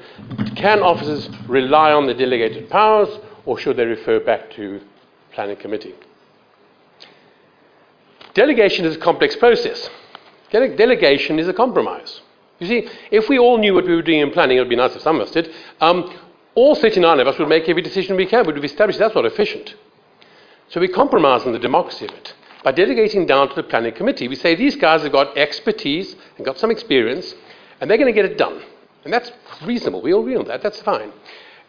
can 0.57 0.81
officers 0.81 1.31
rely 1.49 1.91
on 1.93 2.07
the 2.07 2.13
delegated 2.13 2.69
powers 2.69 3.09
or 3.47 3.59
should 3.59 3.77
they 3.77 3.85
refer 3.85 4.21
back 4.21 4.51
to 4.53 4.81
planning 5.33 5.57
committee? 5.57 5.95
Delegation 8.35 8.85
is 8.85 8.97
a 8.97 8.99
complex 8.99 9.37
process. 9.37 9.89
Delegation 10.51 11.39
is 11.39 11.49
a 11.49 11.53
compromise. 11.53 12.21
You 12.59 12.67
see, 12.67 12.89
if 13.11 13.29
we 13.29 13.39
all 13.39 13.59
knew 13.59 13.75
what 13.75 13.87
we 13.87 13.95
were 13.95 14.03
doing 14.03 14.21
in 14.21 14.31
planning, 14.31 14.57
it 14.57 14.61
would 14.61 14.69
be 14.69 14.77
nice 14.77 14.95
if 14.95 15.03
some 15.03 15.17
of 15.17 15.23
us 15.23 15.33
did. 15.33 15.53
Um, 15.81 16.13
all 16.55 16.75
39 16.75 17.21
of 17.21 17.27
us 17.27 17.39
would 17.39 17.49
make 17.49 17.69
every 17.69 17.83
decision 17.83 18.17
we 18.17 18.27
can. 18.27 18.45
but 18.45 18.55
We'd 18.55 18.57
have 18.57 18.65
established 18.65 18.99
that's 18.99 19.15
not 19.15 19.25
efficient. 19.25 19.75
So 20.69 20.81
we 20.81 20.89
compromise 20.89 21.43
on 21.43 21.53
the 21.53 21.59
democracy 21.59 22.07
of 22.07 22.13
it 22.13 22.35
by 22.63 22.73
delegating 22.73 23.27
down 23.27 23.49
to 23.51 23.55
the 23.55 23.63
planning 23.63 23.93
committee. 23.93 24.29
We 24.29 24.37
say 24.37 24.55
these 24.55 24.77
guys 24.77 25.03
have 25.03 25.13
got 25.13 25.37
expertise 25.37 26.17
and 26.37 26.47
got 26.47 26.59
some 26.59 26.71
experience, 26.71 27.35
and 27.81 27.91
they're 27.91 27.99
going 27.99 28.13
to 28.13 28.21
get 28.21 28.31
it 28.31 28.39
done. 28.39 28.63
And 29.05 29.13
that's 29.13 29.31
reasonable. 29.65 30.01
We 30.01 30.15
all 30.15 30.23
agree 30.23 30.37
on 30.37 30.47
that. 30.47 30.63
That's 30.63 30.81
fine. 30.81 31.13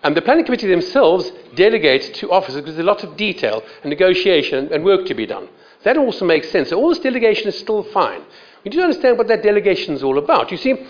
And 0.05 0.15
the 0.15 0.21
planning 0.21 0.45
committee 0.45 0.67
themselves 0.67 1.31
delegate 1.55 2.13
to 2.15 2.31
officers 2.31 2.61
because 2.61 2.75
there's 2.75 2.87
a 2.87 2.91
lot 2.93 3.03
of 3.03 3.17
detail 3.17 3.63
and 3.81 3.89
negotiation 3.89 4.71
and 4.71 4.85
work 4.85 5.05
to 5.07 5.13
be 5.13 5.25
done. 5.25 5.49
That 5.83 5.97
also 5.97 6.25
makes 6.25 6.49
sense. 6.49 6.69
So 6.69 6.77
all 6.77 6.89
this 6.89 6.99
delegation 6.99 7.47
is 7.47 7.59
still 7.59 7.83
fine. 7.83 8.21
We 8.63 8.71
do 8.71 8.81
understand 8.81 9.17
what 9.17 9.27
that 9.27 9.43
delegation 9.43 9.93
is 9.93 10.03
all 10.03 10.17
about. 10.17 10.51
You 10.51 10.57
see, 10.57 10.85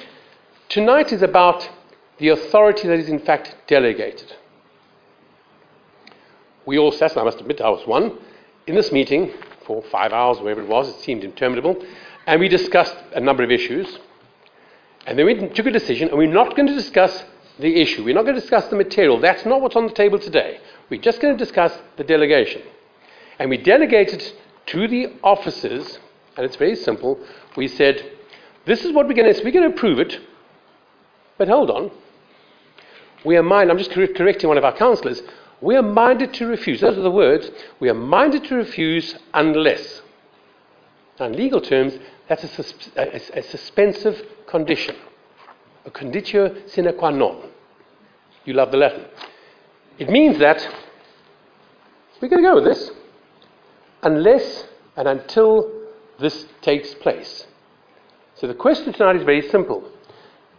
tonight 0.69 1.11
is 1.11 1.21
about 1.21 1.67
the 2.19 2.29
authority 2.29 2.87
that 2.87 2.99
is 2.99 3.09
in 3.09 3.19
fact 3.19 3.55
delegated 3.67 4.31
we 6.65 6.77
all 6.77 6.91
sat, 6.91 7.11
and 7.11 7.21
I 7.21 7.23
must 7.23 7.39
admit 7.39 7.61
I 7.61 7.69
was 7.69 7.85
one, 7.87 8.17
in 8.67 8.75
this 8.75 8.91
meeting 8.91 9.31
for 9.65 9.83
five 9.83 10.11
hours, 10.11 10.39
wherever 10.39 10.61
it 10.61 10.67
was, 10.67 10.89
it 10.89 10.99
seemed 11.01 11.23
interminable, 11.23 11.83
and 12.27 12.39
we 12.39 12.47
discussed 12.47 12.95
a 13.13 13.19
number 13.19 13.43
of 13.43 13.51
issues. 13.51 13.99
And 15.05 15.17
then 15.17 15.25
we 15.25 15.47
took 15.49 15.67
a 15.67 15.71
decision, 15.71 16.09
and 16.09 16.17
we're 16.17 16.31
not 16.31 16.55
going 16.55 16.67
to 16.67 16.73
discuss 16.73 17.23
the 17.59 17.81
issue. 17.81 18.03
We're 18.03 18.15
not 18.15 18.23
going 18.23 18.35
to 18.35 18.41
discuss 18.41 18.67
the 18.67 18.75
material. 18.75 19.19
That's 19.19 19.45
not 19.45 19.61
what's 19.61 19.75
on 19.75 19.87
the 19.87 19.93
table 19.93 20.19
today. 20.19 20.59
We're 20.89 21.01
just 21.01 21.21
going 21.21 21.37
to 21.37 21.43
discuss 21.43 21.77
the 21.97 22.03
delegation. 22.03 22.61
And 23.39 23.49
we 23.49 23.57
delegated 23.57 24.23
to 24.67 24.87
the 24.87 25.13
officers, 25.23 25.99
and 26.37 26.45
it's 26.45 26.55
very 26.55 26.75
simple. 26.75 27.19
We 27.55 27.67
said, 27.67 28.11
this 28.65 28.83
is 28.83 28.93
what 28.93 29.07
we're 29.07 29.13
going 29.13 29.33
to, 29.33 29.43
we're 29.43 29.51
going 29.51 29.69
to 29.69 29.75
approve 29.75 29.99
it, 29.99 30.19
but 31.37 31.47
hold 31.47 31.69
on. 31.69 31.91
We 33.23 33.37
are 33.37 33.43
minded, 33.43 33.71
I'm 33.71 33.77
just 33.77 33.91
correcting 33.91 34.47
one 34.47 34.57
of 34.57 34.63
our 34.63 34.75
councillors, 34.75 35.21
we 35.61 35.75
are 35.75 35.81
minded 35.81 36.33
to 36.35 36.47
refuse. 36.47 36.81
Those 36.81 36.97
are 36.97 37.01
the 37.01 37.11
words. 37.11 37.49
We 37.79 37.89
are 37.89 37.93
minded 37.93 38.43
to 38.45 38.55
refuse 38.55 39.15
unless. 39.33 40.01
Now, 41.19 41.27
in 41.27 41.33
legal 41.33 41.61
terms, 41.61 41.97
that's 42.27 42.43
a, 42.43 42.47
sus- 42.49 42.89
a, 42.95 43.39
a 43.39 43.41
suspensive 43.41 44.21
condition, 44.47 44.95
a 45.85 45.91
conditio 45.91 46.67
sine 46.67 46.93
qua 46.93 47.09
non. 47.09 47.49
You 48.45 48.53
love 48.53 48.71
the 48.71 48.77
Latin. 48.77 49.05
It 49.97 50.09
means 50.09 50.37
that 50.39 50.67
we're 52.21 52.27
going 52.27 52.43
to 52.43 52.49
go 52.49 52.55
with 52.55 52.65
this 52.65 52.91
unless 54.03 54.65
and 54.95 55.07
until 55.07 55.71
this 56.19 56.45
takes 56.61 56.93
place. 56.93 57.47
So 58.35 58.47
the 58.47 58.53
question 58.53 58.93
tonight 58.93 59.15
is 59.15 59.23
very 59.23 59.41
simple. 59.49 59.89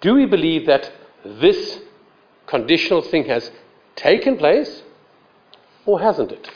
Do 0.00 0.14
we 0.14 0.26
believe 0.26 0.66
that 0.66 0.90
this 1.24 1.80
conditional 2.46 3.02
thing 3.02 3.24
has 3.24 3.50
taken 3.94 4.36
place 4.36 4.82
or 5.84 6.00
hasn't 6.00 6.32
it? 6.32 6.50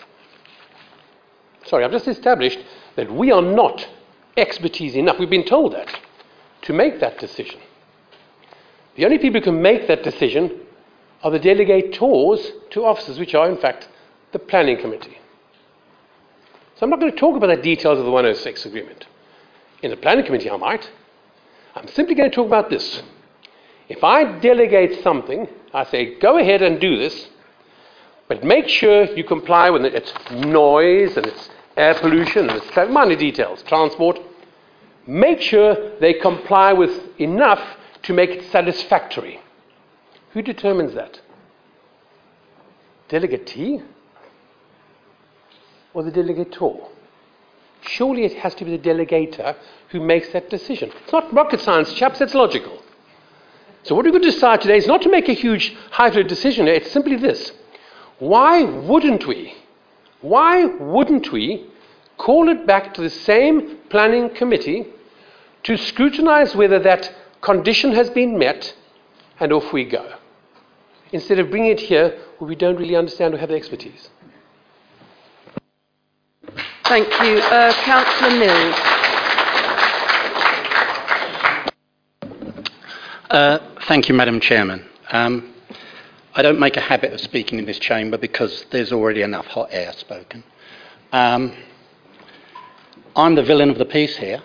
Sorry, 1.64 1.84
I've 1.84 1.92
just 1.92 2.08
established 2.08 2.58
that 2.96 3.12
we 3.12 3.30
are 3.30 3.42
not 3.42 3.88
expertise 4.36 4.94
enough. 4.94 5.18
We've 5.18 5.30
been 5.30 5.44
told 5.44 5.72
that 5.74 6.00
to 6.62 6.72
make 6.72 7.00
that 7.00 7.18
decision. 7.18 7.60
The 9.00 9.06
only 9.06 9.16
people 9.16 9.40
who 9.40 9.44
can 9.44 9.62
make 9.62 9.88
that 9.88 10.02
decision 10.02 10.60
are 11.22 11.30
the 11.30 11.40
delegators 11.40 12.50
to 12.72 12.84
officers, 12.84 13.18
which 13.18 13.34
are, 13.34 13.48
in 13.48 13.56
fact, 13.56 13.88
the 14.32 14.38
planning 14.38 14.76
committee. 14.76 15.16
So 16.74 16.84
I'm 16.84 16.90
not 16.90 17.00
going 17.00 17.10
to 17.10 17.16
talk 17.16 17.34
about 17.34 17.46
the 17.46 17.62
details 17.62 17.98
of 17.98 18.04
the 18.04 18.10
106 18.10 18.66
agreement. 18.66 19.06
In 19.82 19.90
the 19.90 19.96
planning 19.96 20.26
committee, 20.26 20.50
I 20.50 20.56
might. 20.58 20.90
I'm 21.74 21.88
simply 21.88 22.14
going 22.14 22.28
to 22.28 22.36
talk 22.36 22.46
about 22.46 22.68
this. 22.68 23.02
If 23.88 24.04
I 24.04 24.38
delegate 24.38 25.02
something, 25.02 25.48
I 25.72 25.84
say, 25.84 26.18
go 26.18 26.36
ahead 26.36 26.60
and 26.60 26.78
do 26.78 26.98
this, 26.98 27.30
but 28.28 28.44
make 28.44 28.68
sure 28.68 29.04
you 29.16 29.24
comply 29.24 29.70
with 29.70 29.86
it. 29.86 29.94
its 29.94 30.12
noise 30.30 31.16
and 31.16 31.24
its 31.24 31.48
air 31.74 31.94
pollution 31.94 32.50
and 32.50 32.62
its 32.62 32.76
minor 32.92 33.16
details, 33.16 33.62
transport. 33.62 34.20
Make 35.06 35.40
sure 35.40 35.98
they 36.00 36.12
comply 36.12 36.74
with 36.74 37.18
enough 37.18 37.78
to 38.02 38.12
make 38.12 38.30
it 38.30 38.50
satisfactory. 38.50 39.40
Who 40.32 40.42
determines 40.42 40.94
that? 40.94 41.20
Delegatee 43.08 43.82
or 45.92 46.02
the 46.02 46.12
delegator? 46.12 46.88
Surely 47.82 48.24
it 48.24 48.34
has 48.34 48.54
to 48.56 48.64
be 48.64 48.76
the 48.76 48.88
delegator 48.88 49.56
who 49.88 50.00
makes 50.00 50.28
that 50.30 50.50
decision. 50.50 50.92
It's 51.02 51.12
not 51.12 51.32
rocket 51.34 51.60
science, 51.60 51.92
chaps, 51.94 52.20
it's 52.20 52.34
logical. 52.34 52.82
So 53.82 53.94
what 53.94 54.04
we're 54.04 54.12
going 54.12 54.22
to 54.22 54.30
decide 54.30 54.60
today 54.60 54.76
is 54.76 54.86
not 54.86 55.02
to 55.02 55.10
make 55.10 55.28
a 55.28 55.32
huge 55.32 55.74
highfalutin 55.90 56.28
decision. 56.28 56.68
It's 56.68 56.90
simply 56.92 57.16
this. 57.16 57.52
Why 58.18 58.62
wouldn't 58.62 59.26
we? 59.26 59.54
Why 60.20 60.66
wouldn't 60.66 61.32
we 61.32 61.66
call 62.18 62.50
it 62.50 62.66
back 62.66 62.92
to 62.94 63.00
the 63.00 63.10
same 63.10 63.78
planning 63.88 64.28
committee 64.28 64.86
to 65.62 65.78
scrutinize 65.78 66.54
whether 66.54 66.78
that 66.78 67.12
condition 67.40 67.92
has 67.92 68.10
been 68.10 68.38
met 68.38 68.74
and 69.38 69.52
off 69.52 69.72
we 69.72 69.84
go? 69.84 70.14
Instead 71.12 71.38
of 71.38 71.50
bringing 71.50 71.70
it 71.70 71.80
here 71.80 72.18
where 72.38 72.48
we 72.48 72.54
don't 72.54 72.76
really 72.76 72.96
understand 72.96 73.34
or 73.34 73.38
have 73.38 73.48
the 73.48 73.56
expertise. 73.56 74.10
Thank 76.84 77.08
you. 77.22 77.38
Uh, 77.38 77.72
Councillor 77.84 78.38
Mills. 78.38 78.76
Uh, 83.30 83.58
thank 83.86 84.08
you, 84.08 84.14
Madam 84.14 84.40
Chairman. 84.40 84.84
Um, 85.12 85.54
I 86.34 86.42
don't 86.42 86.58
make 86.58 86.76
a 86.76 86.80
habit 86.80 87.12
of 87.12 87.20
speaking 87.20 87.58
in 87.58 87.64
this 87.64 87.78
chamber 87.78 88.18
because 88.18 88.64
there's 88.70 88.92
already 88.92 89.22
enough 89.22 89.46
hot 89.46 89.68
air 89.70 89.92
spoken. 89.92 90.42
Um, 91.12 91.56
I'm 93.14 93.34
the 93.34 93.42
villain 93.42 93.70
of 93.70 93.78
the 93.78 93.84
piece 93.84 94.16
here. 94.16 94.42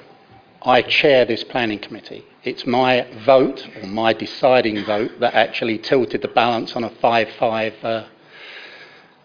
I 0.65 0.81
chair 0.81 1.25
this 1.25 1.43
planning 1.43 1.77
committee. 1.77 2.25
It's 2.43 2.65
my 2.65 3.07
vote, 3.23 3.67
or 3.81 3.87
my 3.87 4.13
deciding 4.13 4.83
vote, 4.83 5.19
that 5.19 5.35
actually 5.35 5.77
tilted 5.77 6.23
the 6.23 6.27
balance 6.27 6.75
on 6.75 6.83
a 6.83 6.89
5 6.89 7.29
5 7.39 7.73
uh, 7.83 8.07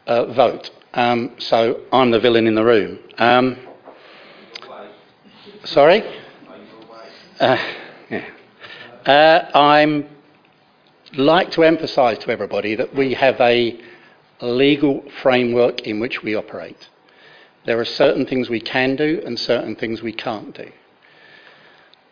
uh, 0.07 0.33
vote. 0.35 0.71
Um, 0.93 1.33
so 1.39 1.81
I'm 1.93 2.11
the 2.11 2.21
villain 2.21 2.47
in 2.47 2.55
the 2.55 2.65
room. 2.65 2.99
Um, 3.17 3.57
sorry? 5.65 6.03
Uh, 7.39 7.57
yeah. 8.11 8.27
Uh, 9.07 9.59
I'm 9.59 10.09
like 11.15 11.53
to 11.53 11.65
emphasise 11.65 12.19
to 12.19 12.31
everybody 12.31 12.75
that 12.75 12.95
we 12.95 13.15
have 13.15 13.41
a 13.41 13.81
legal 14.43 15.03
framework 15.23 15.81
in 15.83 16.01
which 16.01 16.23
we 16.23 16.35
operate. 16.35 16.89
There 17.65 17.81
are 17.81 17.85
certain 17.87 18.27
things 18.27 18.51
we 18.51 18.61
can 18.61 18.95
do 18.95 19.23
and 19.25 19.39
certain 19.39 19.75
things 19.75 20.03
we 20.03 20.13
can't 20.13 20.55
do. 20.55 20.71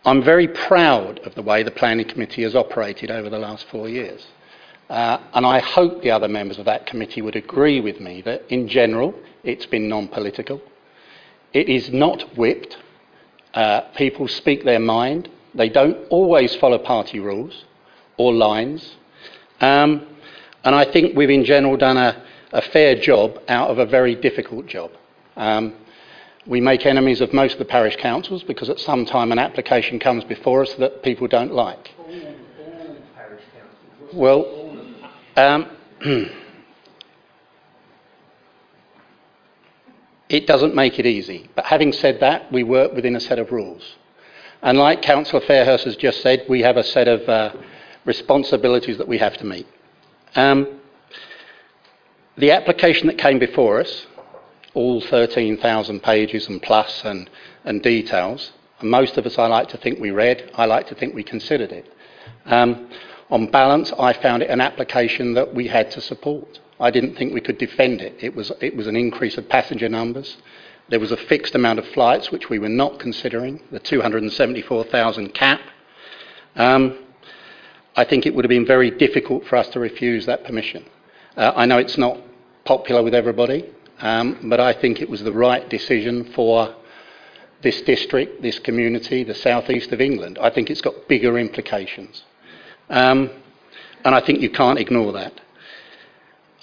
I'm 0.09 0.23
very 0.23 0.49
proud 0.49 1.19
of 1.27 1.35
the 1.35 1.43
way 1.43 1.63
the 1.63 1.71
Planning 1.71 2.09
Committee 2.09 2.43
has 2.45 2.57
operated 2.57 3.11
over 3.11 3.29
the 3.29 3.39
last 3.39 3.67
four 3.69 3.91
years. 3.91 4.27
Uh, 4.89 5.19
and 5.35 5.45
I 5.45 5.59
hope 5.59 6.01
the 6.01 6.11
other 6.11 6.29
members 6.29 6.59
of 6.59 6.65
that 6.65 6.87
committee 6.87 7.21
would 7.21 7.37
agree 7.37 7.83
with 7.83 8.01
me 8.01 8.23
that, 8.23 8.51
in 8.51 8.69
general, 8.69 9.15
it's 9.45 9.67
been 9.67 9.87
non 9.87 10.09
political. 10.09 10.63
It 11.53 11.69
is 11.69 11.91
not 11.93 12.23
whipped. 12.39 12.79
Uh, 13.53 13.83
people 13.97 14.29
speak 14.29 14.65
their 14.65 14.79
mind. 14.79 15.29
They 15.55 15.69
don't 15.69 15.99
always 16.09 16.57
follow 16.57 16.79
party 16.79 17.21
rules 17.21 17.67
or 18.17 18.33
lines. 18.33 18.97
Um, 19.61 20.07
and 20.65 20.75
I 20.75 20.91
think 20.91 21.19
we've, 21.19 21.29
in 21.29 21.45
general, 21.45 21.77
done 21.77 21.99
a, 21.99 22.25
a, 22.53 22.63
fair 22.63 22.99
job 22.99 23.43
out 23.49 23.69
of 23.69 23.79
a 23.79 23.85
very 23.85 24.15
difficult 24.15 24.69
job. 24.69 24.91
Um, 25.37 25.75
we 26.49 26.61
make 26.61 26.87
enemies 26.87 27.21
of 27.21 27.33
most 27.35 27.53
of 27.53 27.59
the 27.59 27.65
parish 27.67 27.95
councils 27.97 28.43
because 28.43 28.71
at 28.71 28.81
some 28.81 29.05
time 29.05 29.31
an 29.31 29.39
application 29.39 29.99
comes 30.01 30.25
before 30.25 30.63
us 30.63 30.75
that 30.75 31.03
people 31.03 31.29
don't 31.29 31.53
like. 31.53 31.95
Well, 34.15 34.75
um, 35.37 35.69
it 40.31 40.47
doesn't 40.47 40.75
make 40.75 40.99
it 40.99 41.05
easy. 41.05 41.51
But 41.55 41.67
having 41.67 41.93
said 41.93 42.21
that, 42.21 42.51
we 42.51 42.63
work 42.63 42.95
within 42.95 43.15
a 43.15 43.21
set 43.21 43.39
of 43.39 43.53
rules. 43.53 43.97
And 44.63 44.79
like 44.79 45.03
Councillor 45.03 45.43
Fairhurst 45.43 45.85
has 45.85 45.97
just 45.97 46.23
said, 46.23 46.47
we 46.49 46.63
have 46.63 46.79
a 46.79 46.83
set 46.83 47.07
of 47.09 47.29
uh, 47.29 47.53
responsibilities 48.07 48.97
that 48.97 49.07
we 49.07 49.19
have 49.19 49.37
to 49.37 49.45
meet. 49.45 49.67
Um, 50.35 50.81
the 52.39 52.53
application 52.53 53.07
that 53.09 53.19
came 53.19 53.39
before 53.39 53.81
us, 53.81 54.07
all 54.75 55.01
13,000 55.01 56.03
pages 56.03 56.49
and 56.49 56.63
plus 56.63 57.05
and, 57.05 57.29
and 57.65 57.83
details, 57.83 58.53
and 58.81 58.91
most 58.91 59.17
of 59.17 59.27
us 59.27 59.39
I 59.39 59.47
like 59.47 59.69
to 59.71 59.77
think 59.77 59.99
we 59.99 60.11
read, 60.11 60.51
I 60.55 60.67
like 60.67 60.87
to 60.89 60.95
think 60.95 61.15
we 61.15 61.25
considered 61.25 61.73
it. 61.73 61.93
Um, 62.47 62.89
on 63.31 63.51
balance, 63.51 63.93
I 63.99 64.13
found 64.13 64.43
it 64.43 64.51
an 64.51 64.61
application 64.61 65.35
that 65.35 65.55
we 65.55 65.69
had 65.69 65.91
to 65.93 66.01
support. 66.01 66.61
I 66.81 66.91
didn't 66.91 67.17
think 67.17 67.35
we 67.35 67.41
could 67.41 67.59
defend 67.59 68.01
it. 68.01 68.17
It 68.21 68.35
was, 68.35 68.53
it 68.61 68.77
was 68.77 68.87
an 68.87 68.97
increase 68.97 69.37
of 69.37 69.49
passenger 69.49 69.89
numbers. 69.89 70.37
There 70.89 71.01
was 71.01 71.13
a 71.13 71.17
fixed 71.17 71.55
amount 71.55 71.79
of 71.79 71.87
flights, 71.89 72.31
which 72.31 72.49
we 72.49 72.59
were 72.59 72.69
not 72.69 72.99
considering, 72.99 73.61
the 73.71 73.81
274,000 73.81 75.35
cap. 75.35 75.61
Um, 76.57 76.99
I 77.97 78.05
think 78.05 78.27
it 78.27 78.35
would 78.35 78.45
have 78.45 78.49
been 78.51 78.67
very 78.67 78.91
difficult 78.91 79.45
for 79.47 79.57
us 79.57 79.69
to 79.69 79.81
refuse 79.81 80.25
that 80.27 80.45
permission. 80.45 80.87
Uh, 81.37 81.53
I 81.55 81.67
know 81.67 81.79
it's 81.79 81.99
not 81.99 82.19
popular 82.65 83.03
with 83.03 83.15
everybody, 83.15 83.69
um, 84.01 84.39
but 84.45 84.61
I 84.61 84.73
think 84.73 85.01
it 85.01 85.09
was 85.09 85.23
the 85.23 85.33
right 85.33 85.69
decision 85.69 86.33
for 86.33 86.75
this 87.63 87.81
district, 87.83 88.43
this 88.43 88.59
community, 88.59 89.25
the 89.25 89.35
southeast 89.35 89.93
of 89.93 90.01
England. 90.01 90.39
I 90.41 90.51
think 90.51 90.71
it's 90.71 90.81
got 90.81 91.09
bigger 91.09 91.39
implications. 91.39 92.23
Um, 92.89 93.31
and 94.05 94.15
I 94.15 94.21
think 94.21 94.41
you 94.41 94.51
can't 94.51 94.79
ignore 94.79 95.13
that. 95.13 95.41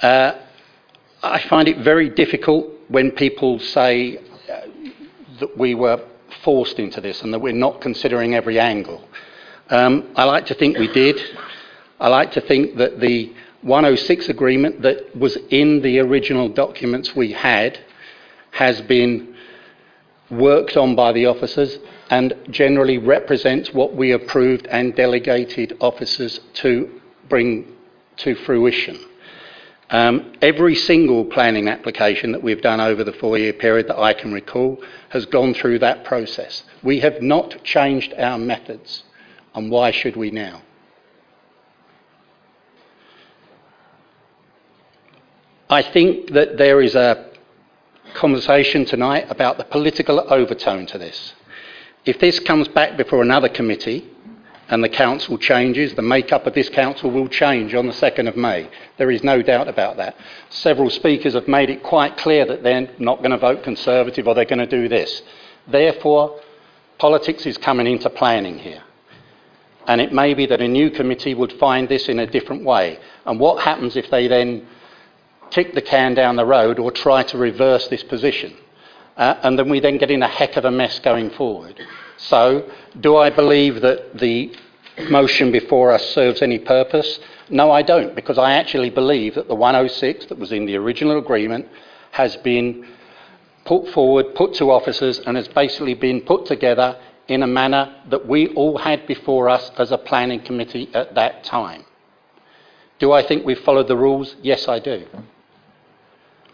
Uh, 0.02 0.40
I 1.22 1.40
find 1.49 1.68
it 1.68 1.80
very 1.80 2.10
difficult 2.10 2.68
when 2.88 3.12
people 3.12 3.60
say 3.60 4.18
uh, 4.18 4.62
that 5.40 5.57
we 5.57 5.76
were 5.76 6.02
forced 6.44 6.80
into 6.80 7.02
this 7.02 7.22
and 7.22 7.34
that 7.34 7.40
we're 7.40 7.53
not 7.53 7.82
considering 7.82 8.36
every 8.36 8.60
angle. 8.60 9.03
Um, 9.70 10.12
I 10.16 10.24
like 10.24 10.45
to 10.48 10.53
think 10.53 10.78
we 10.78 10.91
did. 10.91 11.20
I 11.99 12.07
like 12.07 12.32
to 12.34 12.41
think 12.41 12.78
that 12.78 12.99
the 12.99 13.34
106 13.66 14.30
agreement 14.30 14.84
that 14.84 15.16
was 15.18 15.38
in 15.50 15.82
the 15.82 15.98
original 15.98 16.48
documents 16.48 17.16
we 17.16 17.32
had 17.32 17.80
has 18.52 18.80
been 18.82 19.36
worked 20.30 20.78
on 20.78 20.96
by 20.96 21.12
the 21.12 21.26
officers 21.26 21.80
and 22.12 22.36
generally 22.52 23.00
represents 23.00 23.74
what 23.74 23.96
we 23.96 24.12
approved 24.12 24.68
and 24.68 24.96
delegated 24.96 25.76
officers 25.82 26.40
to 26.54 27.02
bring 27.28 27.76
to 28.18 28.36
fruition. 28.36 29.00
Um, 29.90 30.34
every 30.44 30.76
single 30.76 31.26
planning 31.26 31.68
application 31.68 32.34
that 32.34 32.44
we've 32.44 32.62
done 32.62 32.80
over 32.80 33.04
the 33.04 33.14
four 33.14 33.36
year 33.40 33.54
period 33.54 33.88
that 33.88 33.98
I 33.98 34.14
can 34.14 34.32
recall 34.32 34.80
has 35.10 35.26
gone 35.26 35.56
through 35.56 35.80
that 35.80 36.04
process. 36.04 36.64
We 36.84 37.00
have 37.00 37.20
not 37.20 37.64
changed 37.64 38.14
our 38.14 38.38
methods, 38.38 39.04
and 39.56 39.72
why 39.72 39.90
should 39.90 40.16
we 40.16 40.30
now? 40.30 40.62
I 45.70 45.82
think 45.82 46.32
that 46.34 46.58
there 46.58 46.80
is 46.80 46.94
a 46.94 47.32
conversation 48.14 48.86
tonight 48.86 49.26
about 49.30 49.58
the 49.58 49.64
political 49.64 50.20
overtone 50.32 50.86
to 50.88 51.00
this. 51.00 51.34
If 52.06 52.20
this 52.20 52.40
comes 52.40 52.68
back 52.68 52.98
before 52.98 53.24
another 53.24 53.50
committee 53.50 54.08
and 54.70 54.84
the 54.84 54.90
council 54.90 55.40
changes, 55.40 55.96
the 55.96 56.04
makeup 56.04 56.46
of 56.46 56.54
this 56.54 56.70
council 56.70 57.10
will 57.10 57.28
change 57.28 57.74
on 57.74 57.88
the 57.88 57.94
2nd 57.94 58.28
of 58.28 58.38
May. 58.38 58.70
There 58.98 59.10
is 59.10 59.24
no 59.24 59.42
doubt 59.42 59.68
about 59.68 59.98
that. 59.98 60.16
Several 60.50 60.92
speakers 60.92 61.34
have 61.34 61.48
made 61.48 61.72
it 61.72 61.82
quite 61.82 62.16
clear 62.18 62.46
that 62.46 62.62
they're 62.62 62.88
not 63.00 63.20
going 63.20 63.32
to 63.32 63.38
vote 63.38 63.64
Conservative 63.64 64.28
or 64.28 64.36
they're 64.36 64.46
going 64.46 64.60
to 64.60 64.68
do 64.68 64.88
this. 64.88 65.24
Therefore, 65.68 66.40
politics 67.00 67.48
is 67.48 67.58
coming 67.58 67.88
into 67.88 68.10
planning 68.12 68.60
here. 68.60 68.84
And 69.88 70.00
it 70.00 70.14
may 70.14 70.36
be 70.36 70.46
that 70.46 70.62
a 70.62 70.68
new 70.68 70.92
committee 70.92 71.34
would 71.34 71.54
find 71.54 71.90
this 71.90 72.08
in 72.08 72.20
a 72.20 72.28
different 72.28 72.64
way. 72.64 73.00
And 73.26 73.40
what 73.40 73.64
happens 73.64 73.96
if 73.96 74.12
they 74.12 74.28
then 74.28 74.68
kick 75.56 75.73
the 75.73 75.82
can 75.82 76.14
down 76.14 76.36
the 76.36 76.45
road 76.45 76.80
or 76.80 76.91
try 76.91 77.23
to 77.23 77.38
reverse 77.38 77.88
this 77.88 78.03
position. 78.03 78.53
Uh, 79.15 79.36
and 79.44 79.57
then 79.57 79.69
we 79.69 79.80
then 79.80 79.98
get 79.98 80.11
in 80.11 80.22
a 80.22 80.27
heck 80.27 80.57
of 80.57 80.65
a 80.65 80.72
mess 80.72 80.99
going 80.99 81.30
forward. 81.30 81.80
So, 82.18 82.69
do 82.99 83.15
I 83.15 83.30
believe 83.30 83.80
that 83.80 84.18
the 84.18 84.53
motion 85.10 85.53
before 85.53 85.94
us 85.94 86.06
serves 86.10 86.41
any 86.41 86.60
purpose? 86.60 87.19
No, 87.49 87.72
I 87.72 87.84
don't, 87.84 88.14
because 88.15 88.38
I 88.38 88.52
actually 88.52 88.90
believe 88.90 89.36
that 89.36 89.48
the 89.48 89.56
106 89.56 90.26
that 90.26 90.38
was 90.38 90.52
in 90.52 90.65
the 90.65 90.76
original 90.76 91.18
agreement 91.18 91.68
has 92.11 92.36
been 92.38 92.86
put 93.64 93.88
forward, 93.94 94.36
put 94.36 94.56
to 94.56 94.72
officers, 94.72 95.19
and 95.19 95.38
has 95.38 95.48
basically 95.48 95.94
been 95.94 96.19
put 96.19 96.45
together 96.45 96.99
in 97.30 97.44
a 97.44 97.48
manner 97.48 97.95
that 98.10 98.27
we 98.27 98.48
all 98.56 98.77
had 98.77 99.07
before 99.07 99.48
us 99.48 99.72
as 99.77 99.94
a 99.94 99.98
planning 99.98 100.41
committee 100.41 100.90
at 100.94 101.15
that 101.15 101.45
time. 101.45 101.86
Do 102.99 103.14
I 103.14 103.23
think 103.23 103.45
we've 103.45 103.60
followed 103.60 103.88
the 103.88 103.95
rules? 103.95 104.36
Yes, 104.41 104.68
I 104.68 104.80
do. 104.80 105.07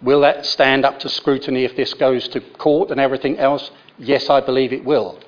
Will 0.02 0.22
that 0.22 0.46
stand 0.46 0.84
up 0.84 1.00
to 1.00 1.10
scrutiny 1.10 1.64
if 1.64 1.76
this 1.76 1.94
goes 1.94 2.28
to 2.30 2.42
court 2.42 2.90
and 2.90 3.00
everything 3.00 3.38
else? 3.38 3.70
Yes, 3.98 4.30
I 4.30 4.42
believe 4.42 4.74
it 4.74 4.84
will. 4.84 5.20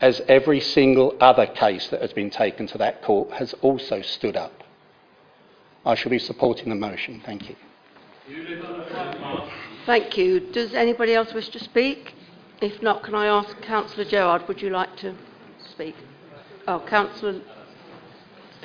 As 0.00 0.22
every 0.26 0.60
single 0.60 1.14
other 1.20 1.46
case 1.46 1.88
that 1.88 2.00
has 2.00 2.12
been 2.12 2.30
taken 2.30 2.66
to 2.68 2.78
that 2.78 3.02
court 3.02 3.32
has 3.32 3.54
also 3.60 4.00
stood 4.00 4.36
up. 4.36 4.64
I 5.84 5.94
shall 5.94 6.10
be 6.10 6.18
supporting 6.18 6.70
the 6.70 6.74
motion. 6.74 7.22
Thank 7.24 7.50
you. 7.50 7.56
Thank 9.84 10.16
you. 10.16 10.40
Does 10.40 10.72
anybody 10.74 11.14
else 11.14 11.34
wish 11.34 11.48
to 11.50 11.58
speak? 11.58 12.14
If 12.62 12.82
not, 12.82 13.02
can 13.02 13.14
I 13.14 13.26
ask 13.26 13.60
Councillor 13.62 14.04
Gerard, 14.04 14.46
would 14.48 14.62
you 14.62 14.70
like 14.70 14.96
to 14.98 15.14
speak? 15.72 15.96
Oh, 16.68 16.80
Councillor 16.86 17.40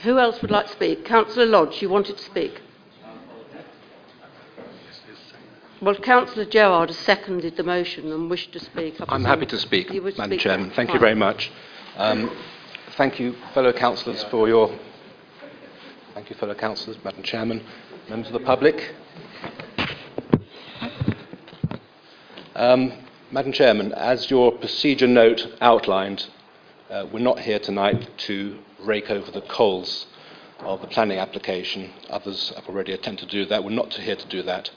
Who 0.04 0.20
else 0.20 0.42
would 0.42 0.52
like 0.52 0.68
to 0.68 0.74
speak? 0.74 1.06
Councillor 1.06 1.46
Lodge, 1.46 1.82
you 1.82 1.90
wanted 1.90 2.18
to 2.18 2.24
speak. 2.24 2.62
Well, 5.86 5.94
Councillor 5.94 6.46
Gerard 6.46 6.90
has 6.90 6.98
seconded 6.98 7.58
the 7.58 7.64
motion 7.64 8.12
and 8.12 8.28
wished 8.28 8.52
to 8.54 8.60
speak. 8.60 9.00
I 9.00 9.06
I'm 9.08 9.24
happy 9.24 9.46
to 9.46 9.60
speak, 9.60 9.94
Madam 9.94 10.14
speak 10.32 10.40
Chairman. 10.40 10.72
Thank 10.72 10.92
you 10.92 11.00
very 11.00 11.14
much. 11.14 11.52
Um, 11.96 12.36
thank 12.98 13.20
you, 13.20 13.36
fellow 13.54 13.72
councillors, 13.72 14.24
for 14.32 14.48
your. 14.48 14.76
Thank 16.16 16.32
you, 16.32 16.36
fellow 16.38 16.56
councillors, 16.56 16.98
Madam 17.04 17.22
Chairman, 17.22 17.64
members 18.10 18.26
of 18.30 18.34
the 18.34 18.40
public. 18.40 18.96
Um, 22.56 22.92
Madam 23.30 23.52
Chairman, 23.52 23.94
as 23.94 24.32
your 24.32 24.54
procedure 24.54 25.06
note 25.06 25.46
outlined, 25.62 26.26
uh, 26.90 27.06
we're 27.14 27.20
not 27.20 27.40
here 27.42 27.60
tonight 27.60 28.10
to 28.26 28.58
rake 28.80 29.12
over 29.12 29.30
the 29.30 29.42
coals 29.42 30.08
of 30.62 30.82
the 30.82 30.88
planning 30.88 31.20
application. 31.20 31.94
Others 32.10 32.54
have 32.56 32.68
already 32.68 32.94
attempted 32.94 33.30
to 33.30 33.44
do 33.44 33.46
that. 33.46 33.64
We're 33.64 33.70
not 33.70 33.94
here 33.94 34.16
to 34.16 34.28
do 34.28 34.42
that. 34.42 34.72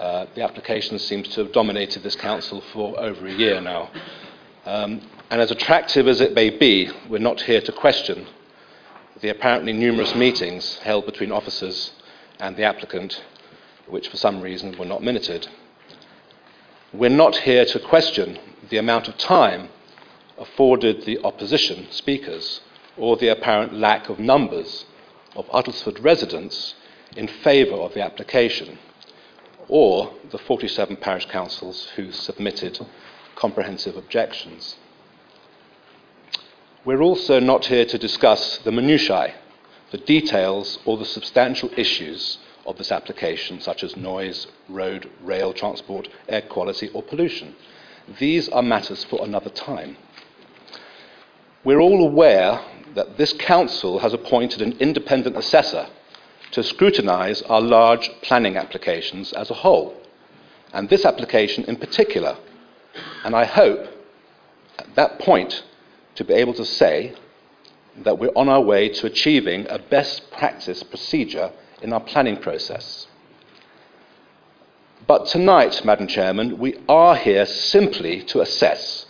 Uh, 0.00 0.24
the 0.34 0.42
application 0.42 0.98
seems 0.98 1.28
to 1.28 1.44
have 1.44 1.52
dominated 1.52 2.02
this 2.02 2.16
council 2.16 2.62
for 2.72 2.98
over 2.98 3.26
a 3.26 3.32
year 3.32 3.60
now. 3.60 3.90
Um, 4.64 5.02
and 5.28 5.42
as 5.42 5.50
attractive 5.50 6.08
as 6.08 6.22
it 6.22 6.32
may 6.32 6.48
be, 6.48 6.90
we're 7.10 7.18
not 7.18 7.42
here 7.42 7.60
to 7.60 7.70
question 7.70 8.26
the 9.20 9.28
apparently 9.28 9.74
numerous 9.74 10.14
meetings 10.14 10.78
held 10.78 11.04
between 11.04 11.30
officers 11.30 11.92
and 12.38 12.56
the 12.56 12.62
applicant, 12.62 13.22
which 13.88 14.08
for 14.08 14.16
some 14.16 14.40
reason 14.40 14.74
were 14.78 14.86
not 14.86 15.02
minuted. 15.02 15.46
We're 16.94 17.10
not 17.10 17.36
here 17.36 17.66
to 17.66 17.78
question 17.78 18.38
the 18.70 18.78
amount 18.78 19.06
of 19.06 19.18
time 19.18 19.68
afforded 20.38 21.04
the 21.04 21.22
opposition 21.24 21.88
speakers 21.90 22.62
or 22.96 23.18
the 23.18 23.28
apparent 23.28 23.74
lack 23.74 24.08
of 24.08 24.18
numbers 24.18 24.86
of 25.36 25.46
Uttlesford 25.48 26.02
residents 26.02 26.74
in 27.18 27.28
favour 27.28 27.76
of 27.76 27.92
the 27.92 28.02
application 28.02 28.78
or 29.70 30.12
the 30.32 30.38
47 30.38 30.96
parish 30.96 31.26
councils 31.26 31.88
who 31.94 32.10
submitted 32.10 32.84
comprehensive 33.36 33.96
objections. 33.96 34.76
We're 36.84 37.02
also 37.02 37.38
not 37.38 37.66
here 37.66 37.84
to 37.84 37.98
discuss 37.98 38.58
the 38.58 38.72
minutiae, 38.72 39.34
the 39.92 39.98
details 39.98 40.80
or 40.84 40.98
the 40.98 41.04
substantial 41.04 41.70
issues 41.76 42.38
of 42.66 42.78
this 42.78 42.90
application, 42.90 43.60
such 43.60 43.84
as 43.84 43.96
noise, 43.96 44.48
road, 44.68 45.08
rail 45.22 45.52
transport, 45.52 46.08
air 46.28 46.42
quality, 46.42 46.88
or 46.88 47.02
pollution. 47.02 47.54
These 48.18 48.48
are 48.48 48.62
matters 48.62 49.04
for 49.04 49.24
another 49.24 49.50
time. 49.50 49.96
We're 51.62 51.80
all 51.80 52.06
aware 52.06 52.60
that 52.94 53.18
this 53.18 53.32
council 53.34 54.00
has 54.00 54.12
appointed 54.14 54.62
an 54.62 54.72
independent 54.80 55.36
assessor 55.36 55.86
to 56.52 56.62
scrutinise 56.62 57.42
our 57.42 57.60
large 57.60 58.10
planning 58.22 58.56
applications 58.56 59.32
as 59.32 59.50
a 59.50 59.54
whole, 59.54 59.94
and 60.72 60.88
this 60.88 61.04
application 61.04 61.64
in 61.64 61.76
particular. 61.76 62.36
And 63.24 63.36
I 63.36 63.44
hope 63.44 63.86
at 64.78 64.94
that 64.96 65.18
point 65.18 65.62
to 66.16 66.24
be 66.24 66.34
able 66.34 66.54
to 66.54 66.64
say 66.64 67.14
that 67.96 68.18
we're 68.18 68.36
on 68.36 68.48
our 68.48 68.60
way 68.60 68.88
to 68.88 69.06
achieving 69.06 69.66
a 69.68 69.78
best 69.78 70.30
practice 70.30 70.82
procedure 70.82 71.52
in 71.82 71.92
our 71.92 72.00
planning 72.00 72.36
process. 72.36 73.06
But 75.06 75.26
tonight, 75.26 75.84
Madam 75.84 76.06
Chairman, 76.06 76.58
we 76.58 76.78
are 76.88 77.16
here 77.16 77.46
simply 77.46 78.22
to 78.24 78.40
assess 78.40 79.06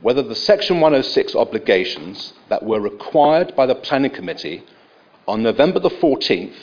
whether 0.00 0.22
the 0.22 0.34
Section 0.34 0.80
106 0.80 1.34
obligations 1.34 2.32
that 2.48 2.64
were 2.64 2.80
required 2.80 3.54
by 3.54 3.66
the 3.66 3.74
Planning 3.74 4.10
Committee 4.10 4.64
on 5.28 5.42
November 5.42 5.78
the 5.78 5.90
14th 5.90 6.54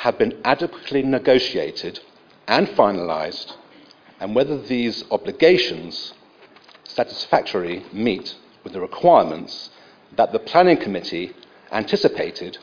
have 0.00 0.16
been 0.16 0.40
adequately 0.44 1.02
negotiated 1.02 2.00
and 2.48 2.66
finalised, 2.68 3.52
and 4.18 4.34
whether 4.34 4.56
these 4.58 5.04
obligations 5.10 6.14
satisfactorily 6.84 7.84
meet 7.92 8.34
with 8.64 8.72
the 8.72 8.80
requirements 8.80 9.68
that 10.16 10.32
the 10.32 10.38
Planning 10.38 10.78
Committee 10.78 11.34
anticipated 11.70 12.56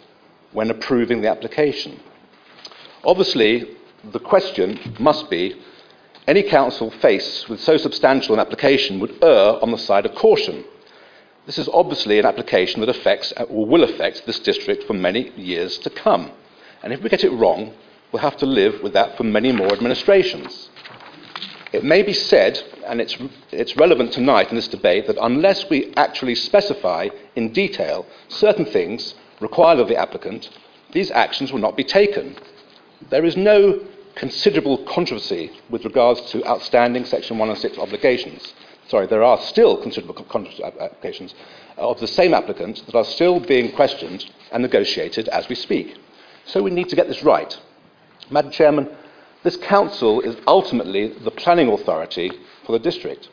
when 0.52 0.72
approving 0.72 1.22
the 1.22 1.30
application. 1.30 2.00
Obviously, 3.04 3.78
the 4.04 4.20
question 4.20 4.80
must 5.00 5.30
be 5.30 5.62
any 6.26 6.42
council 6.42 6.90
faced 6.90 7.48
with 7.50 7.60
so 7.60 7.78
substantial 7.78 8.34
an 8.34 8.40
application 8.40 9.00
would 9.00 9.16
err 9.24 9.62
on 9.62 9.70
the 9.70 9.78
side 9.78 10.08
of 10.08 10.16
caution. 10.16 10.66
This 11.46 11.60
is 11.60 11.70
obviously 11.72 12.18
an 12.18 12.26
application 12.26 12.82
that 12.82 12.90
affects 12.90 13.32
or 13.48 13.68
will 13.68 13.84
affect 13.84 14.26
this 14.26 14.40
district 14.40 14.86
for 14.86 14.94
many 14.94 15.30
years 15.38 15.78
to 15.80 15.92
come. 15.92 16.32
And 16.84 16.94
if 16.94 17.02
we 17.02 17.10
get 17.10 17.24
it 17.24 17.32
wrong, 17.32 17.74
we'll 18.12 18.22
have 18.22 18.38
to 18.38 18.46
live 18.46 18.82
with 18.82 18.94
that 18.94 19.18
for 19.18 19.24
many 19.24 19.52
more 19.52 19.72
administrations. 19.72 20.70
It 21.74 21.84
may 21.84 22.02
be 22.02 22.14
said, 22.14 22.62
and 22.86 23.02
it's, 23.02 23.18
it's 23.52 23.76
relevant 23.76 24.14
tonight 24.14 24.50
in 24.50 24.56
this 24.56 24.70
debate, 24.70 25.08
that 25.08 25.18
unless 25.22 25.70
we 25.70 25.94
actually 25.96 26.36
specify 26.36 27.10
in 27.36 27.52
detail 27.52 28.06
certain 28.30 28.66
things 28.66 29.16
required 29.42 29.80
of 29.80 29.88
the 29.88 29.98
applicant, 29.98 30.50
these 30.94 31.12
actions 31.12 31.52
will 31.52 31.60
not 31.60 31.76
be 31.76 31.84
taken. 31.84 32.38
There 33.10 33.26
is 33.26 33.36
no 33.36 33.82
considerable 34.16 34.80
controversy 34.86 35.52
with 35.70 35.86
regards 35.86 36.22
to 36.32 36.46
outstanding 36.48 37.06
Section 37.06 37.38
106 37.38 37.78
obligations. 37.78 38.54
Sorry, 38.88 39.06
there 39.06 39.24
are 39.24 39.40
still 39.42 39.78
considerable 39.78 40.24
controversy 40.24 40.64
uh, 40.64 40.72
applications 40.80 41.36
of 41.78 42.00
the 42.00 42.08
same 42.08 42.34
applicant 42.34 42.86
that 42.86 42.96
are 42.96 43.04
still 43.04 43.40
being 43.40 43.72
questioned 43.74 44.26
and 44.52 44.64
negotiated 44.64 45.28
as 45.28 45.48
we 45.50 45.56
speak. 45.56 45.98
So 46.48 46.64
we 46.64 46.72
need 46.72 46.90
to 46.90 46.96
get 46.96 47.08
this 47.08 47.24
right. 47.24 47.56
Madam 48.32 48.52
Chairman, 48.52 48.90
this 49.44 49.58
council 49.58 50.22
is 50.22 50.38
ultimately 50.48 51.10
the 51.10 51.32
planning 51.32 51.70
authority 51.70 52.32
for 52.66 52.72
the 52.72 52.80
district. 52.80 53.30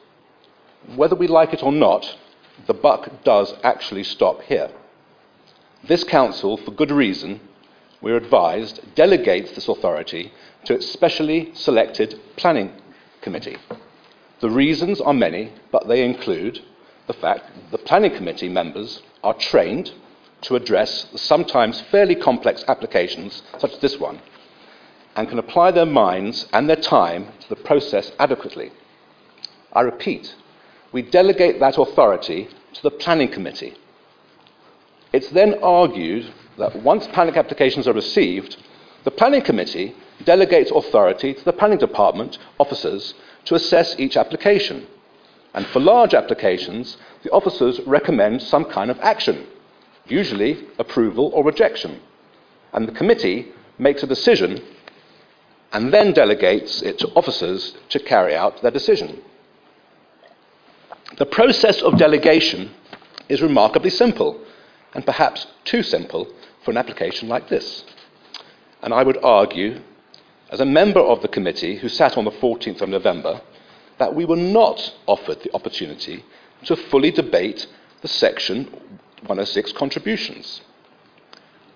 Whether 0.97 1.15
we 1.15 1.29
like 1.29 1.53
it 1.53 1.63
or 1.63 1.73
not, 1.73 2.17
the 2.67 2.75
buck 2.75 3.25
does 3.25 3.55
actually 3.63 4.05
stop 4.05 4.43
here. 4.43 4.71
This 5.87 6.05
council, 6.05 6.57
for 6.57 6.73
good 6.73 6.91
reason, 6.91 7.41
we're 8.01 8.17
advised, 8.17 8.81
delegates 8.95 9.53
this 9.53 9.69
authority 9.69 10.33
to 10.65 10.75
its 10.75 10.87
specially 10.91 11.51
selected 11.55 12.21
planning 12.37 12.73
committee. 13.23 13.57
The 14.41 14.51
reasons 14.51 15.01
are 15.01 15.15
many, 15.15 15.53
but 15.71 15.89
they 15.89 16.05
include 16.05 16.61
the 17.07 17.15
fact 17.15 17.47
that 17.55 17.71
the 17.71 17.79
planning 17.79 18.15
committee 18.15 18.49
members 18.49 19.03
are 19.23 19.35
trained 19.35 19.93
to 20.45 20.57
address 20.57 21.05
the 21.05 21.19
sometimes 21.19 21.81
fairly 21.91 22.15
complex 22.15 22.65
applications, 22.69 23.43
such 23.59 23.73
as 23.73 23.79
this 23.81 23.99
one, 23.99 24.21
and 25.17 25.29
can 25.29 25.39
apply 25.39 25.71
their 25.71 25.87
minds 25.87 26.47
and 26.53 26.69
their 26.69 26.77
time 26.77 27.29
to 27.41 27.49
the 27.49 27.57
process 27.57 28.13
adequately. 28.19 28.71
I 29.73 29.81
repeat, 29.81 30.35
we 30.93 31.03
delegate 31.03 31.61
that 31.61 31.79
authority 31.79 32.49
to 32.75 32.83
the 32.83 32.91
planning 32.91 33.29
committee. 33.29 33.75
It's 35.13 35.31
then 35.31 35.55
argued 35.63 36.33
that 36.59 36.83
once 36.83 37.07
planning 37.09 37.37
applications 37.37 37.89
are 37.89 37.93
received, 37.93 38.57
the 39.05 39.11
planning 39.11 39.43
committee 39.43 39.95
delegates 40.25 40.71
authority 40.71 41.35
to 41.35 41.45
the 41.45 41.53
planning 41.53 41.79
department 41.79 42.39
officers 42.59 43.15
to 43.45 43.55
assess 43.55 43.99
each 43.99 44.17
application. 44.17 44.87
And 45.55 45.67
for 45.67 45.81
large 45.81 46.15
applications, 46.15 46.97
the 47.23 47.31
officers 47.31 47.81
recommend 47.87 48.43
some 48.43 48.65
kind 48.65 48.91
of 48.91 48.99
action, 49.01 49.47
usually 50.07 50.67
approval 50.79 51.31
or 51.35 51.45
rejection. 51.45 52.01
And 52.73 52.89
the 52.89 52.93
committee 52.93 53.53
makes 53.79 54.03
a 54.03 54.07
decision 54.07 54.63
and 55.73 55.93
then 55.93 56.13
delegates 56.13 56.83
it 56.83 56.99
to 57.01 57.09
officers 57.15 57.75
to 57.89 57.99
carry 57.99 58.35
out 58.35 58.63
their 58.63 58.71
decision. 58.71 59.21
The 61.19 61.27
process 61.27 61.83
of 61.83 61.99
delegation 61.99 62.71
is 63.29 63.43
remarkably 63.43 63.91
simple, 63.91 64.41
and 64.95 65.05
perhaps 65.05 65.47
too 65.65 65.83
simple 65.83 66.29
for 66.65 66.71
an 66.71 66.77
application 66.77 67.29
like 67.29 67.49
this. 67.49 67.85
And 68.83 68.93
I 68.93 69.03
would 69.03 69.19
argue, 69.23 69.81
as 70.51 70.61
a 70.61 70.65
member 70.65 71.01
of 71.01 71.23
the 71.23 71.29
committee 71.29 71.77
who 71.77 71.89
sat 71.89 72.17
on 72.17 72.25
the 72.25 72.31
14th 72.31 72.81
of 72.81 72.89
November, 72.89 73.41
that 73.99 74.15
we 74.15 74.25
were 74.25 74.37
not 74.37 74.95
offered 75.07 75.43
the 75.43 75.55
opportunity 75.55 76.25
to 76.65 76.77
fully 76.77 77.11
debate 77.11 77.67
the 78.03 78.09
Section 78.09 78.69
106 79.25 79.73
contributions. 79.73 80.61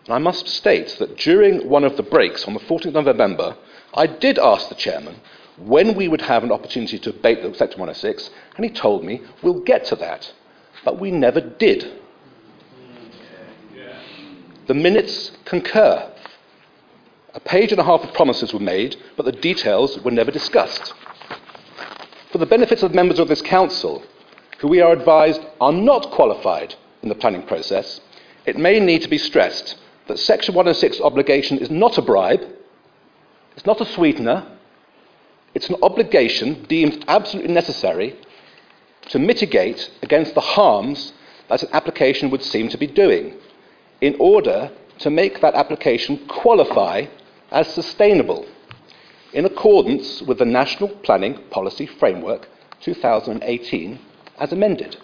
And 0.07 0.15
I 0.15 0.19
must 0.19 0.49
state 0.49 0.97
that 0.99 1.17
during 1.19 1.69
one 1.69 1.85
of 1.85 1.97
the 1.97 2.03
breaks 2.03 2.47
on 2.47 2.55
the 2.55 2.61
14th 2.61 2.95
of 2.95 3.05
November, 3.05 3.57
I 3.95 4.07
did 4.07 4.39
ask 4.39 4.69
the 4.69 4.75
chairman 4.75 5.17
when 5.59 5.95
we 5.95 6.09
would 6.09 6.23
have 6.23 6.45
an 6.45 6.53
opportunity 6.53 6.99
to 6.99 7.13
debate 7.13 7.43
the 7.43 7.49
Section 7.55 7.81
106, 7.81 8.31
and 8.57 8.65
he 8.65 8.71
told 8.71 9.05
me 9.05 9.23
we'll 9.43 9.61
get 9.61 9.85
to 9.87 9.97
that. 9.97 10.33
But 10.85 11.01
we 11.01 11.11
never 11.11 11.41
did. 11.41 11.93
The 14.67 14.75
minutes 14.75 15.33
concur. 15.45 16.13
A 17.35 17.41
page 17.41 17.73
and 17.73 17.81
a 17.81 17.85
half 17.85 18.03
of 18.03 18.15
promises 18.15 18.53
were 18.53 18.61
made, 18.61 18.97
but 19.17 19.27
the 19.27 19.33
details 19.33 19.99
were 20.01 20.11
never 20.11 20.31
discussed. 20.31 20.95
For 22.31 22.39
the 22.39 22.47
benefit 22.47 22.83
of 22.83 22.95
members 22.95 23.19
of 23.19 23.29
this 23.29 23.43
council, 23.43 24.03
who 24.59 24.69
we 24.69 24.81
are 24.81 24.93
advised 24.93 25.41
are 25.61 25.73
not 25.73 26.11
qualified 26.11 26.75
in 27.09 27.17
the 27.17 27.21
planning 27.21 27.47
process, 27.47 28.03
it 28.45 28.59
may 28.59 28.79
need 28.79 29.01
to 29.01 29.09
be 29.09 29.17
stressed 29.17 29.79
that 30.09 30.19
Section 30.19 30.55
106 30.55 31.01
obligation 31.01 31.57
is 31.59 31.71
not 31.71 31.97
a 31.97 32.03
bribe, 32.03 32.43
it's 33.57 33.65
not 33.65 33.81
a 33.81 33.87
sweetener, 33.87 34.47
it's 35.55 35.71
an 35.71 35.77
obligation 35.83 36.65
deemed 36.65 37.03
absolutely 37.09 37.53
necessary 37.53 38.15
to 39.09 39.19
mitigate 39.19 39.91
against 40.03 40.35
the 40.35 40.43
harms 40.43 41.15
that 41.49 41.63
an 41.63 41.71
application 41.73 42.31
would 42.31 42.43
seem 42.43 42.69
to 42.69 42.77
be 42.77 42.87
doing 42.87 43.35
in 44.03 44.15
order 44.21 44.71
to 44.99 45.09
make 45.09 45.41
that 45.41 45.55
application 45.55 46.19
qualify 46.29 47.07
as 47.51 47.73
sustainable 47.73 48.47
in 49.33 49.47
accordance 49.47 50.21
with 50.21 50.39
the 50.39 50.45
National 50.45 50.89
Planning 50.89 51.39
Policy 51.49 51.87
Framework 51.87 52.49
2018 52.83 53.99
as 54.39 54.53
amended. 54.53 54.99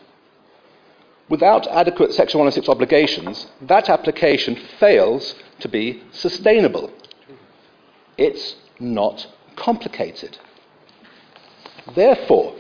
Without 1.29 1.67
adequate 1.69 2.13
Section 2.13 2.39
106 2.39 2.69
obligations, 2.69 3.47
that 3.63 3.89
application 3.89 4.57
fails 4.79 5.35
to 5.61 5.69
be 5.69 6.03
sustainable. 6.13 6.93
It's 8.19 8.57
not 8.79 9.27
complicated. 9.57 10.37
Therefore, 11.95 12.55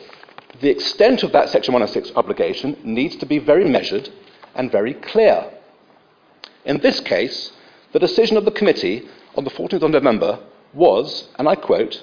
the 0.61 0.71
extent 0.71 1.23
of 1.23 1.33
that 1.33 1.51
Section 1.51 1.75
106 1.75 2.17
obligation 2.17 2.77
needs 2.85 3.17
to 3.17 3.27
be 3.27 3.39
very 3.39 3.69
measured 3.69 4.09
and 4.55 4.73
very 4.73 4.95
clear. 4.95 5.51
In 6.65 6.79
this 6.79 7.01
case, 7.01 7.53
the 7.93 7.99
decision 7.99 8.37
of 8.37 8.45
the 8.45 8.51
committee 8.51 9.09
on 9.37 9.45
the 9.45 9.51
14th 9.51 9.83
of 9.83 9.91
November 9.91 10.39
was, 10.73 11.29
and 11.39 11.49
I 11.49 11.55
quote, 11.55 12.03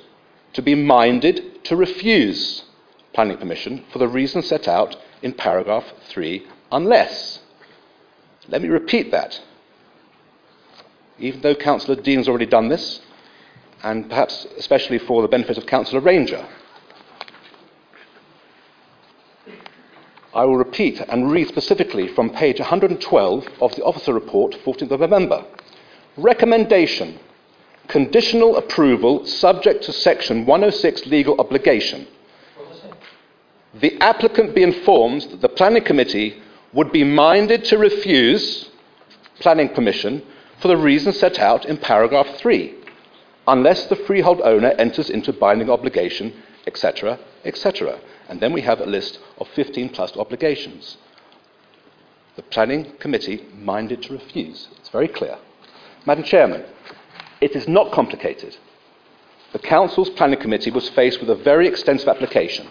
to 0.53 0.61
be 0.61 0.75
minded 0.75 1.63
to 1.65 1.75
refuse 1.75 2.65
planning 3.13 3.37
permission 3.37 3.83
for 3.91 3.99
the 3.99 4.07
reasons 4.07 4.47
set 4.47 4.67
out 4.67 4.95
in 5.21 5.33
paragraph 5.33 5.85
3 6.09 6.45
unless. 6.71 7.39
Let 8.47 8.61
me 8.61 8.69
repeat 8.69 9.11
that. 9.11 9.39
Even 11.19 11.41
though 11.41 11.55
Councillor 11.55 12.01
Dean 12.01 12.17
has 12.17 12.27
already 12.27 12.45
done 12.45 12.69
this, 12.69 13.01
and 13.83 14.09
perhaps 14.09 14.45
especially 14.57 14.97
for 14.97 15.21
the 15.21 15.27
benefit 15.27 15.57
of 15.57 15.65
Councillor 15.65 16.01
Ranger, 16.01 16.45
I 20.33 20.45
will 20.45 20.57
repeat 20.57 21.01
and 21.09 21.29
read 21.29 21.49
specifically 21.49 22.07
from 22.07 22.29
page 22.29 22.59
112 22.59 23.47
of 23.61 23.75
the 23.75 23.83
officer 23.83 24.13
report, 24.13 24.55
14th 24.63 24.91
of 24.91 24.99
November. 25.01 25.45
Recommendation 26.15 27.19
conditional 27.91 28.55
approval 28.55 29.25
subject 29.25 29.83
to 29.83 29.91
section 29.91 30.45
106 30.45 31.05
legal 31.07 31.37
obligation. 31.39 32.07
The 33.73 33.99
applicant 33.99 34.55
be 34.55 34.63
informed 34.63 35.23
that 35.23 35.41
the 35.41 35.49
planning 35.49 35.83
committee 35.83 36.41
would 36.73 36.91
be 36.91 37.03
minded 37.03 37.65
to 37.65 37.77
refuse 37.77 38.69
planning 39.39 39.69
permission 39.69 40.21
for 40.59 40.67
the 40.67 40.77
reasons 40.77 41.19
set 41.19 41.39
out 41.39 41.65
in 41.65 41.77
paragraph 41.77 42.27
3, 42.37 42.73
unless 43.47 43.87
the 43.87 43.95
freehold 43.95 44.41
owner 44.43 44.69
enters 44.77 45.09
into 45.09 45.33
binding 45.33 45.69
obligation, 45.69 46.33
etc., 46.67 47.19
etc. 47.43 47.99
And 48.29 48.39
then 48.39 48.53
we 48.53 48.61
have 48.61 48.79
a 48.79 48.85
list 48.85 49.19
of 49.39 49.47
15 49.49 49.89
plus 49.89 50.15
obligations. 50.15 50.97
The 52.35 52.43
planning 52.43 52.91
committee 52.99 53.45
minded 53.53 54.03
to 54.03 54.13
refuse. 54.13 54.69
It's 54.77 54.89
very 54.89 55.07
clear. 55.07 55.37
Madam 56.05 56.23
Chairman, 56.23 56.63
it 57.41 57.55
is 57.55 57.67
not 57.67 57.91
complicated. 57.91 58.55
The 59.51 59.59
Council's 59.59 60.09
planning 60.11 60.39
committee 60.39 60.71
was 60.71 60.87
faced 60.89 61.19
with 61.19 61.29
a 61.29 61.35
very 61.35 61.67
extensive 61.67 62.07
application, 62.07 62.67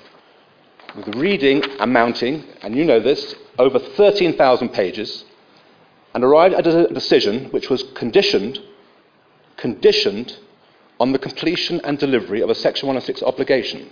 with 0.97 1.15
reading 1.17 1.63
amounting, 1.79 2.45
and 2.63 2.77
you 2.77 2.85
know 2.85 3.01
this, 3.01 3.35
over 3.59 3.79
13,000 3.79 4.71
pages, 4.71 5.25
and 6.15 6.25
arrived 6.25 6.55
at 6.55 6.67
a 6.67 6.89
decision 6.89 7.47
which 7.51 7.71
was 7.71 7.83
conditioned, 7.95 8.59
conditioned 9.57 10.37
on 10.99 11.13
the 11.13 11.19
completion 11.19 11.81
and 11.85 11.99
delivery 11.99 12.41
of 12.41 12.51
a 12.51 12.55
Section 12.55 12.87
106 12.87 13.23
obligation. 13.23 13.91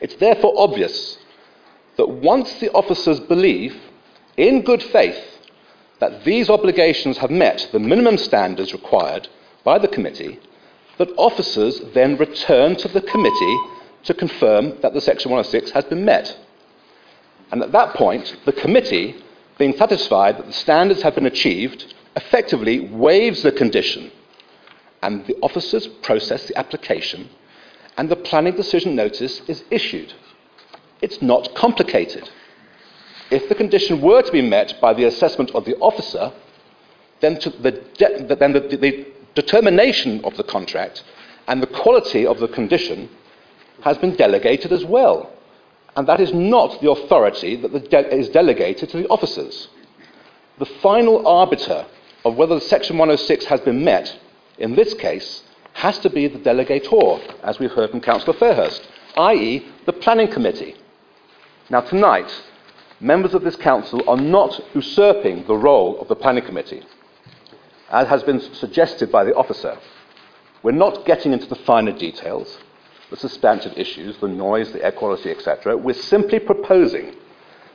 It's 0.00 0.16
therefore 0.16 0.52
obvious 0.56 1.18
that 1.96 2.08
once 2.08 2.52
the 2.60 2.70
officers 2.72 3.18
believe, 3.20 3.74
in 4.36 4.62
good 4.62 4.82
faith, 4.82 5.18
that 5.98 6.24
these 6.24 6.50
obligations 6.50 7.16
have 7.18 7.30
met 7.30 7.68
the 7.72 7.78
minimum 7.78 8.18
standards 8.18 8.72
required 8.72 9.28
by 9.64 9.78
the 9.78 9.88
committee, 9.88 10.38
that 10.98 11.12
officers 11.16 11.80
then 11.94 12.16
return 12.16 12.76
to 12.76 12.88
the 12.88 13.00
committee 13.00 13.58
to 14.06 14.14
confirm 14.14 14.80
that 14.80 14.94
the 14.94 15.00
Section 15.00 15.30
106 15.30 15.70
has 15.72 15.84
been 15.84 16.04
met. 16.04 16.36
And 17.50 17.62
at 17.62 17.72
that 17.72 17.94
point, 17.94 18.36
the 18.44 18.52
committee, 18.52 19.22
being 19.58 19.76
satisfied 19.76 20.38
that 20.38 20.46
the 20.46 20.52
standards 20.52 21.02
have 21.02 21.14
been 21.14 21.26
achieved, 21.26 21.94
effectively 22.16 22.88
waives 22.88 23.42
the 23.42 23.52
condition, 23.52 24.10
and 25.02 25.26
the 25.26 25.36
officers 25.42 25.86
process 25.86 26.48
the 26.48 26.58
application 26.58 27.28
and 27.96 28.08
the 28.08 28.16
planning 28.16 28.54
decision 28.54 28.94
notice 28.94 29.40
is 29.48 29.64
issued. 29.70 30.12
It's 31.00 31.22
not 31.22 31.54
complicated. 31.54 32.28
If 33.30 33.48
the 33.48 33.54
condition 33.54 34.00
were 34.00 34.22
to 34.22 34.32
be 34.32 34.42
met 34.42 34.80
by 34.80 34.94
the 34.94 35.04
assessment 35.04 35.50
of 35.52 35.64
the 35.64 35.76
officer, 35.76 36.32
then, 37.20 37.34
the, 37.34 37.82
de- 37.96 38.34
then 38.36 38.52
the, 38.52 38.60
the, 38.60 38.76
the 38.76 39.06
determination 39.34 40.24
of 40.24 40.36
the 40.36 40.44
contract 40.44 41.02
and 41.48 41.62
the 41.62 41.66
quality 41.66 42.26
of 42.26 42.38
the 42.38 42.48
condition 42.48 43.08
has 43.82 43.98
been 43.98 44.16
delegated 44.16 44.72
as 44.72 44.84
well. 44.84 45.30
And 45.96 46.06
that 46.08 46.20
is 46.20 46.32
not 46.32 46.80
the 46.80 46.90
authority 46.90 47.56
that 47.56 47.90
de- 47.90 48.14
is 48.14 48.28
delegated 48.28 48.90
to 48.90 48.98
the 48.98 49.08
officers. 49.08 49.68
The 50.58 50.66
final 50.66 51.26
arbiter 51.26 51.86
of 52.24 52.36
whether 52.36 52.60
Section 52.60 52.98
106 52.98 53.44
has 53.46 53.60
been 53.60 53.84
met, 53.84 54.18
in 54.58 54.74
this 54.74 54.94
case, 54.94 55.42
has 55.74 55.98
to 56.00 56.10
be 56.10 56.26
the 56.26 56.38
delegator, 56.38 57.20
as 57.42 57.58
we've 57.58 57.72
heard 57.72 57.90
from 57.90 58.00
Councillor 58.00 58.36
Fairhurst, 58.36 58.80
i.e., 59.16 59.66
the 59.84 59.92
Planning 59.92 60.28
Committee. 60.28 60.74
Now, 61.70 61.80
tonight, 61.80 62.30
members 63.00 63.34
of 63.34 63.42
this 63.42 63.56
Council 63.56 64.02
are 64.08 64.16
not 64.16 64.60
usurping 64.74 65.46
the 65.46 65.56
role 65.56 66.00
of 66.00 66.08
the 66.08 66.16
Planning 66.16 66.44
Committee, 66.44 66.82
as 67.90 68.08
has 68.08 68.22
been 68.22 68.40
suggested 68.40 69.12
by 69.12 69.24
the 69.24 69.34
officer. 69.34 69.78
We're 70.62 70.72
not 70.72 71.04
getting 71.04 71.32
into 71.32 71.46
the 71.46 71.54
finer 71.54 71.92
details, 71.92 72.58
the 73.10 73.16
substantive 73.16 73.76
issues, 73.76 74.16
the 74.18 74.28
noise, 74.28 74.72
the 74.72 74.84
air 74.84 74.92
quality, 74.92 75.30
etc. 75.30 75.76
We're 75.76 75.94
simply 75.94 76.38
proposing 76.38 77.14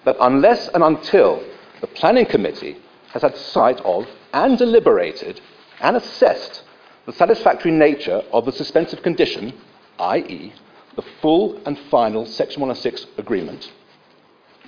that 0.05 0.17
unless 0.19 0.67
and 0.69 0.83
until 0.83 1.43
the 1.79 1.87
Planning 1.87 2.25
Committee 2.25 2.77
has 3.13 3.21
had 3.21 3.35
sight 3.37 3.79
of 3.81 4.07
and 4.33 4.57
deliberated 4.57 5.41
and 5.79 5.95
assessed 5.97 6.63
the 7.05 7.13
satisfactory 7.13 7.71
nature 7.71 8.21
of 8.31 8.45
the 8.45 8.51
suspensive 8.51 9.01
condition, 9.01 9.53
i.e., 9.99 10.53
the 10.95 11.01
full 11.21 11.59
and 11.65 11.79
final 11.89 12.25
Section 12.25 12.61
106 12.61 13.07
agreement, 13.17 13.71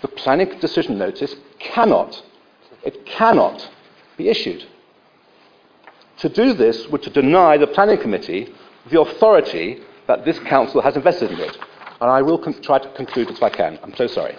the 0.01 0.07
planning 0.07 0.59
decision 0.59 0.97
notice 0.97 1.35
cannot, 1.59 2.21
it 2.83 3.05
cannot 3.05 3.69
be 4.17 4.29
issued. 4.29 4.65
To 6.17 6.29
do 6.29 6.53
this 6.53 6.87
would 6.87 7.03
to 7.03 7.09
deny 7.09 7.57
the 7.57 7.67
planning 7.67 7.97
committee 7.97 8.53
the 8.89 8.99
authority 8.99 9.81
that 10.07 10.25
this 10.25 10.39
council 10.39 10.81
has 10.81 10.95
invested 10.95 11.31
in 11.31 11.39
it. 11.39 11.57
And 12.01 12.09
I 12.11 12.21
will 12.21 12.37
con- 12.37 12.61
try 12.61 12.79
to 12.79 12.89
conclude 12.93 13.29
if 13.29 13.41
I 13.41 13.49
can. 13.49 13.79
I'm 13.83 13.95
so 13.95 14.07
sorry. 14.07 14.35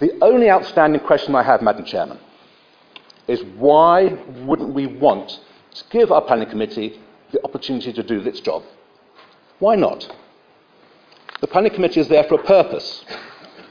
The 0.00 0.16
only 0.22 0.50
outstanding 0.50 1.00
question 1.00 1.34
I 1.34 1.42
have, 1.42 1.62
Madam 1.62 1.84
Chairman, 1.84 2.18
is 3.26 3.42
why 3.56 4.16
wouldn't 4.44 4.74
we 4.74 4.86
want 4.86 5.40
to 5.74 5.84
give 5.90 6.12
our 6.12 6.22
planning 6.22 6.48
committee 6.48 7.00
the 7.32 7.42
opportunity 7.44 7.92
to 7.92 8.02
do 8.02 8.20
its 8.20 8.40
job. 8.40 8.62
Why 9.58 9.74
not? 9.74 10.08
The 11.40 11.46
planning 11.46 11.72
committee 11.72 12.00
is 12.00 12.08
there 12.08 12.24
for 12.24 12.34
a 12.34 12.42
purpose. 12.42 13.04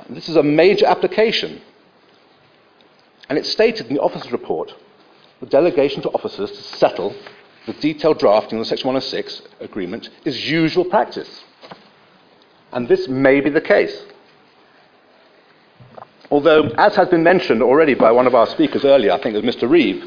This 0.09 0.29
is 0.29 0.35
a 0.35 0.43
major 0.43 0.85
application. 0.85 1.61
And 3.29 3.37
it's 3.37 3.49
stated 3.49 3.87
in 3.87 3.95
the 3.95 4.01
officer's 4.01 4.31
report 4.31 4.73
the 5.39 5.45
delegation 5.45 6.01
to 6.01 6.09
officers 6.09 6.51
to 6.51 6.63
settle 6.77 7.15
the 7.67 7.73
detailed 7.73 8.17
drafting 8.17 8.57
of 8.57 8.65
the 8.65 8.69
Section 8.69 8.87
106 8.87 9.41
agreement 9.59 10.09
is 10.25 10.49
usual 10.49 10.85
practice. 10.85 11.43
And 12.71 12.87
this 12.87 13.07
may 13.07 13.41
be 13.41 13.49
the 13.49 13.61
case. 13.61 14.03
Although, 16.31 16.69
as 16.77 16.95
has 16.95 17.09
been 17.09 17.23
mentioned 17.23 17.61
already 17.61 17.93
by 17.93 18.11
one 18.11 18.25
of 18.25 18.33
our 18.33 18.47
speakers 18.47 18.83
earlier, 18.83 19.11
I 19.11 19.21
think 19.21 19.35
it 19.35 19.45
was 19.45 19.55
Mr. 19.55 19.69
Reeve, 19.69 20.03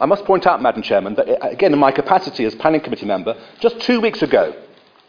I 0.00 0.06
must 0.06 0.24
point 0.24 0.46
out, 0.46 0.60
Madam 0.60 0.82
Chairman, 0.82 1.14
that 1.14 1.28
uh, 1.28 1.48
again 1.48 1.72
in 1.72 1.78
my 1.78 1.92
capacity 1.92 2.44
as 2.44 2.54
Planning 2.54 2.80
Committee 2.80 3.06
member, 3.06 3.36
just 3.60 3.80
two 3.80 4.00
weeks 4.00 4.22
ago, 4.22 4.54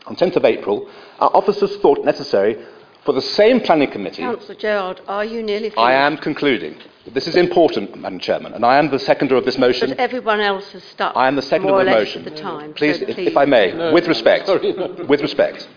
on 0.06 0.16
10th 0.16 0.36
of 0.36 0.46
April, 0.46 0.88
our 1.20 1.32
officers 1.36 1.76
thought 1.78 2.06
necessary 2.06 2.64
for 3.06 3.14
the 3.14 3.22
same 3.22 3.62
Planning 3.62 3.92
Committee. 3.92 4.24
Councillor 4.24 4.56
Gerard, 4.56 5.02
are 5.08 5.24
you 5.24 5.44
nearly 5.44 5.70
finished? 5.70 5.78
I 5.78 5.94
am 5.94 6.18
concluding. 6.18 6.76
This 7.14 7.28
is 7.28 7.36
important, 7.36 7.96
Madam 7.96 8.20
Chairman, 8.20 8.54
and 8.54 8.66
I 8.66 8.78
am 8.78 8.90
the 8.90 8.98
seconder 8.98 9.36
of 9.36 9.46
this 9.46 9.60
motion. 9.60 9.90
But 9.90 10.00
everyone 10.00 10.40
else 10.42 10.72
has 10.72 10.84
stuck 10.84 11.16
I 11.16 11.28
am 11.28 11.36
the 11.36 11.44
seconder 11.44 11.80
of 11.80 11.86
the 11.86 11.92
motion. 11.92 12.24
the 12.24 12.32
time. 12.32 12.74
Please, 12.74 12.98
so 12.98 13.06
if, 13.08 13.16
please. 13.16 13.28
if 13.28 13.38
I 13.38 13.46
may, 13.46 13.72
No, 13.74 13.94
with 13.94 14.06
no, 14.06 14.10
respect, 14.10 14.48
sorry. 14.48 14.74
with 15.08 15.22
respect. 15.22 15.68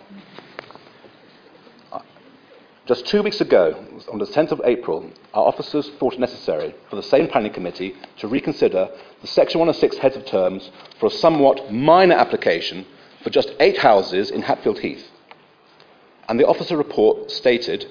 Just 2.86 3.04
two 3.06 3.22
weeks 3.22 3.42
ago, 3.42 3.84
on 4.10 4.18
the 4.18 4.24
10th 4.24 4.50
of 4.50 4.62
April, 4.64 5.10
our 5.34 5.44
officers 5.44 5.90
thought 5.98 6.14
it 6.14 6.20
necessary 6.20 6.74
for 6.88 6.96
the 6.96 7.02
same 7.02 7.28
planning 7.28 7.52
committee 7.52 7.94
to 8.16 8.26
reconsider 8.26 8.88
the 9.20 9.26
Section 9.26 9.58
106 9.60 9.98
heads 9.98 10.16
of 10.16 10.24
terms 10.24 10.70
for 10.98 11.06
a 11.08 11.10
somewhat 11.10 11.70
minor 11.70 12.14
application 12.14 12.86
for 13.22 13.28
just 13.28 13.52
eight 13.60 13.76
houses 13.76 14.30
in 14.30 14.40
Hatfield 14.40 14.78
Heath. 14.78 15.04
And 16.28 16.38
the 16.38 16.46
officer 16.46 16.76
report 16.76 17.30
stated 17.30 17.86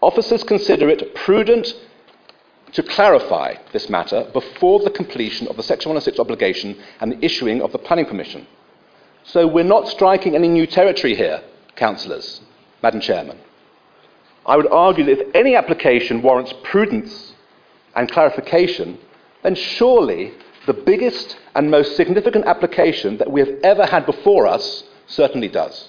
officers 0.00 0.42
consider 0.44 0.88
it 0.88 1.14
prudent 1.14 1.74
to 2.72 2.82
clarify 2.82 3.54
this 3.72 3.88
matter 3.88 4.28
before 4.32 4.80
the 4.80 4.90
completion 4.90 5.48
of 5.48 5.56
the 5.56 5.62
Section 5.62 5.90
106 5.90 6.18
obligation 6.18 6.76
and 7.00 7.12
the 7.12 7.24
issuing 7.24 7.62
of 7.62 7.72
the 7.72 7.78
planning 7.78 8.06
permission. 8.06 8.46
So 9.24 9.46
we're 9.46 9.64
not 9.64 9.88
striking 9.88 10.34
any 10.34 10.48
new 10.48 10.66
territory 10.66 11.14
here, 11.14 11.42
councillors, 11.76 12.40
Madam 12.82 13.00
Chairman. 13.00 13.38
I 14.46 14.56
would 14.56 14.70
argue 14.70 15.04
that 15.04 15.20
if 15.20 15.34
any 15.34 15.54
application 15.54 16.22
warrants 16.22 16.54
prudence 16.62 17.34
and 17.94 18.10
clarification, 18.10 18.98
then 19.42 19.54
surely 19.54 20.32
the 20.66 20.72
biggest 20.72 21.36
and 21.54 21.70
most 21.70 21.96
significant 21.96 22.46
application 22.46 23.18
that 23.18 23.30
we 23.30 23.40
have 23.40 23.54
ever 23.62 23.84
had 23.84 24.06
before 24.06 24.46
us 24.46 24.84
certainly 25.06 25.48
does. 25.48 25.88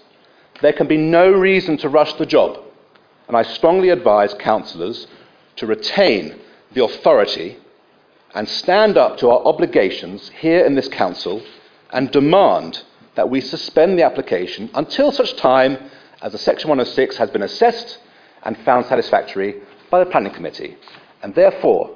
There 0.61 0.73
can 0.73 0.87
be 0.87 0.97
no 0.97 1.31
reason 1.31 1.77
to 1.77 1.89
rush 1.89 2.13
the 2.13 2.25
job, 2.25 2.59
and 3.27 3.37
I 3.37 3.43
strongly 3.43 3.89
advise 3.89 4.33
councillors 4.33 5.07
to 5.57 5.65
retain 5.65 6.39
the 6.73 6.83
authority 6.83 7.57
and 8.35 8.47
stand 8.47 8.97
up 8.97 9.17
to 9.17 9.29
our 9.29 9.45
obligations 9.45 10.29
here 10.39 10.65
in 10.65 10.75
this 10.75 10.87
council 10.87 11.41
and 11.91 12.11
demand 12.11 12.83
that 13.15 13.29
we 13.29 13.41
suspend 13.41 13.97
the 13.97 14.03
application 14.03 14.69
until 14.73 15.11
such 15.11 15.35
time 15.35 15.77
as 16.21 16.31
the 16.33 16.37
Section 16.37 16.69
106 16.69 17.17
has 17.17 17.29
been 17.31 17.41
assessed 17.41 17.97
and 18.43 18.57
found 18.59 18.85
satisfactory 18.85 19.55
by 19.89 19.99
the 19.99 20.09
Planning 20.09 20.33
Committee. 20.33 20.77
And 21.23 21.33
therefore, 21.35 21.91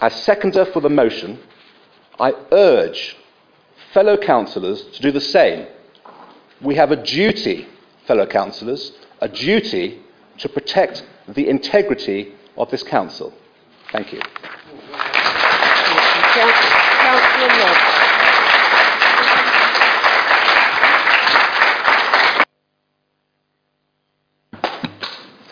as 0.00 0.14
seconder 0.22 0.64
for 0.64 0.80
the 0.80 0.88
motion, 0.88 1.40
I 2.20 2.32
urge 2.52 3.16
fellow 3.92 4.16
councillors 4.16 4.82
to 4.82 5.02
do 5.02 5.10
the 5.10 5.20
same. 5.20 5.66
We 6.60 6.74
have 6.74 6.90
a 6.90 6.96
duty, 6.96 7.66
fellow 8.06 8.26
councillors, 8.26 8.92
a 9.20 9.28
duty 9.28 10.02
to 10.38 10.48
protect 10.48 11.04
the 11.28 11.48
integrity 11.48 12.32
of 12.56 12.70
this 12.70 12.82
council. 12.82 13.32
Thank 13.92 14.12
you. 14.12 14.20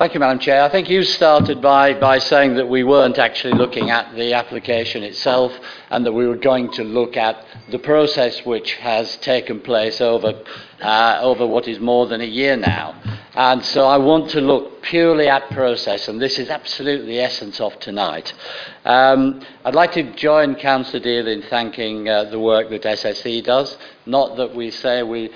Thank 0.06 0.14
you, 0.14 0.20
Madam 0.20 0.38
Chair. 0.38 0.62
I 0.62 0.68
think 0.68 0.88
you 0.88 1.02
started 1.02 1.60
by, 1.60 1.92
by 1.92 2.18
saying 2.18 2.54
that 2.54 2.68
we 2.68 2.84
weren't 2.84 3.18
actually 3.18 3.54
looking 3.54 3.90
at 3.90 4.14
the 4.14 4.34
application 4.34 5.02
itself 5.02 5.52
and 5.90 6.06
that 6.06 6.12
we 6.12 6.28
were 6.28 6.36
going 6.36 6.70
to 6.74 6.84
look 6.84 7.16
at 7.16 7.44
the 7.72 7.80
process 7.80 8.46
which 8.46 8.74
has 8.74 9.16
taken 9.16 9.58
place 9.58 10.00
over, 10.00 10.44
uh, 10.80 11.18
over 11.22 11.44
what 11.44 11.66
is 11.66 11.80
more 11.80 12.06
than 12.06 12.20
a 12.20 12.24
year 12.24 12.56
now. 12.56 12.94
And 13.34 13.64
so 13.64 13.84
I 13.88 13.96
want 13.96 14.30
to 14.30 14.40
look 14.40 14.80
purely 14.80 15.26
at 15.26 15.50
process, 15.50 16.06
and 16.06 16.22
this 16.22 16.38
is 16.38 16.50
absolutely 16.50 17.08
the 17.08 17.20
essence 17.22 17.60
of 17.60 17.76
tonight. 17.80 18.32
Um, 18.84 19.44
I'd 19.64 19.74
like 19.74 19.90
to 19.94 20.04
join 20.14 20.54
Councillor 20.54 21.02
Deal 21.02 21.26
in 21.26 21.42
thanking 21.42 22.08
uh, 22.08 22.30
the 22.30 22.38
work 22.38 22.70
that 22.70 22.82
SSE 22.82 23.42
does. 23.42 23.76
Not 24.06 24.36
that 24.36 24.54
we 24.54 24.70
say 24.70 25.02
we 25.02 25.32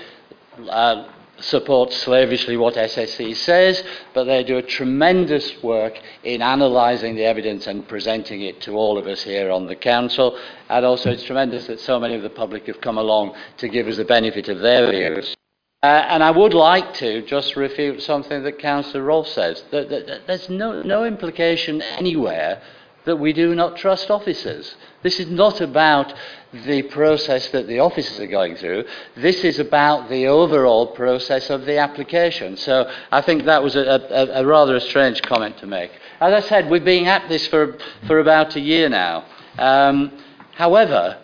uh, 0.69 1.09
support 1.41 1.91
slavishly 1.91 2.57
what 2.57 2.75
SSE 2.75 3.35
says, 3.35 3.83
but 4.13 4.25
they 4.25 4.43
do 4.43 4.57
a 4.57 4.61
tremendous 4.61 5.61
work 5.61 5.99
in 6.23 6.41
analysing 6.41 7.15
the 7.15 7.25
evidence 7.25 7.67
and 7.67 7.87
presenting 7.87 8.41
it 8.41 8.61
to 8.61 8.73
all 8.73 8.97
of 8.97 9.07
us 9.07 9.23
here 9.23 9.51
on 9.51 9.67
the 9.67 9.75
Council. 9.75 10.37
And 10.69 10.85
also, 10.85 11.11
it's 11.11 11.23
tremendous 11.23 11.67
that 11.67 11.79
so 11.79 11.99
many 11.99 12.15
of 12.15 12.21
the 12.21 12.29
public 12.29 12.67
have 12.67 12.81
come 12.81 12.97
along 12.97 13.35
to 13.57 13.67
give 13.67 13.87
us 13.87 13.97
the 13.97 14.05
benefit 14.05 14.47
of 14.47 14.59
their 14.59 14.89
views. 14.89 15.35
Uh, 15.83 16.05
and 16.09 16.23
I 16.23 16.29
would 16.29 16.53
like 16.53 16.93
to 16.95 17.23
just 17.23 17.55
refute 17.55 18.03
something 18.03 18.43
that 18.43 18.59
Councillor 18.59 19.03
Rolfe 19.03 19.27
says. 19.27 19.63
That, 19.71 19.89
that, 19.89 20.05
that 20.05 20.27
there's 20.27 20.47
no, 20.47 20.83
no 20.83 21.05
implication 21.05 21.81
anywhere 21.81 22.61
that 23.05 23.17
we 23.17 23.33
do 23.33 23.55
not 23.55 23.77
trust 23.77 24.09
officers. 24.11 24.75
This 25.01 25.19
is 25.19 25.29
not 25.29 25.61
about 25.61 26.13
the 26.53 26.83
process 26.83 27.47
that 27.49 27.67
the 27.67 27.79
officers 27.79 28.19
are 28.19 28.27
going 28.27 28.55
through. 28.55 28.83
This 29.15 29.43
is 29.43 29.59
about 29.59 30.09
the 30.09 30.27
overall 30.27 30.87
process 30.87 31.49
of 31.49 31.65
the 31.65 31.77
application. 31.77 32.57
So 32.57 32.91
I 33.11 33.21
think 33.21 33.45
that 33.45 33.63
was 33.63 33.75
a, 33.75 33.81
a, 33.81 34.41
a 34.41 34.45
rather 34.45 34.75
a 34.75 34.81
strange 34.81 35.21
comment 35.21 35.57
to 35.59 35.67
make. 35.67 35.91
As 36.19 36.33
I 36.33 36.47
said, 36.47 36.69
we've 36.69 36.85
been 36.85 37.07
at 37.07 37.27
this 37.29 37.47
for, 37.47 37.77
for 38.05 38.19
about 38.19 38.55
a 38.55 38.59
year 38.59 38.89
now. 38.89 39.25
Um, 39.57 40.11
however, 40.53 41.17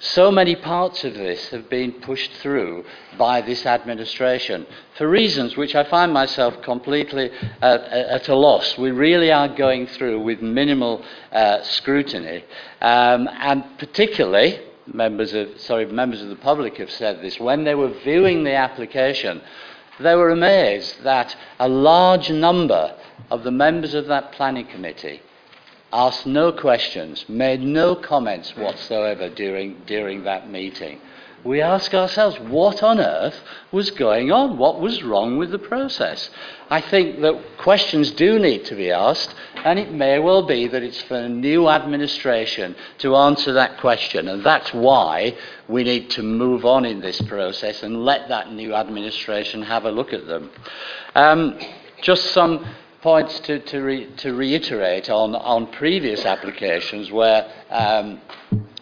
so 0.00 0.30
many 0.30 0.54
parts 0.54 1.02
of 1.02 1.14
this 1.14 1.48
have 1.48 1.68
been 1.68 1.90
pushed 1.92 2.32
through 2.34 2.84
by 3.18 3.40
this 3.40 3.66
administration 3.66 4.64
for 4.96 5.08
reasons 5.08 5.56
which 5.56 5.74
I 5.74 5.82
find 5.82 6.12
myself 6.12 6.62
completely 6.62 7.30
uh, 7.60 7.78
at 7.90 8.28
a 8.28 8.34
loss. 8.34 8.78
We 8.78 8.92
really 8.92 9.32
are 9.32 9.48
going 9.48 9.88
through 9.88 10.20
with 10.20 10.40
minimal 10.40 11.04
uh, 11.32 11.62
scrutiny, 11.62 12.44
um, 12.80 13.28
and 13.40 13.64
particularly 13.78 14.60
members 14.86 15.34
of 15.34 15.60
sorry 15.60 15.86
members 15.86 16.22
of 16.22 16.28
the 16.28 16.36
public 16.36 16.76
have 16.76 16.90
said 16.90 17.20
this 17.20 17.40
when 17.40 17.64
they 17.64 17.74
were 17.74 17.92
viewing 18.04 18.44
the 18.44 18.54
application. 18.54 19.42
They 19.98 20.14
were 20.14 20.30
amazed 20.30 21.02
that 21.02 21.34
a 21.58 21.68
large 21.68 22.30
number 22.30 22.94
of 23.32 23.42
the 23.42 23.50
members 23.50 23.94
of 23.94 24.06
that 24.06 24.30
planning 24.30 24.66
committee 24.66 25.22
asked 25.92 26.26
no 26.26 26.52
questions, 26.52 27.24
made 27.28 27.62
no 27.62 27.94
comments 27.94 28.56
whatsoever 28.56 29.28
during, 29.28 29.80
during 29.86 30.24
that 30.24 30.50
meeting. 30.50 31.00
We 31.44 31.62
ask 31.62 31.94
ourselves, 31.94 32.36
what 32.40 32.82
on 32.82 32.98
earth 32.98 33.40
was 33.70 33.92
going 33.92 34.32
on? 34.32 34.58
What 34.58 34.80
was 34.80 35.04
wrong 35.04 35.38
with 35.38 35.52
the 35.52 35.58
process? 35.58 36.30
I 36.68 36.80
think 36.80 37.20
that 37.20 37.40
questions 37.58 38.10
do 38.10 38.40
need 38.40 38.64
to 38.66 38.74
be 38.74 38.90
asked, 38.90 39.34
and 39.64 39.78
it 39.78 39.92
may 39.92 40.18
well 40.18 40.42
be 40.42 40.66
that 40.66 40.82
it's 40.82 41.00
for 41.02 41.14
a 41.14 41.28
new 41.28 41.68
administration 41.68 42.74
to 42.98 43.14
answer 43.14 43.52
that 43.52 43.78
question, 43.78 44.26
and 44.26 44.42
that's 44.44 44.74
why 44.74 45.36
we 45.68 45.84
need 45.84 46.10
to 46.10 46.22
move 46.22 46.64
on 46.64 46.84
in 46.84 47.00
this 47.00 47.22
process 47.22 47.84
and 47.84 48.04
let 48.04 48.28
that 48.28 48.52
new 48.52 48.74
administration 48.74 49.62
have 49.62 49.84
a 49.84 49.92
look 49.92 50.12
at 50.12 50.26
them. 50.26 50.50
Um, 51.14 51.58
just 52.02 52.32
some 52.32 52.66
points 53.02 53.38
to, 53.40 53.60
to, 53.60 53.80
re, 53.80 54.06
to 54.16 54.34
reiterate 54.34 55.08
on, 55.08 55.34
on 55.34 55.66
previous 55.68 56.24
applications 56.24 57.10
where 57.12 57.50
um, 57.70 58.20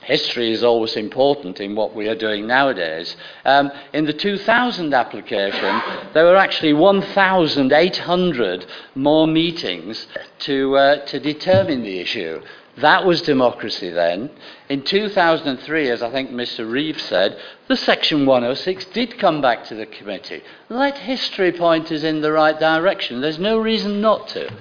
history 0.06 0.52
is 0.52 0.62
always 0.62 0.96
important 0.96 1.60
in 1.60 1.74
what 1.74 1.94
we 1.94 2.08
are 2.08 2.14
doing 2.14 2.46
nowadays. 2.46 3.16
Um, 3.44 3.70
in 3.92 4.06
the 4.06 4.12
2000 4.12 4.94
application, 4.94 5.82
there 6.14 6.24
were 6.24 6.36
actually 6.36 6.72
1,800 6.72 8.66
more 8.94 9.26
meetings 9.26 10.06
to, 10.40 10.76
uh, 10.76 11.06
to 11.06 11.20
determine 11.20 11.82
the 11.82 11.98
issue. 11.98 12.40
That 12.78 13.06
was 13.06 13.22
democracy 13.22 13.88
then. 13.88 14.30
In 14.68 14.82
2003, 14.82 15.90
as 15.90 16.02
I 16.02 16.10
think 16.10 16.30
Mr. 16.30 16.70
Reeve 16.70 17.00
said, 17.00 17.38
the 17.68 17.76
Section 17.76 18.26
106 18.26 18.84
did 18.86 19.18
come 19.18 19.40
back 19.40 19.64
to 19.64 19.74
the 19.74 19.86
committee. 19.86 20.42
Let 20.68 20.98
history 20.98 21.52
point 21.52 21.90
us 21.90 22.02
in 22.02 22.20
the 22.20 22.32
right 22.32 22.58
direction. 22.58 23.22
There's 23.22 23.38
no 23.38 23.58
reason 23.58 24.02
not 24.02 24.28
to. 24.28 24.52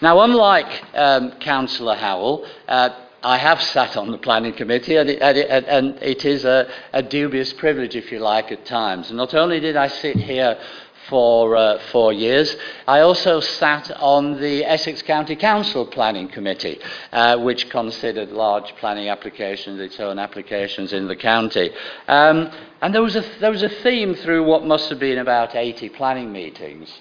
Now, 0.00 0.20
unlike 0.20 0.84
um, 0.94 1.32
Councillor 1.40 1.96
Howell, 1.96 2.46
uh, 2.68 2.90
I 3.26 3.38
have 3.38 3.60
sat 3.60 3.96
on 3.96 4.12
the 4.12 4.18
planning 4.18 4.52
committee, 4.52 4.94
and 4.94 5.10
it, 5.10 5.20
and 5.20 5.36
it, 5.36 5.64
and 5.66 6.02
it 6.02 6.24
is 6.24 6.44
a, 6.44 6.70
a 6.92 7.02
dubious 7.02 7.52
privilege, 7.52 7.96
if 7.96 8.12
you 8.12 8.20
like, 8.20 8.52
at 8.52 8.64
times. 8.64 9.10
Not 9.10 9.34
only 9.34 9.58
did 9.58 9.74
I 9.74 9.88
sit 9.88 10.16
here 10.16 10.56
for 11.08 11.56
uh, 11.56 11.78
four 11.92 12.12
years. 12.12 12.56
I 12.86 13.00
also 13.00 13.40
sat 13.40 13.90
on 14.00 14.40
the 14.40 14.64
Essex 14.64 15.02
County 15.02 15.36
Council 15.36 15.86
Planning 15.86 16.28
Committee, 16.28 16.80
uh, 17.12 17.38
which 17.38 17.70
considered 17.70 18.30
large 18.30 18.74
planning 18.76 19.08
applications, 19.08 19.80
its 19.80 20.00
own 20.00 20.18
applications 20.18 20.92
in 20.92 21.06
the 21.08 21.16
county. 21.16 21.70
Um, 22.08 22.50
and 22.80 22.94
there 22.94 23.02
was, 23.02 23.16
a, 23.16 23.24
there 23.40 23.50
was 23.50 23.62
a 23.62 23.68
theme 23.68 24.14
through 24.14 24.44
what 24.44 24.64
must 24.64 24.88
have 24.90 24.98
been 24.98 25.18
about 25.18 25.54
80 25.54 25.88
planning 25.90 26.32
meetings. 26.32 27.00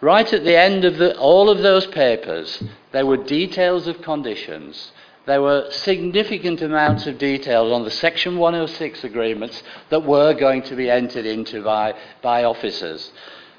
Right 0.00 0.30
at 0.30 0.44
the 0.44 0.58
end 0.58 0.84
of 0.84 0.98
the, 0.98 1.16
all 1.18 1.48
of 1.48 1.58
those 1.58 1.86
papers, 1.86 2.62
there 2.92 3.06
were 3.06 3.16
details 3.16 3.86
of 3.86 4.02
conditions 4.02 4.92
there 5.26 5.42
were 5.42 5.70
significant 5.70 6.62
amounts 6.62 7.06
of 7.06 7.18
details 7.18 7.72
on 7.72 7.82
the 7.84 7.90
Section 7.90 8.38
106 8.38 9.04
agreements 9.04 9.62
that 9.90 10.04
were 10.04 10.32
going 10.34 10.62
to 10.62 10.76
be 10.76 10.88
entered 10.88 11.26
into 11.26 11.62
by, 11.62 11.94
by 12.22 12.44
officers. 12.44 13.10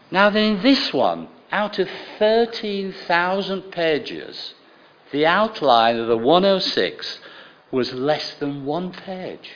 Now, 0.09 0.29
then, 0.29 0.55
in 0.55 0.63
this 0.63 0.93
one, 0.93 1.27
out 1.51 1.77
of 1.79 1.89
13,000 2.19 3.63
pages, 3.71 4.53
the 5.11 5.25
outline 5.25 5.97
of 5.97 6.07
the 6.07 6.17
106 6.17 7.19
was 7.71 7.93
less 7.93 8.33
than 8.35 8.65
one 8.65 8.93
page. 8.93 9.51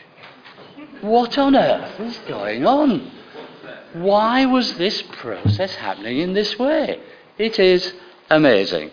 What 0.99 1.37
on 1.37 1.55
earth 1.55 1.99
is 1.99 2.17
going 2.27 2.65
on? 2.65 3.11
Why 3.93 4.45
was 4.45 4.75
this 4.75 5.01
process 5.01 5.75
happening 5.75 6.19
in 6.19 6.33
this 6.33 6.57
way? 6.59 6.99
It 7.37 7.59
is 7.59 7.93
amazing. 8.29 8.91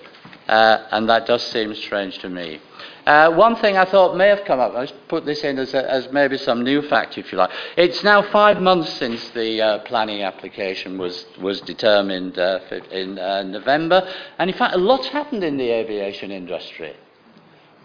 Uh, 0.49 0.87
and 0.91 1.09
that 1.09 1.27
does 1.27 1.43
seem 1.43 1.75
strange 1.75 2.19
to 2.19 2.29
me. 2.29 2.61
Uh, 3.09 3.31
one 3.31 3.57
thing 3.57 3.79
I 3.79 3.87
thought 3.87 4.19
may 4.19 4.29
have 4.29 4.45
come 4.45 4.61
up, 4.61 4.75
let's 4.75 4.93
put 5.09 5.25
this 5.25 5.43
in 5.43 5.59
as, 5.59 5.73
a, 5.73 5.91
as 5.91 6.13
maybe 6.13 6.37
some 6.37 6.63
new 6.63 6.83
fact, 6.83 7.17
if 7.17 7.33
you 7.33 7.39
like. 7.39 7.49
It's 7.75 8.05
now 8.05 8.21
five 8.21 8.61
months 8.61 8.93
since 8.93 9.31
the 9.31 9.63
uh, 9.63 9.79
planning 9.85 10.23
application 10.25 10.99
was, 10.99 11.25
was 11.41 11.63
determined 11.63 12.39
uh, 12.39 12.61
in 12.91 13.19
uh, 13.19 13.45
November, 13.45 14.07
and 14.39 14.51
in 14.51 14.57
fact, 14.59 14.75
a 14.75 14.77
lot's 14.77 15.09
happened 15.09 15.43
in 15.43 15.57
the 15.57 15.71
aviation 15.71 16.31
industry. 16.31 16.95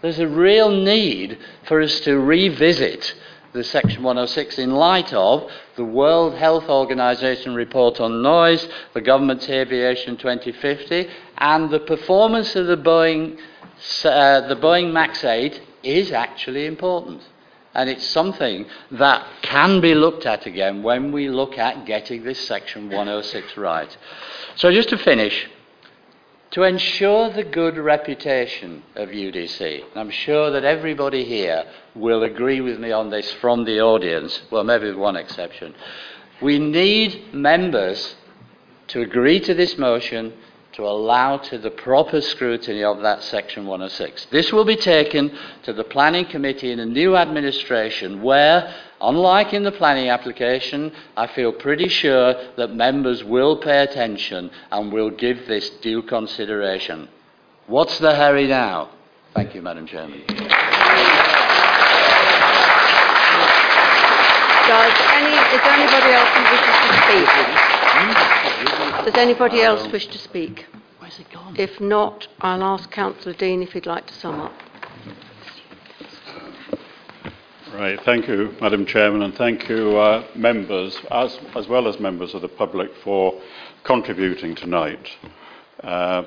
There's 0.02 0.18
a 0.18 0.28
real 0.28 0.68
need 0.68 1.38
for 1.66 1.80
us 1.80 2.00
to 2.00 2.18
revisit 2.18 3.14
the 3.54 3.64
Section 3.64 4.02
106 4.02 4.58
in 4.58 4.72
light 4.72 5.12
of 5.14 5.48
the 5.76 5.84
World 5.84 6.34
Health 6.34 6.68
Organization 6.68 7.54
report 7.54 8.00
on 8.00 8.20
noise, 8.20 8.68
the 8.92 9.00
government's 9.00 9.48
Aviation 9.48 10.16
2050, 10.16 11.08
and 11.38 11.70
the 11.70 11.80
performance 11.80 12.56
of 12.56 12.66
the 12.66 12.76
Boeing, 12.76 13.38
uh, 14.04 14.46
the 14.48 14.56
Boeing 14.56 14.92
MAX 14.92 15.24
8 15.24 15.60
is 15.82 16.12
actually 16.12 16.66
important. 16.66 17.22
And 17.74 17.90
it's 17.90 18.06
something 18.06 18.66
that 18.92 19.26
can 19.42 19.80
be 19.80 19.94
looked 19.94 20.26
at 20.26 20.46
again 20.46 20.82
when 20.82 21.10
we 21.10 21.28
look 21.28 21.58
at 21.58 21.84
getting 21.86 22.22
this 22.22 22.46
Section 22.46 22.88
106 22.88 23.56
right. 23.56 23.96
So, 24.54 24.70
just 24.70 24.90
to 24.90 24.98
finish, 24.98 25.48
to 26.52 26.62
ensure 26.62 27.30
the 27.30 27.42
good 27.42 27.76
reputation 27.76 28.84
of 28.94 29.08
UDC. 29.08 29.82
I'm 29.96 30.10
sure 30.10 30.52
that 30.52 30.64
everybody 30.64 31.24
here 31.24 31.64
will 31.96 32.22
agree 32.22 32.60
with 32.60 32.78
me 32.78 32.92
on 32.92 33.10
this 33.10 33.32
from 33.32 33.64
the 33.64 33.80
audience, 33.80 34.40
well, 34.52 34.62
maybe 34.62 34.86
with 34.86 34.96
one 34.96 35.16
exception. 35.16 35.74
We 36.40 36.60
need 36.60 37.34
members 37.34 38.14
to 38.86 39.00
agree 39.00 39.40
to 39.40 39.54
this 39.54 39.76
motion 39.78 40.32
to 40.74 40.82
allow 40.82 41.36
to 41.36 41.56
the 41.56 41.70
proper 41.70 42.20
scrutiny 42.20 42.82
of 42.82 43.00
that 43.00 43.22
Section 43.22 43.64
106. 43.64 44.26
This 44.32 44.52
will 44.52 44.64
be 44.64 44.74
taken 44.74 45.36
to 45.62 45.72
the 45.72 45.84
Planning 45.84 46.24
Committee 46.26 46.72
in 46.72 46.80
a 46.80 46.86
new 46.86 47.16
administration 47.16 48.22
where, 48.22 48.74
unlike 49.00 49.54
in 49.54 49.62
the 49.62 49.70
planning 49.70 50.08
application, 50.08 50.92
I 51.16 51.28
feel 51.28 51.52
pretty 51.52 51.88
sure 51.88 52.34
that 52.56 52.74
members 52.74 53.22
will 53.22 53.56
pay 53.58 53.84
attention 53.84 54.50
and 54.72 54.92
will 54.92 55.10
give 55.10 55.46
this 55.46 55.70
due 55.80 56.02
consideration. 56.02 57.08
What's 57.68 57.98
the 58.00 58.14
hurry 58.14 58.48
now? 58.48 58.90
Thank 59.32 59.54
you, 59.54 59.62
Madam 59.62 59.86
Chairman. 59.86 60.22
Does, 64.66 64.92
any, 65.12 65.36
is 65.54 65.60
there 65.62 65.72
anybody 65.72 66.10
else 66.14 66.28
who 66.34 66.42
wishes 66.50 66.76
to 66.82 66.88
speak? 67.04 67.83
Does 69.04 69.14
anybody 69.16 69.62
else 69.62 69.90
wish 69.92 70.06
to 70.08 70.18
speak? 70.18 70.66
Where's 70.98 71.18
it 71.18 71.30
gone? 71.30 71.54
If 71.58 71.80
not, 71.80 72.28
I'll 72.40 72.62
ask 72.62 72.90
Councillor 72.90 73.34
Dean 73.34 73.62
if 73.62 73.72
he'd 73.72 73.86
like 73.86 74.06
to 74.06 74.14
sum 74.14 74.40
up. 74.40 74.52
Right, 77.74 78.00
thank 78.04 78.28
you, 78.28 78.54
Madam 78.60 78.86
Chairman, 78.86 79.22
and 79.22 79.34
thank 79.34 79.68
you, 79.68 79.96
uh, 79.96 80.24
members, 80.34 80.96
as, 81.10 81.38
as 81.56 81.66
well 81.66 81.88
as 81.88 81.98
members 81.98 82.32
of 82.32 82.42
the 82.42 82.48
public, 82.48 82.90
for 83.02 83.40
contributing 83.82 84.54
tonight. 84.54 85.10
Uh, 85.82 86.24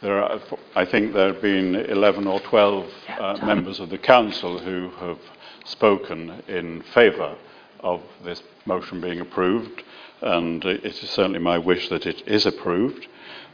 there 0.00 0.22
are, 0.22 0.40
I 0.76 0.84
think 0.84 1.12
there 1.12 1.32
have 1.32 1.42
been 1.42 1.74
11 1.74 2.26
or 2.26 2.40
12 2.40 2.90
uh, 3.08 3.38
members 3.44 3.80
of 3.80 3.90
the 3.90 3.98
Council 3.98 4.58
who 4.58 4.90
have 5.00 5.18
spoken 5.64 6.42
in 6.48 6.82
favour 6.94 7.36
of 7.80 8.00
this 8.24 8.42
motion 8.66 9.00
being 9.00 9.20
approved 9.20 9.82
and 10.24 10.64
it 10.64 10.84
is 10.84 11.10
certainly 11.10 11.38
my 11.38 11.58
wish 11.58 11.88
that 11.90 12.06
it 12.06 12.26
is 12.26 12.46
approved. 12.46 13.06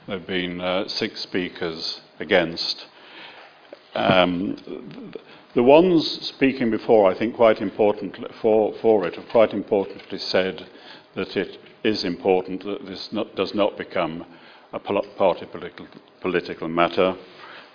There 0.06 0.18
have 0.18 0.26
been 0.26 0.60
uh, 0.60 0.88
six 0.88 1.20
speakers 1.20 2.00
against. 2.20 2.86
Um, 3.94 5.12
the 5.54 5.64
ones 5.64 6.06
speaking 6.26 6.70
before, 6.70 7.10
I 7.10 7.14
think, 7.14 7.34
quite 7.34 7.60
importantly 7.60 8.30
for, 8.40 8.72
for 8.80 9.04
it, 9.06 9.16
have 9.16 9.28
quite 9.28 9.52
importantly 9.52 10.18
said 10.18 10.66
that 11.16 11.36
it 11.36 11.58
is 11.82 12.04
important 12.04 12.64
that 12.64 12.86
this 12.86 13.12
not, 13.12 13.34
does 13.34 13.52
not 13.52 13.76
become 13.76 14.24
a 14.72 14.78
party 14.78 15.46
political, 15.46 15.88
political 16.20 16.68
matter, 16.68 17.16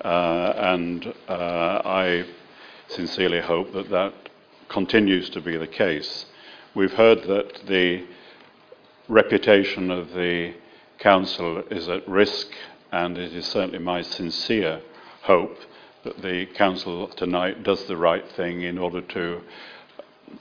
uh, 0.05 0.53
and 0.55 1.13
uh, 1.27 1.81
I 1.83 2.25
sincerely 2.87 3.41
hope 3.41 3.73
that 3.73 3.89
that 3.89 4.13
continues 4.69 5.29
to 5.31 5.41
be 5.41 5.57
the 5.57 5.67
case. 5.67 6.25
We've 6.73 6.93
heard 6.93 7.23
that 7.23 7.65
the 7.67 8.05
reputation 9.07 9.91
of 9.91 10.13
the 10.13 10.53
Council 10.97 11.63
is 11.69 11.89
at 11.89 12.07
risk, 12.07 12.47
and 12.91 13.17
it 13.17 13.33
is 13.33 13.45
certainly 13.45 13.79
my 13.79 14.01
sincere 14.01 14.81
hope 15.21 15.57
that 16.03 16.21
the 16.21 16.45
Council 16.55 17.07
tonight 17.09 17.63
does 17.63 17.85
the 17.85 17.97
right 17.97 18.27
thing 18.31 18.61
in 18.61 18.77
order 18.77 19.01
to 19.01 19.41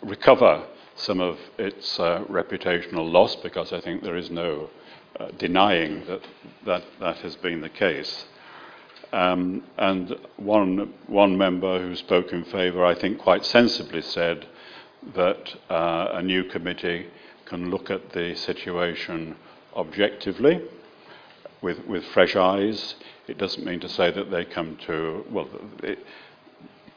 recover 0.03 0.65
some 0.97 1.21
of 1.21 1.39
its 1.59 1.99
uh, 1.99 2.25
reputational 2.31 3.11
loss, 3.11 3.37
because 3.37 3.73
I 3.73 3.81
think 3.81 4.03
there 4.03 4.17
is 4.17 4.31
no 4.31 4.71
uh, 5.19 5.29
denying 5.39 6.05
that, 6.07 6.23
that 6.65 6.85
that 7.01 7.17
has 7.19 7.37
been 7.37 7.61
the 7.61 7.69
case. 7.69 8.27
Um, 9.13 9.63
and 9.77 10.17
one, 10.37 10.93
one 11.07 11.37
member 11.37 11.81
who 11.81 11.95
spoke 11.97 12.33
in 12.33 12.45
favour, 12.45 12.85
I 12.85 12.95
think 12.95 13.19
quite 13.19 13.45
sensibly 13.45 14.03
said 14.03 14.47
that 15.15 15.55
uh, 15.71 16.09
a 16.13 16.23
new 16.23 16.45
committee 16.45 17.07
can 17.55 17.71
look 17.71 17.89
at 17.91 18.11
the 18.13 18.35
situation 18.35 19.37
objectively 19.77 20.61
with, 21.63 21.79
with 21.87 22.05
fresh 22.07 22.35
eyes. 22.35 22.97
It 23.29 23.39
doesn't 23.39 23.65
mean 23.65 23.81
to 23.81 23.89
say 23.89 24.11
that 24.11 24.31
they 24.31 24.45
come 24.45 24.77
to, 24.87 25.25
well, 25.31 25.49
it, 25.83 25.99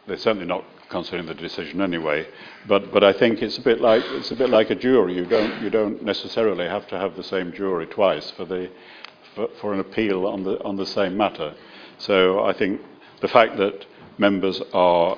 they're 0.08 0.18
certainly 0.18 0.48
not 0.48 0.64
considering 0.90 1.28
the 1.28 1.36
decision 1.36 1.82
anyway. 1.82 2.28
But, 2.68 2.92
but 2.92 3.04
I 3.04 3.14
think 3.14 3.42
it's 3.42 3.58
a 3.58 3.62
bit 3.62 3.82
like 3.82 4.04
it's 4.06 4.32
a 4.32 4.36
bit 4.36 4.50
like 4.50 4.70
a 4.70 4.76
jury. 4.76 5.14
You 5.16 5.26
don't 5.26 5.62
you 5.62 5.70
don't 5.70 6.02
necessarily 6.02 6.66
have 6.66 6.88
to 6.88 6.98
have 6.98 7.16
the 7.16 7.24
same 7.24 7.52
jury 7.52 7.86
twice 7.86 8.32
for 8.32 8.46
the 8.46 8.70
for, 9.36 9.50
for 9.60 9.74
an 9.74 9.82
appeal 9.82 10.26
on 10.26 10.44
the 10.44 10.64
on 10.64 10.78
the 10.78 10.86
same 10.86 11.18
matter. 11.18 11.54
So 11.98 12.44
I 12.46 12.54
think 12.54 12.82
the 13.22 13.28
fact 13.28 13.58
that 13.58 13.86
members 14.18 14.62
are 14.74 15.18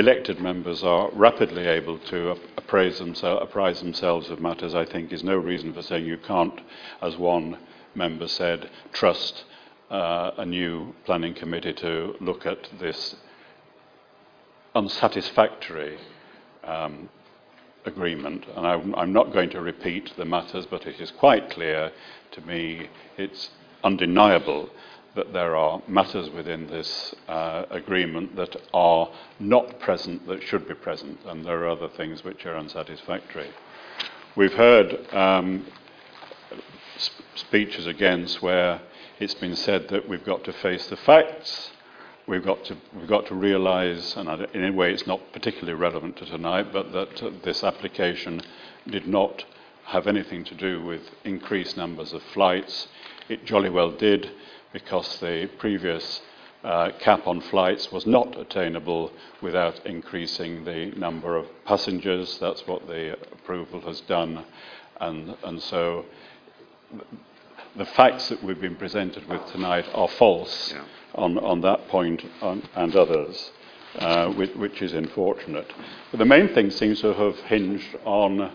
elected 0.00 0.40
members 0.40 0.82
are 0.82 1.10
rapidly 1.12 1.66
able 1.66 1.98
to 1.98 2.30
appraise, 2.56 2.98
themselves, 2.98 3.42
apprise 3.42 3.80
themselves 3.80 4.30
of 4.30 4.40
matters, 4.40 4.74
I 4.74 4.86
think, 4.86 5.12
is 5.12 5.22
no 5.22 5.36
reason 5.36 5.74
for 5.74 5.82
saying 5.82 6.06
you 6.06 6.16
can't, 6.16 6.58
as 7.02 7.18
one 7.18 7.58
member 7.94 8.26
said, 8.26 8.70
trust 8.92 9.44
uh, 9.90 10.30
a 10.38 10.46
new 10.46 10.94
planning 11.04 11.34
committee 11.34 11.74
to 11.74 12.16
look 12.18 12.46
at 12.46 12.66
this 12.80 13.14
unsatisfactory 14.74 15.98
um, 16.64 17.10
agreement. 17.84 18.46
And 18.56 18.66
I, 18.66 18.72
I'm 18.98 19.12
not 19.12 19.34
going 19.34 19.50
to 19.50 19.60
repeat 19.60 20.16
the 20.16 20.24
matters, 20.24 20.64
but 20.64 20.86
it 20.86 20.98
is 20.98 21.10
quite 21.10 21.50
clear 21.50 21.92
to 22.32 22.40
me, 22.40 22.88
it's 23.18 23.50
undeniable 23.84 24.70
that 25.14 25.32
there 25.32 25.56
are 25.56 25.82
matters 25.88 26.30
within 26.30 26.66
this 26.68 27.14
uh, 27.28 27.64
agreement 27.70 28.36
that 28.36 28.56
are 28.72 29.08
not 29.38 29.80
present 29.80 30.26
that 30.28 30.42
should 30.42 30.68
be 30.68 30.74
present, 30.74 31.18
and 31.26 31.44
there 31.44 31.64
are 31.64 31.68
other 31.68 31.88
things 31.88 32.22
which 32.22 32.46
are 32.46 32.56
unsatisfactory. 32.56 33.50
We've 34.36 34.54
heard 34.54 35.12
um, 35.12 35.66
sp- 36.96 37.24
speeches 37.34 37.86
against 37.86 38.40
where 38.40 38.80
it's 39.18 39.34
been 39.34 39.56
said 39.56 39.88
that 39.88 40.08
we've 40.08 40.24
got 40.24 40.44
to 40.44 40.52
face 40.52 40.86
the 40.86 40.96
facts, 40.96 41.70
we've 42.26 42.44
got 42.44 42.64
to, 42.66 42.76
we've 42.94 43.08
got 43.08 43.26
to 43.26 43.34
realise, 43.34 44.16
and 44.16 44.28
in 44.54 44.64
a 44.64 44.72
way 44.72 44.92
it's 44.92 45.06
not 45.06 45.20
particularly 45.32 45.74
relevant 45.74 46.16
to 46.18 46.26
tonight, 46.26 46.72
but 46.72 46.92
that 46.92 47.22
uh, 47.22 47.30
this 47.42 47.64
application 47.64 48.40
did 48.86 49.06
not 49.08 49.44
have 49.86 50.06
anything 50.06 50.44
to 50.44 50.54
do 50.54 50.80
with 50.80 51.02
increased 51.24 51.76
numbers 51.76 52.12
of 52.12 52.22
flights. 52.32 52.86
It 53.28 53.44
jolly 53.44 53.70
well 53.70 53.90
did 53.90 54.30
because 54.72 55.18
the 55.20 55.48
previous 55.58 56.20
uh, 56.62 56.90
cap 56.98 57.26
on 57.26 57.40
flights 57.40 57.90
was 57.90 58.06
not 58.06 58.38
attainable 58.38 59.10
without 59.40 59.84
increasing 59.86 60.64
the 60.64 60.92
number 60.96 61.36
of 61.36 61.46
passengers. 61.64 62.38
That's 62.38 62.66
what 62.66 62.86
the 62.86 63.14
approval 63.32 63.80
has 63.82 64.00
done. 64.02 64.44
And, 65.00 65.34
and 65.42 65.62
so 65.62 66.04
the 67.76 67.86
facts 67.86 68.28
that 68.28 68.42
we've 68.42 68.60
been 68.60 68.76
presented 68.76 69.28
with 69.28 69.44
tonight 69.46 69.86
are 69.94 70.08
false 70.08 70.72
yeah. 70.72 70.84
on, 71.14 71.38
on 71.38 71.60
that 71.62 71.88
point 71.88 72.24
on, 72.42 72.62
and 72.74 72.94
others, 72.94 73.52
uh, 73.98 74.28
which, 74.28 74.54
which 74.54 74.82
is 74.82 74.92
unfortunate. 74.92 75.72
But 76.10 76.18
the 76.18 76.26
main 76.26 76.48
thing 76.48 76.70
seems 76.70 77.00
to 77.00 77.14
have 77.14 77.36
hinged 77.40 77.96
on 78.04 78.52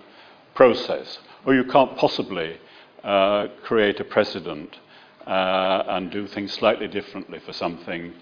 process. 0.53 1.19
Or 1.45 1.55
you 1.55 1.63
can't 1.63 1.97
possibly 1.97 2.57
uh, 3.03 3.47
create 3.63 3.99
a 3.99 4.03
precedent 4.03 4.77
uh, 5.25 5.83
and 5.87 6.11
do 6.11 6.27
things 6.27 6.53
slightly 6.53 6.87
differently 6.87 7.39
for 7.39 7.53
something, 7.53 8.13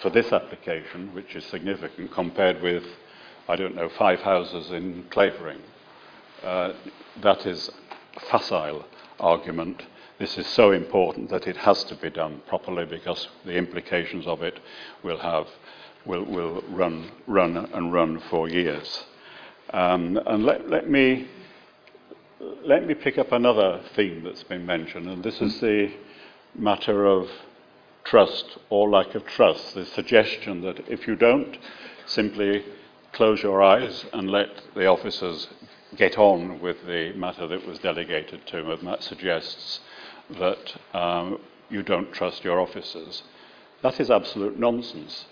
for 0.00 0.10
this 0.10 0.32
application, 0.32 1.12
which 1.14 1.34
is 1.36 1.44
significant 1.44 2.12
compared 2.12 2.62
with, 2.62 2.84
I 3.48 3.56
don't 3.56 3.74
know, 3.74 3.88
five 3.88 4.20
houses 4.20 4.70
in 4.70 5.04
Clavering. 5.10 5.60
Uh, 6.42 6.72
that 7.22 7.46
is 7.46 7.70
a 8.16 8.20
facile 8.20 8.84
argument 9.18 9.82
this 10.18 10.38
is 10.38 10.46
so 10.46 10.72
important 10.72 11.28
that 11.28 11.46
it 11.46 11.58
has 11.58 11.84
to 11.84 11.94
be 11.94 12.08
done 12.08 12.40
properly 12.46 12.86
because 12.86 13.28
the 13.44 13.54
implications 13.54 14.26
of 14.26 14.42
it 14.42 14.58
will 15.02 15.18
have 15.18 15.46
will, 16.06 16.24
will 16.24 16.62
run 16.70 17.10
run 17.26 17.56
and 17.56 17.92
run 17.92 18.20
for 18.30 18.48
years. 18.48 19.04
Um, 19.74 20.16
and 20.26 20.44
let, 20.46 20.70
let 20.70 20.88
me 20.88 21.28
let 22.40 22.86
me 22.86 22.94
pick 22.94 23.16
up 23.16 23.32
another 23.32 23.80
theme 23.94 24.22
that's 24.24 24.42
been 24.42 24.66
mentioned, 24.66 25.08
and 25.08 25.22
this 25.22 25.40
is 25.40 25.60
the 25.60 25.90
matter 26.54 27.06
of 27.06 27.30
trust 28.04 28.58
or 28.68 28.90
lack 28.90 29.14
of 29.14 29.24
trust. 29.26 29.74
The 29.74 29.86
suggestion 29.86 30.60
that 30.62 30.88
if 30.88 31.06
you 31.06 31.16
don't 31.16 31.56
simply 32.04 32.64
close 33.12 33.42
your 33.42 33.62
eyes 33.62 34.04
and 34.12 34.30
let 34.30 34.50
the 34.74 34.86
officers 34.86 35.48
get 35.96 36.18
on 36.18 36.60
with 36.60 36.84
the 36.86 37.12
matter 37.14 37.46
that 37.46 37.66
was 37.66 37.78
delegated 37.78 38.46
to 38.48 38.62
them, 38.62 38.84
that 38.84 39.02
suggests 39.02 39.80
that 40.38 40.74
um, 40.92 41.38
you 41.70 41.82
don't 41.82 42.12
trust 42.12 42.44
your 42.44 42.60
officers. 42.60 43.22
That 43.82 43.98
is 43.98 44.10
absolute 44.10 44.58
nonsense. 44.58 45.24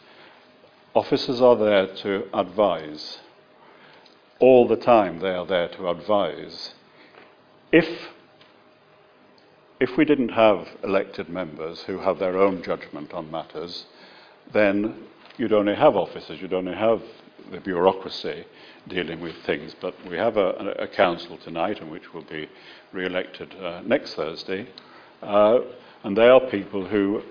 Officers 0.95 1.41
are 1.41 1.57
there 1.57 1.87
to 1.97 2.29
advise. 2.33 3.19
All 4.39 4.67
the 4.67 4.77
time 4.77 5.19
they 5.19 5.31
are 5.31 5.47
there 5.47 5.69
to 5.69 5.89
advise. 5.89 6.74
If, 7.75 7.89
if 9.81 9.97
we 9.97 10.05
didn't 10.05 10.29
have 10.29 10.69
elected 10.85 11.29
members 11.29 11.81
who 11.81 11.99
have 11.99 12.21
their 12.21 12.39
own 12.39 12.63
judgment 12.63 13.13
on 13.13 13.33
matters, 13.33 13.87
then 14.53 14.95
you'd 15.39 15.53
only 15.53 15.75
have 15.75 15.97
officers, 15.97 16.41
you'd 16.41 16.53
only 16.53 16.77
have 16.77 17.03
the 17.51 17.59
bureaucracy 17.59 18.45
dealing 18.87 19.21
with 19.21 19.35
things. 19.45 19.75
But 19.81 19.97
we 20.09 20.17
have 20.17 20.37
a, 20.37 20.77
a 20.79 20.87
council 20.87 21.37
tonight, 21.37 21.81
and 21.81 21.91
which 21.91 22.15
will 22.15 22.23
be 22.23 22.49
re-elected 22.93 23.53
uh, 23.57 23.83
next 23.85 24.15
Thursday, 24.15 24.69
uh, 25.21 25.59
and 26.05 26.17
they 26.17 26.29
are 26.29 26.39
people 26.39 26.87
who 26.87 27.25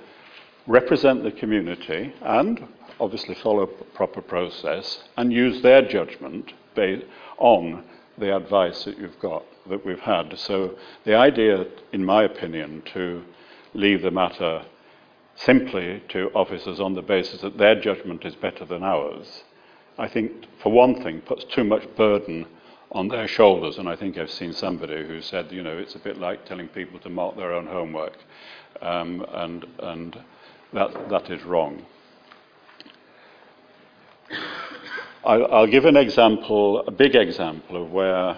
represent 0.68 1.24
the 1.24 1.32
community 1.32 2.14
and 2.22 2.68
obviously 3.00 3.36
follow 3.36 3.66
proper 3.66 4.22
process 4.22 5.06
and 5.16 5.32
use 5.32 5.62
their 5.62 5.84
judgment 5.88 6.52
based 6.76 7.06
on 7.38 7.86
the 8.18 8.36
advice 8.36 8.84
that 8.84 8.98
you've 8.98 9.18
got 9.20 9.46
that 9.70 9.86
we've 9.86 10.00
had. 10.00 10.38
So 10.38 10.78
the 11.06 11.16
idea, 11.16 11.66
in 11.92 12.04
my 12.06 12.24
opinion, 12.24 12.84
to 12.94 13.24
leave 13.74 14.02
the 14.02 14.12
matter 14.12 14.64
simply 15.36 16.04
to 16.10 16.30
officers 16.36 16.80
on 16.80 16.94
the 16.94 17.02
basis 17.02 17.42
that 17.42 17.58
their 17.58 17.80
judgment 17.80 18.24
is 18.26 18.36
better 18.36 18.66
than 18.66 18.84
ours, 18.84 19.44
I 19.98 20.08
think, 20.08 20.46
for 20.62 20.72
one 20.72 21.02
thing, 21.04 21.22
puts 21.22 21.44
too 21.46 21.64
much 21.64 21.88
burden 21.96 22.46
on 22.92 23.08
their 23.08 23.28
shoulders. 23.28 23.78
And 23.78 23.90
I 23.90 23.96
think 23.96 24.18
I've 24.18 24.32
seen 24.32 24.54
somebody 24.54 25.06
who 25.06 25.22
said, 25.22 25.52
you 25.52 25.64
know, 25.64 25.78
it's 25.78 25.96
a 25.96 26.00
bit 26.00 26.18
like 26.20 26.46
telling 26.46 26.68
people 26.68 27.00
to 27.00 27.10
mark 27.10 27.36
their 27.36 27.54
own 27.54 27.68
homework. 27.68 28.18
Um, 28.82 29.26
and 29.34 29.66
and 29.80 30.20
that, 30.74 31.10
that 31.10 31.30
is 31.30 31.44
wrong. 31.44 31.86
I'll, 35.26 35.46
I'll 35.54 35.68
give 35.68 35.86
an 35.86 35.96
example, 35.96 36.84
a 36.86 36.92
big 36.92 37.16
example 37.16 37.82
of 37.82 37.92
where, 37.92 38.38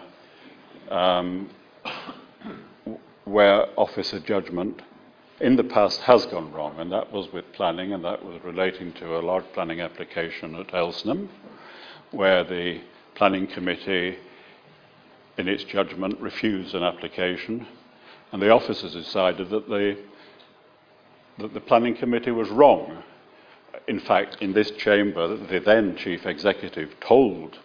um, 0.92 1.50
where 3.26 3.68
officer 3.80 4.20
judgment 4.20 4.82
in 5.42 5.56
the 5.56 5.64
past 5.64 6.02
has 6.02 6.26
gone 6.28 6.52
wrong, 6.54 6.80
and 6.80 6.92
that 6.92 7.12
was 7.12 7.32
with 7.34 7.52
planning, 7.54 7.94
and 7.94 8.04
that 8.06 8.24
was 8.24 8.42
relating 8.44 8.94
to 8.94 9.18
a 9.18 9.20
large 9.20 9.46
planning 9.54 9.82
application 9.82 10.56
at 10.56 10.68
Elsenham, 10.68 11.28
where 12.12 12.44
the 12.44 12.80
planning 13.16 13.48
committee, 13.48 14.18
in 15.38 15.48
its 15.48 15.64
judgment, 15.66 16.20
refused 16.22 16.74
an 16.76 16.84
application, 16.84 17.68
and 18.32 18.42
the 18.42 18.50
officers 18.50 18.94
decided 18.94 19.50
that 19.50 19.68
the, 19.68 19.98
that 21.40 21.54
the 21.54 21.62
planning 21.62 21.96
committee 21.96 22.32
was 22.32 22.50
wrong. 22.50 23.04
In 23.88 24.00
fact, 24.00 24.38
in 24.42 24.54
this 24.54 24.72
chamber, 24.72 25.36
the 25.36 25.60
then 25.60 25.98
chief 25.98 26.26
executive 26.26 26.98
told 27.02 27.58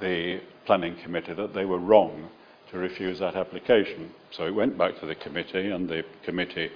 the 0.00 0.40
planning 0.66 0.96
committee 0.96 1.32
that 1.34 1.54
they 1.54 1.64
were 1.64 1.78
wrong 1.78 2.30
to 2.70 2.78
refuse 2.78 3.18
that 3.18 3.36
application. 3.36 4.10
So 4.30 4.46
it 4.46 4.54
went 4.54 4.78
back 4.78 4.98
to 5.00 5.06
the 5.06 5.14
committee, 5.14 5.70
and 5.70 5.88
the 5.88 6.04
committee 6.22 6.70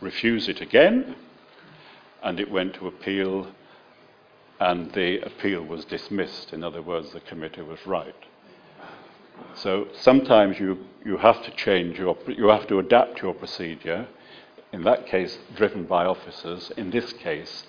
refused 0.00 0.48
it 0.48 0.60
again, 0.60 1.16
and 2.22 2.38
it 2.38 2.50
went 2.50 2.74
to 2.74 2.86
appeal, 2.86 3.48
and 4.60 4.92
the 4.92 5.20
appeal 5.20 5.62
was 5.62 5.84
dismissed. 5.84 6.52
In 6.52 6.62
other 6.62 6.82
words, 6.82 7.12
the 7.12 7.20
committee 7.20 7.62
was 7.62 7.78
right. 7.86 8.14
So 9.54 9.88
sometimes 10.00 10.58
you, 10.58 10.84
you 11.04 11.16
have 11.16 11.42
to 11.44 11.50
change 11.52 11.98
your, 11.98 12.16
you 12.26 12.48
have 12.48 12.66
to 12.68 12.78
adapt 12.80 13.22
your 13.22 13.34
procedure, 13.34 14.06
in 14.72 14.84
that 14.84 15.06
case, 15.06 15.38
driven 15.56 15.84
by 15.84 16.04
officers, 16.04 16.70
in 16.76 16.90
this 16.90 17.12
case, 17.12 17.64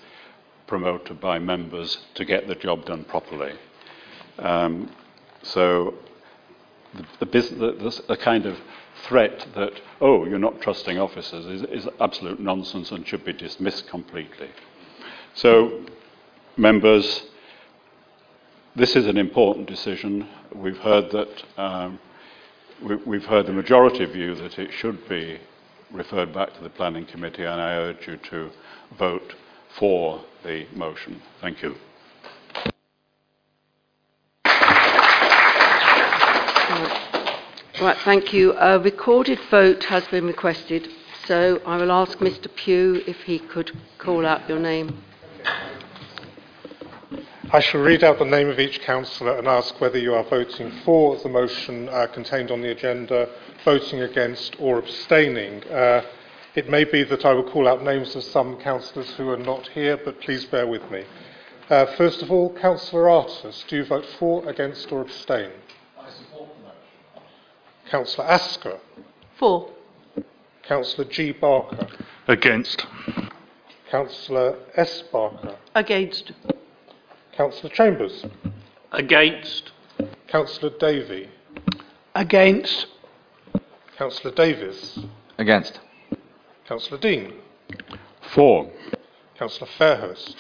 promoted 0.68 1.22
by 1.22 1.40
members 1.40 2.00
to 2.16 2.26
get 2.26 2.48
the 2.48 2.56
job 2.56 2.86
done 2.86 3.06
properly. 3.06 3.54
Um, 4.38 4.92
so 5.42 5.94
the, 6.94 7.26
the, 7.26 7.26
the, 7.26 8.04
the 8.08 8.18
kind 8.18 8.46
of 8.46 8.58
threat 9.08 9.48
that, 9.56 9.74
oh, 10.02 10.26
you're 10.26 10.40
not 10.40 10.62
trusting 10.62 10.98
officers 10.98 11.46
is, 11.46 11.62
is 11.86 11.90
absolute 12.00 12.40
nonsense 12.40 12.92
and 12.92 13.08
should 13.08 13.24
be 13.24 13.34
dismissed 13.34 13.88
completely. 13.88 14.50
So, 15.34 15.86
members, 16.58 17.24
this 18.76 18.96
is 18.96 19.06
an 19.06 19.18
important 19.18 19.68
decision. 19.68 20.28
We've 20.54 20.78
heard 20.78 21.12
that 21.12 21.44
um, 21.58 22.00
we, 22.82 22.96
we've 22.96 23.26
heard 23.26 23.46
the 23.46 23.54
majority 23.54 24.06
view 24.06 24.36
that 24.36 24.58
it 24.58 24.72
should 24.74 25.08
be 25.08 25.40
referred 25.92 26.34
back 26.34 26.54
to 26.54 26.64
the 26.64 26.70
planning 26.70 27.06
committee, 27.06 27.44
and 27.44 27.62
I 27.62 27.76
urge 27.76 28.08
you 28.08 28.18
to 28.30 28.50
vote 28.98 29.34
for 29.78 30.24
the 30.44 30.66
motion. 30.76 31.22
Thank 31.42 31.62
you. 31.62 31.76
Right, 37.82 37.98
thank 38.04 38.34
you. 38.34 38.58
A 38.58 38.78
recorded 38.78 39.40
vote 39.50 39.86
has 39.86 40.06
been 40.10 40.28
requested, 40.28 40.90
so 41.26 41.62
I 41.66 41.78
will 41.78 41.94
ask 41.94 42.18
Mr. 42.18 42.54
Pugh 42.54 43.02
if 43.08 43.22
he 43.22 43.40
could 43.40 43.72
call 43.98 44.26
out 44.26 44.50
your 44.50 44.60
name. 44.60 45.02
I 47.54 47.62
shall 47.62 47.80
read 47.80 48.04
out 48.04 48.20
the 48.20 48.26
name 48.26 48.50
of 48.50 48.60
each 48.60 48.82
councillor 48.82 49.38
and 49.38 49.48
ask 49.48 49.80
whether 49.80 49.98
you 49.98 50.14
are 50.14 50.26
voting 50.26 50.74
for 50.84 51.16
the 51.24 51.30
motion 51.30 51.88
uh, 51.88 52.08
contained 52.08 52.52
on 52.52 52.62
the 52.62 52.72
agenda, 52.72 53.30
voting 53.64 54.02
against, 54.02 54.58
or 54.60 54.80
abstaining. 54.80 55.64
Uh, 55.70 56.04
it 56.56 56.70
may 56.70 56.84
be 56.84 57.04
that 57.06 57.24
I 57.24 57.32
will 57.32 57.50
call 57.50 57.66
out 57.66 57.82
names 57.82 58.14
of 58.14 58.26
some 58.26 58.58
councillors 58.58 59.10
who 59.12 59.30
are 59.30 59.38
not 59.38 59.70
here, 59.70 59.96
but 59.96 60.20
please 60.20 60.44
bear 60.44 60.68
with 60.68 60.92
me. 60.92 61.06
Uh, 61.70 61.86
first 61.96 62.22
of 62.22 62.30
all, 62.30 62.54
Councillor 62.56 63.10
Artus, 63.10 63.64
do 63.70 63.78
you 63.78 63.86
vote 63.86 64.06
for, 64.20 64.46
against, 64.50 64.92
or 64.92 65.00
abstain? 65.00 65.52
Councillor 67.90 68.28
Asker. 68.28 68.80
For. 69.38 69.70
Councillor 70.64 71.08
G. 71.10 71.32
Barker. 71.32 71.88
Against. 72.28 72.86
Councillor 73.90 74.58
S. 74.76 75.04
Barker. 75.12 75.56
Against. 75.74 76.32
Councillor 77.36 77.74
Chambers. 77.74 78.26
Against. 78.92 79.72
Councillor 80.28 80.72
Davey. 80.80 81.30
Against. 82.14 82.86
Councillor 83.98 84.36
Davis. 84.36 85.00
Against. 85.40 85.80
Councillor 86.68 87.00
Dean. 87.00 87.34
For. 88.36 88.70
Councillor 89.38 89.70
Fairhurst. 89.80 90.36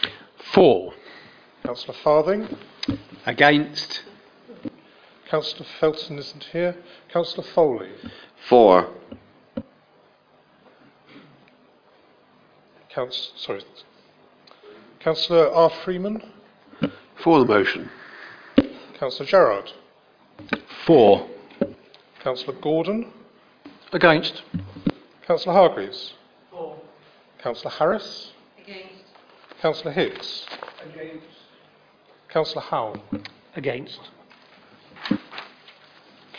For. 0.54 0.94
Councillor 1.64 1.98
Farthing. 2.04 2.58
Against. 3.26 4.04
Councillor 5.30 5.68
Felton 5.80 6.18
isn't 6.18 6.46
here. 6.46 6.76
Councillor 7.14 7.46
Foley. 7.54 7.90
For. 8.48 8.90
Council, 12.90 13.32
sorry. 13.38 13.64
Councillor 15.00 15.52
R. 15.54 15.70
Freeman. 15.70 16.24
For 17.24 17.40
the 17.40 17.46
motion. 17.46 17.92
Councillor 19.00 19.28
Gerard. 19.28 19.72
For. 20.88 21.28
Councillor 22.24 22.58
Gordon. 22.60 23.12
Against. 23.94 24.42
Councillor 25.28 25.54
Hargreaves. 25.54 26.14
For. 26.50 26.76
Councillor 27.44 27.72
Harris. 27.72 28.32
Against. 28.64 29.04
Councillor 29.62 29.92
Hicks. 29.92 30.48
Against. 30.92 31.28
Councillor 32.30 32.64
Howell. 32.64 33.04
Against. 33.56 34.00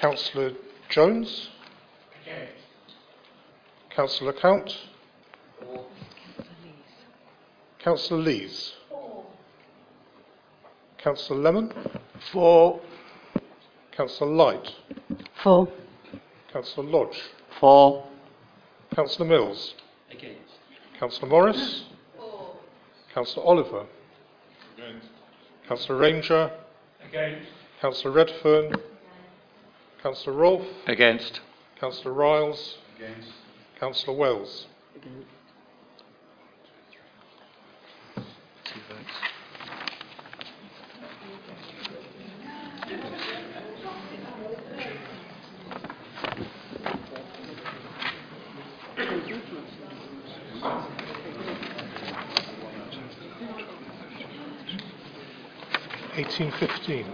Councillor 0.01 0.53
Jones. 0.89 1.51
Against. 2.23 2.55
Councillor 3.95 4.33
Count. 4.33 4.75
Councillor 7.81 8.21
Lees. 8.23 8.73
Councillor 10.97 11.41
Lemon. 11.41 11.73
For. 12.33 12.81
Councillor 13.93 14.31
Light. 14.33 14.71
For. 15.43 15.69
Councillor 16.51 16.89
Lodge. 16.89 17.21
For. 17.61 18.07
Councillor 18.95 19.29
Mills? 19.29 19.75
Against. 20.11 20.55
Councillor 20.99 21.29
Morris? 21.29 21.85
For. 22.17 22.57
Councillor 23.13 23.47
Oliver? 23.47 23.87
Against. 24.79 25.09
Councillor 25.69 25.99
Ranger? 25.99 26.51
Against. 27.07 27.49
Councillor 27.83 28.13
Redfern? 28.15 28.75
Councillor 30.03 30.35
Rolfe? 30.37 30.67
Against. 30.87 31.41
Councillor 31.79 32.15
Ryles? 32.15 32.77
Against. 32.97 33.33
Councillor 33.79 34.17
Wells? 34.17 34.67
Eighteen 56.17 56.53
fifteen. 56.53 57.07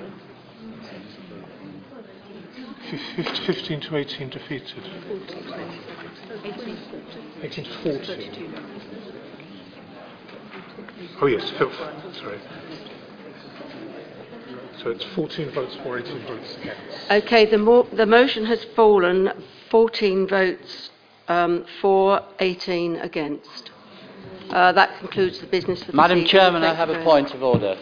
Fif- 2.90 3.38
Fifteen 3.46 3.80
to 3.80 3.96
eighteen 3.96 4.30
defeated. 4.30 4.82
Eighteen 7.42 7.64
to 7.64 7.78
forty. 7.82 8.30
Oh 11.20 11.26
yes, 11.26 11.50
fil- 11.58 11.72
sorry. 12.12 12.38
So 14.82 14.90
it's 14.90 15.04
fourteen 15.14 15.50
votes 15.50 15.76
for, 15.82 15.98
eighteen 15.98 16.22
votes 16.26 16.56
against. 16.60 17.10
Okay, 17.10 17.46
the, 17.46 17.58
mo- 17.58 17.88
the 17.92 18.06
motion 18.06 18.44
has 18.46 18.62
fallen 18.76 19.32
14 19.70 20.28
votes 20.28 20.90
um, 21.28 21.64
for, 21.80 22.20
18 22.38 22.96
against. 22.96 23.70
Uh, 24.50 24.70
that 24.72 24.96
concludes 25.00 25.40
the 25.40 25.46
business 25.46 25.80
for 25.80 25.86
this 25.86 25.94
Madam 25.94 26.18
evening. 26.18 26.30
Chairman, 26.30 26.62
I 26.62 26.68
Thank 26.68 26.78
have 26.78 26.88
a 26.90 26.92
very 26.92 27.04
point 27.04 27.34
of 27.34 27.42
order. 27.42 27.76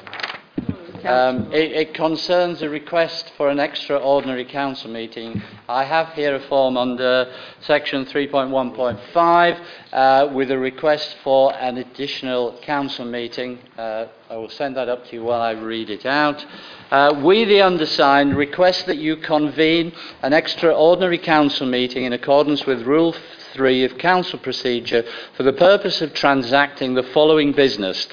Um, 1.05 1.52
it, 1.52 1.72
it 1.72 1.94
concerns 1.94 2.62
a 2.62 2.70
request 2.70 3.31
for 3.36 3.51
an 3.51 3.60
extraordinary 3.60 4.47
council 4.47 4.90
meeting. 4.90 5.43
I 5.68 5.85
have 5.85 6.14
here 6.14 6.35
a 6.35 6.40
form 6.40 6.78
under 6.78 7.31
section 7.60 8.06
3.1.5 8.06 9.64
uh, 9.93 10.32
with 10.32 10.51
a 10.51 10.59
request 10.59 11.16
for 11.22 11.55
an 11.56 11.76
additional 11.76 12.59
council 12.62 13.05
meeting. 13.05 13.59
Uh, 13.76 14.06
I 14.31 14.36
will 14.36 14.48
send 14.48 14.76
that 14.76 14.89
up 14.89 15.06
to 15.09 15.16
you 15.16 15.24
while 15.24 15.43
I 15.43 15.51
read 15.51 15.90
it 15.90 16.06
out. 16.06 16.43
Uh, 16.90 17.20
we, 17.22 17.44
the 17.44 17.60
undersigned, 17.60 18.35
request 18.35 18.86
that 18.86 18.97
you 18.97 19.16
convene 19.16 19.93
an 20.22 20.32
extraordinary 20.32 21.18
council 21.18 21.66
meeting 21.66 22.05
in 22.05 22.14
accordance 22.14 22.64
with 22.64 22.81
Rule 22.86 23.14
3 23.52 23.85
of 23.85 23.98
Council 23.98 24.39
Procedure 24.39 25.05
for 25.36 25.43
the 25.43 25.52
purpose 25.52 26.01
of 26.01 26.14
transacting 26.14 26.94
the 26.94 27.02
following 27.02 27.52
business 27.52 28.09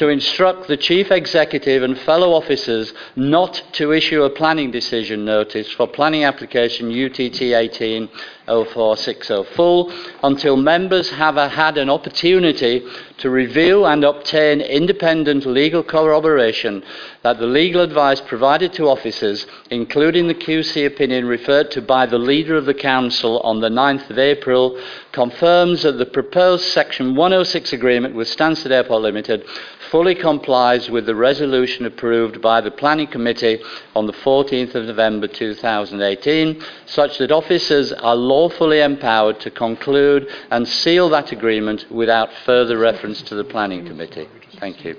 to 0.00 0.08
instruct 0.08 0.66
the 0.66 0.78
chief 0.78 1.10
executive 1.10 1.82
and 1.82 1.98
fellow 1.98 2.32
officers 2.32 2.94
not 3.16 3.62
to 3.72 3.92
issue 3.92 4.22
a 4.22 4.30
planning 4.30 4.70
decision 4.70 5.26
notice 5.26 5.70
for 5.70 5.86
planning 5.86 6.24
application 6.24 6.90
UTT 6.90 7.42
18 7.42 8.08
04604 8.50 9.92
until 10.24 10.56
members 10.56 11.10
have 11.10 11.36
had 11.36 11.78
an 11.78 11.88
opportunity 11.88 12.82
to 13.18 13.30
review 13.30 13.84
and 13.84 14.04
obtain 14.04 14.60
independent 14.60 15.46
legal 15.46 15.82
corroboration 15.82 16.82
that 17.22 17.38
the 17.38 17.46
legal 17.46 17.82
advice 17.82 18.20
provided 18.22 18.72
to 18.72 18.88
officers, 18.88 19.46
including 19.70 20.26
the 20.26 20.34
QC 20.34 20.86
opinion 20.86 21.26
referred 21.26 21.70
to 21.70 21.82
by 21.82 22.06
the 22.06 22.18
leader 22.18 22.56
of 22.56 22.64
the 22.64 22.74
council 22.74 23.40
on 23.40 23.60
the 23.60 23.68
9th 23.68 24.08
of 24.08 24.18
April, 24.18 24.80
confirms 25.12 25.82
that 25.82 25.98
the 25.98 26.06
proposed 26.06 26.64
section 26.64 27.14
106 27.14 27.72
agreement 27.74 28.14
with 28.14 28.28
Stansted 28.28 28.70
Airport 28.70 29.02
Limited 29.02 29.44
fully 29.90 30.14
complies 30.14 30.88
with 30.88 31.04
the 31.04 31.14
resolution 31.14 31.84
approved 31.84 32.40
by 32.40 32.60
the 32.60 32.70
planning 32.70 33.08
committee 33.08 33.60
on 33.96 34.06
the 34.06 34.12
14th 34.12 34.74
of 34.74 34.86
November 34.86 35.26
2018, 35.26 36.62
such 36.86 37.18
that 37.18 37.32
officers 37.32 37.92
are 37.92 38.14
law 38.14 38.39
lawfully 38.40 38.80
empowered 38.80 39.38
to 39.38 39.50
conclude 39.50 40.26
and 40.50 40.66
seal 40.66 41.10
that 41.10 41.30
agreement 41.30 41.84
without 41.90 42.30
further 42.46 42.78
reference 42.78 43.20
to 43.20 43.34
the 43.34 43.44
Planning 43.44 43.84
Committee. 43.84 44.26
Thank 44.58 44.82
you. 44.82 44.96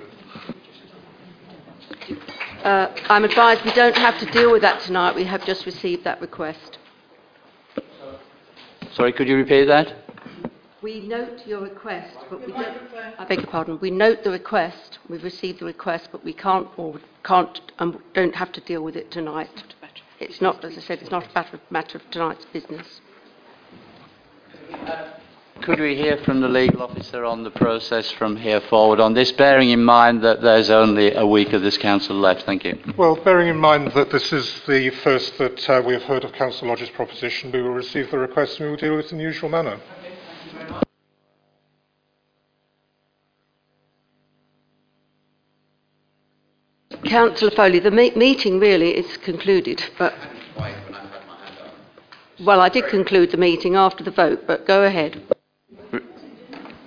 Uh, 2.63 2.93
I'm 3.09 3.23
advised 3.23 3.65
we 3.65 3.73
don't 3.73 3.97
have 3.97 4.19
to 4.19 4.27
deal 4.27 4.51
with 4.51 4.61
that 4.61 4.79
tonight. 4.81 5.15
We 5.15 5.23
have 5.23 5.43
just 5.43 5.65
received 5.65 6.03
that 6.03 6.21
request. 6.21 6.77
Sorry, 8.93 9.11
could 9.11 9.27
you 9.27 9.37
repeat 9.37 9.65
that? 9.65 9.87
We 10.83 11.01
note 11.01 11.47
your 11.47 11.61
request, 11.61 12.17
but 12.29 12.45
we 12.45 12.51
don't. 12.53 12.77
I 13.17 13.25
beg 13.25 13.39
your 13.39 13.47
pardon. 13.47 13.79
We 13.81 13.89
note 13.89 14.23
the 14.23 14.31
request. 14.31 14.99
We've 15.09 15.23
received 15.23 15.61
the 15.61 15.65
request, 15.65 16.09
but 16.11 16.23
we 16.23 16.33
can't 16.33 16.67
or 16.77 16.99
can't 17.23 17.59
and 17.79 17.97
don't 18.13 18.35
have 18.35 18.51
to 18.51 18.61
deal 18.61 18.83
with 18.83 18.95
it 18.95 19.09
tonight. 19.09 19.63
It's 20.19 20.39
not, 20.39 20.63
as 20.63 20.77
I 20.77 20.81
said, 20.81 20.99
it's 21.01 21.09
not 21.09 21.23
a 21.35 21.59
matter 21.71 21.97
of 21.97 22.11
tonight's 22.11 22.45
business. 22.53 23.00
Could 25.61 25.79
we 25.79 25.95
hear 25.95 26.17
from 26.17 26.41
the 26.41 26.47
legal 26.47 26.81
officer 26.81 27.23
on 27.23 27.43
the 27.43 27.51
process 27.51 28.09
from 28.09 28.35
here 28.35 28.59
forward 28.61 28.99
on 28.99 29.13
this, 29.13 29.31
bearing 29.31 29.69
in 29.69 29.83
mind 29.83 30.23
that 30.23 30.41
there's 30.41 30.71
only 30.71 31.13
a 31.13 31.25
week 31.25 31.53
of 31.53 31.61
this 31.61 31.77
council 31.77 32.15
left? 32.15 32.43
Thank 32.47 32.65
you. 32.65 32.79
Well, 32.97 33.15
bearing 33.15 33.47
in 33.47 33.57
mind 33.57 33.91
that 33.91 34.09
this 34.09 34.33
is 34.33 34.61
the 34.67 34.89
first 34.89 35.37
that 35.37 35.69
uh, 35.69 35.83
we 35.85 35.93
have 35.93 36.01
heard 36.01 36.23
of 36.23 36.33
Council 36.33 36.67
Lodge's 36.67 36.89
proposition, 36.89 37.51
we 37.51 37.61
will 37.61 37.73
receive 37.73 38.09
the 38.09 38.17
request 38.17 38.59
and 38.59 38.65
we 38.65 38.71
will 38.71 38.77
deal 38.77 38.95
with 38.95 39.05
it 39.05 39.11
in 39.11 39.19
the 39.19 39.23
usual 39.23 39.49
manner. 39.49 39.79
Councillor 47.05 47.51
Foley, 47.51 47.79
the 47.79 47.91
me- 47.91 48.13
meeting 48.15 48.59
really 48.59 48.97
is 48.97 49.17
concluded, 49.17 49.83
but. 49.99 50.15
Well, 52.43 52.59
I 52.59 52.69
did 52.69 52.87
conclude 52.87 53.29
the 53.29 53.37
meeting 53.37 53.75
after 53.75 54.03
the 54.03 54.09
vote, 54.09 54.47
but 54.47 54.65
go 54.65 54.83
ahead. 54.83 55.21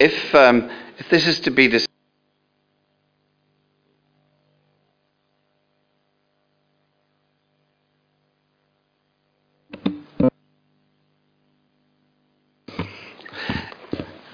If, 0.00 0.34
um, 0.34 0.68
if 0.98 1.08
this 1.10 1.28
is 1.28 1.38
to 1.40 1.52
be 1.52 1.68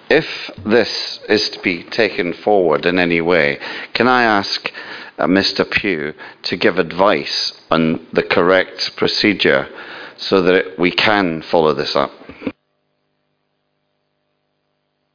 if 0.09 0.51
this 0.65 1.21
is 1.29 1.51
to 1.51 1.61
be 1.61 1.83
taken 1.83 2.33
forward 2.33 2.87
in 2.87 2.99
any 2.99 3.21
way, 3.21 3.61
can 3.93 4.09
I 4.09 4.23
ask 4.23 4.73
uh, 5.19 5.27
Mr. 5.27 5.71
Pugh 5.71 6.15
to 6.45 6.57
give 6.57 6.79
advice 6.79 7.53
on 7.71 8.07
the 8.15 8.23
correct 8.23 8.97
procedure 8.97 9.69
so 10.21 10.43
that 10.43 10.55
it, 10.55 10.79
we 10.79 10.91
can 10.91 11.43
follow 11.43 11.73
this 11.73 11.97
up? 11.97 12.13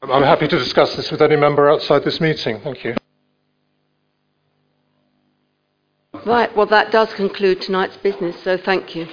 I'm 0.01 0.23
happy 0.23 0.47
to 0.47 0.59
discuss 0.59 0.95
this 0.95 1.09
with 1.09 1.21
any 1.21 1.35
member 1.35 1.69
outside 1.69 2.03
this 2.03 2.19
meeting. 2.19 2.59
Thank 2.61 2.83
you. 2.83 2.95
Right, 6.25 6.55
well, 6.55 6.65
that 6.67 6.91
does 6.91 7.13
conclude 7.13 7.61
tonight's 7.61 7.97
business, 7.97 8.35
so 8.43 8.57
thank 8.57 8.95
you. 8.95 9.07